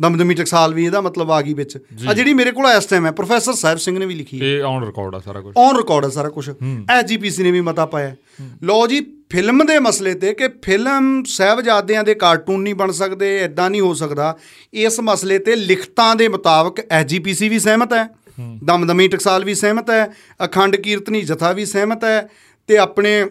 [0.02, 1.78] ਦਮਦਮੀ ਟਕਸਾਲ ਵੀ ਇਹਦਾ ਮਤਲਬ ਆ ਗਈ ਵਿੱਚ।
[2.10, 4.64] ਆ ਜਿਹੜੀ ਮੇਰੇ ਕੋਲ ਇਸ ਟਾਈਮ ਹੈ ਪ੍ਰੋਫੈਸਰ ਸਾਹਿਬ ਸਿੰਘ ਨੇ ਵੀ ਲਿਖੀ ਹੈ ਇਹ
[4.64, 6.50] ਔਨ ਰਿਕਾਰਡ ਆ ਸਾਰਾ ਕੁਝ ਔਨ ਰਿਕਾਰਡ ਹੈ। ਸਾਰਾ ਕੁਝ
[6.92, 8.16] ਐਸਜੀਪੀਸੀ ਨੇ ਵੀ ਮਤਾ ਪਾਇਆ।
[8.64, 9.00] ਲੋ ਜੀ
[9.30, 13.94] ਫਿਲਮ ਦੇ ਮਸਲੇ ਤੇ ਕਿ ਫਿਲਮ ਸਾਹਿਬਜ਼ਾਦਿਆਂ ਦੇ ਕਾਰਟੂਨ ਨਹੀਂ ਬਣ ਸਕਦੇ ਐਦਾਂ ਨਹੀਂ ਹੋ
[13.94, 14.38] ਸਕਦਾ।
[14.74, 18.10] ਇਸ ਮਸਲੇ ਤੇ ਲਿਖਤਾਂ ਦੇ ਮੁਤਾਬਕ ਐਸਜੀਪੀਸੀ ਵੀ ਸਹਿਮਤ ਹੈ।
[18.64, 20.14] ਦਮਦਮੀ ਟਕਸਾਲ ਵੀ ਸਹਿਮਤ ਹੈ।
[20.46, 22.30] ਅਖੰਡ ਕੀਰਤਨੀ ਜਥਾ ਵੀ ਸਹਿਮਤ ਹੈ।
[22.68, 23.28] ਤੇ ਆਪਣੇ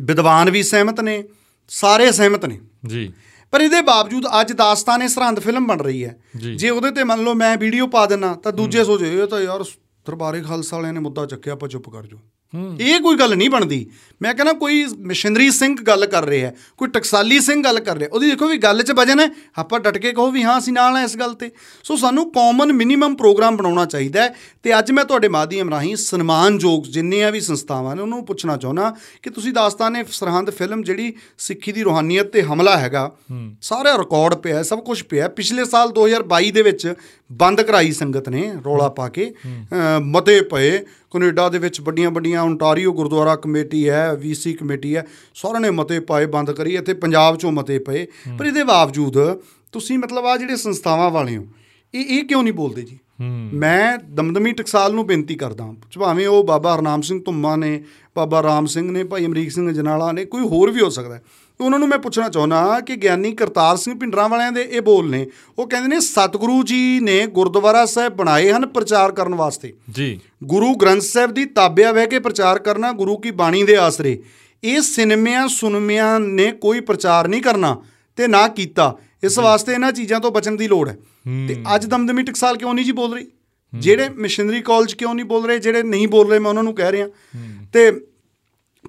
[0.00, 1.24] ਵਿਦਵਾਨ ਵੀ ਸਹਿਮਤ ਨੇ।
[1.70, 3.12] ਸਾਰੇ ਸਹਿਮਤ ਨੇ। ਜੀ।
[3.50, 7.34] ਪਰ ਇਹਦੇ ਬਾਵਜੂਦ ਅੱਜ ਦਾਸਤਾਨ ਸਰਹੰਦ ਫਿਲਮ ਬਣ ਰਹੀ ਹੈ। ਜੀ। ਉਹਦੇ ਤੇ ਮੰਨ ਲਓ
[7.34, 9.62] ਮੈਂ ਵੀਡੀਓ ਪਾ ਦਿੰਨਾ ਤਾਂ ਦੂਜੇ ਸੋਚੇ ਇਹ ਤਾਂ ਯਾਰ
[10.06, 12.20] ਦਰਬਾਰੇ ਖਾਲਸਾ ਵਾਲਿਆਂ ਨੇ ਮੁੱਦਾ ਚੱਕਿਆ ਆਪਾਂ ਚੁੱਪ ਕਰ ਜਾਓ।
[12.54, 13.86] ਇਹ ਕੋਈ ਗੱਲ ਨਹੀਂ ਬਣਦੀ।
[14.22, 18.08] ਮੈਂ ਕਹਿੰਦਾ ਕੋਈ ਮਿਸ਼ਨਰੀ ਸਿੰਘ ਗੱਲ ਕਰ ਰਿਹਾ ਹੈ ਕੋਈ ਟਕਸਾਲੀ ਸਿੰਘ ਗੱਲ ਕਰ ਰਿਹਾ
[18.12, 19.28] ਉਹਦੀ ਦੇਖੋ ਵੀ ਗੱਲ 'ਚ ਵਜਨ ਹੈ।
[19.58, 21.50] ਆਪਾਂ ਡਟ ਕੇ ਕਹੋ ਵੀ ਹਾਂ ਅਸੀਂ ਨਾਲ ਹਾਂ ਇਸ ਗੱਲ ਤੇ।
[21.84, 26.84] ਸੋ ਸਾਨੂੰ ਕਾਮਨ ਮਿਨੀਮਮ ਪ੍ਰੋਗਰਾਮ ਬਣਾਉਣਾ ਚਾਹੀਦਾ ਹੈ ਤੇ ਅੱਜ ਮੈਂ ਤੁਹਾਡੇ ਮਾਧਿਅਮ ਰਾਹੀਂ ਸਨਮਾਨਯੋਗ
[26.86, 31.82] ਜਿੰਨੀਆਂ ਵੀ ਸੰਸਥਾਵਾਂ ਨੇ ਉਹਨੂੰ ਪੁੱਛਣਾ ਚਾਹੁੰਦਾ ਕਿ ਤੁਸੀਂ ਦਾਸਤਾਨੇ ਸਰਹੰਦ ਫਿਲਮ ਜਿਹੜੀ ਸਿੱਖੀ ਦੀ
[31.82, 33.10] ਰੂਹਾਨੀਅਤ ਤੇ ਹਮਲਾ ਹੈਗਾ
[33.62, 36.92] ਸਾਰਾ ਰਿਕਾਰਡ ਪਿਆ ਸਭ ਕੁਝ ਪਿਆ। ਪਿਛਲੇ ਸਾਲ 2022 ਦੇ ਵਿੱਚ
[37.32, 39.32] ਬੰਦ ਕਰਾਈ ਸੰਗਤ ਨੇ ਰੋਲਾ ਪਾ ਕੇ
[40.04, 40.78] ਮਤੇ ਪਏ।
[41.10, 46.00] ਕੈਨੇਡਾ ਦੇ ਵਿੱਚ ਵੱਡੀਆਂ ਵੱਡੀਆਂ ਓਨਟਾਰੀਓ ਗੁਰਦੁਆਰਾ ਕਮੇਟੀ ਹੈ ਵੀਸੀ ਕਮੇਟੀ ਹੈ। ਸਾਰਿਆਂ ਨੇ ਮਤੇ
[46.00, 48.06] ਪਾਏ ਬੰਦ ਕਰੀ। ਇੱਥੇ ਪੰਜਾਬ ਚੋਂ ਮਤੇ ਪਏ।
[48.38, 49.18] ਪਰ ਇਹਦੇ ਬਾਵਜੂਦ
[49.72, 51.46] ਤੁਸੀਂ ਮਤਲਬ ਆ ਜਿਹੜੇ ਸੰਸਥਾਵਾਂ ਵਾਲੇ ਹੋ
[51.94, 52.98] ਇਹ ਇਹ ਕਿਉਂ ਨਹੀਂ ਬੋਲਦੇ ਜੀ?
[53.52, 57.84] ਮੈਂ ਦਮਦਮੀ ਟਕਸਾਲ ਨੂੰ ਬੇਨਤੀ ਕਰਦਾ ਭਾਵੇਂ ਉਹ ਬਾਬਾ ਹਰਨਾਮ ਸਿੰਘ ਧੁੰਮਾ ਨੇ
[58.16, 61.20] ਬਾਬਾ ਰਾਮ ਸਿੰਘ ਨੇ ਭਾਈ ਅਮਰੀਕ ਸਿੰਘ ਜਨਾਲਾ ਨੇ ਕੋਈ ਹੋਰ ਵੀ ਹੋ ਸਕਦਾ।
[61.60, 65.10] ਤੇ ਉਹਨਾਂ ਨੂੰ ਮੈਂ ਪੁੱਛਣਾ ਚਾਹੁੰਦਾ ਕਿ ਗਿਆਨੀ ਕਰਤਾਰ ਸਿੰਘ ਪਿੰਡਰਾਂ ਵਾਲਿਆਂ ਦੇ ਇਹ ਬੋਲ
[65.10, 65.26] ਨੇ
[65.58, 70.74] ਉਹ ਕਹਿੰਦੇ ਨੇ ਸਤਿਗੁਰੂ ਜੀ ਨੇ ਗੁਰਦੁਆਰਾ ਸਾਹਿਬ ਬਣਾਏ ਹਨ ਪ੍ਰਚਾਰ ਕਰਨ ਵਾਸਤੇ। ਜੀ। ਗੁਰੂ
[70.74, 74.22] ਗ੍ਰੰਥ ਸਾਹਿਬ ਦੀ ਤਾਬਿਆ ਬਹਿ ਕੇ ਪ੍ਰਚਾਰ ਕਰਨਾ ਗੁਰੂ ਕੀ ਬਾਣੀ ਦੇ ਆਸਰੇ।
[74.64, 77.82] ਇਹ ਸਿਨੇਮਿਆਂ ਸੁਨਮਿਆਂ ਨੇ ਕੋਈ ਪ੍ਰਚਾਰ ਨਹੀਂ ਕਰਨਾ
[78.16, 80.98] ਤੇ ਨਾ ਕੀਤਾ। ਇਸ ਵਾਸਤੇ ਇਹਨਾਂ ਚੀਜ਼ਾਂ ਤੋਂ ਬਚਣ ਦੀ ਲੋੜ ਹੈ।
[81.48, 83.26] ਤੇ ਅੱਜ ਦਮਦਮੀ ਟਕਸਾਲ ਕਿਉਂ ਨਹੀਂ ਜੀ ਬੋਲ ਰਹੀ?
[83.74, 85.58] ਜਿਹੜੇ ਮਿਸ਼ਨਰੀ ਕਾਲਜ ਕਿਉਂ ਨਹੀਂ ਬੋਲ ਰਹੇ?
[85.58, 87.08] ਜਿਹੜੇ ਨਹੀਂ ਬੋਲ ਰਹੇ ਮੈਂ ਉਹਨਾਂ ਨੂੰ ਕਹਿ ਰਿਹਾ।
[87.72, 87.92] ਤੇ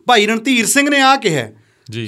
[0.08, 1.50] ਭਾਈ ਰਣਧੀਰ ਸਿੰਘ ਨੇ ਆ ਕਿਹਾ।
[1.92, 2.04] ਜੀ।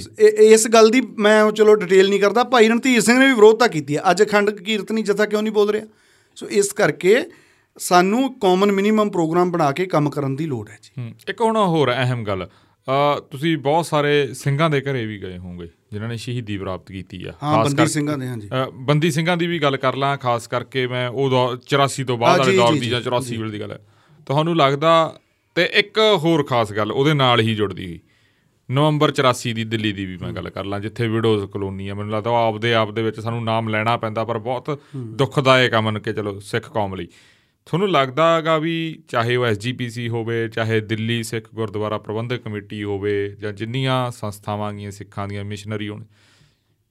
[0.48, 3.96] ਇਸ ਗੱਲ ਦੀ ਮੈਂ ਚਲੋ ਡਿਟੇਲ ਨਹੀਂ ਕਰਦਾ। ਭਾਈ ਰਣਧੀਰ ਸਿੰਘ ਨੇ ਵੀ ਵਿਰੋਧਤਾ ਕੀਤੀ
[3.98, 5.86] ਹੈ ਅੱਜ ਅਖੰਡ ਕੀਰਤਨੀ ਜਥਾ ਕਿਉਂ ਨਹੀਂ ਬੋਲ ਰਿਹਾ?
[6.38, 7.16] ਸੋ ਇਸ ਕਰਕੇ
[7.78, 11.92] ਸਾਨੂੰ ਕਾਮਨ ਮਿਨੀਮਮ ਪ੍ਰੋਗਰਾਮ ਬਣਾ ਕੇ ਕੰਮ ਕਰਨ ਦੀ ਲੋੜ ਹੈ ਜੀ। ਇੱਕ ਹੁਣ ਹੋਰ
[11.94, 12.48] ਅਹਿਮ ਗੱਲ।
[13.32, 17.34] ਤੁਸੀਂ ਬਹੁਤ ਸਾਰੇ ਸਿੰਘਾਂ ਦੇ ਘਰੇ ਵੀ ਗਏ ਹੋਵੋਗੇ ਜਿਨ੍ਹਾਂ ਨੇ ਸ਼ਹੀਦੀ ਪ੍ਰਾਪਤ ਕੀਤੀ ਆ।
[17.44, 18.50] ਹਾਂ ਖਾਸ ਬੰਦੀ ਸਿੰਘਾਂ ਦੇ ਹਾਂਜੀ।
[18.84, 22.40] ਬੰਦੀ ਸਿੰਘਾਂ ਦੀ ਵੀ ਗੱਲ ਕਰ ਲਾਂ ਖਾਸ ਕਰਕੇ ਮੈਂ ਉਹ ਦੌਰ 84 ਤੋਂ ਬਾਅਦ
[22.40, 23.80] ਵਾਲੇ ਦੌਰ ਦੀ ਜਾਂ 84 ਵੇਲੇ ਦੀ ਗੱਲ ਹੈ।
[24.28, 24.94] ਤੁਹਾਨੂੰ ਲੱਗਦਾ
[25.56, 28.00] ਤੇ ਇੱਕ ਹੋਰ ਖਾਸ ਗੱਲ ਉਹਦੇ ਨਾਲ ਹੀ ਜੁੜਦੀ ਹੋਈ।
[28.72, 32.12] ਨਵੰਬਰ 84 ਦੀ ਦਿੱਲੀ ਦੀ ਵੀ ਮੈਂ ਗੱਲ ਕਰ ਲਾਂ ਜਿੱਥੇ ਵਿਡੋਜ਼ ਕਲੋਨੀ ਆ ਮੈਨੂੰ
[32.12, 36.00] ਲੱਗਦਾ ਉਹ ਆਪਦੇ ਆਪ ਦੇ ਵਿੱਚ ਸਾਨੂੰ ਨਾਮ ਲੈਣਾ ਪੈਂਦਾ ਪਰ ਬਹੁਤ ਦੁੱਖਦਾਇਕ ਆ ਮੰਨ
[36.00, 37.08] ਕੇ ਚਲੋ ਸਿੱਖ ਕੌਮ ਲਈ।
[37.66, 43.36] ਤੁਹਾਨੂੰ ਲੱਗਦਾ ਹੈਗਾ ਵੀ ਚਾਹੇ ਉਹ ਐਸਜੀਪੀਸੀ ਹੋਵੇ ਚਾਹੇ ਦਿੱਲੀ ਸਿੱਖ ਗੁਰਦੁਆਰਾ ਪ੍ਰਬੰਧਕ ਕਮੇਟੀ ਹੋਵੇ
[43.40, 46.04] ਜਾਂ ਜਿੰਨੀਆਂ ਸੰਸਥਾਵਾਂ ਗੀਆਂ ਸਿੱਖਾਂ ਦੀਆਂ ਮਿਸ਼ਨਰੀ ਹੋਣ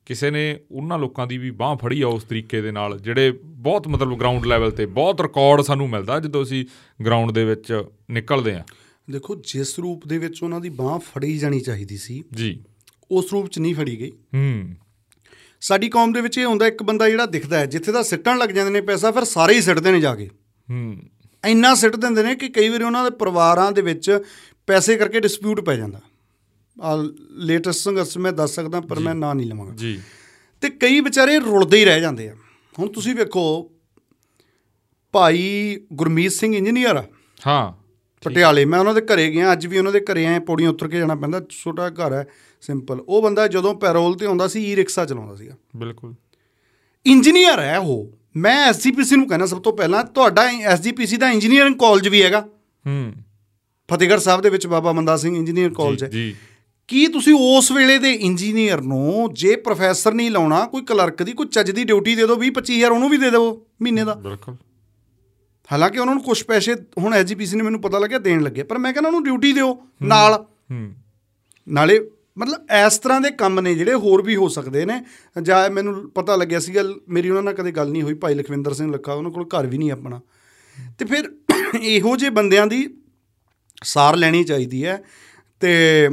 [0.06, 3.88] ਕਿਸੇ ਨੇ ਉਹਨਾਂ ਲੋਕਾਂ ਦੀ ਵੀ ਬਾਹ ਫੜੀ ਆ ਉਸ ਤਰੀਕੇ ਦੇ ਨਾਲ ਜਿਹੜੇ ਬਹੁਤ
[3.88, 6.66] ਮਤਲਬ ਗਰਾਊਂਡ ਲੈਵਲ ਤੇ ਬਹੁਤ ਰਿਕਾਰਡ ਸਾਨੂੰ ਮਿਲਦਾ ਜਦੋਂ ਅਸੀਂ
[7.04, 8.64] ਗਰਾਊਂਡ ਦੇ ਵਿੱਚ ਨਿਕਲਦੇ ਆ।
[9.10, 12.64] ਦੇਖੋ ਜਿਸ ਰੂਪ ਦੇ ਵਿੱਚ ਉਹਨਾਂ ਦੀ ਬਾਹ ਫੜੀ ਜਾਣੀ ਚਾਹੀਦੀ ਸੀ ਜੀ।
[13.10, 14.74] ਉਸ ਰੂਪ 'ਚ ਨਹੀਂ ਫੜੀ ਗਈ। ਹੂੰ।
[15.60, 18.50] ਸਾਡੀ ਕੌਮ ਦੇ ਵਿੱਚ ਇਹ ਹੁੰਦਾ ਇੱਕ ਬੰਦਾ ਜਿਹੜਾ ਦਿਖਦਾ ਹੈ ਜਿੱਥੇ ਦਾ ਸਿੱਟਣ ਲੱਗ
[18.50, 20.26] ਜਾਂਦੇ ਨੇ ਪੈਸਾ ਫਿਰ ਸਾਰੇ ਹੀ ਸਿੱਟਦੇ ਨੇ ਜਾ ਕੇ।
[20.70, 21.02] ਹੂੰ।
[21.46, 24.18] ਇੰਨਾ ਸਿੱਟ ਦਿੰਦੇ ਨੇ ਕਿ ਕਈ ਵਾਰੀ ਉਹਨਾਂ ਦੇ ਪਰਿਵਾਰਾਂ ਦੇ ਵਿੱਚ
[24.66, 26.00] ਪੈਸੇ ਕਰਕੇ ਡਿਸਪਿਊਟ ਪੈ ਜਾਂਦਾ।
[26.82, 26.96] ਆ
[27.30, 30.02] ਲੇਟੈਸਟ ਸੰਘਰਸ਼ ਮੈਂ ਦੱਸ ਸਕਦਾ ਪਰ ਮੈਂ ਨਾਂ ਨਹੀਂ ਲਵਾਂਗਾ। ਜੀ।
[30.60, 32.36] ਤੇ ਕਈ ਵਿਚਾਰੇ ਰੁਲਦੇ ਹੀ ਰਹਿ ਜਾਂਦੇ ਆ।
[32.78, 33.70] ਹੁਣ ਤੁਸੀਂ ਵੇਖੋ
[35.12, 37.04] ਭਾਈ ਗੁਰਮੀਤ ਸਿੰਘ ਇੰਜੀਨੀਅਰ ਆ।
[37.46, 37.81] ਹਾਂ।
[38.24, 40.98] ਪਟਿਆਲੇ ਮੈਂ ਉਹਨਾਂ ਦੇ ਘਰੇ ਗਿਆ ਅੱਜ ਵੀ ਉਹਨਾਂ ਦੇ ਘਰੇ ਆਏ ਪੌੜੀਆਂ ਉਤਰ ਕੇ
[40.98, 42.26] ਜਾਣਾ ਪੈਂਦਾ ਛੋਟਾ ਘਰ ਹੈ
[42.60, 46.14] ਸਿੰਪਲ। ਉਹ ਬੰਦਾ ਜਦੋਂ ਪੈਰੋਲ ਤੇ ਆਉਂਦਾ ਸੀ ਈ ਰਿਕਸ਼ਾ ਚਲਾਉਂਦਾ ਸੀਗਾ। ਬਿਲਕੁਲ।
[47.06, 52.08] ਇੰਜੀਨੀਅਰ ਹੈ ਉਹ। ਮੈਂ ਐਸਜੀਪੀਸੀ ਨੂੰ ਕਹਿੰਦਾ ਸਭ ਤੋਂ ਪਹਿਲਾਂ ਤੁਹਾਡਾ ਐਸਜੀਪੀਸੀ ਦਾ ਇੰਜੀਨੀਅਰਿੰਗ ਕਾਲਜ
[52.08, 52.40] ਵੀ ਹੈਗਾ।
[52.86, 53.12] ਹੂੰ।
[53.92, 56.34] ਫਤਿਹਗੜ੍ਹ ਸਾਹਿਬ ਦੇ ਵਿੱਚ ਬਾਬਾ ਮੰਦਾ ਸਿੰਘ ਇੰਜੀਨੀਅਰ ਕਾਲਜ ਹੈ। ਜੀ।
[56.88, 61.46] ਕੀ ਤੁਸੀਂ ਉਸ ਵੇਲੇ ਦੇ ਇੰਜੀਨੀਅਰ ਨੂੰ ਜੇ ਪ੍ਰੋਫੈਸਰ ਨਹੀਂ ਲਾਉਣਾ ਕੋਈ ਕਲਰਕ ਦੀ ਕੋਈ
[61.46, 64.14] ਚੱਜ ਦੀ ਡਿਊਟੀ ਦੇ ਦਿਓ 20 25000 ਉਹਨੂੰ ਵੀ ਦੇ ਦਿਓ ਮਹੀਨੇ ਦਾ?
[64.14, 64.56] ਬਿਲਕੁਲ।
[65.72, 68.92] ਹਾਲਾਂਕਿ ਉਹਨਾਂ ਨੂੰ ਕੁਝ ਪੈਸੇ ਹੁਣ ਐਸਜੀਪੀਸੀ ਨੇ ਮੈਨੂੰ ਪਤਾ ਲੱਗਿਆ ਦੇਣ ਲੱਗੇ ਪਰ ਮੈਂ
[68.92, 70.94] ਕਹਿੰਦਾ ਉਹਨੂੰ ਡਿਊਟੀ ਦਿਓ ਨਾਲ। ਹੂੰ।
[71.68, 72.00] ਨਾਲੇ
[72.38, 75.04] ਮਤਲਬ ਇਸ ਤਰ੍ਹਾਂ ਦੇ ਕੰਮ ਨੇ ਜਿਹੜੇ ਹੋਰ ਵੀ ਹੋ ਸਕਦੇ ਨੇ।
[75.42, 78.92] ਜਾਂ ਮੈਨੂੰ ਪਤਾ ਲੱਗਿਆ ਸੀਗਾ ਮੇਰੀ ਉਹਨਾਂ ਨਾਲ ਕਦੇ ਗੱਲ ਨਹੀਂ ਹੋਈ ਭਾਈ ਲਖਵਿੰਦਰ ਸਿੰਘ
[78.92, 80.20] ਲੱਖਾ ਉਹਨਾਂ ਕੋਲ ਘਰ ਵੀ ਨਹੀਂ ਆਪਣਾ।
[80.98, 81.36] ਤੇ ਫਿਰ
[81.80, 82.94] ਇਹੋ ਜਿਹੇ ਬੰਦਿਆਂ ਦੀ
[83.82, 85.02] ਸਾਰ ਲੈਣੀ ਚਾਹੀਦੀ ਹੈ।
[85.60, 86.08] ਤੇ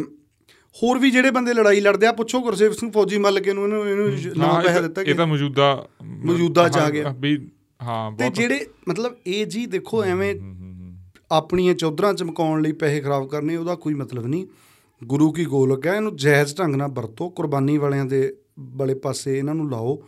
[0.83, 3.89] ਹੋਰ ਵੀ ਜਿਹੜੇ ਬੰਦੇ ਲੜਾਈ ਲੜਦੇ ਆ ਪੁੱਛੋ ਗੁਰਸੇਵ ਸਿੰਘ ਫੌਜੀ ਮੱਲ ਕੇ ਨੂੰ ਇਹਨੂੰ
[3.89, 7.15] ਇਹਨੂੰ ਨਵਾਂ ਹਾਂ, ਇਹ ਪੈਸਾ ਤਾਂ- ਦਿੱਤਾ ਇਹ ਕਿ ਤਾਂ ਮੌਜੂਦਾ ਮੌਜੂਦਾ ਚ ਆ ਗਿਆ।
[7.19, 7.49] ਵੀ
[7.83, 10.35] ਹਾਂ ਤੇ ਜਿਹੜੇ ਮਤਲਬ ਇਹ ਜੀ ਦੇਖੋ ਐਵੇਂ
[11.31, 14.47] ਆਪਣੀਆਂ ਚੌਧਰਾਂ ਚਮਕਾਉਣ ਲਈ ਪੈਸੇ ਖਰਾਬ ਕਰਨੇ ਉਹਦਾ ਕੋਈ ਮਤਲਬ ਨਹੀਂ।
[15.03, 19.55] ਗੁਰੂ ਕੀ ਗੋਲਕ ਹੈ ਇਹਨੂੰ ਜਾਇਜ਼ ਢੰਗ ਨਾਲ ਵਰਤੋ ਕੁਰਬਾਨੀ ਵਾਲਿਆਂ ਦੇ ਵਾਲੇ ਪਾਸੇ ਇਹਨਾਂ
[19.55, 20.03] ਨੂੰ ਲਾਓ।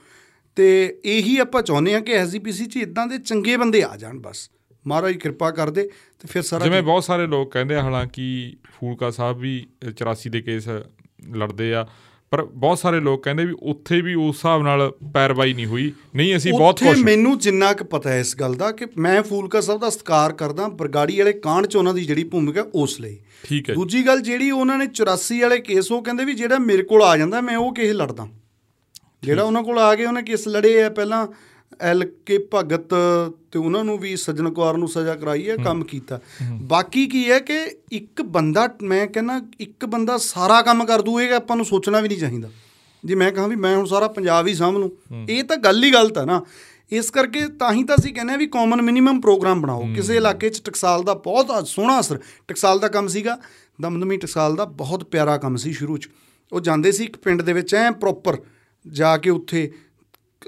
[0.55, 4.51] ਤੇ ਇਹੀ ਆਪਾਂ ਚਾਹੁੰਦੇ ਹਾਂ ਕਿ ਐਸਜੀਪੀਸੀ 'ਚ ਇਦਾਂ ਦੇ ਚੰਗੇ ਬੰਦੇ ਆ ਜਾਣ ਬਸ।
[4.87, 5.83] ਮਹਾਰਾਜ ਕਿਰਪਾ ਕਰ ਦੇ
[6.19, 10.41] ਤੇ ਫਿਰ ਸਾਰਾ ਜਿਵੇਂ ਬਹੁਤ ਸਾਰੇ ਲੋਕ ਕਹਿੰਦੇ ਆ ਹਾਲਾਂਕਿ ਫੂਲਕਾ ਸਾਹਿਬ ਵੀ 84 ਦੇ
[10.41, 10.69] ਕੇਸ
[11.29, 11.87] ਲੜਦੇ ਆ।
[12.31, 16.35] ਪਰ ਬਹੁਤ ਸਾਰੇ ਲੋਕ ਕਹਿੰਦੇ ਵੀ ਉੱਥੇ ਵੀ ਉਸ ਹਿਸਾਬ ਨਾਲ ਪੈਰਵਾਈ ਨਹੀਂ ਹੋਈ ਨਹੀਂ
[16.35, 19.21] ਅਸੀਂ ਬਹੁਤ ਉੱਥੇ ਖੁਸ਼ ਹਾਂ। ਮੈਨੂੰ ਜਿੰਨਾ ਕੁ ਪਤਾ ਹੈ ਇਸ ਗੱਲ ਦਾ ਕਿ ਮੈਂ
[19.23, 23.17] ਫੂਲਕਾ ਸਾਹਿਬ ਦਾ ਸਤਿਕਾਰ ਕਰਦਾ ਬਰਗਾੜੀ ਵਾਲੇ ਕਾਂਡ 'ਚ ਉਹਨਾਂ ਦੀ ਜਿਹੜੀ ਭੂਮਿਕਾ ਉਸ ਲਈ
[23.43, 26.83] ਠੀਕ ਹੈ। ਦੂਜੀ ਗੱਲ ਜਿਹੜੀ ਉਹਨਾਂ ਨੇ 84 ਵਾਲੇ ਕੇਸ ਉਹ ਕਹਿੰਦੇ ਵੀ ਜਿਹੜਾ ਮੇਰੇ
[26.83, 28.27] ਕੋਲ ਆ ਜਾਂਦਾ ਮੈਂ ਉਹ ਕੇਸ ਲੜਦਾ
[29.23, 31.25] ਜਿਹੜਾ ਉਹਨਾਂ ਕੋਲ ਆ ਕੇ ਉਹਨੇ ਕੇਸ ਲੜੇ ਆ ਪਹਿਲਾਂ
[31.81, 32.93] ਐਲ ਕੇ ਭਗਤ
[33.51, 36.19] ਤੇ ਉਹਨਾਂ ਨੂੰ ਵੀ ਸੱਜਣ ਕੁਮਾਰ ਨੂੰ ਸਜ਼ਾ ਕਰਾਈ ਹੈ ਕੰਮ ਕੀਤਾ।
[36.63, 37.59] ਬਾਕੀ ਕੀ ਹੈ ਕਿ
[37.91, 42.07] ਇੱਕ ਬੰਦਾ ਮੈਂ ਕਹਿੰਦਾ ਇੱਕ ਬੰਦਾ ਸਾਰਾ ਕੰਮ ਕਰ ਦੂ ਇਹ ਆਪਾਂ ਨੂੰ ਸੋਚਣਾ ਵੀ
[42.07, 42.49] ਨਹੀਂ ਚਾਹੀਦਾ।
[43.03, 44.91] ਜੇ ਮੈਂ ਕਹਾਂ ਵੀ ਮੈਂ ਹੁਣ ਸਾਰਾ ਪੰਜਾਬ ਹੀ ਸਾਂਭ ਲੂੰ
[45.29, 46.41] ਇਹ ਤਾਂ ਗੱਲ ਹੀ ਗਲਤ ਹੈ ਨਾ।
[46.91, 50.49] ਇਸ ਕਰਕੇ ਤਾਂ ਹੀ ਤਾਂ ਅਸੀਂ ਕਹਿੰਦੇ ਆ ਵੀ ਕਾਮਨ ਮਿਨੀਮਮ ਪ੍ਰੋਗਰਾਮ ਬਣਾਓ। ਕਿਸੇ ਇਲਾਕੇ
[50.49, 53.37] 'ਚ ਟਕਸਾਲ ਦਾ ਬਹੁਤ ਸੋਹਣਾ ਅਸਰ ਟਕਸਾਲ ਦਾ ਕੰਮ ਸੀਗਾ
[53.81, 56.09] ਦਮਦਮੀ ਟਕਸਾਲ ਦਾ ਬਹੁਤ ਪਿਆਰਾ ਕੰਮ ਸੀ ਸ਼ੁਰੂ 'ਚ।
[56.51, 58.37] ਉਹ ਜਾਂਦੇ ਸੀ ਇੱਕ ਪਿੰਡ ਦੇ ਵਿੱਚ ਐ ਪ੍ਰੋਪਰ
[58.85, 59.71] ਜਾ ਕੇ ਉੱਥੇ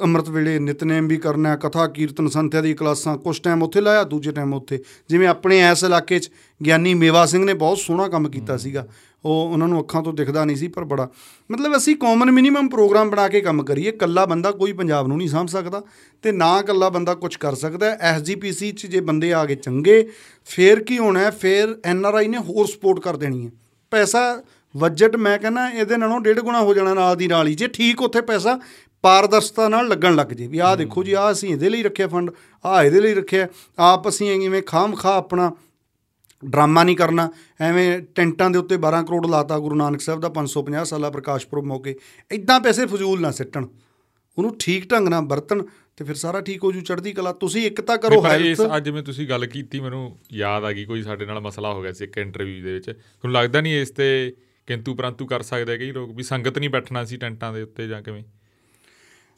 [0.02, 4.32] ਅੰਮ੍ਰਿਤ ਵੇਲੇ ਨਿਤਨੇਮ ਵੀ ਕਰਨਾ, ਕਥਾ, ਕੀਰਤਨ, ਸੰਥਿਆ ਦੀ ਕਲਾਸਾਂ ਕੁਝ ਟਾਈਮ ਉੱਥੇ ਲਾਇਆ, ਦੂਜੇ
[4.32, 4.80] ਟਾਈਮ ਉੱਥੇ।
[5.10, 6.32] ਜਿਵੇਂ ਆਪਣੇ ਇਸ ਇਲਾਕੇ 'ਚ
[6.66, 8.88] ਗਿਆਨੀ ਮੇਵਾ ਸਿੰਘ ਨੇ ਬਹੁਤ ਸੋਹਣਾ ਕੰਮ ਕੀਤਾ ਸੀਗਾ।
[9.26, 11.10] ਉਹ ਉਹਨਾਂ ਨੂੰ ਅੱਖਾਂ ਤੋਂ ਦਿਖਦਾ ਨਹੀਂ ਸੀ, ਪਰ ਬੜਾ।
[11.52, 15.30] ਮਤਲਬ ਅਸੀਂ ਕਾਮਨ ਮਿਨੀਮਮ ਪ੍ਰੋਗਰਾਮ ਬਣਾ ਕੇ ਕੰਮ ਕਰੀਏ। ਕੱਲਾ ਬੰਦਾ ਕੋਈ ਪੰਜਾਬ ਨੂੰ ਨਹੀਂ
[15.30, 15.82] ਸਾਂਭ ਸਕਦਾ
[16.22, 20.10] ਤੇ ਨਾ ਕੱਲਾ ਬੰਦਾ ਕੁਝ ਕਰ ਸਕਦਾ। ਐਸਜੀਪੀਸੀ 'ਚ ਜੇ ਬੰਦੇ ਆ ਗਏ ਚੰਗੇ,
[20.46, 21.32] ਫੇਰ ਕੀ ਹੋਣਾ ਹੈ?
[21.32, 23.52] ਫੇਰ ਐਨਆਰਆਈ ਨੇ ਹੋਰ ਸਪੋਰਟ ਕਰ ਦੇਣੀ ਹੈ।
[23.91, 24.44] ਪੈਸਾ
[24.78, 28.02] ਬਜਟ ਮੈਂ ਕਹਿੰਦਾ ਇਹਦੇ ਨਾਲੋਂ ਡੇਢ ਗੁਣਾ ਹੋ ਜਾਣਾ ਨਾਲ ਦੀ ਨਾਲ ਹੀ। ਜੇ ਠੀਕ
[28.02, 28.60] ਉੱਥੇ ਪੈਸਾ
[29.04, 32.32] ਪਾਰਦਰਸ਼ਤਾ ਨਾਲ ਲੱਗਣ ਲੱਗ ਜੇ ਵੀ ਆਹ ਦੇਖੋ ਜੀ ਆਹ ਅਸੀਂ ਇਹਦੇ ਲਈ ਰੱਖਿਆ ਫੰਡ
[32.66, 33.47] ਆਹ ਇਹਦੇ ਲਈ ਰੱਖਿਆ।
[33.80, 35.51] ਆਪ ਅਸੀਂ ਐਵੇਂ ਖਾਮ ਖਾ ਆਪਣਾ
[36.45, 37.30] ਡਰਾਮਾ ਨਹੀਂ ਕਰਨਾ।
[37.62, 41.64] ਐਵੇਂ ਟੈਂਟਾਂ ਦੇ ਉੱਤੇ 12 ਕਰੋੜ ਲਾਤਾ ਗੁਰੂ ਨਾਨਕ ਸਾਹਿਬ ਦਾ 550 ਸਾਲਾ ਪ੍ਰਕਾਸ਼ ਪੁਰਬ
[41.64, 41.95] ਮੌਕੇ।
[42.32, 43.66] ਇਦਾਂ ਪੈਸੇ ਫਜ਼ੂਲ ਨਾ ਸਿੱਟਣ।
[44.38, 45.64] ਉਹਨੂੰ ਠੀਕ ਢੰਗ ਨਾਲ ਵਰਤਣ
[45.97, 49.04] ਤੇ ਫਿਰ ਸਾਰਾ ਠੀਕ ਹੋ ਜੂ ਚੜ੍ਹਦੀ ਕਲਾ। ਤੁਸੀਂ ਇੱਕ ਤਾਂ ਕਰੋ ਹੈਲਥ ਅੱਜ ਜਿਵੇਂ
[49.04, 52.18] ਤੁਸੀਂ ਗੱਲ ਕੀਤੀ ਮੈਨੂੰ ਯਾਦ ਆ ਗਈ ਕੋਈ ਸਾਡੇ ਨਾਲ ਮਸਲਾ ਹੋ ਗਿਆ ਸੀ ਇੱਕ
[52.18, 54.34] ਇੰਟਰਵਿਊ ਦੇ ਵਿੱਚ। ਤੁਹਾਨੂੰ ਲੱਗਦਾ ਨਹੀਂ ਇਸ ਤੇ
[54.68, 58.01] ਕਿੰਤੂ ਪਰੰਤੂ ਕਰ ਸਕਦੇ ਕਈ ਲੋਕ ਵੀ ਸੰਗਤ ਨਹੀਂ ਬੈਠਣਾ ਸੀ ਟੈਂਟਾਂ ਦੇ ਉੱਤੇ ਜਾਂ
[58.01, 58.24] ਕਿਵੇਂ?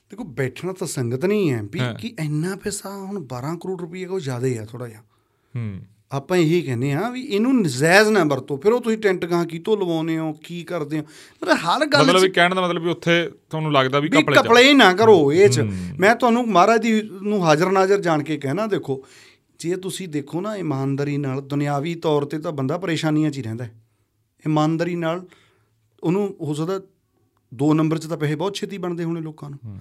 [0.10, 4.20] ਦੇਖੋ ਬੈਠਣਾ ਤਾਂ ਸੰਗਤ ਨਹੀਂ ਹੈ ਵੀ। ਕਿ ਇੰਨਾ ਪੈਸਾ ਹੁਣ 12 ਕਰੋੜ ਰੁਪਏ ਕੋ
[4.20, 5.02] ਜ਼ਿਆਦਾ ਹੀ ਆ ਥੋੜਾ ਜਿਹਾ।
[5.56, 5.80] ਹੂੰ।
[6.12, 9.78] ਆਪਾਂ ਇਹੀ ਕਹਿੰਦੇ ਆ ਵੀ ਇਹਨੂੰ ਨਜਾਇਜ਼ ਨਾ ਵਰਤੋ। ਫਿਰ ਉਹ ਤੁਸੀਂ ਟੈਂਟ ਗਾਂ ਕਿਤੋਂ
[9.78, 11.04] ਲਵਾਉਨੇ ਹੋ ਕੀ ਕਰਦੇ ਹੋ?
[11.44, 14.36] ਮਤਲਬ ਹਰ ਗੱਲ ਮਤਲਬ ਵੀ ਕਹਿਣ ਦਾ ਮਤਲਬ ਵੀ ਉੱਥੇ ਤੁਹਾਨੂੰ ਲੱਗਦਾ ਵੀ ਵੀ ਕਪੜੇ
[14.36, 15.60] ਕਪੜੇ ਹੀ ਨਾ ਕਰੋ ਇਹ ਚ।
[16.00, 19.06] ਮੈਂ ਤੁਹਾਨੂੰ ਮਹਾਰਾਜ ਦੀ ਨੂੰ ਹਾਜ਼ਰ ਨਾਜ਼ਰ ਜਾਣ ਕੇ ਕਹਿਣਾ ਦੇਖੋ
[19.60, 23.66] ਜੇ ਤੁਸੀਂ ਦੇਖੋ ਨਾ ਇਮਾਨਦਾਰੀ ਨਾਲ ਦੁਨਿਆਵੀ ਤੌਰ ਤੇ ਤਾਂ ਬੰਦਾ ਪਰੇਸ਼ਾਨੀਆਂ 'ਚ ਹੀ ਰਹਿੰਦਾ
[23.66, 23.72] ਹੈ।
[24.48, 25.28] ਇਮਾਨਦਾਰੀ ਨਾਲ
[26.04, 26.82] ਉਹਨੂੰ ਹੋ ਸਕਦਾ
[27.56, 29.78] ਦੋ ਨੰਬਰ 'ਚ ਤਾਂ ਪੈਸੇ ਬਹੁਤ ਛੇਤੀ ਬਣਦੇ ਹੋਣੇ ਲੋਕਾਂ ਨੂੰ।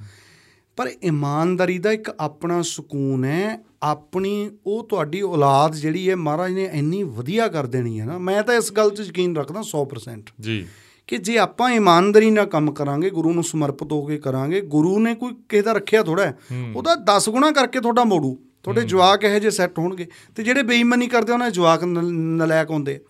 [0.76, 6.64] ਪਰ ਇਮਾਨਦਾਰੀ ਦਾ ਇੱਕ ਆਪਣਾ ਸਕੂਨ ਹੈ ਆਪਣੀ ਉਹ ਤੁਹਾਡੀ ਔਲਾਦ ਜਿਹੜੀ ਹੈ ਮਹਾਰਾਜ ਨੇ
[6.72, 10.66] ਇੰਨੀ ਵਧੀਆ ਕਰ ਦੇਣੀ ਹੈ ਨਾ। ਮੈਂ ਤਾਂ ਇਸ ਗੱਲ 'ਚ ਯਕੀਨ ਰੱਖਦਾ 100% ਜੀ।
[11.06, 15.14] ਕਿ ਜੇ ਆਪਾਂ ਇਮਾਨਦਾਰੀ ਨਾਲ ਕੰਮ ਕਰਾਂਗੇ ਗੁਰੂ ਨੂੰ ਸਮਰਪਿਤ ਹੋ ਕੇ ਕਰਾਂਗੇ ਗੁਰੂ ਨੇ
[15.14, 16.32] ਕੋਈ ਕਿਸੇ ਦਾ ਰੱਖਿਆ ਥੋੜਾ
[16.76, 21.06] ਉਹਦਾ 10 ਗੁਣਾ ਕਰਕੇ ਤੁਹਾਡਾ ਮੋੜੂ। ਤੁਹਾਡੇ ਜਵਾਕ ਇਹੋ ਜਿਹੇ ਸੈੱਟ ਹੋਣਗੇ। ਤੇ ਜਿਹੜੇ ਬੇਈਮਾਨੀ
[21.06, 23.00] ਕਰਦੇ ਉਹਨਾਂ ਦੇ ਜਵਾਕ ਨਲਾਇਕ ਹੁੰਦੇ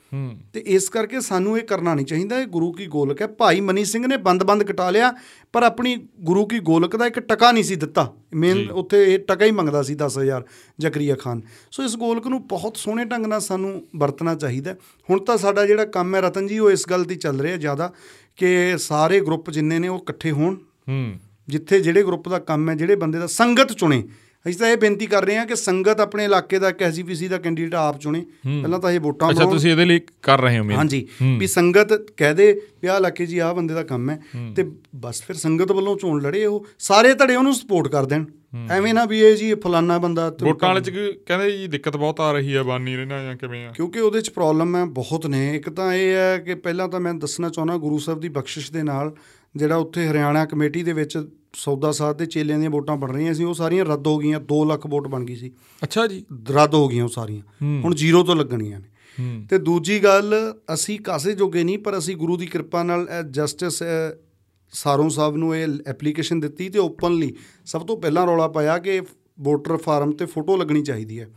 [0.53, 3.85] ਤੇ ਇਸ ਕਰਕੇ ਸਾਨੂੰ ਇਹ ਕਰਨਾ ਨਹੀਂ ਚਾਹੀਦਾ। ਇਹ ਗੁਰੂ ਕੀ ਗੋਲਕ ਹੈ। ਭਾਈ ਮਨੀ
[3.85, 5.13] ਸਿੰਘ ਨੇ ਬੰਦ-ਬੰਦ ਕਟਾ ਲਿਆ
[5.53, 9.45] ਪਰ ਆਪਣੀ ਗੁਰੂ ਕੀ ਗੋਲਕ ਦਾ ਇੱਕ ਟਕਾ ਨਹੀਂ ਸੀ ਦਿੱਤਾ। ਮੇਨ ਉੱਥੇ ਇਹ ਟਕਾ
[9.45, 10.45] ਹੀ ਮੰਗਦਾ ਸੀ 10000
[10.79, 14.75] ਜ਼ਕਰੀਆ ਖਾਨ। ਸੋ ਇਸ ਗੋਲਕ ਨੂੰ ਬਹੁਤ ਸੋਹਣੇ ਢੰਗ ਨਾਲ ਸਾਨੂੰ ਵਰਤਣਾ ਚਾਹੀਦਾ।
[15.11, 17.93] ਹੁਣ ਤਾਂ ਸਾਡਾ ਜਿਹੜਾ ਕੰਮ ਹੈ ਰਤਨ ਜੀ ਉਹ ਇਸ ਗੱਲ ਤੇ ਚੱਲ ਰਿਹਾ ਜ਼ਿਆਦਾ
[18.37, 20.55] ਕਿ ਸਾਰੇ ਗਰੁੱਪ ਜਿੰਨੇ ਨੇ ਉਹ ਇਕੱਠੇ ਹੋਣ।
[20.89, 21.15] ਹੂੰ।
[21.49, 24.05] ਜਿੱਥੇ ਜਿਹੜੇ ਗਰੁੱਪ ਦਾ ਕੰਮ ਹੈ ਜਿਹੜੇ ਬੰਦੇ ਦਾ ਸੰਗਤ ਚੁਣੇ।
[24.49, 27.38] ਅਸੀਂ ਤਾਂ ਇਹ ਬੇਨਤੀ ਕਰ ਰਹੇ ਹਾਂ ਕਿ ਸੰਗਤ ਆਪਣੇ ਇਲਾਕੇ ਦਾ ਇੱਕ ਐਸਜੀਪੀਸੀ ਦਾ
[27.38, 30.79] ਕੈਂਡੀਡੇਟ ਆਪ ਚੁਣੇ। ਪਹਿਲਾਂ ਤਾਂ ਇਹ ਵੋਟਾਂ ਅੱਛਾ ਤੁਸੀਂ ਇਹਦੇ ਲਈ ਕਰ ਰਹੇ ਹੋ ਮਿਹਨਤ
[30.79, 31.08] ਹਾਂਜੀ।
[31.38, 34.22] ਵੀ ਸੰਗਤ ਕਹਿ ਦੇ ਵੀ ਆਹ ਇਲਾਕੇ ਜੀ ਆਹ ਬੰਦੇ ਦਾ ਕੰਮ ਹੈ।
[34.57, 38.25] ਤੇ ਬਸ ਫਿਰ ਸੰਗਤ ਵੱਲੋਂ ਚੋਣ ਲੜੇ ਉਹ। ਸਾਰੇ ਧੜੇ ਉਹਨੂੰ ਸਪੋਰਟ ਕਰ ਦੇਣ।
[38.71, 40.91] ਐਵੇਂ ਨਾ ਵੀ ਇਹ ਜੀ ਫਲਾਨਾ ਬੰਦਾ ਵੋਟਾਂ ਵਾਲੇ ਚ
[41.26, 43.72] ਕਹਿੰਦੇ ਜੀ ਦਿੱਕਤ ਬਹੁਤ ਆ ਰਹੀ ਹੈ ਬਾਨੀ ਰਹਿਣਾ ਜਾਂ ਕਿਵੇਂ ਆ?
[43.72, 47.14] ਕਿਉਂਕਿ ਉਹਦੇ ਚ ਪ੍ਰੋਬਲਮ ਹੈ ਬਹੁਤ ਨੇ। ਇੱਕ ਤਾਂ ਇਹ ਹੈ ਕਿ ਪਹਿਲਾਂ ਤਾਂ ਮੈਂ
[47.14, 49.14] ਦੱਸਣਾ ਚਾਹੁੰਦਾ ਗੁਰੂ ਸਾਹਿਬ ਦੀ ਬਖਸ਼ਿਸ਼ ਦੇ ਨਾਲ
[49.57, 51.18] ਜਿਹੜਾ ਉੱਥੇ ਹਰਿਆਣਾ ਕਮੇਟੀ ਦੇ ਵਿੱਚ
[51.57, 54.64] ਸੌਦਾ ਸਾਧ ਦੇ ਚੇਲਿਆਂ ਦੀਆਂ ਵੋਟਾਂ ਬਣ ਰਹੀਆਂ ਸੀ ਉਹ ਸਾਰੀਆਂ ਰੱਦ ਹੋ ਗਈਆਂ 2
[54.67, 55.53] ਲੱਖ ਵੋਟ ਬਣ ਗਈ ਸੀ।
[55.83, 57.43] ਅੱਛਾ ਜੀ। ਰੱਦ ਹੋ ਗਈਆਂ ਉਹ ਸਾਰੀਆਂ।
[57.85, 58.89] ਹੁਣ ਜ਼ੀਰੋ ਤੋਂ ਲੱਗਣੀਆਂ ਨੇ।
[59.51, 63.83] ਤੇ ਦੂਜੀ ਗੱਲ ਅਸੀਂ ਕਾਸੇ ਜੋਗੇ ਨਹੀਂ ਪਰ ਅਸੀਂ ਗੁਰੂ ਦੀ ਕਿਰਪਾ ਨਾਲ ਜਸਟਿਸ
[64.72, 67.35] ਸਾਰੋਂ ਸਾਹਿਬ ਨੂੰ ਇਹ ਐਪਲੀਕੇਸ਼ਨ ਦਿੱਤੀ ਤੇ ਓਪਨਲੀ
[67.67, 69.03] ਸਭ ਤੋਂ ਪਹਿਲਾਂ ਰੌਲਾ ਪਾਇਆ ਕਿ
[69.41, 71.29] ਵੋਟਰ ਫਾਰਮ ਤੇ ਫੋਟੋ ਲੱਗਣੀ ਚਾਹੀਦੀ ਹੈ।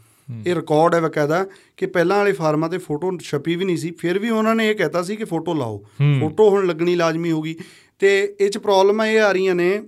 [0.45, 1.45] ਇਹ ਰਿਕਾਰਡ ਹੈ ਬਕਾਇਦਾ
[1.77, 4.75] ਕਿ ਪਹਿਲਾਂ ਵਾਲੇ ਫਾਰਮਾਂ ਤੇ ਫੋਟੋ ਛਪੀ ਵੀ ਨਹੀਂ ਸੀ ਫਿਰ ਵੀ ਉਹਨਾਂ ਨੇ ਇਹ
[4.75, 5.85] ਕਹਿਤਾ ਸੀ ਕਿ ਫੋਟੋ ਲਾਓ।
[6.19, 7.55] ਫੋਟੋ ਹੁਣ ਲੱਗਣੀ ਲਾਜ਼ਮੀ ਹੋਗੀ
[7.99, 9.83] ਤੇ ਇਹ ਚ ਪ੍ਰੋਬਲਮਾਂ ਇਹ ਆ ਰਹੀਆਂ ਨੇ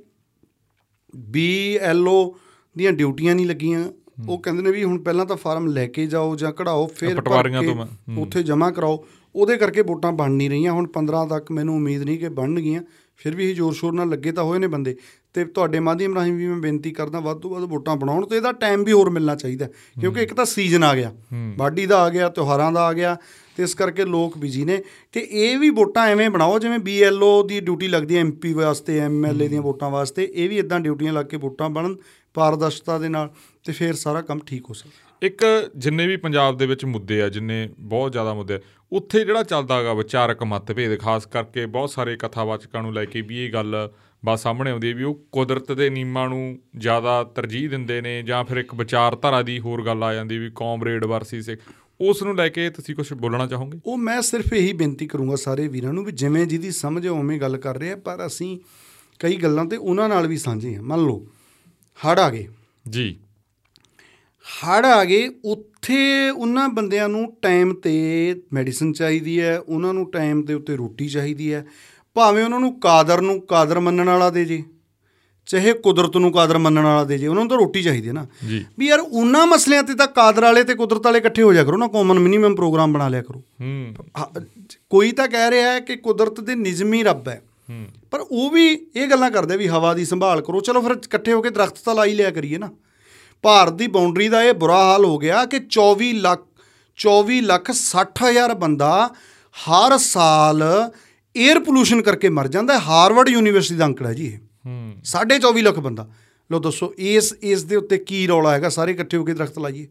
[1.16, 2.38] ਬੀਐਲਓ
[2.78, 3.92] ਦੀਆਂ ਡਿਊਟੀਆਂ ਨਹੀਂ ਲੱਗੀਆਂ।
[4.30, 7.64] ਉਹ ਕਹਿੰਦੇ ਨੇ ਵੀ ਹੁਣ ਪਹਿਲਾਂ ਤਾਂ ਫਾਰਮ ਲੈ ਕੇ ਜਾਓ ਜਾਂ ਕਢਾਓ ਫਿਰ ਪਟਵਾਰੀਆਂ
[7.64, 7.86] ਤੋਂ।
[8.18, 9.06] ਉੱਥੇ ਜਮ੍ਹਾਂ ਕਰਾਓ।
[9.36, 12.82] ਉਹਦੇ ਕਰਕੇ ਵੋਟਾਂ ਬਣ ਨਹੀਂ ਰਹੀਆਂ। ਹੁਣ 15 ਤੱਕ ਮੈਨੂੰ ਉਮੀਦ ਨਹੀਂ ਕਿ ਬਣਨਗੀਆਂ।
[13.16, 14.96] ਫਿਰ ਵੀ ਇਹ ਜ਼ੋਰ ਸ਼ੋਰ ਨਾਲ ਲੱਗੇ ਤਾਂ ਹੋਏ ਨੇ ਬੰਦੇ।
[15.34, 18.52] ਤੇ ਤੁਹਾਡੇ ਮਾਧਿਅਮ ਰਾਹੀਂ ਵੀ ਮੈਂ ਬੇਨਤੀ ਕਰਦਾ ਵੱਧ ਤੋਂ ਵੱਧ ਵੋਟਾਂ ਬਣਾਉਣ ਤੇ ਇਹਦਾ
[18.52, 19.68] ਟਾਈਮ ਵੀ ਹੋਰ ਮਿਲਣਾ ਚਾਹੀਦਾ।
[20.02, 21.14] ਕਿਉਂਕਿ ਇੱਕ ਤਾਂ ਸੀਜ਼ਨ ਆ ਗਿਆ।
[21.58, 23.18] ਵਾਢੀ ਦਾ ਆ ਗਿਆ ਤਿਉਹਾਰਾਂ ਦਾ ਆ ਗਿਆ।
[23.60, 24.82] ਤੇ ਇਸ ਕਰਕੇ ਲੋਕ ਬਿਜ਼ੀ ਨੇ।
[25.12, 29.48] ਤੇ ਇਹ ਵੀ ਵੋਟਾਂ ਐਵੇਂ ਬਣਾਓ ਜਿਵੇਂ ਬੀਐਲਓ ਦੀ ਡਿਊਟੀ ਲੱਗਦੀ ਹੈ ਐਮਪੀ ਵਾਸਤੇ ਐਮਐਲਏ
[29.48, 31.96] ਦੀਆਂ ਵੋਟਾਂ ਵਾਸਤੇ ਇਹ ਵੀ ਇਦਾਂ ਡਿਊਟੀਆਂ ਲੱਗ ਕੇ ਵੋਟਾਂ ਬਣਨ
[32.34, 33.30] ਪਾਰਦਰਸ਼ਤਾ ਦੇ ਨਾਲ
[33.66, 37.30] ਤੇ ਫਿਰ ਸਾਰਾ ਕੰਮ ਠੀਕ ਹੋ ਸਕਦਾ। ਇੱਕ ਜਿੰਨੇ ਵੀ ਪੰਜਾਬ ਦੇ ਵਿੱਚ ਮੁੱਦੇ ਆ
[37.30, 38.60] ਜਿੰਨੇ ਬਹੁਤ ਜ਼ਿਆਦਾ ਮੁੱਦੇ ਆ,
[38.92, 43.46] ਉੱਥੇ ਜਿਹੜਾ ਚੱਲਦਾ ਹੈਗਾ ਵਿਚਾਰਕ ਮਤਭੇਦ ਖਾਸ ਕਰਕੇ ਬਹੁਤ ਸਾਰੇ ਕਥਾਵਾਚਕਾਂ ਨੂੰ ਲੈ ਕੇ ਵੀ
[43.46, 43.90] ਇਹ ਗੱਲ
[44.26, 48.44] ਬਸ ਸਾਹਮਣੇ ਆਉਂਦੀ ਹੈ ਵੀ ਉਹ ਕੁਦਰਤ ਦੇ ਨਿਯਮਾਂ ਨੂੰ ਜ਼ਿਆਦਾ ਤਰਜੀਹ ਦਿੰਦੇ ਨੇ ਜਾਂ
[48.44, 51.50] ਫਿਰ ਇੱਕ ਵਿਚਾਰਧਾਰਾ ਦੀ ਹੋਰ ਗੱਲ ਆ ਜਾਂਦੀ ਵੀ ਕਾਮਰੇਡ ਵਰਸਸ
[52.02, 53.80] ਉਸ ਨੂੰ ਲੈ ਕੇ ਤੁਸੀਂ ਕੁਝ ਬੋਲਣਾ ਚਾਹੋਗੇ?
[53.86, 57.58] ਉਹ ਮੈਂ ਸਿਰਫ ਇਹੀ ਬੇਨਤੀ ਕਰੂੰਗਾ ਸਾਰੇ ਵੀਰਾਂ ਨੂੰ ਵੀ ਜਿਵੇਂ ਜਿਹਦੀ ਸਮਝ ਉਵੇਂ ਗੱਲ
[57.58, 58.60] ਕਰ ਰਹੇ ਆ ਪਰ ਅਸੀਂ
[59.20, 61.28] ਕਈ ਗੱਲਾਂ ਤੇ ਉਹਨਾਂ ਨਾਲ ਵੀ ਸਾਂਝੇ ਆ। ਮੰਨ ਲਓ
[62.08, 62.48] ਹੜ੍ਹ ਆ ਗਏ।
[62.90, 63.20] ਜੀ।
[64.68, 70.46] ਹੜ੍ਹ ਆ ਗਏ ਉੱਥੇ ਉਹਨਾਂ ਬੰਦਿਆਂ ਨੂੰ ਟਾਈਮ ਤੇ ਮੈਡੀਸਨ ਚਾਹੀਦੀ ਹੈ ਉਹਨਾਂ ਨੂੰ ਟਾਈਮ
[70.46, 71.66] ਦੇ ਉੱਤੇ ਰੋਟੀ ਚਾਹੀਦੀ ਹੈ।
[72.14, 74.64] ਭਾਵੇਂ ਉਹਨਾਂ ਨੂੰ ਕਾਦਰ ਨੂੰ ਕਾਦਰ ਮੰਨਣ ਵਾਲਾ ਦੇ ਜੇ।
[75.50, 78.26] ਚਾਹੇ ਕੁਦਰਤ ਨੂੰ ਕਾਦਰ ਮੰਨਣ ਵਾਲਾ ਦੇ ਜੇ ਉਹਨਾਂ ਨੂੰ ਤਾਂ ਰੋਟੀ ਚਾਹੀਦੀ ਹੈ ਨਾ।
[78.80, 81.78] ਵੀ ਯਾਰ ਉਹਨਾਂ ਮਸਲਿਆਂ ਤੇ ਤਾਂ ਕਾਦਰ ਵਾਲੇ ਤੇ ਕੁਦਰਤ ਵਾਲੇ ਇਕੱਠੇ ਹੋ ਜਾ ਕਰੋ
[81.78, 83.44] ਨਾ ਕਾਮਨ ਮਿਨੀਮਮ ਪ੍ਰੋਗਰਾਮ ਬਣਾ ਲਿਆ ਕਰੋ।
[84.90, 87.42] ਕੋਈ ਤਾਂ ਕਹਿ ਰਿਹਾ ਹੈ ਕਿ ਕੁਦਰਤ ਦੇ ਨਿਯਮ ਹੀ ਰੱਬ ਹੈ।
[88.12, 91.42] ਪਰ ਉਹ ਵੀ ਇਹ ਗੱਲਾਂ ਕਰਦੇ ਵੀ ਹਵਾ ਦੀ ਸੰਭਾਲ ਕਰੋ ਚਲੋ ਫਿਰ ਇਕੱਠੇ ਹੋ
[91.42, 92.70] ਕੇ ਦਰਖਤ ਤਾਂ ਲਾਈ ਲਿਆ ਕਰੀਏ ਨਾ।
[93.42, 96.44] ਭਾਰਤ ਦੀ ਬਾਉਂਡਰੀ ਦਾ ਇਹ ਬੁਰਾ ਹਾਲ ਹੋ ਗਿਆ ਕਿ 24 ਲੱਖ
[96.98, 98.92] 24 ਲੱਖ 60 ਹਜ਼ਾਰ ਬੰਦਾ
[99.56, 100.64] ਹਰ ਸਾਲ
[101.36, 105.62] 에ਅਰ ਪੋਲੂਸ਼ਨ ਕਰਕੇ ਮਰ ਜਾਂਦਾ ਹੈ। ਹਾਰਵਰਡ ਯੂਨੀਵਰਸਿਟੀ ਦਾ ਅੰਕੜਾ ਜੀ ਇਹ। ਹੂੰ। ਸਾਢੇ 24
[105.62, 106.10] ਲੱਖ ਬੰਦਾ।
[106.52, 108.70] ਲੋ ਦੱਸੋ ਇਸ ਇਸ ਦੇ ਉੱਤੇ ਕੀ ਰੌਲਾ ਹੈਗਾ?
[108.70, 109.88] ਸਾਰੇ ਇਕੱਠੇ ਹੋ ਕੇ ਦਰਖਤ ਲਾਈਏ।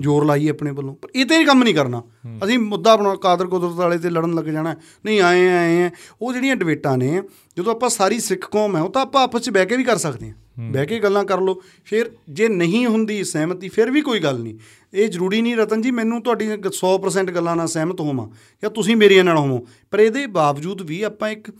[0.00, 2.02] ਜ਼ੋਰ ਲਾਈਏ ਆਪਣੇ ਵੱਲੋਂ। ਪਰ ਇਹ ਤੇ ਕੰਮ ਨਹੀਂ ਕਰਨਾ।
[2.44, 5.90] ਅਸੀਂ ਮੁੱਦਾ ਬਣਾ ਕਾਦਰ ਕੁਦਰਤ ਵਾਲੇ ਤੇ ਲੜਨ ਲੱਗ ਜਾਣਾ। ਨਹੀਂ ਆਏ ਆਏ ਆ।
[6.22, 7.22] ਉਹ ਜਿਹੜੀਆਂ ਡਿਬੇਟਾਂ ਨੇ
[7.56, 9.96] ਜਦੋਂ ਆਪਾਂ ਸਾਰੀ ਸਿੱਖ ਕੌਮ ਹੈ ਉਹ ਤਾਂ ਆਪਾਂ ਆਪਸ ਵਿੱਚ ਬਹਿ ਕੇ ਵੀ ਕਰ
[9.96, 10.34] ਸਕਦੇ ਹਾਂ।
[10.70, 14.58] ਬਹਿ ਕੇ ਗੱਲਾਂ ਕਰ ਲਓ। ਫਿਰ ਜੇ ਨਹੀਂ ਹੁੰਦੀ ਸਹਿਮਤੀ ਫਿਰ ਵੀ ਕੋਈ ਗੱਲ ਨਹੀਂ।
[14.94, 18.28] ਇਹ ਜ਼ਰੂਰੀ ਨਹੀਂ ਰਤਨ ਜੀ ਮੈਨੂੰ ਤੁਹਾਡੀ 100% ਗੱਲਾਂ ਨਾਲ ਸਹਿਮਤ ਹੋਵਾਂ
[18.62, 21.50] ਜਾਂ ਤੁਸੀਂ ਮੇਰੀਆਂ ਨਾਲ ਹੋਵੋ। ਪਰ ਇਹਦੇ ਬਾਵਜੂਦ ਵੀ ਆਪਾਂ ਇੱਕ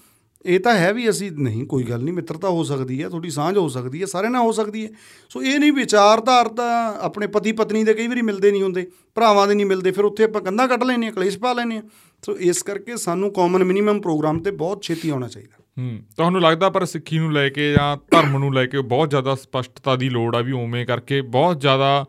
[0.47, 3.57] ਇਹ ਤਾਂ ਹੈ ਵੀ ਅਸੀਂ, ਨਹੀਂ, ਕੋਈ ਗੱਲ ਨਹੀਂ, ਮਿੱਤਰਤਾ ਹੋ ਸਕਦੀ ਹੈ, ਤੁਹਾਡੀ ਸਾਂਝ
[3.57, 4.91] ਹੋ ਸਕਦੀ ਹੈ, ਸਾਰਿਆਂ ਨਾਲ ਹੋ ਸਕਦੀ ਹੈ।
[5.29, 9.49] ਸੋ ਇਹ ਨਹੀਂ, ਵਿਚਾਰਧਾਰ ਤਾਂ ਆਪਣੇ ਪਤੀ ਪਤਨੀ ਦੇ ਕਈ ਵਾਰੀ ਮਿਲਦੇ ਨਹੀਂ ਹੁੰਦੇ, ਭਰਾਵਾਂ
[9.49, 11.83] ਦੇ ਨਹੀਂ ਮਿਲਦੇ, ਫਿਰ ਉੱਥੇ ਆਪਾਂ ਕੰਧਾਂ ਕੱਢ ਲੈਂਦੇ ਹਾਂ, ਕਲੇਸ਼ ਪਾ ਲੈਂਦੇ ਹਾਂ।
[12.27, 16.71] ਸੋ ਇਸ ਕਰਕੇ ਸਾਨੂੰ ਕਾਮਨ ਮਿਨੀਮਮ ਪ੍ਰੋਗਰਾਮ ਤੇ ਬਹੁਤ ਛੇਤੀ ਆਉਣਾ ਚਾਹੀਦਾ। ਹੂੰ, ਤੁਹਾਨੂੰ ਲੱਗਦਾ
[16.71, 20.37] ਪਰ ਸਿੱਖੀ ਨੂੰ ਲੈ ਕੇ ਜਾਂ ਧਰਮ ਨੂੰ ਲੈ ਕੇ ਬਹੁਤ ਜ਼ਿਆਦਾ ਸਪਸ਼ਟਤਾ ਦੀ ਲੋੜ
[20.37, 22.07] ਆ ਵੀ ਉਵੇਂ ਕਰਕੇ ਬਹੁਤ ਜ਼ਿਆਦਾ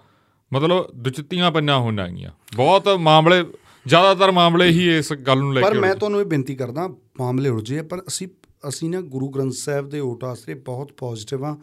[0.54, 3.44] ਮਤਲਬ ਦੁਚਿੱਤੀਆਂ ਪਈਆਂ ਹੋਣਾਂ ਗੀਆਂ ਬਹੁਤ ਮਾਮਲੇ
[3.88, 6.88] ਜ਼ਿਆਦਾਤਰ ਮਾਮਲੇ ਹੀ ਇਸ ਗੱਲ ਨੂੰ ਲੈ ਪਰ ਕੇ ਮੈਂ ਉਲਝੇ। ਤੁਹਾਨੂੰ ਇਹ ਬੇਨਤੀ ਕਰਦਾ
[7.20, 8.28] ਮਾਮਲੇ ਉਲਝੇ ਪਰ ਅਸੀਂ
[8.68, 11.58] ਅਸੀਂ ਨਾ ਗੁਰੂ ਗ੍ਰੰਥ ਸਾਹਿਬ ਦੇ ਓਟ ਆਸਰੇ ਬਹੁਤ ਪੋਜ਼ਿਟਿਵ ਆ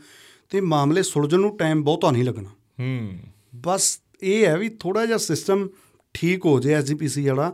[0.51, 2.49] ਤੇ ਮਾਮਲੇ ਸੁਲਝਣ ਨੂੰ ਟਾਈਮ ਬਹੁਤਾ ਨਹੀਂ ਲੱਗਣਾ।
[2.81, 3.13] ਹੂੰ।
[3.55, 5.69] ਬਸ ਇਹ ਹੈ ਵੀ ਥੋੜਾ ਜਿਹਾ ਸਿਸਟਮ
[6.15, 7.53] ਠੀਕ ਹੋ ਜਾਏ ਐਸਜੀਪੀਸੀ ਵਾਲਾ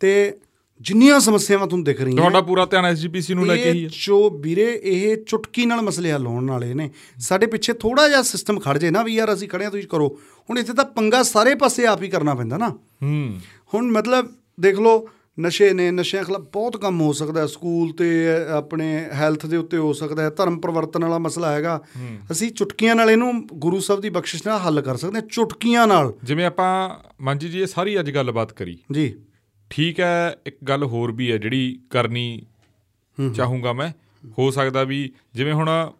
[0.00, 0.38] ਤੇ
[0.80, 4.30] ਜਿੰਨੀਆਂ ਸਮੱਸਿਆਵਾਂ ਤੁਹਾਨੂੰ ਦਿਖ ਰਹੀਆਂ ਤੁਹਾਡਾ ਪੂਰਾ ਧਿਆਨ ਐਸਜੀਪੀਸੀ ਨੂੰ ਲੈ ਕੇ ਹੀ ਹੈ। ਜੋ
[4.30, 8.78] ਵੀਰੇ ਇਹ ਚੁਟਕੀ ਨਾਲ ਮਸਲੇ ਹੱਲ ਹੋਣ ਵਾਲੇ ਨੇ। ਸਾਡੇ ਪਿੱਛੇ ਥੋੜਾ ਜਿਹਾ ਸਿਸਟਮ ਖੜ
[8.78, 10.18] ਜੇ ਨਾ ਵੀ ਯਾਰ ਅਸੀਂ ਖੜੇ ਹਾਂ ਤੁਸੀਂ ਕਰੋ।
[10.50, 12.68] ਹੁਣ ਇੱਥੇ ਤਾਂ ਪੰਗਾ ਸਾਰੇ ਪਾਸੇ ਆਪ ਹੀ ਕਰਨਾ ਪੈਂਦਾ ਨਾ।
[13.02, 13.40] ਹੂੰ।
[13.74, 14.28] ਹੁਣ ਮਤਲਬ
[14.60, 15.08] ਦੇਖ ਲਓ
[15.40, 19.76] ਨਸ਼ੇ ਨੇ ਨਸ਼ਿਆਂ ਖਿਲਾਫ ਬਹੁਤ ਕੰਮ ਹੋ ਸਕਦਾ ਹੈ। ਸਕੂਲ ਤੇ ਆਪਣੇ ਹੈਲਥ ਦੇ ਉੱਤੇ
[19.76, 21.80] ਹੋ ਸਕਦਾ ਹੈ। ਧਰਮ ਪਰਿਵਰਤਨ ਵਾਲਾ ਮਸਲਾ ਹੈਗਾ।
[22.30, 26.12] ਅਸੀਂ ਚੁਟਕੀਆਂ ਨਾਲ ਇਹਨੂੰ ਗੁਰੂ ਸਾਹਿਬ ਦੀ ਬਖਸ਼ਿਸ਼ ਨਾਲ ਹੱਲ ਕਰ ਸਕਦੇ ਹਾਂ ਚੁਟਕੀਆਂ ਨਾਲ।
[26.24, 26.90] ਜਿਵੇਂ ਆਪਾਂ
[27.20, 29.14] ਮਾਂਜੀ ਜੀ ਇਹ ਸਾਰੀ ਅੱਜ ਗੱਲਬਾਤ ਕਰੀ। ਜੀ।
[29.70, 32.42] ਠੀਕ ਹੈ ਇੱਕ ਗੱਲ ਹੋਰ ਵੀ ਹੈ ਜਿਹੜੀ ਕਰਨੀ
[33.36, 33.90] ਚਾਹੂੰਗਾ ਮੈਂ।
[34.38, 35.92] ਹੋ ਸਕਦਾ ਵੀ ਜਿਵੇਂ ਹੁਣ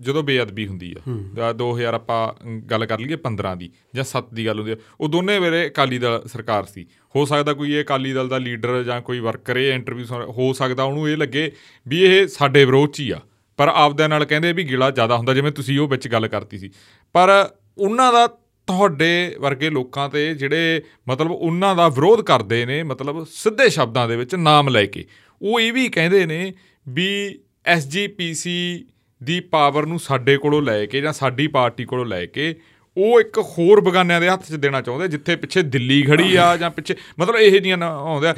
[0.00, 2.20] ਜਦੋਂ ਬੇਅਦਬੀ ਹੁੰਦੀ ਆ ਜਾਂ 2000 ਆਪਾਂ
[2.60, 5.98] ਗੱਲ ਕਰ ਲਈਏ 15 ਦੀ ਜਾਂ 7 ਦੀ ਗੱਲ ਹੁੰਦੀ ਆ ਉਹ ਦੋਨੇ ਵੇਲੇ ਅਕਾਲੀ
[5.98, 9.72] ਦਲ ਸਰਕਾਰ ਸੀ। ਹੋ ਸਕਦਾ ਕੋਈ ਇਹ ਅਕਾਲੀ ਦਲ ਦਾ ਲੀਡਰ ਜਾਂ ਕੋਈ ਵਰਕਰ ਇਹ
[9.72, 11.52] ਇੰਟਰਵਿਊ ਹੋ ਸਕਦਾ ਉਹਨੂੰ ਇਹ ਲੱਗੇ
[11.88, 13.20] ਵੀ ਇਹ ਸਾਡੇ ਵਿਰੋਧ 'ਚ ਹੀ ਆ
[13.56, 16.70] ਪਰ ਆਪਦਿਆਂ ਨਾਲ ਕਹਿੰਦੇ ਵੀ ਗਿਲਾ ਜ਼ਿਆਦਾ ਹੁੰਦਾ ਜਿਵੇਂ ਤੁਸੀਂ ਉਹ ਵਿੱਚ ਗੱਲ ਕਰਤੀ ਸੀ।
[17.12, 18.26] ਪਰ ਉਹਨਾਂ ਦਾ
[18.66, 24.16] ਤੁਹਾਡੇ ਵਰਗੇ ਲੋਕਾਂ ਤੇ ਜਿਹੜੇ ਮਤਲਬ ਉਹਨਾਂ ਦਾ ਵਿਰੋਧ ਕਰਦੇ ਨੇ ਮਤਲਬ ਸਿੱਧੇ ਸ਼ਬਦਾਂ ਦੇ
[24.16, 25.04] ਵਿੱਚ ਨਾਮ ਲੈ ਕੇ
[25.42, 26.52] ਉਹ ਇਹ ਵੀ ਕਹਿੰਦੇ ਨੇ
[26.88, 28.86] ਵੀ ਐਸਜੀਪੀਸੀ
[29.24, 32.54] ਦੀ ਪਾਵਰ ਨੂੰ ਸਾਡੇ ਕੋਲੋਂ ਲੈ ਕੇ ਜਾਂ ਸਾਡੀ ਪਾਰਟੀ ਕੋਲੋਂ ਲੈ ਕੇ
[32.96, 36.70] ਉਹ ਇੱਕ ਹੋਰ ਬਗਾਨਿਆਂ ਦੇ ਹੱਥ 'ਚ ਦੇਣਾ ਚਾਹੁੰਦੇ ਜਿੱਥੇ ਪਿੱਛੇ ਦਿੱਲੀ ਖੜੀ ਆ ਜਾਂ
[36.70, 38.34] ਪਿੱਛੇ ਮਤਲਬ ਇਹ ਜੀਆਂ ਆਉਂਦੇ ਆ।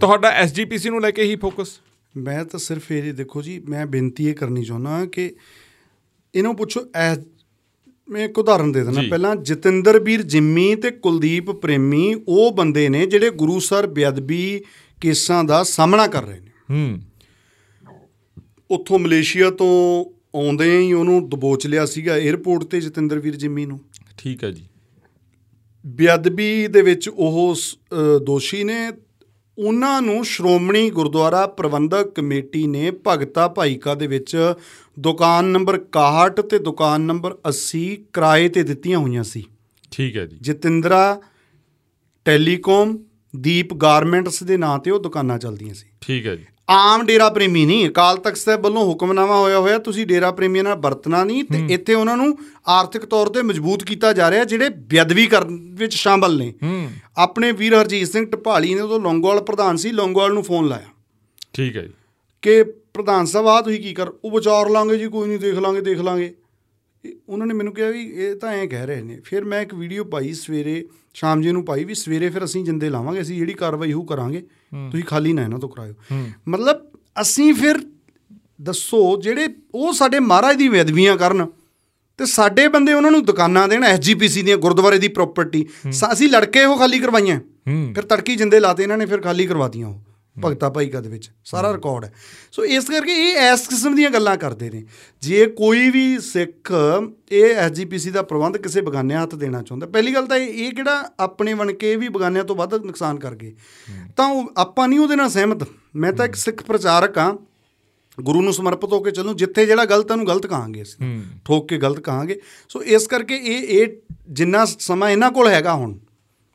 [0.00, 1.80] ਤੁਹਾਡਾ ਐਸਜੀਪੀਸੀ ਨੂੰ ਲੈ ਕੇ ਹੀ ਫੋਕਸ
[2.16, 5.34] ਮੈਂ ਤਾਂ ਸਿਰਫ ਇਹ ਦੇਖੋ ਜੀ ਮੈਂ ਬੇਨਤੀ ਇਹ ਕਰਨੀ ਚਾਹੁੰਦਾ ਕਿ
[6.34, 7.14] ਇਹਨੂੰ ਪੁੱਛੋ ਐ
[8.08, 13.06] ਮੈਂ ਇੱਕ ਉਦਾਹਰਨ ਦੇ ਦਿੰਦਾ। ਪਹਿਲਾਂ ਜਤਿੰਦਰ ਵੀਰ ਜਿੰਮੀ ਤੇ ਕੁਲਦੀਪ ਪ੍ਰੇਮੀ ਉਹ ਬੰਦੇ ਨੇ
[13.06, 14.60] ਜਿਹੜੇ ਗੁਰੂ ਸਰ ਬੇਅਦਬੀ
[15.00, 17.00] ਕੇਸਾਂ ਦਾ ਸਾਹਮਣਾ ਕਰ ਰਹੇ ਨੇ। ਹੂੰ।
[18.70, 20.04] ਉੱਥੋਂ ਮਲੇਸ਼ੀਆ ਤੋਂ
[20.34, 23.80] ਆਉਂਦੇ ਹੀ ਉਹਨੂੰ ਦਬੋਚ ਲਿਆ ਸੀਗਾ 에ਅਰਪੋਰਟ ਤੇ ਜਤਿੰਦਰ ਵੀਰ ਜਿੰਮੀ ਨੂੰ।
[24.18, 24.64] ਠੀਕ ਹੈ ਜੀ।
[25.86, 27.54] ਬੇਅਦਬੀ ਦੇ ਵਿੱਚ ਉਹ
[28.22, 28.90] ਦੋਸ਼ੀ ਨੇ
[29.58, 34.54] ਉਹਨਾਂ ਨੂੰ ਸ਼੍ਰੋਮਣੀ ਗੁਰਦੁਆਰਾ ਪ੍ਰਬੰਧਕ ਕਮੇਟੀ ਨੇ ਭਗਤਾ ਭਾਈਕਾ ਦੇ ਵਿੱਚ
[34.98, 39.44] ਦੁਕਾਨ ਨੰਬਰ 61 ਤੇ ਦੁਕਾਨ ਨੰਬਰ 80 ਕਿਰਾਏ ਤੇ ਦਿੱਤੀਆਂ ਹੋਈਆਂ ਸੀ।
[39.90, 41.22] ਠੀਕ ਹੈ ਜੀ। ਜਤਿੰਦਰਾ
[42.24, 42.98] ਟੈਲੀਕਾਮ
[43.36, 47.66] ਦੀਪ ਗਾਰਮੈਂਟਸ ਦੇ ਨਾਂ ਤੇ ਉਹ ਦੁਕਾਨਾਂ ਚੱਲਦੀਆਂ ਸੀ। ਠੀਕ ਹੈ ਜੀ। ਆਮ ਡੇਰਾ ਪ੍ਰੇਮੀ
[47.66, 51.66] ਨਹੀਂ ਅਕਾਲ ਤਖਤ ਸਾਹਿਬ ਵੱਲੋਂ ਹੁਕਮਨਾਮਾ ਹੋਇਆ ਹੋਇਆ ਤੁਸੀਂ ਡੇਰਾ ਪ੍ਰੇਮੀਆਂ ਨਾਲ ਵਰਤਣਾ ਨਹੀਂ ਤੇ
[51.70, 56.36] ਇੱਥੇ ਉਹਨਾਂ ਨੂੰ ਆਰਥਿਕ ਤੌਰ ਤੇ ਮਜ਼ਬੂਤ ਕੀਤਾ ਜਾ ਰਿਹਾ ਜਿਹੜੇ ਬੇਅਦਬੀ ਕਰਨ ਵਿੱਚ ਸ਼ਾਮਲ
[56.36, 56.52] ਨੇ।
[57.16, 60.86] ਆਪਣੇ ਵੀਰ ਹਰਜੀਤ ਸਿੰਘ ਢਪਾਲੀ ਨੇ ਉਦੋਂ ਲੌਂਗੋਵਾਲ ਪ੍ਰਧਾਨ ਸੀ ਲੌਂਗੋਵਾਲ ਨੂੰ ਫੋਨ ਲਾਇਆ।
[61.52, 61.92] ਠੀਕ ਹੈ ਜੀ।
[62.42, 65.80] ਕਿ ਪ੍ਰਧਾਨ ਸਾਹਿਬ ਆ ਤੁਸੀਂ ਕੀ ਕਰ ਉਹ ਵਿਚਾਰ ਲਾਂਗੇ ਜੀ ਕੋਈ ਨਹੀਂ ਦੇਖ ਲਾਂਗੇ
[65.80, 66.34] ਦੇਖ ਲਾਂਗੇ।
[67.28, 70.04] ਉਹਨਾਂ ਨੇ ਮੈਨੂੰ ਕਿਹਾ ਵੀ ਇਹ ਤਾਂ ਐਂ ਕਹਿ ਰਹੇ ਨੇ। ਫਿਰ ਮੈਂ ਇੱਕ ਵੀਡੀਓ
[70.04, 70.84] ਪਾਈ ਸਵੇਰੇ
[71.14, 74.40] ਸ਼ਾਮ ਜੀ ਨੂੰ ਪਾਈ ਵੀ ਸਵੇਰੇ ਫਿਰ ਅਸੀਂ ਜਿੰਦੇ ਲਾਵਾਂਗੇ ਅਸੀਂ ਜਿਹੜੀ ਕਾਰਵਾਈ ਹੋਊ ਕਰਾਂਗੇ
[74.90, 75.94] ਤੁਸੀਂ ਖਾਲੀ ਨਾ ਇਹਨਾਂ ਤੋਂ ਕਰਾਇਓ।
[76.48, 76.76] ਮਤਲਬ
[77.20, 77.78] ਅਸੀਂ ਫਿਰ
[78.62, 81.46] ਦੱਸੋ ਜਿਹੜੇ ਉਹ ਸਾਡੇ ਮਹਾਰਾਜ ਦੀ ਬੇਅਦਬੀਆਂ ਕਰਨ
[82.18, 85.66] ਤੇ ਸਾਡੇ ਬੰਦੇ ਉਹਨਾਂ ਨੂੰ ਦੁਕਾਨਾਂ ਦੇਣ ਐਸਜੀਪੀਸੀ ਦੀਆਂ ਗੁਰਦੁਆਰੇ ਦੀ ਪ੍ਰਾਪਰਟੀ
[86.12, 89.88] ਅਸੀਂ ਲੜਕੇ ਉਹ ਖਾਲੀ ਕਰਵਾਈਆਂ। ਹੂੰ। ਫਿਰ ਤੜਕੀ ਜਿੰਦੇ ਲਾਤੇ ਇਹਨਾਂ ਨੇ ਫਿਰ ਖਾਲੀ ਕਰਵਾਤੀਆਂ
[89.88, 90.00] ਉਹ।
[90.44, 92.12] ਭਗਤਾ ਭਾਈਕਾ ਦੇ ਵਿੱਚ। ਸਾਰਾ ਰਿਕਾਰਡ ਹੈ।
[92.52, 94.84] ਸੋ ਇਸ ਕਰਕੇ ਇਹ ਇਸ ਕਿਸਮ ਦੀਆਂ ਗੱਲਾਂ ਕਰਦੇ ਨੇ।
[95.20, 96.72] ਜੇ ਕੋਈ ਵੀ ਸਿੱਖ
[97.32, 101.54] ਇਹ ਐਸਜੀਪੀਸੀ ਦਾ ਪ੍ਰਬੰਧ ਕਿਸੇ ਬਗਾਨੇ ਹੱਥ ਦੇਣਾ ਚਾਹੁੰਦਾ ਪਹਿਲੀ ਗੱਲ ਤਾਂ ਇਹ ਕਿਹੜਾ ਆਪਣੇ
[101.54, 103.54] ਬਣ ਕੇ ਵੀ ਬਗਾਨਿਆਂ ਤੋਂ ਵੱਧ ਨੁਕਸਾਨ ਕਰ ਗਏ?
[104.16, 107.34] ਤਾਂ ਆਪਾਂ ਨਹੀਂ ਉਹਦੇ ਨਾਲ ਸਹਿਮਤ। ਮੈਂ ਤਾਂ ਇੱਕ ਸਿੱਖ ਪ੍ਰਚਾਰਕ ਹਾਂ।
[108.20, 111.68] ਗੁਰੂ ਨੂੰ ਸਮਰਪਿਤ ਹੋ ਕੇ ਚੱਲੂ। ਜਿੱਥੇ ਜਿਹੜਾ ਗਲਤ ਹੈ ਉਹਨੂੰ ਗਲਤ ਕਹਾਂਗੇ ਅਸੀਂ। ਠੋਕ
[111.68, 113.88] ਕੇ ਗਲਤ ਕਹਾਂਗੇ। ਸੋ ਇਸ ਕਰਕੇ ਇਹ ਇਹ
[114.30, 115.98] ਜਿੰਨਾ ਸਮਾਂ ਇਹਨਾਂ ਕੋਲ ਹੈਗਾ ਹੁਣ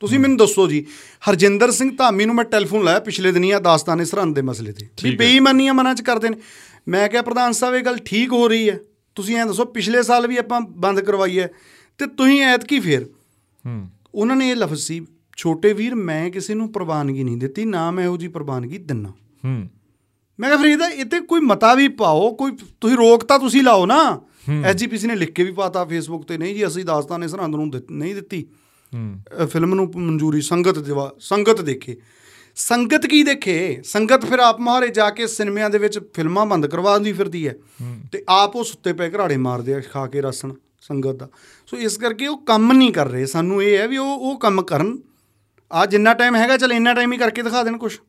[0.00, 0.86] ਤੁਸੀਂ ਮੈਨੂੰ ਦੱਸੋ ਜੀ
[1.30, 4.88] ਹਰਜਿੰਦਰ ਸਿੰਘ ਧਾਮੀ ਨੂੰ ਮੈਂ ਟੈਲੀਫੋਨ ਲਾਇਆ ਪਿਛਲੇ ਦਿਨੀ ਆ ਦਾਸਤਾਨੇ ਸਰਹੰਦ ਦੇ ਮਸਲੇ ਤੇ।
[5.02, 6.36] ਵੀ ਬੇਈਮਾਨੀਆਂ ਮਨਾਂ ਚ ਕਰਦੇ ਨੇ।
[6.88, 8.78] ਮੈਂ ਕਿਹਾ ਪ੍ਰਧਾਨ ਸਾਹਿਬ ਇਹ ਗੱਲ ਠੀਕ ਹੋ ਰਹੀ ਹੈ।
[9.14, 11.50] ਤੁਸੀਂ ਐਂ ਦੱਸੋ ਪਿਛਲੇ ਸਾਲ ਵੀ ਆਪਾਂ ਬੰਦ ਕਰਵਾਈ ਹੈ
[11.98, 13.06] ਤੇ ਤੁਸੀਂ ਐਤਕੀ ਫੇਰ?
[13.66, 15.06] ਹੂੰ। ਉਹਨਾਂ ਨੇ ਇਹ ਲਫ਼ਜ਼ ਸੀ
[15.36, 19.08] ਛੋਟੇ ਵੀਰ ਮੈਂ ਕਿਸੇ ਨੂੰ ਪ੍ਰਵਾਨਗੀ ਨਹੀਂ ਦਿੱਤੀ ਨਾ ਮੈਂ ਜੀ ਪ੍ਰਵਾਨਗੀ ਦਿੰਨਾ।
[19.44, 19.68] ਹੂੰ।
[20.40, 23.86] ਮੈਂ ਕਿਹਾ ਫਿਰ ਇਹਦਾ ਇੱਥੇ ਕੋਈ ਮਤਾ ਵੀ ਪਾਓ ਕੋਈ ਤੁਸੀਂ ਰੋਕ ਤਾਂ ਤੁਸੀਂ ਲਾਓ
[23.86, 24.20] ਨਾ।
[24.64, 28.14] ਐਸਜੀਪੀਸੀ ਨੇ ਲਿਖ ਕੇ ਵੀ ਪਾਤਾ ਫੇਸਬੁੱਕ ਤੇ ਨਹੀਂ ਜੀ ਅਸੀਂ ਦਾਸਤਾਨ ਸਰਹੰਦ ਨੂੰ ਨਹੀਂ
[28.14, 28.46] ਦਿੱਤੀ।
[29.46, 31.96] ਫਿਲਮ ਨੂੰ ਮਨਜ਼ੂਰੀ ਸੰਗਤ ਦੇਵਾ ਸੰਗਤ ਦੇਖੇ।
[32.56, 33.82] ਸੰਗਤ ਕੀ ਦੇਖੇ?
[33.84, 37.54] ਸੰਗਤ ਫਿਰ ਆਪ ਮਹਾਰੇ ਜਾ ਕੇ ਸਿਨੇਮਿਆਂ ਦੇ ਵਿੱਚ ਫਿਲਮਾਂ ਬੰਦ ਕਰਵਾਉਂਦੀ ਫਿਰਦੀ ਹੈ।
[38.12, 41.28] ਤੇ ਆਪ ਉਹ ਸੁੱਤੇ ਪਏ ਘਰਾੜੇ ਮਾਰਦੇ ਆ, ਖਾ ਕੇ ਰਸਣ ਸੰਗਤ ਦਾ।
[41.66, 44.62] ਸੋ ਇਸ ਕਰਕੇ ਉਹ ਕੰਮ ਨਹੀਂ ਕਰ ਰਹੇ। ਸਾਨੂੰ ਇਹ ਹੈ ਵੀ ਉਹ ਉਹ ਕੰਮ
[44.62, 44.98] ਕਰਨ।
[45.72, 48.00] ਆ ਜਿੰਨਾ ਟਾਈਮ ਹੈਗਾ, ਚਲ ਇੰਨਾ ਟਾਈਮ ਹੀ ਕਰਕੇ ਦਿਖਾ ਦੇਣ ਕੁਛ।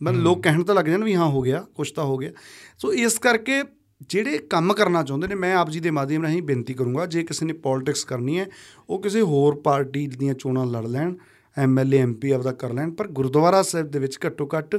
[0.00, 2.30] ਮਤਲਬ ਲੋਕ ਕਹਿਣ ਤਾਂ ਲੱਗ ਜਾਣ ਵੀ ਹਾਂ, ਹੋ ਗਿਆ, ਕੁਛ ਤਾਂ ਹੋ ਗਿਆ।
[2.78, 3.62] ਸੋ ਇਸ ਕਰਕੇ
[4.00, 7.46] ਜਿਹੜੇ ਕੰਮ ਕਰਨਾ ਚਾਹੁੰਦੇ ਨੇ, ਮੈਂ ਆਪ ਜੀ ਦੇ ਮਾਧਿਅਮ ਰਾਹੀਂ ਬੇਨਤੀ ਕਰੂੰਗਾ, ਜੇ ਕਿਸੇ
[7.46, 8.46] ਨੇ ਪੋਲਿਟਿਕਸ ਕਰਨੀ ਹੈ,
[8.88, 11.14] ਉਹ ਕਿਸੇ ਹੋਰ ਪਾਰਟੀ ਦੀਆਂ ਚੋਣਾਂ ਲੜ ਲੈਣ
[11.56, 14.76] ਐਮਐਲਏ ਐਮਪੀ ਆਪਦਾ ਕਰ ਲੈਣ, ਪਰ ਗੁਰਦੁਆਰਾ ਸਾਹਿਬ ਦੇ ਵਿੱਚ ਘੱਟੋ ਘੱਟ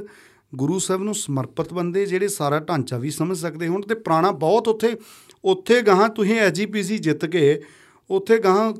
[0.52, 4.68] ਗੁਰੂ ਸਾਹਿਬ ਨੂੰ ਸਮਰਪਿਤ ਬੰਦੇ ਜਿਹੜੇ ਸਾਰਾ ਢਾਂਚਾ ਵੀ ਸਮਝ ਸਕਦੇ ਹੋਣ ਤੇ ਪੁਰਾਣਾ ਬਹੁਤ
[4.68, 4.96] ਉੱਥੇ
[5.44, 7.62] ਉੱਥੇ ਗਾਹਾਂ ਤੁਸੀਂ ਐਜੀਪੀਸੀ ਜਿੱਤ ਕੇ,
[8.10, 8.72] ਉੱਥੇ ਗਾਹਾਂ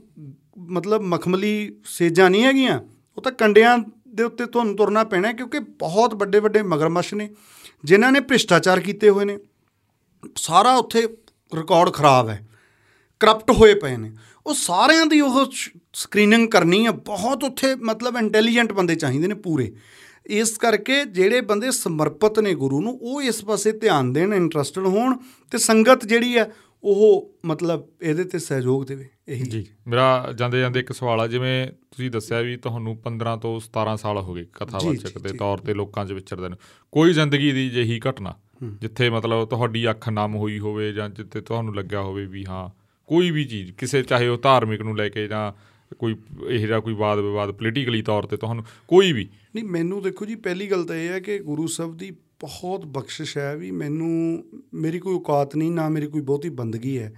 [0.58, 2.78] ਮਤਲਬ ਮਖਮਲੀ ਸੇਜਾਂ ਨਹੀਂ ਹੈਗੀਆਂ,
[3.18, 3.78] ਉਹ ਤਾਂ ਕੰਡਿਆਂ
[4.08, 7.28] ਦੇ ਉੱਤੇ ਤੁਹਾਨੂੰ ਤੁਰਨਾ ਪੈਣਾ ਹੈ ਕਿਉਂਕਿ ਬਹੁਤ ਵੱਡੇ ਵੱਡੇ ਮਗਰਮੱਛ ਨੇ,
[7.84, 9.38] ਜਿਨ੍ਹਾਂ ਨੇ ਭ੍ਰਿਸ਼ਟਾਚਾਰ ਕੀਤੇ ਹੋਏ ਨੇ।
[10.36, 11.06] ਸਾਰਾ ਉੱਥੇ
[11.54, 12.48] ਰਿਕਾਰਡ ਖਰਾਬ ਹੈ।
[13.20, 14.12] ਕਰਪਟ ਹੋਏ ਪਏ ਨੇ।
[14.46, 15.46] ਉਹ ਸਾਰਿਆਂ ਦੀ ਉਹ
[15.94, 19.74] ਸਕਰੀਨਿੰਗ ਕਰਨੀ ਹੈ ਬਹੁਤ ਉੱਥੇ ਮਤਲਬ ਇੰਟੈਲੀਜੈਂਟ ਬੰਦੇ ਚਾਹੀਦੇ ਨੇ ਪੂਰੇ।
[20.26, 25.16] ਇਸ ਕਰਕੇ ਜਿਹੜੇ ਬੰਦੇ ਸਮਰਪਿਤ ਨੇ ਗੁਰੂ ਨੂੰ ਉਹ ਇਸ ਪਾਸੇ ਧਿਆਨ ਦੇਣ ਇੰਟਰਸਟਡ ਹੋਣ
[25.50, 26.52] ਤੇ ਸੰਗਤ ਜਿਹੜੀ ਹੈ
[26.84, 31.66] ਉਹ ਮਤਲਬ ਇਹਦੇ ਤੇ ਸਹਿਯੋਗ ਦੇਵੇ। ਇਹੀ। ਜੀ। ਮੇਰਾ ਜਾਂਦੇ ਜਾਂਦੇ ਇੱਕ ਸਵਾਲ ਆ ਜਿਵੇਂ
[31.66, 36.06] ਤੁਸੀਂ ਦੱਸਿਆ ਵੀ ਤੁਹਾਨੂੰ 15 ਤੋਂ 17 ਸਾਲ ਹੋ ਗਏ ਕਥਾਵਾਚਕ ਦੇ ਤੌਰ ਤੇ ਲੋਕਾਂ
[36.06, 36.58] 'ਚ ਵਿਚਰਦੇ ਨੂੰ।
[36.92, 38.34] ਕੋਈ ਜ਼ਿੰਦਗੀ ਦੀ ਜਿਹੀ ਘਟਨਾ
[38.80, 43.30] ਜਿੱਥੇ ਮਤਲਬ ਤੁਹਾਡੀ ਅੱਖ ਨਮ ਹੋਈ ਹੋਵੇ ਜਾਂ ਜਿੱਥੇ ਤੁਹਾਨੂੰ ਲੱਗਿਆ ਹੋਵੇ ਵੀ ਹਾਂ, ਕੋਈ
[43.30, 45.52] ਵੀ ਚੀਜ਼, ਕਿਸੇ ਚਾਹੇ ਉਹ ਧਾਰਮਿਕ ਨੂੰ ਲੈ ਕੇ ਜਾਂ
[45.94, 46.16] ਕੋਈ
[46.48, 50.34] ਇਹ ਜਿਹਾ ਕੋਈ ਵਾਦ ਵਿਵਾਦ ਪੋਲੀਟੀਕਲੀ ਤੌਰ ਤੇ ਤੁਹਾਨੂੰ, ਕੋਈ ਵੀ। ਨਹੀਂ, ਮੈਨੂੰ ਦੇਖੋ ਜੀ,
[50.34, 54.44] ਪਹਿਲੀ ਗੱਲ ਤਾਂ ਇਹ ਹੈ ਕਿ ਗੁਰੂ ਸਾਹਿਬ ਦੀ ਬਹੁਤ ਬਖਸ਼ਿਸ਼ ਹੈ ਵੀ ਮੈਨੂੰ,
[54.74, 57.12] ਮੇਰੀ ਕੋਈ ਔਕਾਤ ਨਹੀਂ, ਨਾ ਮੇਰੀ ਕੋਈ ਬਹੁਤੀ ਬੰਦਗੀ ਹੈ।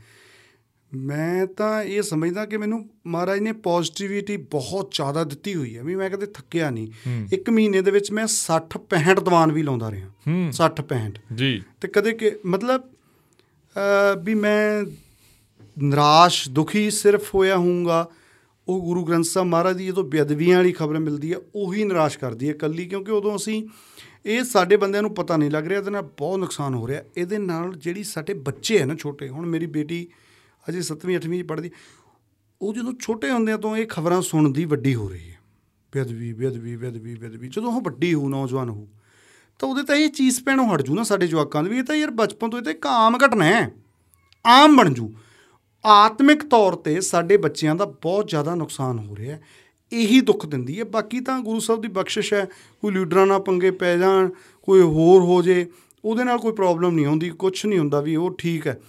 [0.97, 5.95] ਮੈਂ ਤਾਂ ਇਹ ਸਮਝਦਾ ਕਿ ਮੈਨੂੰ ਮਹਾਰਾਜ ਨੇ ਪੋਜ਼ਿਟਿਵਿਟੀ ਬਹੁਤ ਜ਼ਿਆਦਾ ਦਿੱਤੀ ਹੋਈ ਹੈ। ਵੀ
[5.95, 6.89] ਮੈਂ ਕਦੇ ਥੱਕਿਆ ਨਹੀਂ।
[7.33, 11.63] ਇੱਕ ਮਹੀਨੇ ਦੇ ਵਿੱਚ ਮੈਂ 60 65 ਦੀਵਾਨ ਵੀ ਲਾਉਂਦਾ ਰਿਹਾ। ਹੂੰ। 60 65 ਜੀ।
[11.81, 12.83] ਤੇ ਕਦੇ ਕਿ ਮਤਲਬ
[14.23, 14.85] ਵੀ ਮੈਂ
[15.83, 18.09] ਨਿਰਾਸ਼ ਦੁਖੀ ਸਿਰਫ ਹੋਇਆ ਹੋਊਗਾ।
[18.69, 22.49] ਉਹ ਗੁਰੂ ਗ੍ਰੰਥ ਸਾਹਿਬ ਮਹਾਰਾਜ ਦੀ ਜਦੋਂ ਬੇਅਦਬੀਆਂ ਵਾਲੀ ਖਬਰ ਮਿਲਦੀ ਹੈ ਉਹੀ ਨਿਰਾਸ਼ ਕਰਦੀ
[22.49, 23.69] ਹੈ ਕੱਲੀ ਕਿਉਂਕਿ ਉਦੋਂ ਅਸੀਂ
[24.27, 27.39] ਇਹ ਸਾਡੇ ਬੰਦਿਆਂ ਨੂੰ ਪਤਾ ਨਹੀਂ ਲੱਗ ਰਿਹਾ ਇਹਦੇ ਨਾਲ ਬਹੁਤ ਨੁਕਸਾਨ ਹੋ ਰਿਹਾ। ਇਹਦੇ
[27.39, 30.09] ਨਾਲ ਜਿਹੜੀ ਸਾਡੇ ਬੱਚੇ ਹੈ ਨਾ ਛੋਟੇ ਹੁਣ ਮੇਰੀ ਬੇਟੀ
[30.69, 31.71] ਅਜੇ 7ਵੀਂ 8ਵੀਂ ਚ ਪੜ੍ਹਦੀ।
[32.63, 35.39] ਉਹ ਜਦੋਂ ਛੋਟੇ ਹੁੰਦਿਆਂ ਤੋਂ ਇਹ ਖਬਰਾਂ ਸੁਣਦੀ ਵੱਡੀ ਹੋ ਰਹੀ ਹੈ।
[35.93, 38.89] ਬੇਅਦਬੀ ਬੇਅਦਬੀ ਬੇਅਦਬੀ ਬੇਅਦਬੀ। ਜਦੋਂ ਉਹ ਵੱਡੀ ਹੋ ਨੌਜਵਾਨ ਹੋ
[39.59, 41.97] ਤਾਂ ਉਹਦੇ ਤਾਂ ਇਹ ਚੀਜ਼ ਪੈਣੋਂ ਹਟ ਜੂ ਨਾ ਸਾਡੇ ਜਵਾਕਾਂ ਦੇ ਵੀ। ਇਹ ਤਾਂ
[41.97, 43.71] ਯਾਰ ਬਚਪਨ ਤੋਂ ਇਹ ਤਾਂ ਇੱਕ ਆਮ ਘਟਨਾ ਹੈ।
[44.47, 45.15] ਆਮ ਬਣ ਜੂ।
[45.85, 49.43] ਆਤਮਿਕ ਤੌਰ ਤੇ ਸਾਡੇ ਬੱਚਿਆਂ ਦਾ ਬਹੁਤ ਜ਼ਿਆਦਾ ਨੁਕਸਾਨ ਹੋ ਰਿਹਾ ਹੈ।
[49.93, 52.45] ਇਹੀ ਦੁੱਖ ਦਿੰਦੀ ਹੈ। ਬਾਕੀ ਤਾਂ ਗੁਰੂ ਸਾਹਿਬ ਦੀ ਬਖਸ਼ਿਸ਼ ਹੈ।
[52.81, 54.31] ਕੋਈ ਲੀਡਰਾਂ ਨਾਲ ਪੰਗੇ ਪੈ ਜਾਣ,
[54.63, 55.71] ਕੋਈ ਹੋਰ ਹੋ ਜੇ,
[56.05, 58.81] ਉਹਦੇ ਨਾਲ ਕੋਈ ਪ੍ਰੋਬਲਮ ਨਹੀਂ ਆਉਂਦੀ ਕੁਝ ਨਹੀਂ ਹੁੰਦਾ ਵੀ ਉਹ ਠੀਕ ਹੈ।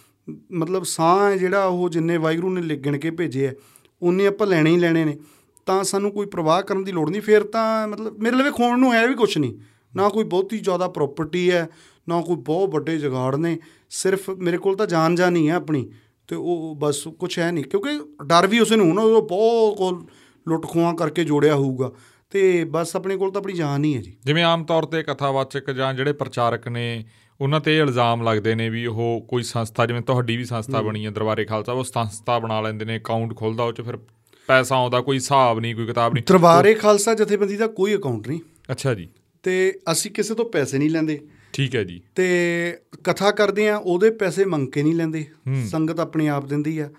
[0.52, 3.54] ਮਤਲਬ ਸਾਹ ਹੈ ਜਿਹੜਾ ਉਹ ਜਿੰਨੇ ਵਾਹਿਗੁਰੂ ਨੇ ਲਿਖ ਗਿਣ ਕੇ ਭੇਜੇ ਹੈ,
[4.02, 5.18] ਉਹਨੇ ਆਪਾਂ ਲੈਣੇ ਹੀ ਲੈਣੇ ਨੇ।
[5.66, 8.94] ਤਾਂ ਸਾਨੂੰ ਕੋਈ ਪ੍ਰਵਾਹ ਕਰਨ ਦੀ ਲੋੜ ਨਹੀਂ। ਫਿਰ ਤਾਂ ਮਤਲਬ ਮੇਰੇ ਲਈ ਖੋਣ ਨੂੰ
[8.94, 9.58] ਹੈ ਵੀ ਕੁਝ ਨਹੀਂ।
[9.96, 11.70] ਨਾ ਕੋਈ ਬਹੁਤੀ ਜ਼ਿਆਦਾ ਪ੍ਰਾਪਰਟੀ ਹੈ,
[12.10, 13.58] ਨਾ ਕੋਈ ਬਹੁਤ ਵੱਡੇ ਜਗਾੜ ਨੇ।
[13.90, 15.90] ਸਿਰਫ ਮੇਰੇ ਕੋਲ ਤਾਂ ਜਾਨ ਜਾਨ ਹੀ ਹੈ ਆਪਣੀ।
[16.28, 17.90] ਤੇ ਉਹ ਬਸ ਕੁਝ ਹੈ ਨਹੀਂ। ਕਿਉਂਕਿ
[18.26, 20.06] ਡਰ ਵੀ ਉਸੇ ਨੂੰ ਨਾ, ਉਹ ਬਹੁਤ ਕੋਲ
[20.48, 21.92] ਲੁੱਟ ਖੋਹਾਂ ਕਰਕੇ ਜੋੜਿਆ ਹੋਊਗਾ।
[22.30, 25.72] ਤੇ ਬਸ ਆਪਣੇ ਕੋਲ ਤਾਂ ਆਪਣੀ ਜਾਨ ਹੀ ਹੈ ਜੀ। ਜਿਵੇਂ ਆਮ ਤੌਰ ਤੇ ਕਥਾਵਾਚਕ
[25.72, 27.06] ਜਾਂ ਜਿਹੜੇ ਪ੍ਰਚਾਰਕ ਨੇ
[27.42, 31.12] ਉਹਨਾਂ ਤੇ ਇਲਜ਼ਾਮ ਲੱਗਦੇ ਨੇ ਵੀ ਉਹ ਕੋਈ ਸੰਸਥਾ ਜਿਵੇਂ ਤੁਹਾਡੀ ਵੀ ਸੰਸਥਾ ਬਣੀ ਹੈ
[31.12, 33.98] ਦਰਬਾਰੇ ਖਾਲਸਾ ਉਹ ਸੰਸਥਾ ਬਣਾ ਲੈਂਦੇ ਨੇ ਅਕਾਊਂਟ ਖੁੱਲਦਾ ਉਹ ਚ ਫਿਰ
[34.48, 38.40] ਪੈਸਾ ਆਉਂਦਾ ਕੋਈ ਹਿਸਾਬ ਨਹੀਂ ਕੋਈ ਕਿਤਾਬ ਨਹੀਂ। ਦਰਬਾਰੇ ਖਾਲਸਾ ਜਥੇਬੰਦੀ ਦਾ ਕੋਈ ਅਕਾਊਂਟ ਨਹੀਂ।
[38.72, 39.08] ਅੱਛਾ ਜੀ।
[39.44, 41.20] ਤੇ ਅਸੀਂ ਕਿਸੇ ਤੋਂ ਪੈਸੇ ਨਹੀਂ ਲੈਂਦੇ।
[41.54, 45.26] ਠੀਕ ਹੈ ਜੀ। ਤੇ ਕਥਾ ਕਰਦੇ ਆ ਉਹਦੇ ਪੈਸੇ ਮੰਗ ਕੇ ਨਹੀਂ ਲੈਂਦੇ।
[45.66, 46.90] ਸੰਗਤ ਆਪਣੇ ਆਪ ਦਿੰਦੀ ਆ।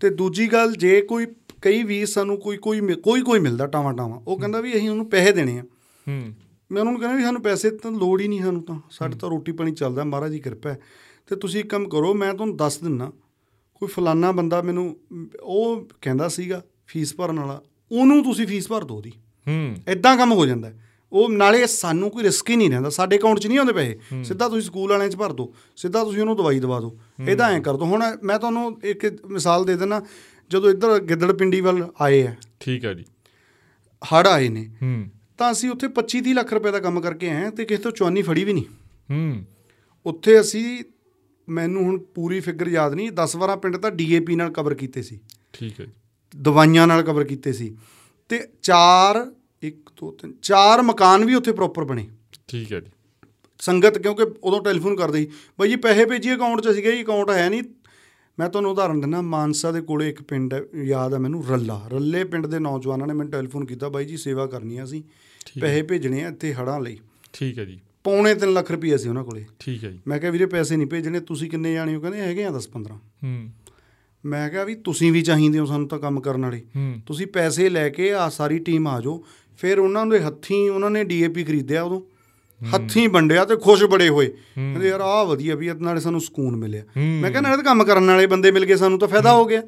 [0.00, 1.26] ਤੇ ਦੂਜੀ ਗੱਲ ਜੇ ਕੋਈ
[1.62, 5.10] ਕਈ ਵੀ ਸਾਨੂੰ ਕੋਈ ਕੋਈ ਕੋਈ ਕੋਈ ਮਿਲਦਾ ਟਾਵਾਂ ਟਾਵਾਂ ਉਹ ਕਹਿੰਦਾ ਵੀ ਅਸੀਂ ਉਹਨੂੰ
[5.10, 5.62] ਪੈਸੇ ਦੇਣੇ ਆ।
[6.08, 6.32] ਹੂੰ।
[6.72, 9.30] ਮੈਂ ਉਹਨਾਂ ਨੂੰ ਕਹਿੰਦਾ ਵੀ ਸਾਨੂੰ ਪੈਸੇ ਤਾਂ ਲੋੜ ਹੀ ਨਹੀਂ ਸਾਨੂੰ ਤਾਂ। ਸਾਡੇ ਤਾਂ
[9.30, 10.78] ਰੋਟੀ ਪਾਣੀ ਚੱਲਦਾ ਮਹਾਰਾਜ ਦੀ ਕਿਰਪਾ ਹੈ।
[11.26, 13.12] ਤੇ ਤੁਸੀਂ ਇੱਕ ਕੰਮ ਕਰੋ ਮੈਂ ਤੁਹਾਨੂੰ ਦੱਸ ਦਿੰਨਾ
[13.74, 14.96] ਕੋਈ ਫਲਾਨਾ ਬੰਦਾ ਮੈਨੂੰ
[15.42, 19.10] ਉਹ ਕਹਿੰਦਾ ਸੀਗਾ ਫੀਸ ਭਰਨ ਵਾਲਾ ਉਹਨੂੰ ਤੁਸੀਂ ਫੀਸ ਭਰ ਦਿਓ ਉਹਦੀ।
[19.48, 20.72] ਹੂੰ। ਇਦਾਂ ਕੰਮ ਹੋ ਜਾਂਦਾ।
[21.12, 24.48] ਉਹ ਨਾਲੇ ਸਾਨੂੰ ਕੋਈ ਰਿਸਕ ਹੀ ਨਹੀਂ ਰਹਿੰਦਾ ਸਾਡੇ ਅਕਾਊਂਟ 'ਚ ਨਹੀਂ ਆਉਂਦੇ ਪੈਸੇ। ਸਿੱਧਾ
[24.48, 26.98] ਤੁਸੀਂ ਸਕੂਲ ਵਾਲਿਆਂ 'ਚ ਭਰ ਦਿਓ ਸਿੱਧਾ ਤੁਸੀਂ ਉਹਨੂੰ ਦਵਾਈ ਦਵਾ ਦਿਓ
[27.28, 30.02] ਇਹਦਾ ਐਂ ਕਰ ਦਿਓ ਹੁਣ ਮੈਂ ਤੁਹਾਨੂੰ ਇੱਕ ਮਿਸਾਲ ਦੇ ਦਿੰਦਾ
[30.50, 33.04] ਜਦੋਂ ਇੱਧਰ ਗਿੱਦੜ ਪਿੰਡੀ ਵੱਲ ਆਏ ਆ ਠੀਕ ਹੈ ਜੀ।
[34.04, 35.08] ਹੜ ਆਏ ਨੇ। ਹੂੰ।
[35.40, 37.90] ਤਾਂ ਅਸੀਂ ਉੱਥੇ 25 30 ਲੱਖ ਰੁਪਏ ਦਾ ਕੰਮ ਕਰਕੇ ਆਏ ਹਾਂ ਤੇ ਕਿਸੇ ਤੋਂ
[37.90, 38.64] ਚੁਆਨੀ ਫੜੀ ਵੀ ਨਹੀਂ।
[39.10, 39.44] ਹੂੰ।
[40.06, 40.84] ਉੱਥੇ ਅਸੀਂ
[41.48, 45.20] ਮੈਨੂੰ ਹੁਣ ਪੂਰੀ ਫਿਗਰ ਯਾਦ ਨਹੀਂ 10 12 ਪਿੰਡ ਤਾਂ ਡੀਏਪੀ ਨਾਲ ਕਵਰ ਕੀਤੇ ਸੀ।
[45.52, 45.92] ਠੀਕ ਹੈ ਜੀ।
[46.36, 47.76] ਦਵਾਈਆਂ ਨਾਲ ਕਵਰ ਕੀਤੇ ਸੀ।
[48.28, 49.32] ਤੇ ਚਾਰ
[49.66, 52.08] 1 2 3 ਚਾਰ ਮਕਾਨ ਵੀ ਉੱਥੇ ਪ੍ਰੋਪਰ ਬਣੇ।
[52.48, 52.90] ਠੀਕ ਹੈ ਜੀ।
[53.58, 57.30] ਸੰਗਤ ਕਿਉਂਕਿ ਉਦੋਂ ਟੈਲੀਫੋਨ ਕਰਦੇ ਸੀ ਬਾਈ ਜੀ ਪੈਸੇ ਭੇਜੀ ਅਕਾਊਂਟ 'ਚ ਸੀਗੇ ਜੀ ਅਕਾਊਂਟ
[57.30, 57.62] ਹੈ ਨਹੀਂ।
[58.38, 62.46] ਮੈਂ ਤੁਹਾਨੂੰ ਉਦਾਹਰਨ ਦਿੰਦਾ ਮਾਨਸਾ ਦੇ ਕੋਲੇ ਇੱਕ ਪਿੰਡ ਯਾਦ ਹੈ ਮੈਨੂੰ ਰੱਲਾ। ਰੱਲੇ ਪਿੰਡ
[62.46, 65.04] ਦੇ ਨੌਜਵਾਨਾਂ ਨੇ ਮੈਨੂੰ ਟੈਲੀਫੋਨ ਕੀਤਾ ਬਾਈ ਜੀ ਸੇਵਾ ਕਰਨੀ ਆ ਠੀਕ
[65.60, 66.98] ਪੈਸੇ ਭੇਜਣੇ ਆ ਇੱਥੇ ਹੜਾਂ ਲਈ।
[67.32, 70.30] ਠੀਕ ਹੈ ਜੀ। ਪੌਣੇ 3 ਲੱਖ ਰੁਪਏ ਸੀ ਉਹਨਾਂ ਕੋਲੇ। ਠੀਕ ਹੈ ਜੀ। ਮੈਂ ਕਿਹਾ
[70.32, 72.00] ਵੀਰੇ ਪੈਸੇ ਨਹੀਂ ਭੇਜਣੇ ਤੁਸੀਂ ਕਿੰਨੇ ਜਾਣੇ ਹੋ?
[72.00, 73.50] ਕਹਿੰਦੇ ਹੈਗੇ ਆ 10 15 ਹੂੰ।
[74.24, 76.62] ਮੈਂ ਕਿਹਾ ਵੀ ਤੁਸੀਂ ਵੀ ਚਾਹੀਦੇ ਹੋ ਸਾਨੂੰ ਤਾਂ ਕੰਮ ਕਰਨ ਵਾਲੇ।
[77.06, 79.24] ਤੁਸੀਂ ਪੈਸੇ ਲੈ ਕੇ ਆ ਸਾਰੀ ਟੀਮ ਆ ਜਾਓ।
[79.58, 82.00] ਫਿਰ ਉਹਨਾਂ ਦੇ ਹੱਥੀਂ ਉਹਨਾਂ ਨੇ ਡੀਏਪੀ ਖਰੀਦਿਆ ਉਦੋਂ।
[82.74, 86.56] ਹੱਥੀਂ ਵੰਡਿਆ ਤੇ ਖੁਸ਼ ਬੜੇ ਹੋਏ। ਕਹਿੰਦੇ ਯਾਰ ਆਹ ਵਧੀਆ ਵੀ ਇਹਦੇ ਨਾਲੇ ਸਾਨੂੰ ਸਕੂਨ
[86.56, 89.62] ਮਿਲਿਆ। ਮੈਂ ਕਹਿੰਦਾ ਤਾਂ ਕੰਮ ਕਰਨ ਵਾਲੇ ਬੰਦੇ ਮਿਲ ਗਏ ਸਾਨੂੰ ਤਾਂ ਫਾਇਦਾ ਹੋ ਗਿਆ।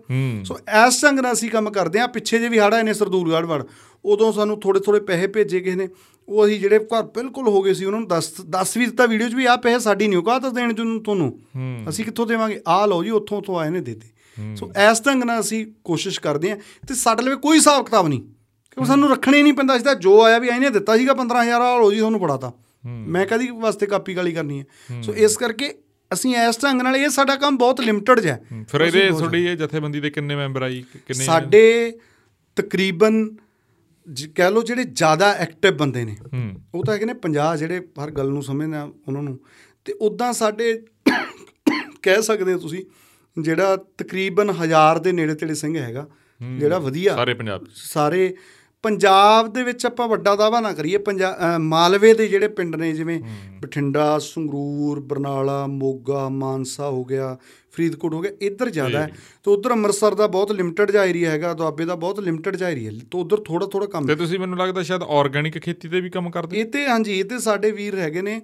[0.44, 0.58] ਸੋ
[0.88, 3.62] ਇਸ ਢੰਗ ਨਾਲ ਅਸੀਂ ਕੰਮ ਕਰਦੇ ਹਾਂ। ਪਿੱਛੇ ਜੇ ਵੀ ਹੜ੍ਹ ਆਏ ਨੇ ਸਰਦੂਲਗੜ੍ਹ ਵੜ
[4.04, 5.88] ਉਦੋਂ ਸਾਨੂੰ ਥੋੜੇ ਥੋੜੇ ਪੈਸੇ ਭੇਜੇ ਕਿਸੇ ਨੇ।
[6.28, 9.28] ਉਹ ਅਸੀਂ ਜਿਹੜੇ ਘਰ ਬਿਲਕੁਲ ਹੋ ਗਏ ਸੀ ਉਹਨਾਂ ਨੂੰ ਦੱਸ ਦੱਸ ਵੀ ਦਿੱਤਾ ਵੀਡੀਓ
[9.28, 11.40] 'ਚ ਵੀ ਆਹ ਪੈਸੇ ਸਾਡੀ ਨਹੀਂ ਔਕਾਤ ਦੇਣ ਨੂੰ ਤੁਹਾਨੂੰ?
[11.88, 12.60] ਅਸੀਂ ਕਿੱਥੋਂ ਦੇਵਾਂਗੇ?
[12.68, 14.08] ਆਹ ਲਓ ਜੀ ਉੱਥੋਂ ਉੱਥੋਂ ਆਏ ਨੇ ਦੇਤੇ।
[14.56, 16.56] ਸੋ ਇਸ ਢੰਗ ਨਾਲ ਅਸੀਂ ਕੋਸ਼ਿਸ਼ ਕਰਦੇ ਹਾਂ
[16.88, 20.22] ਤੇ ਸਾਡੇ ਲਈ ਕੋਈ ਹਿਸਾਬ ਕਿਤਾਬ ਨਹੀਂ। ਕਿਉਂਕਿ ਸਾਨੂੰ ਰੱਖਣਾ ਨਹੀਂ ਪੈਂਦਾ। ਅਸੀਂ ਤਾਂ ਜੋ
[20.22, 22.52] ਆਇਆ ਵੀ ਇਹਨੇ ਦਿੱਤਾ ਸੀਗਾ 15000 ਆ ਲਓ ਜੀ ਤੁਹਾਨੂੰ ਫੜਾਤਾ।
[22.84, 25.00] ਮੈਂ ਕਦੀ ਵਾਸਤੇ ਕਾਪੀ ਗਾਲੀ ਕਰਨੀ ਹੈ?
[25.02, 25.74] ਸੋ ਇਸ ਕਰਕੇ
[26.10, 29.56] ਅਸੀਂ ਇਸ ਢੰਗ ਨਾਲ ਇਹ ਸਾਡਾ ਕੰਮ ਬਹੁਤ ਲਿਮਟਿਡ ਜਿਹਾ ਹੈ। ਫਿਰ ਇਹਦੇ ਤੁਹਾਡੀ ਇਹ
[29.56, 30.82] ਜਥੇਬੰਦੀ ਦੇ ਕਿੰਨੇ ਮੈਂਬਰ ਆਈ?
[31.06, 31.92] ਕਿੰਨੇ ਸਾਡੇ
[32.56, 33.24] ਤਕਰੀਬਨ
[34.34, 36.16] ਕਹਿ ਲਓ ਜਿਹੜੇ ਜ਼ਿਆਦਾ ਐਕਟਿਵ ਬੰਦੇ ਨੇ
[36.74, 39.38] ਉਹ ਤਾਂ ਹੈਗੇ ਨੇ 50 ਜਿਹੜੇ ਹਰ ਗੱਲ ਨੂੰ ਸਮਝਦੇ ਆ ਉਹਨਾਂ ਨੂੰ।
[39.84, 40.72] ਤੇ ਉਦਾਂ ਸਾਡੇ
[42.02, 42.84] ਕਹਿ ਸਕਦੇ ਹੋ ਤੁਸੀਂ
[43.36, 46.06] ਜਿਹੜਾ ਤਕਰੀਬਨ ਹਜ਼ਾਰ ਦੇ ਨੇੜੇ ਤੇੜੇ ਸਿੰਘ ਹੈਗਾ
[46.58, 48.34] ਜਿਹੜਾ ਵਧੀਆ ਸਾਰੇ ਪੰਜਾਬ। ਸਾਰੇ
[48.84, 50.98] ਪੰਜਾਬ ਦੇ ਵਿੱਚ ਆਪਾਂ ਵੱਡਾ ਦਾਵਾ ਨਾ ਕਰੀਏ
[51.60, 53.18] ਮਾਲਵੇ ਦੇ ਜਿਹੜੇ ਪਿੰਡ ਨੇ ਜਿਵੇਂ
[53.62, 57.36] ਬਠਿੰਡਾ ਸੰਗਰੂਰ ਬਰਨਾਲਾ ਮੋਗਾ ਮਾਨਸਾ ਹੋ ਗਿਆ
[57.74, 59.06] ਫਰੀਦਕੋਟ ਹੋ ਗਿਆ ਇੱਧਰ ਜ਼ਿਆਦਾ ਹੈ।
[59.44, 62.90] ਤੇ ਉਧਰ ਅੰਮ੍ਰਿਤਸਰ ਦਾ ਬਹੁਤ ਲਿਮਟਿਡ ਜਿਹਾ ਏਰੀਆ ਹੈਗਾ ਦੁਆਬੇ ਦਾ ਬਹੁਤ ਲਿਮਟਿਡ ਜਿਹਾ ਏਰੀਆ
[63.02, 66.30] ਤੇ ਉਧਰ ਥੋੜਾ ਥੋੜਾ ਕੰਮ ਤੇ ਤੁਸੀਂ ਮੈਨੂੰ ਲੱਗਦਾ ਸ਼ਾਇਦ ਆਰਗੈਨਿਕ ਖੇਤੀ ਤੇ ਵੀ ਕੰਮ
[66.30, 66.60] ਕਰਦੇ?
[66.60, 68.40] ਇਹ ਤੇ ਹਾਂਜੀ ਇਹ ਤੇ ਸਾਡੇ ਵੀਰ ਹੈਗੇ ਨੇ।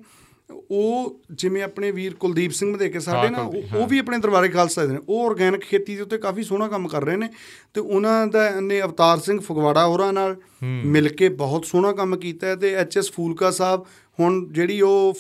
[0.71, 3.39] ਉਹ ਜਿਵੇਂ ਆਪਣੇ ਵੀਰ ਕੁਲਦੀਪ ਸਿੰਘ ਦੇ ਕੇ ਸਾਡੇ ਨਾ
[3.77, 6.89] ਉਹ ਵੀ ਆਪਣੇ ਦਰਬਾਰੇ ਖਾਲਸਾ ਦੇ ਨੇ। ਉਹ ਆਰਗੈਨਿਕ ਖੇਤੀ ਦੇ ਉੱਤੇ ਕਾਫੀ ਸੋਹਣਾ ਕੰਮ
[6.89, 7.29] ਕਰ ਰਹੇ ਨੇ
[7.75, 12.55] ਤੇ ਉਹਨਾਂ ਦਾ ਨੇ ਅਵਤਾਰ ਸਿੰਘ ਫਗਵਾੜਾ ਹੋਰਾਂ ਨਾਲ ਮਿਲ ਕੇ ਬਹੁਤ ਸੋਹਣਾ ਕੰਮ ਕੀਤਾ
[12.57, 13.85] ਤੇ ਐਚਐਸ ਫੂਲਕਾ ਸਾਹਿਬ
[14.21, 15.15] ਹੁਣ ਜਿਹੜੀ ਉਹ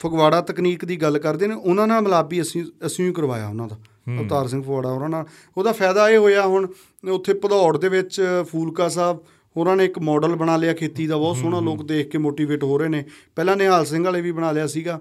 [0.00, 3.68] ਫਗਵਾੜਾ ਤਕਨੀਕ ਦੀ ਗੱਲ ਕਰਦੇ ਨੇ ਉਹਨਾਂ ਨਾਲ ਮਿਲਾਪ ਵੀ ਅਸੀਂ ਅਸੀਂ ਹੀ ਕਰਵਾਇਆ ਉਹਨਾਂ
[3.68, 3.78] ਦਾ
[4.20, 5.26] ਅਵਤਾਰ ਸਿੰਘ ਫਗਵਾੜਾ ਹੋਰਾਂ ਨਾਲ।
[5.56, 6.66] ਉਹਦਾ ਫਾਇਦਾ ਇਹ ਹੋਇਆ ਹੁਣ
[7.10, 9.18] ਉੱਥੇ ਭਦੌੜ ਦੇ ਵਿੱਚ ਫੂਲਕਾ ਸਾਹਿਬ
[9.56, 12.78] ਹੋਰਾਂ ਨੇ ਇੱਕ ਮਾਡਲ ਬਣਾ ਲਿਆ ਖੇਤੀ ਦਾ ਬਹੁਤ ਸੋਹਣਾ ਲੋਕ ਦੇਖ ਕੇ ਮੋਟੀਵੇਟ ਹੋ
[12.78, 13.04] ਰਹੇ ਨੇ।
[13.36, 15.00] ਪਹਿਲਾਂ ਨਿਹਾਲ ਸਿੰਘ ਵਾਲੇ ਵੀ ਬਣਾ ਲਿਆ ਸੀਗਾ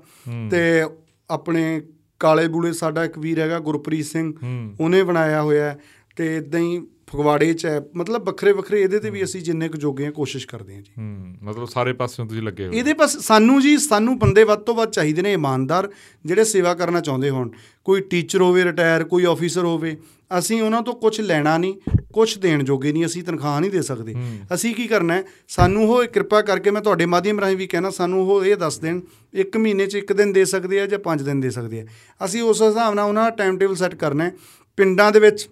[0.52, 0.86] ਤੇ
[1.30, 1.82] ਆਪਣੇ
[2.20, 4.34] ਕਾਲੇ ਬੂਲੇ ਸਾਡਾ ਇੱਕ ਵੀਰ ਹੈਗਾ ਗੁਰਪ੍ਰੀਤ ਸਿੰਘ
[4.80, 5.78] ਉਹਨੇ ਬਣਾਇਆ ਹੋਇਆ
[6.16, 6.82] ਤੇ ਇਦਾਂ ਹੀ
[7.14, 10.48] ਫਗਵਾੜੇ ਚ ਹੈ। ਮਤਲਬ ਵੱਖਰੇ ਵੱਖਰੇ ਇਹਦੇ ਤੇ ਵੀ ਅਸੀਂ ਜਿੰਨੇ ਕੁ ਜੋਗੇ ਹਾਂ ਕੋਸ਼ਿਸ਼
[10.48, 14.20] ਕਰਦੇ ਹਾਂ ਜੀ। ਹੂੰ ਮਤਲਬ ਸਾਰੇ ਪਾਸਿਓਂ ਤੁਸੀਂ ਲੱਗੇ ਹੋ। ਇਹਦੇ ਪਾਸ ਸਾਨੂੰ ਜੀ ਸਾਨੂੰ
[14.20, 15.90] ਬੰਦੇ ਵੱਧ ਤੋਂ ਵੱਧ ਚਾਹੀਦੇ ਨੇ ਇਮਾਨਦਾਰ
[16.26, 17.50] ਜਿਹੜੇ ਸੇਵਾ ਕਰਨਾ ਚਾਹੁੰਦੇ ਹੋਣ।
[17.84, 19.98] ਕੋਈ ਟੀਚਰ ਹੋਵੇ ਰਿਟਾਇਰ ਕੋਈ ਆਫੀਸਰ ਹੋਵੇ
[20.40, 21.74] ਅਸੀਂ ਉਹਨਾਂ ਤੋਂ ਕੁਝ ਲੈਣਾ ਨਹੀਂ
[22.14, 24.16] ਕੁਝ ਦੇਣ ਜੋਗੇ ਨਹੀਂ ਅਸੀਂ ਤਨਖਾਹ ਨਹੀਂ ਦੇ ਸਕਦੇ।
[24.54, 25.24] ਅਸੀਂ ਕੀ ਕਰਨਾ ਹੈ?
[25.48, 29.02] ਸਾਨੂੰ ਉਹ ਕਿਰਪਾ ਕਰਕੇ ਮੈਂ ਤੁਹਾਡੇ ਮਾਧਿਅਮ ਰਾਹੀਂ ਵੀ ਕਹਿਣਾ ਸਾਨੂੰ ਉਹ ਇਹ ਦੱਸ ਦੇਣ
[29.34, 31.86] ਇੱਕ ਮਹੀਨੇ 'ਚ ਇੱਕ ਦਿਨ ਦੇ ਸਕਦੇ ਆ ਜਾਂ ਪੰਜ ਦਿਨ ਦੇ ਸਕਦੇ ਆ।
[32.26, 34.32] ਅਸੀਂ ਉਸ ਹਿਸਾਬ ਨਾਲ ਉਹਨਾਂ ਦਾ ਟਾਈਮ ਟੇਬਲ ਸੈੱਟ ਕਰਨਾ ਹੈ।
[34.78, 35.50] ਪਿੰਡਾਂ ਦੇ ਵਿੱਚ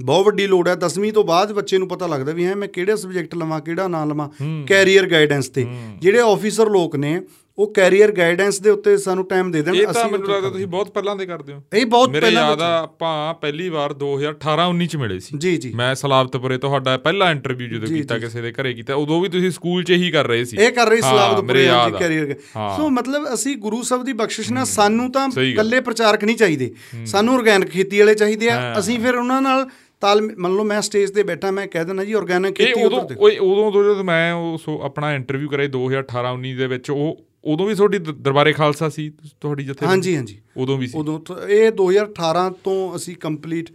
[0.00, 2.96] ਬਹੁਤ ਵੱਡੀ ਲੋੜ ਹੈ। 10ਵੀਂ ਤੋਂ ਬਾਅਦ ਬੱਚੇ ਨੂੰ ਪਤਾ ਲੱਗਦਾ ਵੀ ਹੈ ਮੈਂ ਕਿਹੜਾ
[2.96, 4.28] ਸਬਜੈਕਟ ਲਵਾਂ ਕਿਹੜਾ ਨਾ ਲਵਾਂ।
[4.66, 5.66] ਕੈਰੀਅਰ ਗਾਈਡੈਂਸ ਤੇ।
[5.98, 7.20] ਜਿਹੜੇ ਆਫੀਸਰ ਲੋਕ ਨੇ
[7.58, 10.66] ਉਹ ਕੈਰੀਅਰ ਗਾਈਡੈਂਸ ਦੇ ਉੱਤੇ ਸਾਨੂੰ ਟਾਈਮ ਦੇ ਦੇਣ। ਇਹ ਤਾਂ ਅਸੀਂ ਮੈਨੂੰ ਲੱਗਦਾ ਤੁਸੀਂ
[10.66, 14.68] ਬਹੁਤ ਪਹਿਲਾਂ ਦੇ ਕਰਦੇ ਹੋ। ਇਹ ਬਹੁਤ ਮੇਰੇ ਪਹਿਲਾਂ ਯਾਦ ਆ ਆਪਾਂ ਪਹਿਲੀ ਵਾਰ 2018
[14.68, 18.52] 19 ਚ ਮਿਲੇ ਸੀ। ਜੀ ਜੀ। ਮੈਂ ਸਲਾਬਤਪੁਰੇ ਤੁਹਾਡਾ ਪਹਿਲਾ ਇੰਟਰਵਿਊ ਜਦੋਂ ਕੀਤਾ ਕਿਸੇ ਦੇ
[18.52, 21.00] ਘਰੇ ਕੀਤਾ ਉਦੋਂ ਵੀ ਤੁਸੀਂ ਸਕੂਲ 'ਚ ਹੀ ਕਰ ਰਹੇ ਸੀ। ਇਹ ਕਰ ਰਹੀ
[21.44, 25.28] ਮੇਰੇ ਯਾਦ ਆ। ਕੈਰੀਅਰ ਹਾਂ। ਸੋ ਮਤਲਬ ਅਸੀਂ ਗੁਰੂ ਸਾਹਿਬ ਦੀ ਬਖਸ਼ਿਸ਼ ਨਾਲ ਸਾਨੂੰ ਤਾਂ।
[25.42, 26.72] ਇਕੱਲੇ ਪ੍ਰਚਾਰਕ ਨਹੀਂ ਚਾਹੀਦੇ।
[27.06, 29.68] ਸਾਨੂੰ ਆਰਗੈਨਿਕ ਖੇਤੀ ਵਾਲੇ ਚਾਹੀਦੇ ਆ। ਅਸੀਂ ਫਿਰ ਉਹਨਾਂ ਨਾਲ
[30.00, 33.00] ਤਾਲ ਮੰਨ ਲਓ ਮੈਂ ਸਟੇਜ ਤੇ ਬੈਠਾ ਮੈਂ ਕਹਿ ਦਿੰਦਾ ਜੀ ਆਰਗੈਨਿਕ ਖੇਤੀ ਉਦੋਂ
[33.40, 37.74] ਉਦੋਂ ਤੋਂ ਜਦੋਂ ਮੈਂ ਉਹ ਆਪਣਾ ਇੰਟਰਵਿਊ ਕਰਾਈ 2018 19 ਦੇ ਵਿੱਚ ਉਹ ਉਦੋਂ ਵੀ
[37.74, 40.98] ਤੁਹਾਡੀ ਦਰਬਾਰੇ ਖਾਲਸਾ ਸੀ ਤੁਹਾਡੀ ਜਿੱਥੇ ਹਾਂਜੀ ਹਾਂਜੀ। ਉਦੋਂ ਵੀ ਸੀ?
[40.98, 43.70] ਉਦੋਂ ਇਹ 2018 ਤੋਂ ਅਸੀਂ ਕੰਪਲੀਟ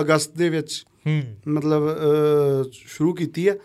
[0.00, 1.80] ਅਗਸਤ ਦੇ ਵਿੱਚ ਹੂੰ। ਮਤਲਬ
[2.72, 3.56] ਸ਼ੁਰੂ ਕੀਤੀ ਹੈ।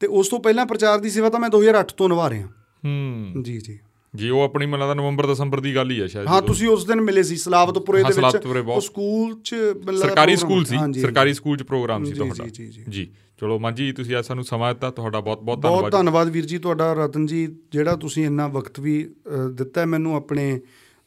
[0.00, 2.46] ਤੇ ਉਸ ਤੋਂ ਪਹਿਲਾਂ ਪ੍ਰਚਾਰ ਦੀ ਸੇਵਾ ਤਾਂ ਮੈਂ 2008 ਤੋਂ ਨਿਭਾ ਰਿਹਾ।
[2.84, 3.78] ਹੂੰ। ਜੀ ਜੀ।
[4.16, 6.84] ਜੀ ਉਹ ਆਪਣੀ ਮੈਨੂੰ ਲੱਗਦਾ ਨਵੰਬਰ ਦਸੰਬਰ ਦੀ ਗੱਲ ਹੀ ਆ ਸ਼ਾਇਦ ਹਾਂ। ਤੁਸੀਂ ਉਸ
[6.84, 9.54] ਦਿਨ ਮਿਲੇ ਸੀ ਸਲਾਵਤਪੁਰੇ ਦੇ ਵਿੱਚ। ਉਹ ਸਕੂਲ 'ਚ
[10.00, 13.10] ਸਰਕਾਰੀ ਸਕੂਲ ਸੀ ਸਰਕਾਰੀ ਸਕੂਲ ਚ ਪ੍ਰੋਗਰਾਮ ਸੀ ਤੁਹਾਡਾ। ਜੀ, ਜੀ, ਜੀ।
[13.40, 16.58] ਚਲੋ ਮਾਂਜੀ ਤੁਸੀਂ ਅੱਜ ਸਾਨੂੰ ਸਮਾਂ ਦਿੱਤਾ ਤੁਹਾਡਾ ਬਹੁਤ ਬਹੁਤ ਬਹੁਤ ਧੰਨਵਾਦ। ਧੰਨਵਾਦ ਵੀਰ ਜੀ
[16.58, 19.10] ਤੁਹਾਡਾ ਰਤਨ ਜੀ ਜਿਹੜਾ ਤੁਸੀਂ ਇੰਨਾ ਵਕਤ ਵੀ
[19.52, 20.60] ਦਿੱਤਾ ਮੈਨੂੰ ਆਪਣੇ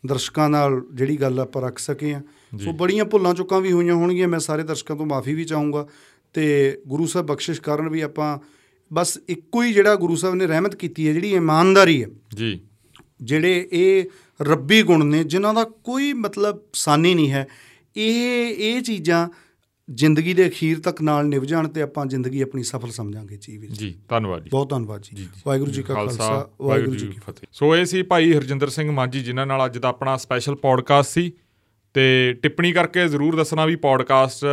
[0.06, 2.22] ਦਰਸ਼ਕਾਂ ਨਾਲ ਜਿਹੜੀ ਗੱਲ ਆਪਾਂ ਰੱਖ ਸਕੇ ਆ
[2.58, 5.88] ਸੋ ਬੜੀਆਂ ਭੁੱਲਾਂ ਚੁੱਕਾਂ ਵੀ ਹੋਈਆਂ ਹੋਣਗੀਆਂ ਮੈਂ ਸਾਰੇ ਦਰਸ਼ਕਾਂ ਤੋਂ ਮਾਫੀ ਵੀ ਚਾਹੂੰਗਾ।
[6.34, 8.38] ਤੇ ਗੁਰੂ ਸਾਹਿਬ ਬਖਸ਼ਿਸ਼ ਕਰਨ ਵੀ ਆਪਾਂ
[8.94, 12.60] ਬਸ ਇੱਕੋ ਹੀ ਜਿਹੜਾ ਗੁਰੂ ਸਾਹਿਬ ਨੇ ਰਹਿਮਤ ਕੀਤੀ ਹੈ ਜਿਹੜੀ ਇਮਾਨਦਾਰੀ ਹੈ। ਜੀ।
[13.22, 14.06] ਜਿਹੜੇ ਇਹ
[14.42, 17.48] ਰੱਬੀ ਗੁਣ ਨੇ ਜਿਨ੍ਹਾਂ ਦਾ ਕੋਈ ਮਤਲਬ ਸਾਨੀ ਨਹੀਂ ਹੈ
[17.96, 19.30] ਇਹ ਇਹ ਚੀਜ਼ਾਂ
[19.92, 23.72] ਜ਼ਿੰਦਗੀ ਦੇ ਅਖੀਰ ਤੱਕ ਨਾਲ ਨਿਭ ਜਾਣ ਤੇ ਆਪਾਂ ਜ਼ਿੰਦਗੀ ਆਪਣੀ ਸਫਲ ਸਮਝਾਂਗੇ ਜੀ ਵੀਰ
[23.72, 27.76] ਜੀ ਧੰਨਵਾਦ ਜੀ। ਬਹੁਤ ਧੰਨਵਾਦ ਜੀ। ਵਾਹਿਗੁਰੂ ਜੀ ਕਾ ਖਾਲਸਾ ਵਾਹਿਗੁਰੂ ਜੀ ਕੀ ਫਤਿਹ। ਸੋ
[27.76, 31.32] ਇਹ ਸੀ ਭਾਈ ਹਰਜਿੰਦਰ ਸਿੰਘ ਮਾਂਜੀ ਜਿਨ੍ਹਾਂ ਨਾਲ ਅੱਜ ਦਾ ਆਪਣਾ ਸਪੈਸ਼ਲ ਪੌਡਕਾਸਟ ਸੀ।
[31.94, 34.46] ਤੇ ਟਿੱਪਣੀ ਕਰਕੇ ਜ਼ਰੂਰ ਦੱਸਣਾ ਵੀ ਪੌਡਕਾਸਟ